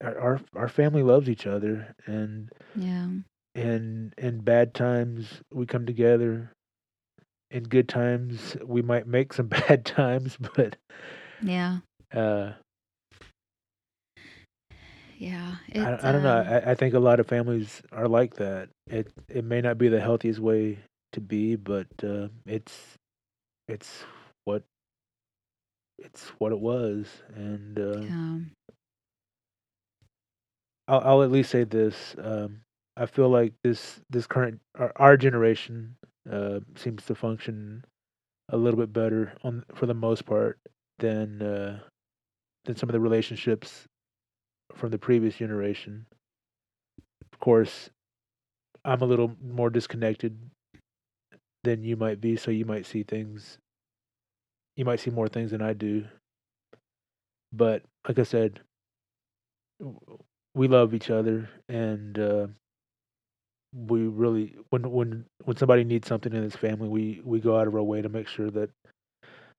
our 0.03 0.19
our, 0.19 0.41
our 0.55 0.69
family 0.69 1.03
loves 1.03 1.29
each 1.29 1.47
other 1.47 1.95
and 2.07 2.51
yeah, 2.75 3.09
and 3.55 4.15
in 4.19 4.41
bad 4.41 4.75
times 4.75 5.41
we 5.53 5.67
come 5.67 5.87
together. 5.87 6.53
In 7.51 7.63
good 7.63 7.89
times 7.89 8.57
we 8.65 8.83
might 8.83 9.07
make 9.07 9.33
some 9.33 9.47
bad 9.69 9.85
times, 9.85 10.37
but 10.57 10.77
yeah, 11.43 11.79
uh 12.13 12.53
yeah. 15.73 16.01
I, 16.03 16.09
I 16.09 16.13
don't 16.13 16.23
know. 16.23 16.39
um, 16.39 16.47
I, 16.47 16.71
I 16.71 16.75
think 16.75 16.95
a 16.95 16.99
lot 16.99 17.21
of 17.21 17.27
families 17.27 17.83
are 17.93 18.09
like 18.09 18.35
that. 18.37 18.69
It 18.87 19.13
it 19.29 19.45
may 19.45 19.61
not 19.61 19.79
be 19.79 19.89
the 19.89 20.01
healthiest 20.01 20.41
way 20.41 20.79
to 21.13 21.21
be, 21.21 21.57
but 21.57 21.87
uh, 22.03 22.29
it's 22.47 22.97
it's 23.69 24.05
what 24.45 24.63
it's 25.99 26.29
what 26.39 26.53
it 26.53 26.61
was, 26.61 27.07
and 27.35 27.79
uh, 27.79 27.99
um, 27.99 28.51
I'll, 30.89 31.01
I'll 31.01 31.23
at 31.23 31.31
least 31.31 31.51
say 31.51 31.65
this: 31.65 32.15
um, 32.23 32.61
I 32.97 33.07
feel 33.07 33.29
like 33.29 33.55
this 33.63 34.01
this 34.11 34.27
current 34.27 34.61
our, 34.79 34.93
our 34.97 35.17
generation 35.17 35.97
uh, 36.31 36.61
seems 36.77 37.05
to 37.07 37.15
function 37.15 37.85
a 38.51 38.57
little 38.57 38.79
bit 38.79 38.93
better 38.93 39.33
on 39.43 39.65
for 39.75 39.87
the 39.87 39.95
most 39.95 40.27
part 40.27 40.59
than 40.99 41.43
uh, 41.43 41.81
than 42.65 42.77
some 42.77 42.89
of 42.89 42.93
the 42.93 43.01
relationships 43.01 43.87
from 44.75 44.91
the 44.91 44.99
previous 44.99 45.37
generation. 45.37 46.07
Of 47.33 47.41
course, 47.41 47.91
I'm 48.85 49.03
a 49.03 49.07
little 49.07 49.37
more 49.43 49.71
disconnected 49.71 50.39
than 51.65 51.85
you 51.85 51.97
might 51.97 52.21
be, 52.21 52.37
so 52.37 52.51
you 52.51 52.65
might 52.65 52.87
see 52.87 53.03
things. 53.03 53.59
You 54.77 54.85
might 54.85 55.01
see 55.01 55.11
more 55.11 55.29
things 55.29 55.51
than 55.51 55.63
I 55.63 55.73
do. 55.73 56.07
But 57.53 57.83
like 58.07 58.19
I 58.19 58.23
said, 58.25 58.61
we 60.55 60.69
love 60.69 60.95
each 60.95 61.11
other, 61.11 61.49
and 61.69 62.19
uh, 62.19 62.47
we 63.73 64.01
really 64.07 64.57
when 64.71 64.91
when 64.91 65.27
when 65.45 65.57
somebody 65.57 65.85
needs 65.85 66.09
something 66.09 66.33
in 66.33 66.43
this 66.43 66.57
family, 66.57 66.89
we 66.89 67.21
we 67.25 67.41
go 67.41 67.59
out 67.59 67.67
of 67.69 67.75
our 67.75 67.83
way 67.83 68.03
to 68.03 68.09
make 68.09 68.29
sure 68.29 68.51
that 68.51 68.71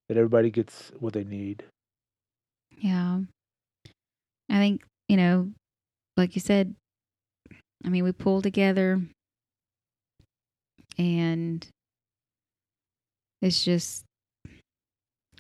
that 0.10 0.18
everybody 0.18 0.50
gets 0.50 0.92
what 1.00 1.14
they 1.14 1.24
need. 1.24 1.64
yeah. 2.78 3.22
I 4.50 4.58
think 4.60 4.84
you 5.08 5.18
know, 5.18 5.52
like 6.16 6.36
you 6.36 6.42
said. 6.42 6.76
I 7.86 7.90
mean, 7.90 8.04
we 8.04 8.12
pull 8.12 8.42
together, 8.42 9.00
and 10.98 11.66
it's 13.42 13.64
just 13.64 14.04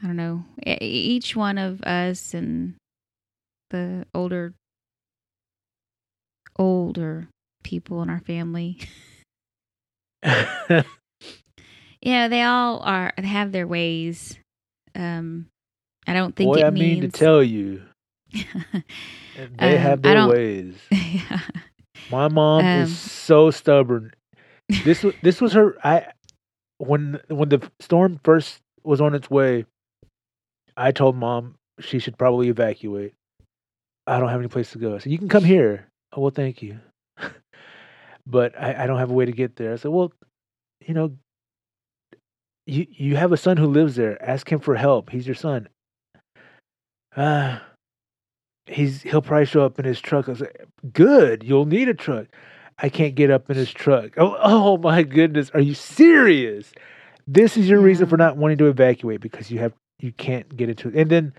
I 0.03 0.07
don't 0.07 0.15
know. 0.15 0.43
Each 0.65 1.35
one 1.35 1.57
of 1.57 1.81
us 1.81 2.33
and 2.33 2.75
the 3.71 4.05
older 4.13 4.53
older 6.57 7.27
people 7.63 8.01
in 8.01 8.09
our 8.09 8.19
family 8.21 8.79
Yeah, 12.01 12.27
they 12.27 12.41
all 12.43 12.79
are 12.79 13.11
have 13.17 13.51
their 13.51 13.67
ways. 13.67 14.37
Um, 14.95 15.47
I 16.05 16.13
don't 16.13 16.35
think 16.35 16.55
Boy, 16.55 16.59
it 16.61 16.65
I 16.65 16.69
means. 16.69 17.01
mean 17.01 17.01
to 17.01 17.07
tell 17.09 17.43
you, 17.43 17.81
they 19.57 19.75
Um, 19.77 19.81
have 19.81 20.01
their 20.01 20.27
ways. 20.27 20.75
yeah. 20.91 21.41
My 22.11 22.27
mom 22.27 22.65
Um, 22.65 22.83
is 22.83 22.97
so 22.97 23.51
stubborn. 23.51 24.13
This 24.83 25.03
was 25.03 25.13
this 25.21 25.41
was 25.41 25.53
her. 25.57 25.75
I 25.83 26.07
when 26.77 27.19
when 27.29 27.49
the 27.49 27.69
storm 27.79 28.19
first 28.23 28.59
was 28.83 29.01
on 29.01 29.13
its 29.15 29.29
way, 29.29 29.65
I 30.75 30.91
told 30.91 31.15
mom 31.15 31.55
she 31.79 31.99
should 31.99 32.17
probably 32.17 32.49
evacuate. 32.49 33.13
I 34.05 34.19
don't 34.19 34.29
have 34.29 34.39
any 34.39 34.47
place 34.47 34.71
to 34.71 34.77
go. 34.77 34.95
I 34.95 34.99
said, 34.99 35.11
"You 35.11 35.17
can 35.17 35.29
come 35.29 35.43
here." 35.43 35.87
Oh 36.13 36.21
well, 36.21 36.31
thank 36.31 36.61
you, 36.61 36.79
but 38.25 38.57
I, 38.59 38.83
I 38.83 38.87
don't 38.87 38.99
have 38.99 39.09
a 39.11 39.13
way 39.13 39.25
to 39.25 39.31
get 39.33 39.55
there. 39.57 39.73
I 39.73 39.75
said, 39.75 39.91
"Well, 39.91 40.13
you 40.85 40.93
know, 40.93 41.11
you 42.65 42.87
you 42.89 43.15
have 43.17 43.33
a 43.33 43.37
son 43.37 43.57
who 43.57 43.67
lives 43.67 43.95
there. 43.95 44.21
Ask 44.23 44.49
him 44.49 44.59
for 44.59 44.75
help. 44.75 45.09
He's 45.09 45.27
your 45.27 45.35
son." 45.35 45.67
Ah, 47.19 47.63
he's 48.67 49.01
he'll 49.03 49.21
probably 49.21 49.45
show 49.45 49.65
up 49.65 49.79
in 49.79 49.85
his 49.85 49.99
truck. 50.01 50.27
I 50.27 50.31
was 50.31 50.41
like, 50.41 50.67
"Good, 50.93 51.43
you'll 51.43 51.65
need 51.65 51.89
a 51.89 51.93
truck." 51.93 52.27
I 52.79 52.89
can't 52.89 53.15
get 53.15 53.31
up 53.31 53.49
in 53.49 53.57
his 53.57 53.71
truck. 53.71 54.11
Oh, 54.17 54.37
oh 54.41 54.77
my 54.77 55.03
goodness, 55.03 55.49
are 55.53 55.59
you 55.61 55.73
serious? 55.73 56.71
This 57.25 57.57
is 57.57 57.67
your 57.67 57.79
reason 57.79 58.07
for 58.07 58.17
not 58.17 58.37
wanting 58.37 58.57
to 58.59 58.67
evacuate 58.67 59.21
because 59.21 59.51
you 59.51 59.59
have 59.59 59.73
you 59.99 60.11
can't 60.11 60.55
get 60.55 60.69
into 60.69 60.89
it. 60.89 60.95
And 60.95 61.09
then 61.09 61.33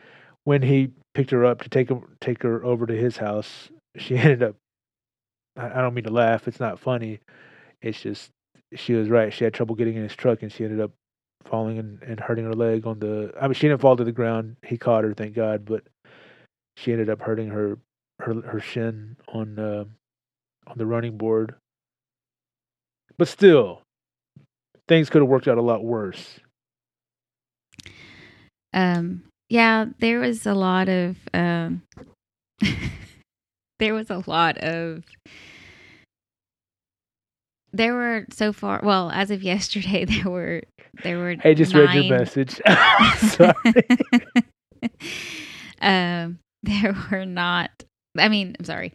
when 0.44 0.62
he 0.62 0.90
picked 1.14 1.30
her 1.30 1.44
up 1.44 1.62
to 1.62 1.68
take 1.68 1.88
her 1.88 2.00
take 2.20 2.42
her 2.42 2.64
over 2.64 2.86
to 2.86 2.94
his 2.94 3.16
house, 3.16 3.68
she 3.96 4.16
ended 4.18 4.42
up. 4.42 4.56
I, 5.56 5.78
I 5.78 5.82
don't 5.82 5.94
mean 5.94 6.04
to 6.04 6.12
laugh. 6.12 6.48
It's 6.48 6.60
not 6.60 6.78
funny. 6.78 7.20
It's 7.80 8.00
just 8.00 8.30
she 8.74 8.94
was 8.94 9.08
right. 9.08 9.32
She 9.32 9.44
had 9.44 9.54
trouble 9.54 9.74
getting 9.74 9.96
in 9.96 10.02
his 10.02 10.16
truck, 10.16 10.42
and 10.42 10.52
she 10.52 10.64
ended 10.64 10.80
up 10.80 10.90
falling 11.46 11.78
and, 11.78 12.02
and 12.02 12.20
hurting 12.20 12.44
her 12.44 12.54
leg 12.54 12.86
on 12.86 12.98
the. 12.98 13.32
I 13.40 13.46
mean, 13.46 13.54
she 13.54 13.68
didn't 13.68 13.80
fall 13.80 13.96
to 13.96 14.04
the 14.04 14.12
ground. 14.12 14.56
He 14.66 14.76
caught 14.76 15.04
her, 15.04 15.14
thank 15.14 15.34
God. 15.34 15.64
But 15.64 15.84
she 16.78 16.92
ended 16.92 17.10
up 17.10 17.20
hurting 17.20 17.48
her 17.48 17.78
her 18.20 18.34
her 18.42 18.60
shin 18.60 19.16
on 19.32 19.58
uh, 19.58 19.84
on 20.66 20.78
the 20.78 20.86
running 20.86 21.16
board. 21.16 21.54
But 23.16 23.28
still, 23.28 23.82
things 24.86 25.10
could 25.10 25.22
have 25.22 25.28
worked 25.28 25.48
out 25.48 25.58
a 25.58 25.62
lot 25.62 25.84
worse. 25.84 26.38
Um, 28.72 29.24
yeah, 29.48 29.86
there 29.98 30.20
was 30.20 30.46
a 30.46 30.54
lot 30.54 30.88
of 30.88 31.16
um, 31.34 31.82
there 33.78 33.94
was 33.94 34.10
a 34.10 34.22
lot 34.26 34.58
of 34.58 35.04
there 37.72 37.94
were 37.94 38.26
so 38.30 38.52
far. 38.52 38.80
Well, 38.82 39.10
as 39.10 39.30
of 39.30 39.42
yesterday, 39.42 40.04
there 40.04 40.30
were 40.30 40.62
there 41.02 41.18
were. 41.18 41.36
I 41.44 41.54
just 41.54 41.74
read 41.74 41.94
your 41.94 42.18
message. 42.18 42.60
Sorry. 43.18 43.54
um, 45.80 46.38
there 46.62 46.96
were 47.10 47.24
not. 47.24 47.70
I 48.16 48.28
mean, 48.28 48.56
I'm 48.58 48.64
sorry. 48.64 48.92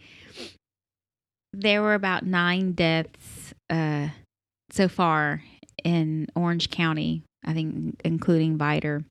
There 1.53 1.81
were 1.81 1.93
about 1.93 2.25
nine 2.25 2.73
deaths 2.73 3.53
uh, 3.69 4.09
so 4.71 4.87
far 4.87 5.43
in 5.83 6.27
Orange 6.35 6.69
County. 6.69 7.23
I 7.45 7.53
think, 7.53 7.99
including 8.05 8.57
Vidor, 8.57 9.03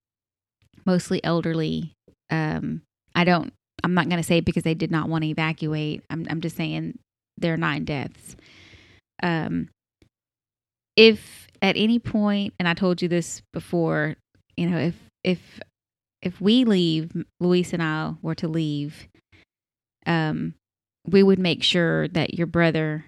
mostly 0.87 1.23
elderly. 1.23 1.93
Um, 2.31 2.83
I 3.15 3.25
don't. 3.25 3.53
I'm 3.85 3.95
not 3.95 4.09
going 4.09 4.21
to 4.21 4.27
say 4.27 4.41
because 4.41 4.63
they 4.63 4.75
did 4.75 4.91
not 4.91 5.09
want 5.09 5.25
to 5.25 5.31
evacuate. 5.31 6.03
I'm. 6.11 6.27
I'm 6.31 6.41
just 6.41 6.57
saying 6.57 6.99
there 7.37 7.55
are 7.55 7.59
nine 7.59 7.85
deaths. 7.85 8.37
Um, 9.23 9.69
if 10.97 11.47
at 11.61 11.77
any 11.77 11.99
point, 11.99 12.55
and 12.59 12.67
I 12.67 12.75
told 12.75 13.03
you 13.03 13.09
this 13.09 13.43
before, 13.53 14.17
you 14.57 14.69
know, 14.69 14.79
if 14.79 14.95
if 15.23 15.61
if 16.23 16.41
we 16.41 16.65
leave, 16.65 17.13
Luis 17.41 17.73
and 17.73 17.83
I 17.83 18.15
were 18.23 18.37
to 18.37 18.49
leave, 18.49 19.09
um, 20.07 20.55
we 21.07 21.23
would 21.23 21.39
make 21.39 21.63
sure 21.63 22.09
that 22.09 22.35
your 22.35 22.47
brother, 22.47 23.07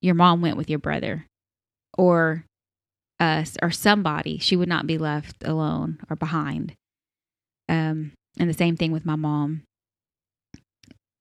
your 0.00 0.14
mom 0.14 0.40
went 0.40 0.56
with 0.56 0.70
your 0.70 0.78
brother, 0.78 1.26
or 1.96 2.44
us, 3.18 3.56
or 3.62 3.70
somebody. 3.70 4.38
She 4.38 4.56
would 4.56 4.68
not 4.68 4.86
be 4.86 4.96
left 4.96 5.44
alone 5.44 5.98
or 6.08 6.16
behind. 6.16 6.72
Um, 7.68 8.12
and 8.38 8.48
the 8.48 8.54
same 8.54 8.76
thing 8.76 8.92
with 8.92 9.04
my 9.04 9.16
mom. 9.16 9.62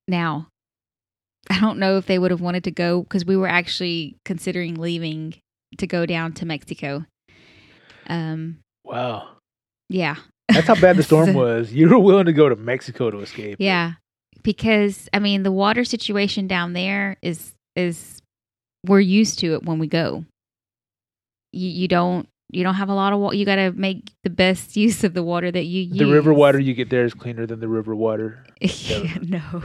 Now, 0.07 0.47
I 1.49 1.59
don't 1.59 1.77
know 1.77 1.97
if 1.97 2.05
they 2.05 2.17
would 2.17 2.31
have 2.31 2.41
wanted 2.41 2.63
to 2.63 2.71
go 2.71 3.03
because 3.03 3.25
we 3.25 3.35
were 3.35 3.47
actually 3.47 4.15
considering 4.23 4.75
leaving 4.75 5.35
to 5.77 5.87
go 5.87 6.05
down 6.05 6.33
to 6.33 6.45
Mexico. 6.45 7.05
Um, 8.07 8.59
wow. 8.85 9.29
yeah. 9.89 10.15
That's 10.53 10.67
how 10.67 10.75
bad 10.75 10.97
the 10.97 11.03
storm 11.03 11.33
was. 11.35 11.71
You 11.73 11.89
were 11.89 11.99
willing 11.99 12.25
to 12.25 12.33
go 12.33 12.49
to 12.49 12.55
Mexico 12.55 13.11
to 13.11 13.19
escape. 13.19 13.57
it. 13.59 13.63
Yeah, 13.63 13.93
because 14.43 15.09
I 15.13 15.19
mean 15.19 15.43
the 15.43 15.51
water 15.51 15.83
situation 15.83 16.47
down 16.47 16.73
there 16.73 17.17
is 17.21 17.53
is 17.75 18.21
we're 18.85 18.99
used 18.99 19.39
to 19.39 19.53
it 19.55 19.63
when 19.63 19.79
we 19.79 19.87
go. 19.87 20.25
You 21.51 21.69
you 21.69 21.87
don't 21.87 22.27
you 22.51 22.63
don't 22.63 22.75
have 22.75 22.89
a 22.89 22.93
lot 22.93 23.13
of 23.13 23.19
water. 23.19 23.35
You 23.35 23.45
got 23.45 23.55
to 23.55 23.71
make 23.71 24.11
the 24.23 24.29
best 24.29 24.75
use 24.85 25.03
of 25.03 25.13
the 25.13 25.23
water 25.23 25.51
that 25.51 25.65
you 25.65 25.81
use. 25.83 25.97
The 25.97 26.05
river 26.05 26.33
water 26.33 26.59
you 26.59 26.73
get 26.73 26.89
there 26.89 27.05
is 27.05 27.13
cleaner 27.13 27.45
than 27.45 27.59
the 27.59 27.67
river 27.67 27.95
water. 27.95 28.43
no. 29.21 29.63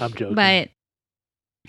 I'm 0.00 0.12
joking. 0.12 0.34
But 0.34 0.70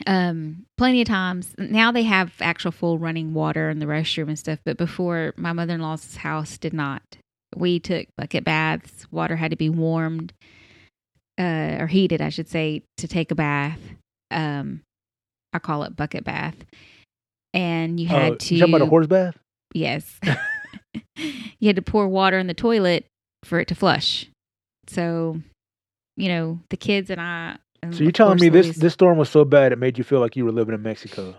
um 0.07 0.65
plenty 0.77 1.01
of 1.01 1.07
times 1.07 1.55
now 1.57 1.91
they 1.91 2.03
have 2.03 2.34
actual 2.41 2.72
full 2.72 2.97
running 2.97 3.34
water 3.34 3.69
in 3.69 3.80
the 3.80 3.85
restroom 3.85 4.27
and 4.27 4.38
stuff 4.38 4.59
but 4.65 4.77
before 4.77 5.34
my 5.38 5.53
mother-in-law's 5.53 6.17
house 6.17 6.57
did 6.57 6.73
not 6.73 7.01
we 7.55 7.80
took 7.80 8.07
bucket 8.17 8.43
baths 8.43 9.05
water 9.11 9.38
had 9.38 9.51
to 9.51 9.57
be 9.57 9.69
warmed 9.69 10.34
uh 11.39 11.77
or 11.80 11.88
heated 11.88 12.22
i 12.22 12.30
should 12.30 12.49
say 12.49 12.84
to 12.97 13.07
take 13.07 13.31
a 13.31 13.35
bath 13.35 13.80
um 14.31 14.81
i 15.53 15.59
call 15.59 15.84
it 15.84 15.95
bucket 15.95 16.26
bath 16.26 16.55
and 17.53 17.99
you 17.99 18.07
had 18.07 18.34
Oh, 18.34 18.35
to 18.35 18.55
you 18.55 18.59
talking 18.59 18.76
about 18.76 18.85
a 18.85 18.89
horse 18.89 19.07
bath? 19.07 19.38
Yes. 19.73 20.19
you 21.15 21.67
had 21.67 21.77
to 21.77 21.81
pour 21.81 22.07
water 22.07 22.38
in 22.38 22.47
the 22.47 22.53
toilet 22.53 23.05
for 23.43 23.59
it 23.59 23.67
to 23.69 23.76
flush. 23.76 24.27
So, 24.88 25.39
you 26.17 26.27
know, 26.27 26.59
the 26.69 26.77
kids 26.77 27.09
and 27.09 27.22
I. 27.22 27.57
and 27.85 27.95
So 27.95 28.03
you're 28.03 28.11
telling 28.11 28.39
me 28.39 28.49
this 28.49 28.75
this 28.75 28.93
storm 28.93 29.17
was 29.17 29.29
so 29.29 29.45
bad 29.45 29.71
it 29.71 29.79
made 29.79 29.97
you 29.97 30.03
feel 30.03 30.19
like 30.19 30.35
you 30.35 30.45
were 30.45 30.51
living 30.51 30.73
in 30.73 30.81
Mexico? 30.81 31.35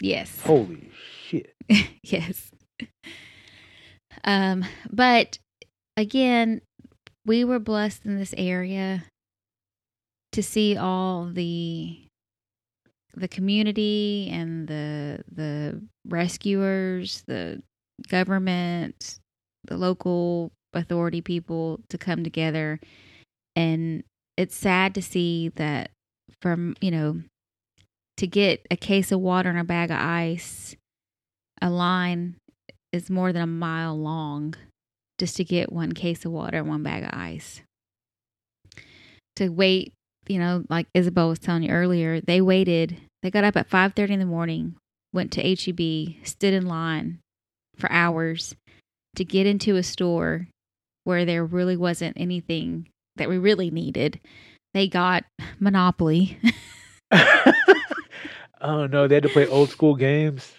Yes. 0.00 0.40
Holy 0.42 0.90
shit! 1.26 1.54
yes. 2.02 2.50
Um, 4.24 4.64
but 4.90 5.38
again, 5.96 6.60
we 7.26 7.44
were 7.44 7.58
blessed 7.58 8.04
in 8.04 8.18
this 8.18 8.34
area 8.36 9.04
to 10.32 10.42
see 10.42 10.76
all 10.76 11.26
the 11.26 11.98
the 13.14 13.28
community 13.28 14.30
and 14.32 14.66
the 14.66 15.22
the 15.30 15.82
rescuers, 16.06 17.22
the 17.26 17.62
government, 18.08 19.18
the 19.64 19.76
local 19.76 20.50
authority 20.72 21.20
people 21.20 21.80
to 21.90 21.98
come 21.98 22.24
together 22.24 22.80
and 23.54 24.02
it's 24.36 24.54
sad 24.54 24.94
to 24.94 25.02
see 25.02 25.50
that 25.56 25.90
from, 26.40 26.74
you 26.80 26.90
know, 26.90 27.22
to 28.16 28.26
get 28.26 28.66
a 28.70 28.76
case 28.76 29.12
of 29.12 29.20
water 29.20 29.50
and 29.50 29.58
a 29.58 29.64
bag 29.64 29.90
of 29.90 29.98
ice, 29.98 30.76
a 31.60 31.70
line 31.70 32.36
is 32.92 33.10
more 33.10 33.32
than 33.32 33.42
a 33.42 33.46
mile 33.46 33.98
long 33.98 34.54
just 35.18 35.36
to 35.36 35.44
get 35.44 35.72
one 35.72 35.92
case 35.92 36.24
of 36.24 36.32
water 36.32 36.58
and 36.58 36.68
one 36.68 36.82
bag 36.82 37.04
of 37.04 37.10
ice. 37.12 37.62
To 39.36 39.48
wait, 39.48 39.92
you 40.28 40.38
know, 40.38 40.64
like 40.68 40.86
Isabel 40.94 41.28
was 41.28 41.38
telling 41.38 41.62
you 41.62 41.70
earlier, 41.70 42.20
they 42.20 42.40
waited. 42.40 42.98
They 43.22 43.30
got 43.30 43.44
up 43.44 43.56
at 43.56 43.68
five 43.68 43.94
thirty 43.94 44.12
in 44.12 44.20
the 44.20 44.26
morning, 44.26 44.76
went 45.12 45.32
to 45.32 45.42
HEB, 45.42 46.26
stood 46.26 46.52
in 46.52 46.66
line 46.66 47.18
for 47.76 47.90
hours 47.90 48.54
to 49.16 49.24
get 49.24 49.46
into 49.46 49.76
a 49.76 49.82
store 49.82 50.48
where 51.04 51.24
there 51.24 51.44
really 51.44 51.76
wasn't 51.76 52.16
anything 52.18 52.88
that 53.16 53.28
we 53.28 53.38
really 53.38 53.70
needed. 53.70 54.20
They 54.74 54.88
got 54.88 55.24
Monopoly. 55.60 56.38
oh 58.60 58.86
no, 58.86 59.06
they 59.06 59.16
had 59.16 59.22
to 59.24 59.28
play 59.28 59.46
old 59.46 59.70
school 59.70 59.94
games. 59.94 60.52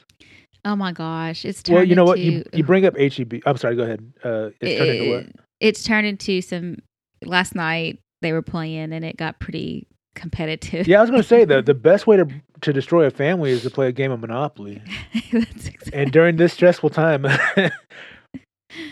Oh 0.65 0.75
my 0.75 0.91
gosh, 0.91 1.43
it's 1.45 1.61
turned 1.61 1.75
Well, 1.75 1.85
you 1.85 1.95
know 1.95 2.05
what? 2.05 2.19
You 2.19 2.43
you 2.53 2.63
bring 2.63 2.85
up 2.85 2.97
HEB. 2.97 3.41
I'm 3.45 3.57
sorry. 3.57 3.75
Go 3.75 3.83
ahead. 3.83 4.13
Uh, 4.23 4.49
it's 4.61 4.77
turned 4.77 4.89
into 4.89 5.11
what? 5.11 5.25
It's 5.59 5.83
turned 5.83 6.07
into 6.07 6.41
some. 6.41 6.77
Last 7.25 7.55
night 7.55 7.99
they 8.21 8.33
were 8.33 8.41
playing, 8.41 8.93
and 8.93 9.03
it 9.03 9.17
got 9.17 9.39
pretty 9.39 9.87
competitive. 10.15 10.87
Yeah, 10.87 10.99
I 10.99 11.01
was 11.01 11.09
going 11.09 11.21
to 11.21 11.27
say 11.27 11.45
the 11.45 11.61
the 11.61 11.73
best 11.73 12.07
way 12.07 12.17
to 12.17 12.27
to 12.61 12.73
destroy 12.73 13.05
a 13.05 13.11
family 13.11 13.51
is 13.51 13.63
to 13.63 13.69
play 13.69 13.87
a 13.87 13.91
game 13.91 14.11
of 14.11 14.19
Monopoly. 14.19 14.81
That's 15.31 15.67
exactly. 15.67 15.93
And 15.93 16.11
during 16.11 16.37
this 16.37 16.53
stressful 16.53 16.91
time, 16.91 17.23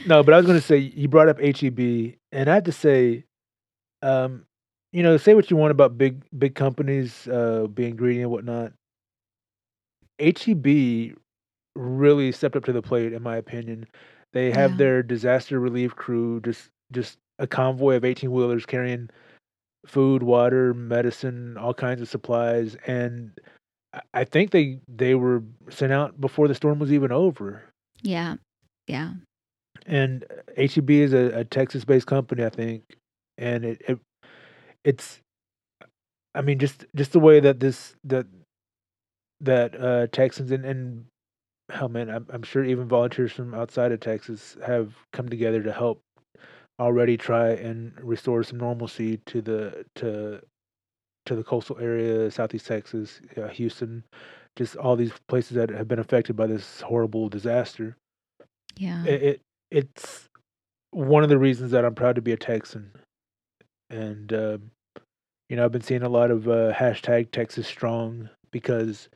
no, 0.05 0.23
but 0.23 0.33
I 0.33 0.37
was 0.37 0.45
going 0.45 0.59
to 0.59 0.65
say 0.65 0.77
you 0.77 1.07
brought 1.07 1.29
up 1.29 1.39
HEB, 1.39 2.15
and 2.31 2.49
I 2.49 2.55
have 2.55 2.63
to 2.65 2.71
say, 2.71 3.23
um, 4.01 4.45
you 4.91 5.03
know, 5.03 5.17
say 5.17 5.33
what 5.33 5.49
you 5.49 5.57
want 5.57 5.71
about 5.71 5.97
big 5.97 6.23
big 6.37 6.55
companies 6.55 7.27
uh, 7.27 7.67
being 7.73 7.95
greedy 7.95 8.21
and 8.21 8.31
whatnot. 8.31 8.73
HEB 10.19 11.15
really 11.75 12.31
stepped 12.31 12.55
up 12.55 12.65
to 12.65 12.73
the 12.73 12.81
plate, 12.81 13.13
in 13.13 13.23
my 13.23 13.37
opinion. 13.37 13.87
They 14.33 14.51
have 14.51 14.71
Yeah. 14.71 14.77
their 14.77 15.03
disaster 15.03 15.59
relief 15.59 15.95
crew 15.95 16.41
just 16.41 16.69
just 16.91 17.17
a 17.39 17.47
convoy 17.47 17.95
of 17.95 18.03
18 18.05 18.31
wheelers 18.31 18.65
carrying 18.65 19.09
food, 19.85 20.21
water, 20.23 20.73
medicine, 20.73 21.57
all 21.57 21.73
kinds 21.73 22.01
of 22.01 22.09
supplies, 22.09 22.75
and 22.85 23.31
I- 23.93 24.01
I 24.13 24.23
think 24.25 24.51
they 24.51 24.79
they 24.87 25.15
were 25.15 25.43
sent 25.69 25.91
out 25.93 26.19
before 26.21 26.47
the 26.47 26.55
storm 26.55 26.79
was 26.79 26.91
even 26.93 27.11
over. 27.11 27.63
Yeah. 28.01 28.35
Yeah. 28.87 29.13
And 29.87 30.25
HEB 30.57 30.89
is 31.01 31.13
a, 31.13 31.39
a 31.39 31.43
Texas-based 31.45 32.05
company, 32.07 32.45
I 32.45 32.49
think, 32.49 32.97
and 33.41 33.65
it, 33.65 33.81
it 33.87 33.99
it's 34.83 35.19
I 36.35 36.41
mean 36.41 36.59
just 36.59 36.85
just 36.95 37.11
the 37.11 37.19
way 37.19 37.39
that 37.39 37.59
this 37.59 37.95
that 38.05 38.25
that 39.41 39.79
uh 39.79 40.07
Texans 40.07 40.51
and, 40.51 40.65
and 40.65 41.05
hell 41.69 41.89
man, 41.89 42.09
I'm 42.09 42.27
I'm 42.31 42.43
sure 42.43 42.63
even 42.63 42.87
volunteers 42.87 43.31
from 43.31 43.53
outside 43.53 43.91
of 43.91 43.99
Texas 43.99 44.57
have 44.65 44.93
come 45.13 45.29
together 45.29 45.63
to 45.63 45.71
help 45.73 46.01
already 46.79 47.17
try 47.17 47.49
and 47.51 47.93
restore 48.01 48.43
some 48.43 48.59
normalcy 48.59 49.17
to 49.27 49.41
the 49.41 49.85
to 49.95 50.41
to 51.25 51.35
the 51.35 51.43
coastal 51.43 51.77
area, 51.79 52.31
Southeast 52.31 52.65
Texas, 52.67 53.21
uh, 53.37 53.47
Houston, 53.49 54.03
just 54.55 54.75
all 54.75 54.95
these 54.95 55.13
places 55.27 55.55
that 55.55 55.69
have 55.69 55.87
been 55.87 55.99
affected 55.99 56.35
by 56.35 56.47
this 56.47 56.81
horrible 56.81 57.29
disaster. 57.29 57.95
Yeah. 58.77 59.05
It, 59.05 59.23
it 59.23 59.41
it's 59.69 60.27
one 60.91 61.23
of 61.23 61.29
the 61.29 61.37
reasons 61.37 61.71
that 61.71 61.85
I'm 61.85 61.95
proud 61.95 62.15
to 62.15 62.21
be 62.21 62.33
a 62.33 62.37
Texan, 62.37 62.91
and 63.91 64.33
um, 64.33 64.71
you 65.49 65.55
know 65.55 65.65
I've 65.65 65.71
been 65.71 65.81
seeing 65.81 66.03
a 66.03 66.09
lot 66.09 66.31
of 66.31 66.47
uh, 66.47 66.73
hashtag 66.73 67.31
Texas 67.31 67.67
Strong 67.67 68.29
because 68.51 69.09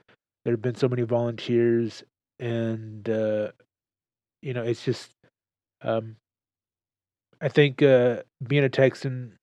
there 0.43 0.53
have 0.53 0.61
been 0.61 0.75
so 0.75 0.87
many 0.87 1.03
volunteers, 1.03 2.03
and 2.39 3.07
uh, 3.09 3.51
you 4.41 4.53
know 4.53 4.63
it's 4.63 4.83
just 4.83 5.11
um, 5.81 6.15
I 7.41 7.49
think 7.49 7.81
uh, 7.81 8.23
being 8.47 8.63
a 8.63 8.69
Texan, 8.69 9.37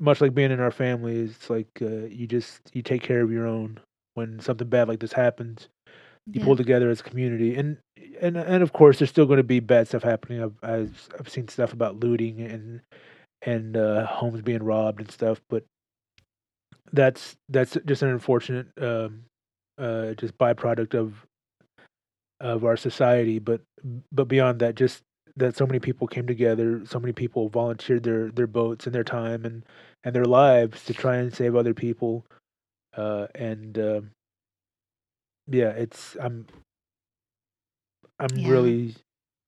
much 0.00 0.20
like 0.20 0.34
being 0.34 0.50
in 0.50 0.60
our 0.60 0.70
family, 0.70 1.20
it's 1.20 1.50
like 1.50 1.68
uh, 1.82 2.06
you 2.06 2.26
just 2.26 2.60
you 2.72 2.82
take 2.82 3.02
care 3.02 3.20
of 3.20 3.32
your 3.32 3.46
own 3.46 3.80
when 4.14 4.40
something 4.40 4.68
bad 4.68 4.88
like 4.88 5.00
this 5.00 5.12
happens 5.12 5.68
you 6.26 6.40
yeah. 6.40 6.44
pull 6.44 6.56
together 6.56 6.90
as 6.90 7.00
a 7.00 7.04
community 7.04 7.56
and 7.56 7.78
and 8.20 8.36
and 8.36 8.62
of 8.62 8.72
course 8.72 8.98
there's 8.98 9.10
still 9.10 9.26
going 9.26 9.38
to 9.38 9.42
be 9.42 9.60
bad 9.60 9.88
stuff 9.88 10.02
happening 10.02 10.42
i've 10.42 10.54
i've, 10.62 11.08
I've 11.18 11.28
seen 11.28 11.48
stuff 11.48 11.72
about 11.72 11.98
looting 12.00 12.40
and 12.40 12.80
and 13.46 13.76
uh 13.76 14.06
homes 14.06 14.42
being 14.42 14.62
robbed 14.62 15.00
and 15.00 15.10
stuff 15.10 15.40
but 15.48 15.64
that's 16.92 17.36
that's 17.48 17.76
just 17.86 18.02
an 18.02 18.10
unfortunate 18.10 18.66
um 18.80 19.24
uh 19.78 20.12
just 20.14 20.36
byproduct 20.38 20.94
of 20.94 21.26
of 22.40 22.64
our 22.64 22.76
society 22.76 23.38
but 23.38 23.60
but 24.10 24.28
beyond 24.28 24.60
that 24.60 24.74
just 24.74 25.02
that 25.36 25.56
so 25.56 25.66
many 25.66 25.78
people 25.78 26.06
came 26.06 26.26
together 26.26 26.82
so 26.84 26.98
many 26.98 27.12
people 27.12 27.48
volunteered 27.48 28.02
their 28.02 28.30
their 28.30 28.46
boats 28.46 28.86
and 28.86 28.94
their 28.94 29.04
time 29.04 29.44
and 29.44 29.64
and 30.04 30.14
their 30.14 30.24
lives 30.24 30.84
to 30.84 30.92
try 30.92 31.16
and 31.16 31.34
save 31.34 31.56
other 31.56 31.74
people 31.74 32.24
uh 32.96 33.26
and 33.34 33.78
um 33.78 34.10
yeah 35.48 35.70
it's 35.70 36.16
i'm 36.20 36.46
i'm 38.18 38.42
Yeah. 38.42 38.48
really 38.48 38.94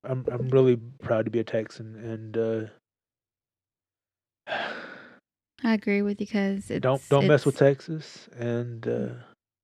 i'm 0.04 0.24
i'm 0.30 0.48
really 0.50 0.76
proud 1.02 1.24
to 1.24 1.30
be 1.30 1.40
a 1.40 1.44
texan 1.44 1.96
and 1.96 2.36
uh 2.36 2.70
I 4.46 5.74
agree 5.74 6.02
with 6.02 6.20
you 6.20 6.26
because 6.26 6.68
don't 6.80 7.08
don't 7.08 7.26
mess 7.26 7.46
with 7.46 7.56
texas 7.56 8.28
and 8.36 8.86
uh 8.86 9.08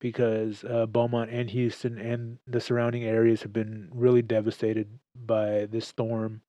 because 0.00 0.64
uh, 0.64 0.84
Beaumont 0.84 1.30
and 1.30 1.48
Houston 1.48 1.98
and 1.98 2.38
the 2.46 2.60
surrounding 2.60 3.04
areas 3.04 3.40
have 3.42 3.54
been 3.54 3.88
really 3.90 4.20
devastated 4.20 4.98
by 5.14 5.66
this 5.70 5.88
storm. 5.88 6.42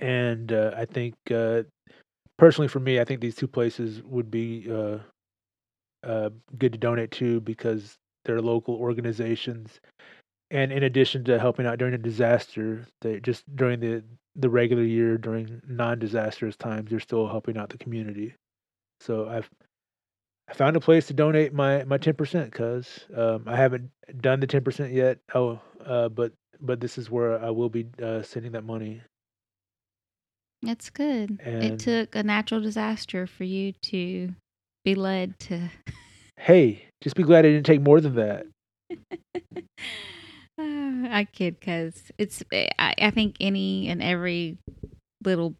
And 0.00 0.52
uh, 0.52 0.72
I 0.76 0.84
think, 0.84 1.14
uh, 1.30 1.62
personally, 2.38 2.68
for 2.68 2.80
me, 2.80 3.00
I 3.00 3.04
think 3.04 3.20
these 3.20 3.34
two 3.34 3.48
places 3.48 4.02
would 4.02 4.30
be 4.30 4.66
uh, 4.70 4.98
uh, 6.02 6.30
good 6.58 6.72
to 6.72 6.78
donate 6.78 7.10
to 7.12 7.40
because 7.40 7.96
they're 8.24 8.40
local 8.40 8.74
organizations. 8.74 9.80
And 10.50 10.72
in 10.72 10.82
addition 10.82 11.24
to 11.24 11.38
helping 11.38 11.66
out 11.66 11.78
during 11.78 11.94
a 11.94 11.98
disaster, 11.98 12.86
they 13.00 13.20
just 13.20 13.44
during 13.56 13.80
the 13.80 14.04
the 14.36 14.50
regular 14.50 14.82
year, 14.82 15.16
during 15.16 15.62
non-disastrous 15.68 16.56
times, 16.56 16.90
they're 16.90 17.00
still 17.00 17.28
helping 17.28 17.56
out 17.56 17.70
the 17.70 17.78
community. 17.78 18.34
So 19.00 19.28
I've 19.28 19.48
I 20.48 20.52
found 20.52 20.76
a 20.76 20.80
place 20.80 21.06
to 21.06 21.14
donate 21.14 21.54
my 21.54 21.84
my 21.84 21.98
ten 21.98 22.14
percent 22.14 22.50
because 22.50 23.06
um, 23.16 23.44
I 23.46 23.56
haven't 23.56 23.90
done 24.20 24.40
the 24.40 24.46
ten 24.46 24.62
percent 24.62 24.92
yet. 24.92 25.18
Oh, 25.34 25.60
uh, 25.84 26.08
but 26.08 26.32
but 26.60 26.80
this 26.80 26.98
is 26.98 27.10
where 27.10 27.42
I 27.42 27.50
will 27.50 27.70
be 27.70 27.86
uh, 28.02 28.22
sending 28.22 28.52
that 28.52 28.64
money. 28.64 29.00
That's 30.64 30.90
good. 30.90 31.40
it 31.44 31.78
took 31.78 32.14
a 32.14 32.22
natural 32.22 32.60
disaster 32.60 33.26
for 33.26 33.44
you 33.44 33.72
to 33.82 34.34
be 34.84 34.94
led 34.94 35.38
to. 35.40 35.70
Hey, 36.38 36.86
just 37.02 37.16
be 37.16 37.22
glad 37.22 37.44
it 37.44 37.52
didn't 37.52 37.66
take 37.66 37.80
more 37.80 38.00
than 38.00 38.14
that. 38.16 38.46
I 40.58 41.26
kid 41.32 41.58
because 41.58 42.10
it's. 42.18 42.42
I, 42.52 42.94
I 42.98 43.10
think 43.10 43.36
any 43.40 43.88
and 43.88 44.02
every 44.02 44.58
little. 45.24 45.54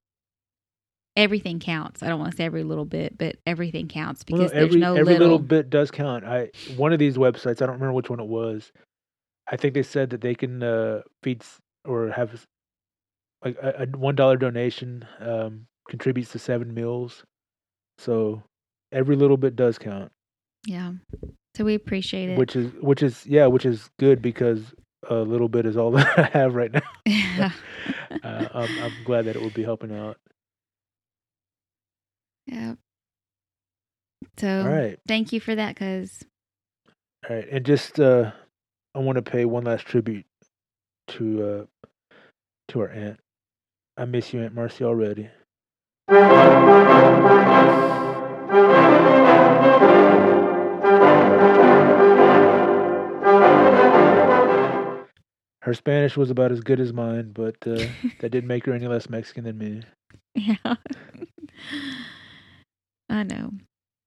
Everything 1.17 1.61
counts. 1.61 2.03
I 2.03 2.09
don't 2.09 2.19
want 2.19 2.33
to 2.33 2.37
say 2.37 2.45
every 2.45 2.65
little 2.65 2.85
bit, 2.85 3.17
but 3.17 3.37
everything 3.47 3.87
counts 3.87 4.25
Well, 4.29 4.39
no, 4.41 4.45
because 4.47 4.53
there's 4.53 4.65
every 4.71 4.81
no 4.81 4.97
every 4.97 5.13
little. 5.13 5.29
little 5.29 5.39
bit 5.39 5.71
does 5.71 5.93
count. 5.93 6.25
I 6.25 6.51
one 6.77 6.93
of 6.93 6.99
these 6.99 7.17
websites, 7.17 7.63
I 7.63 7.67
don't 7.67 7.75
remember 7.75 7.93
which 7.93 8.11
one 8.11 8.19
it 8.19 8.27
was. 8.27 8.73
I 9.49 9.57
think 9.57 9.75
they 9.75 9.85
said 9.85 10.11
that 10.11 10.23
they 10.23 10.35
can 10.35 10.63
uh, 10.63 11.03
feed 11.23 11.43
or 11.85 12.11
have 12.11 12.45
a, 13.45 13.83
a 13.83 13.87
one 13.97 14.15
dollar 14.15 14.37
donation 14.37 15.07
um, 15.21 15.67
contributes 15.89 16.33
to 16.33 16.39
seven 16.39 16.73
meals. 16.75 17.25
So 17.99 18.43
every 18.93 19.17
little 19.17 19.37
bit 19.37 19.55
does 19.57 19.79
count, 19.79 20.11
Yeah. 20.67 20.93
So 21.57 21.65
we 21.65 21.75
appreciate 21.75 22.31
it. 22.31 22.39
which 22.39 22.57
is 22.57 22.73
which 22.81 23.03
is 23.03 23.25
yeah, 23.27 23.47
which 23.47 23.65
is 23.67 23.89
good 23.99 24.21
because 24.23 24.75
a 25.09 25.17
little 25.17 25.49
bit 25.49 25.67
is 25.67 25.77
all 25.77 25.91
that 25.93 26.19
I 26.19 26.39
have 26.39 26.55
right 26.55 26.73
now. 26.73 26.83
yeah. 27.07 27.51
Uh, 28.23 28.49
I'm, 28.55 28.79
I'm 28.79 29.05
glad 29.05 29.27
that 29.27 29.37
it 29.37 29.43
will 29.43 29.51
be 29.51 29.63
helping 29.63 29.95
out. 29.95 30.17
yeah. 32.47 32.75
So 34.39 34.63
All 34.63 34.69
right. 34.69 34.99
thank 35.07 35.33
you 35.33 35.41
for 35.41 35.55
that 35.55 35.75
because 35.75 36.25
All 37.29 37.37
right, 37.37 37.47
and 37.51 37.67
just 37.67 38.01
uh, 38.01 38.33
I 38.95 38.99
want 39.01 39.17
to 39.17 39.23
pay 39.23 39.45
one 39.45 39.65
last 39.65 39.85
tribute 39.87 40.25
to 41.09 41.67
uh, 41.85 41.89
to 42.69 42.81
our 42.81 42.89
aunt. 42.89 43.21
I 43.97 44.05
miss 44.07 44.33
you, 44.33 44.43
Aunt 44.43 44.55
Mercy, 44.55 44.85
already. 44.85 45.31
Her 55.63 55.73
Spanish 55.73 56.17
was 56.17 56.31
about 56.31 56.53
as 56.53 56.61
good 56.61 56.81
as 56.81 56.93
mine, 56.93 57.33
but 57.33 57.57
uh, 57.67 57.89
that 58.19 58.31
didn't 58.31 58.49
make 58.49 58.67
her 58.67 58.73
any 58.75 58.87
less 58.87 59.09
Mexican 59.09 59.45
than 59.45 59.59
me. 59.59 59.83
yeah. 60.35 60.57
I 63.11 63.23
know. 63.23 63.51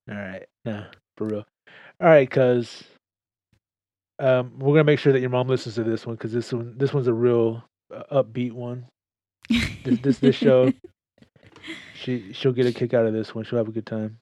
All 0.10 0.16
right. 0.16 0.46
Nah, 0.66 0.86
for 1.18 1.28
real. 1.28 1.46
All 2.02 2.08
right, 2.10 2.30
cuz 2.30 2.84
um 4.20 4.54
we're 4.60 4.68
going 4.74 4.80
to 4.80 4.84
make 4.84 5.00
sure 5.00 5.14
that 5.14 5.20
your 5.20 5.30
mom 5.30 5.48
listens 5.48 5.76
to 5.76 5.84
this 5.84 6.06
one 6.06 6.18
cuz 6.18 6.32
this 6.34 6.52
one 6.52 6.78
this 6.78 6.94
one's 6.94 7.08
a 7.08 7.14
real 7.14 7.64
uh, 7.94 8.24
upbeat 8.24 8.52
one. 8.52 8.88
This 9.50 10.00
this 10.02 10.20
this 10.20 10.36
show 10.36 10.72
she 11.96 12.34
she'll 12.34 12.52
get 12.54 12.66
a 12.66 12.74
kick 12.74 12.94
out 12.94 13.06
of 13.06 13.14
this 13.14 13.34
one. 13.34 13.44
She'll 13.46 13.58
have 13.60 13.68
a 13.68 13.72
good 13.72 13.86
time. 13.86 14.20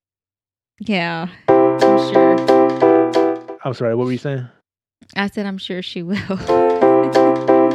yeah, 0.79 1.27
I'm 1.47 2.13
sure. 2.13 3.57
I'm 3.63 3.73
sorry, 3.73 3.95
what 3.95 4.05
were 4.05 4.11
you 4.11 4.17
saying? 4.17 4.47
I 5.15 5.27
said 5.27 5.45
I'm 5.45 5.57
sure 5.57 5.81
she 5.81 6.03
will. 6.03 6.39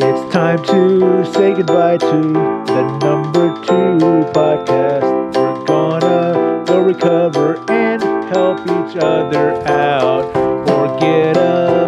It's 0.00 0.32
time 0.32 0.62
to 0.64 1.24
say 1.32 1.54
goodbye 1.54 1.98
to 1.98 2.06
the 2.06 2.98
number 3.02 3.54
two 3.66 4.24
podcast. 4.32 5.34
We're 5.36 5.64
gonna 5.64 6.64
go 6.66 6.80
recover 6.80 7.56
and 7.70 8.02
help 8.32 8.60
each 8.62 8.96
other 8.96 9.52
out. 9.68 10.32
Forget 10.66 11.36
about 11.36 11.38
the 11.38 11.56
gun 11.56 11.56
that 11.58 11.87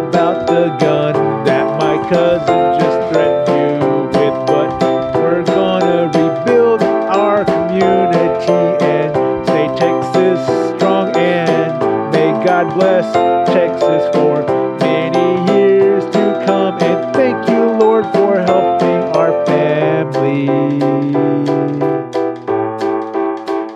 cousin 2.11 2.77
just 2.77 3.13
threatened 3.13 3.81
you 3.81 4.03
with. 4.19 4.35
But 4.45 4.69
we're 5.15 5.43
gonna 5.43 6.07
rebuild 6.07 6.83
our 6.83 7.45
community 7.45 8.51
and 8.83 9.15
stay 9.47 9.67
Texas 9.79 10.41
strong. 10.75 11.15
And 11.15 12.11
may 12.11 12.31
God 12.43 12.73
bless 12.73 13.07
Texas 13.47 14.03
for 14.13 14.43
many 14.81 15.53
years 15.53 16.03
to 16.07 16.43
come. 16.45 16.77
And 16.81 17.15
thank 17.15 17.47
you, 17.49 17.63
Lord, 17.79 18.03
for 18.13 18.41
helping 18.41 19.01
our 19.15 19.31
family. 19.45 20.47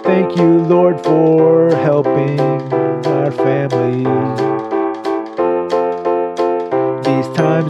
Thank 0.03 0.37
you, 0.37 0.59
Lord, 0.59 1.01
for 1.05 1.73
helping 1.73 2.41
our 2.41 3.31
family. 3.31 4.54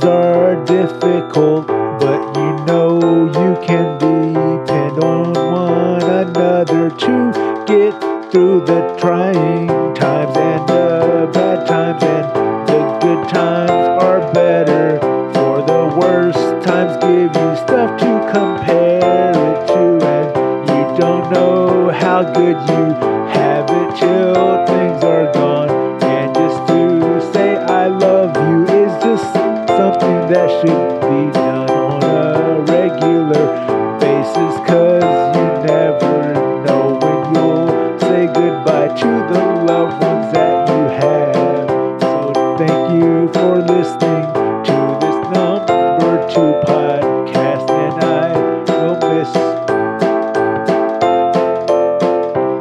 Are 0.05 0.63
difficult, 0.65 1.67
but 1.67 2.21
you 2.37 2.65
know 2.65 3.25
you 3.25 3.57
can 3.65 3.97
depend 3.97 5.03
on 5.03 5.33
one 5.33 6.03
another 6.03 6.89
to 6.91 7.31
get 7.65 7.93
through 8.31 8.61
the 8.65 8.95
trying 8.99 9.67
times 9.95 10.37
and 10.37 10.67
the 10.67 11.29
bad 11.33 11.65
times, 11.67 12.03
and 12.03 12.67
the 12.67 12.99
good 13.01 13.29
times 13.29 14.03
are 14.03 14.21
better. 14.33 14.99
For 15.33 15.61
the 15.61 15.95
worst 15.97 16.65
times 16.65 16.97
give 17.01 17.33
you 17.41 17.55
stuff 17.55 17.99
to 17.99 18.31
compare 18.31 19.31
it 19.31 19.67
to, 19.67 20.05
and 20.05 20.69
you 20.69 20.97
don't 20.99 21.31
know 21.31 21.89
how 21.89 22.23
good 22.23 22.57
you 22.69 22.93
have 23.33 23.69
it 23.69 23.99
till 23.99 24.65
should 30.61 31.01
be 31.01 31.31
done 31.33 31.69
on 31.69 32.03
a 32.03 32.61
regular 32.61 33.45
basis. 33.99 34.53
Cause 34.67 35.35
you 35.35 35.45
never 35.65 36.33
know 36.65 36.97
when 37.01 37.19
you'll 37.35 37.99
say 37.99 38.25
goodbye 38.27 38.89
to 39.01 39.09
the 39.33 39.43
loved 39.65 40.01
ones 40.03 40.27
that 40.33 40.67
you 40.69 40.81
have. 41.01 42.01
So 42.01 42.33
thank 42.57 42.79
you 42.93 43.27
for 43.33 43.61
listening 43.73 44.25
to 44.69 44.77
this 45.01 45.17
number 45.35 46.13
two 46.29 46.51
podcast, 46.65 47.69
and 47.69 47.95
I 48.03 48.15
will 48.71 48.97
miss. 49.13 49.31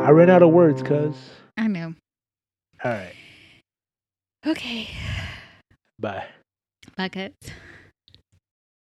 I 0.07 0.11
ran 0.11 0.31
out 0.31 0.43
of 0.43 0.51
words, 0.51 0.83
cuz. 0.83 1.15
I 1.57 1.67
know. 1.69 1.95
All 2.85 2.91
right. 2.93 3.15
Okay. 4.47 4.89
Bye. 5.99 6.27
Buckets. 6.97 7.51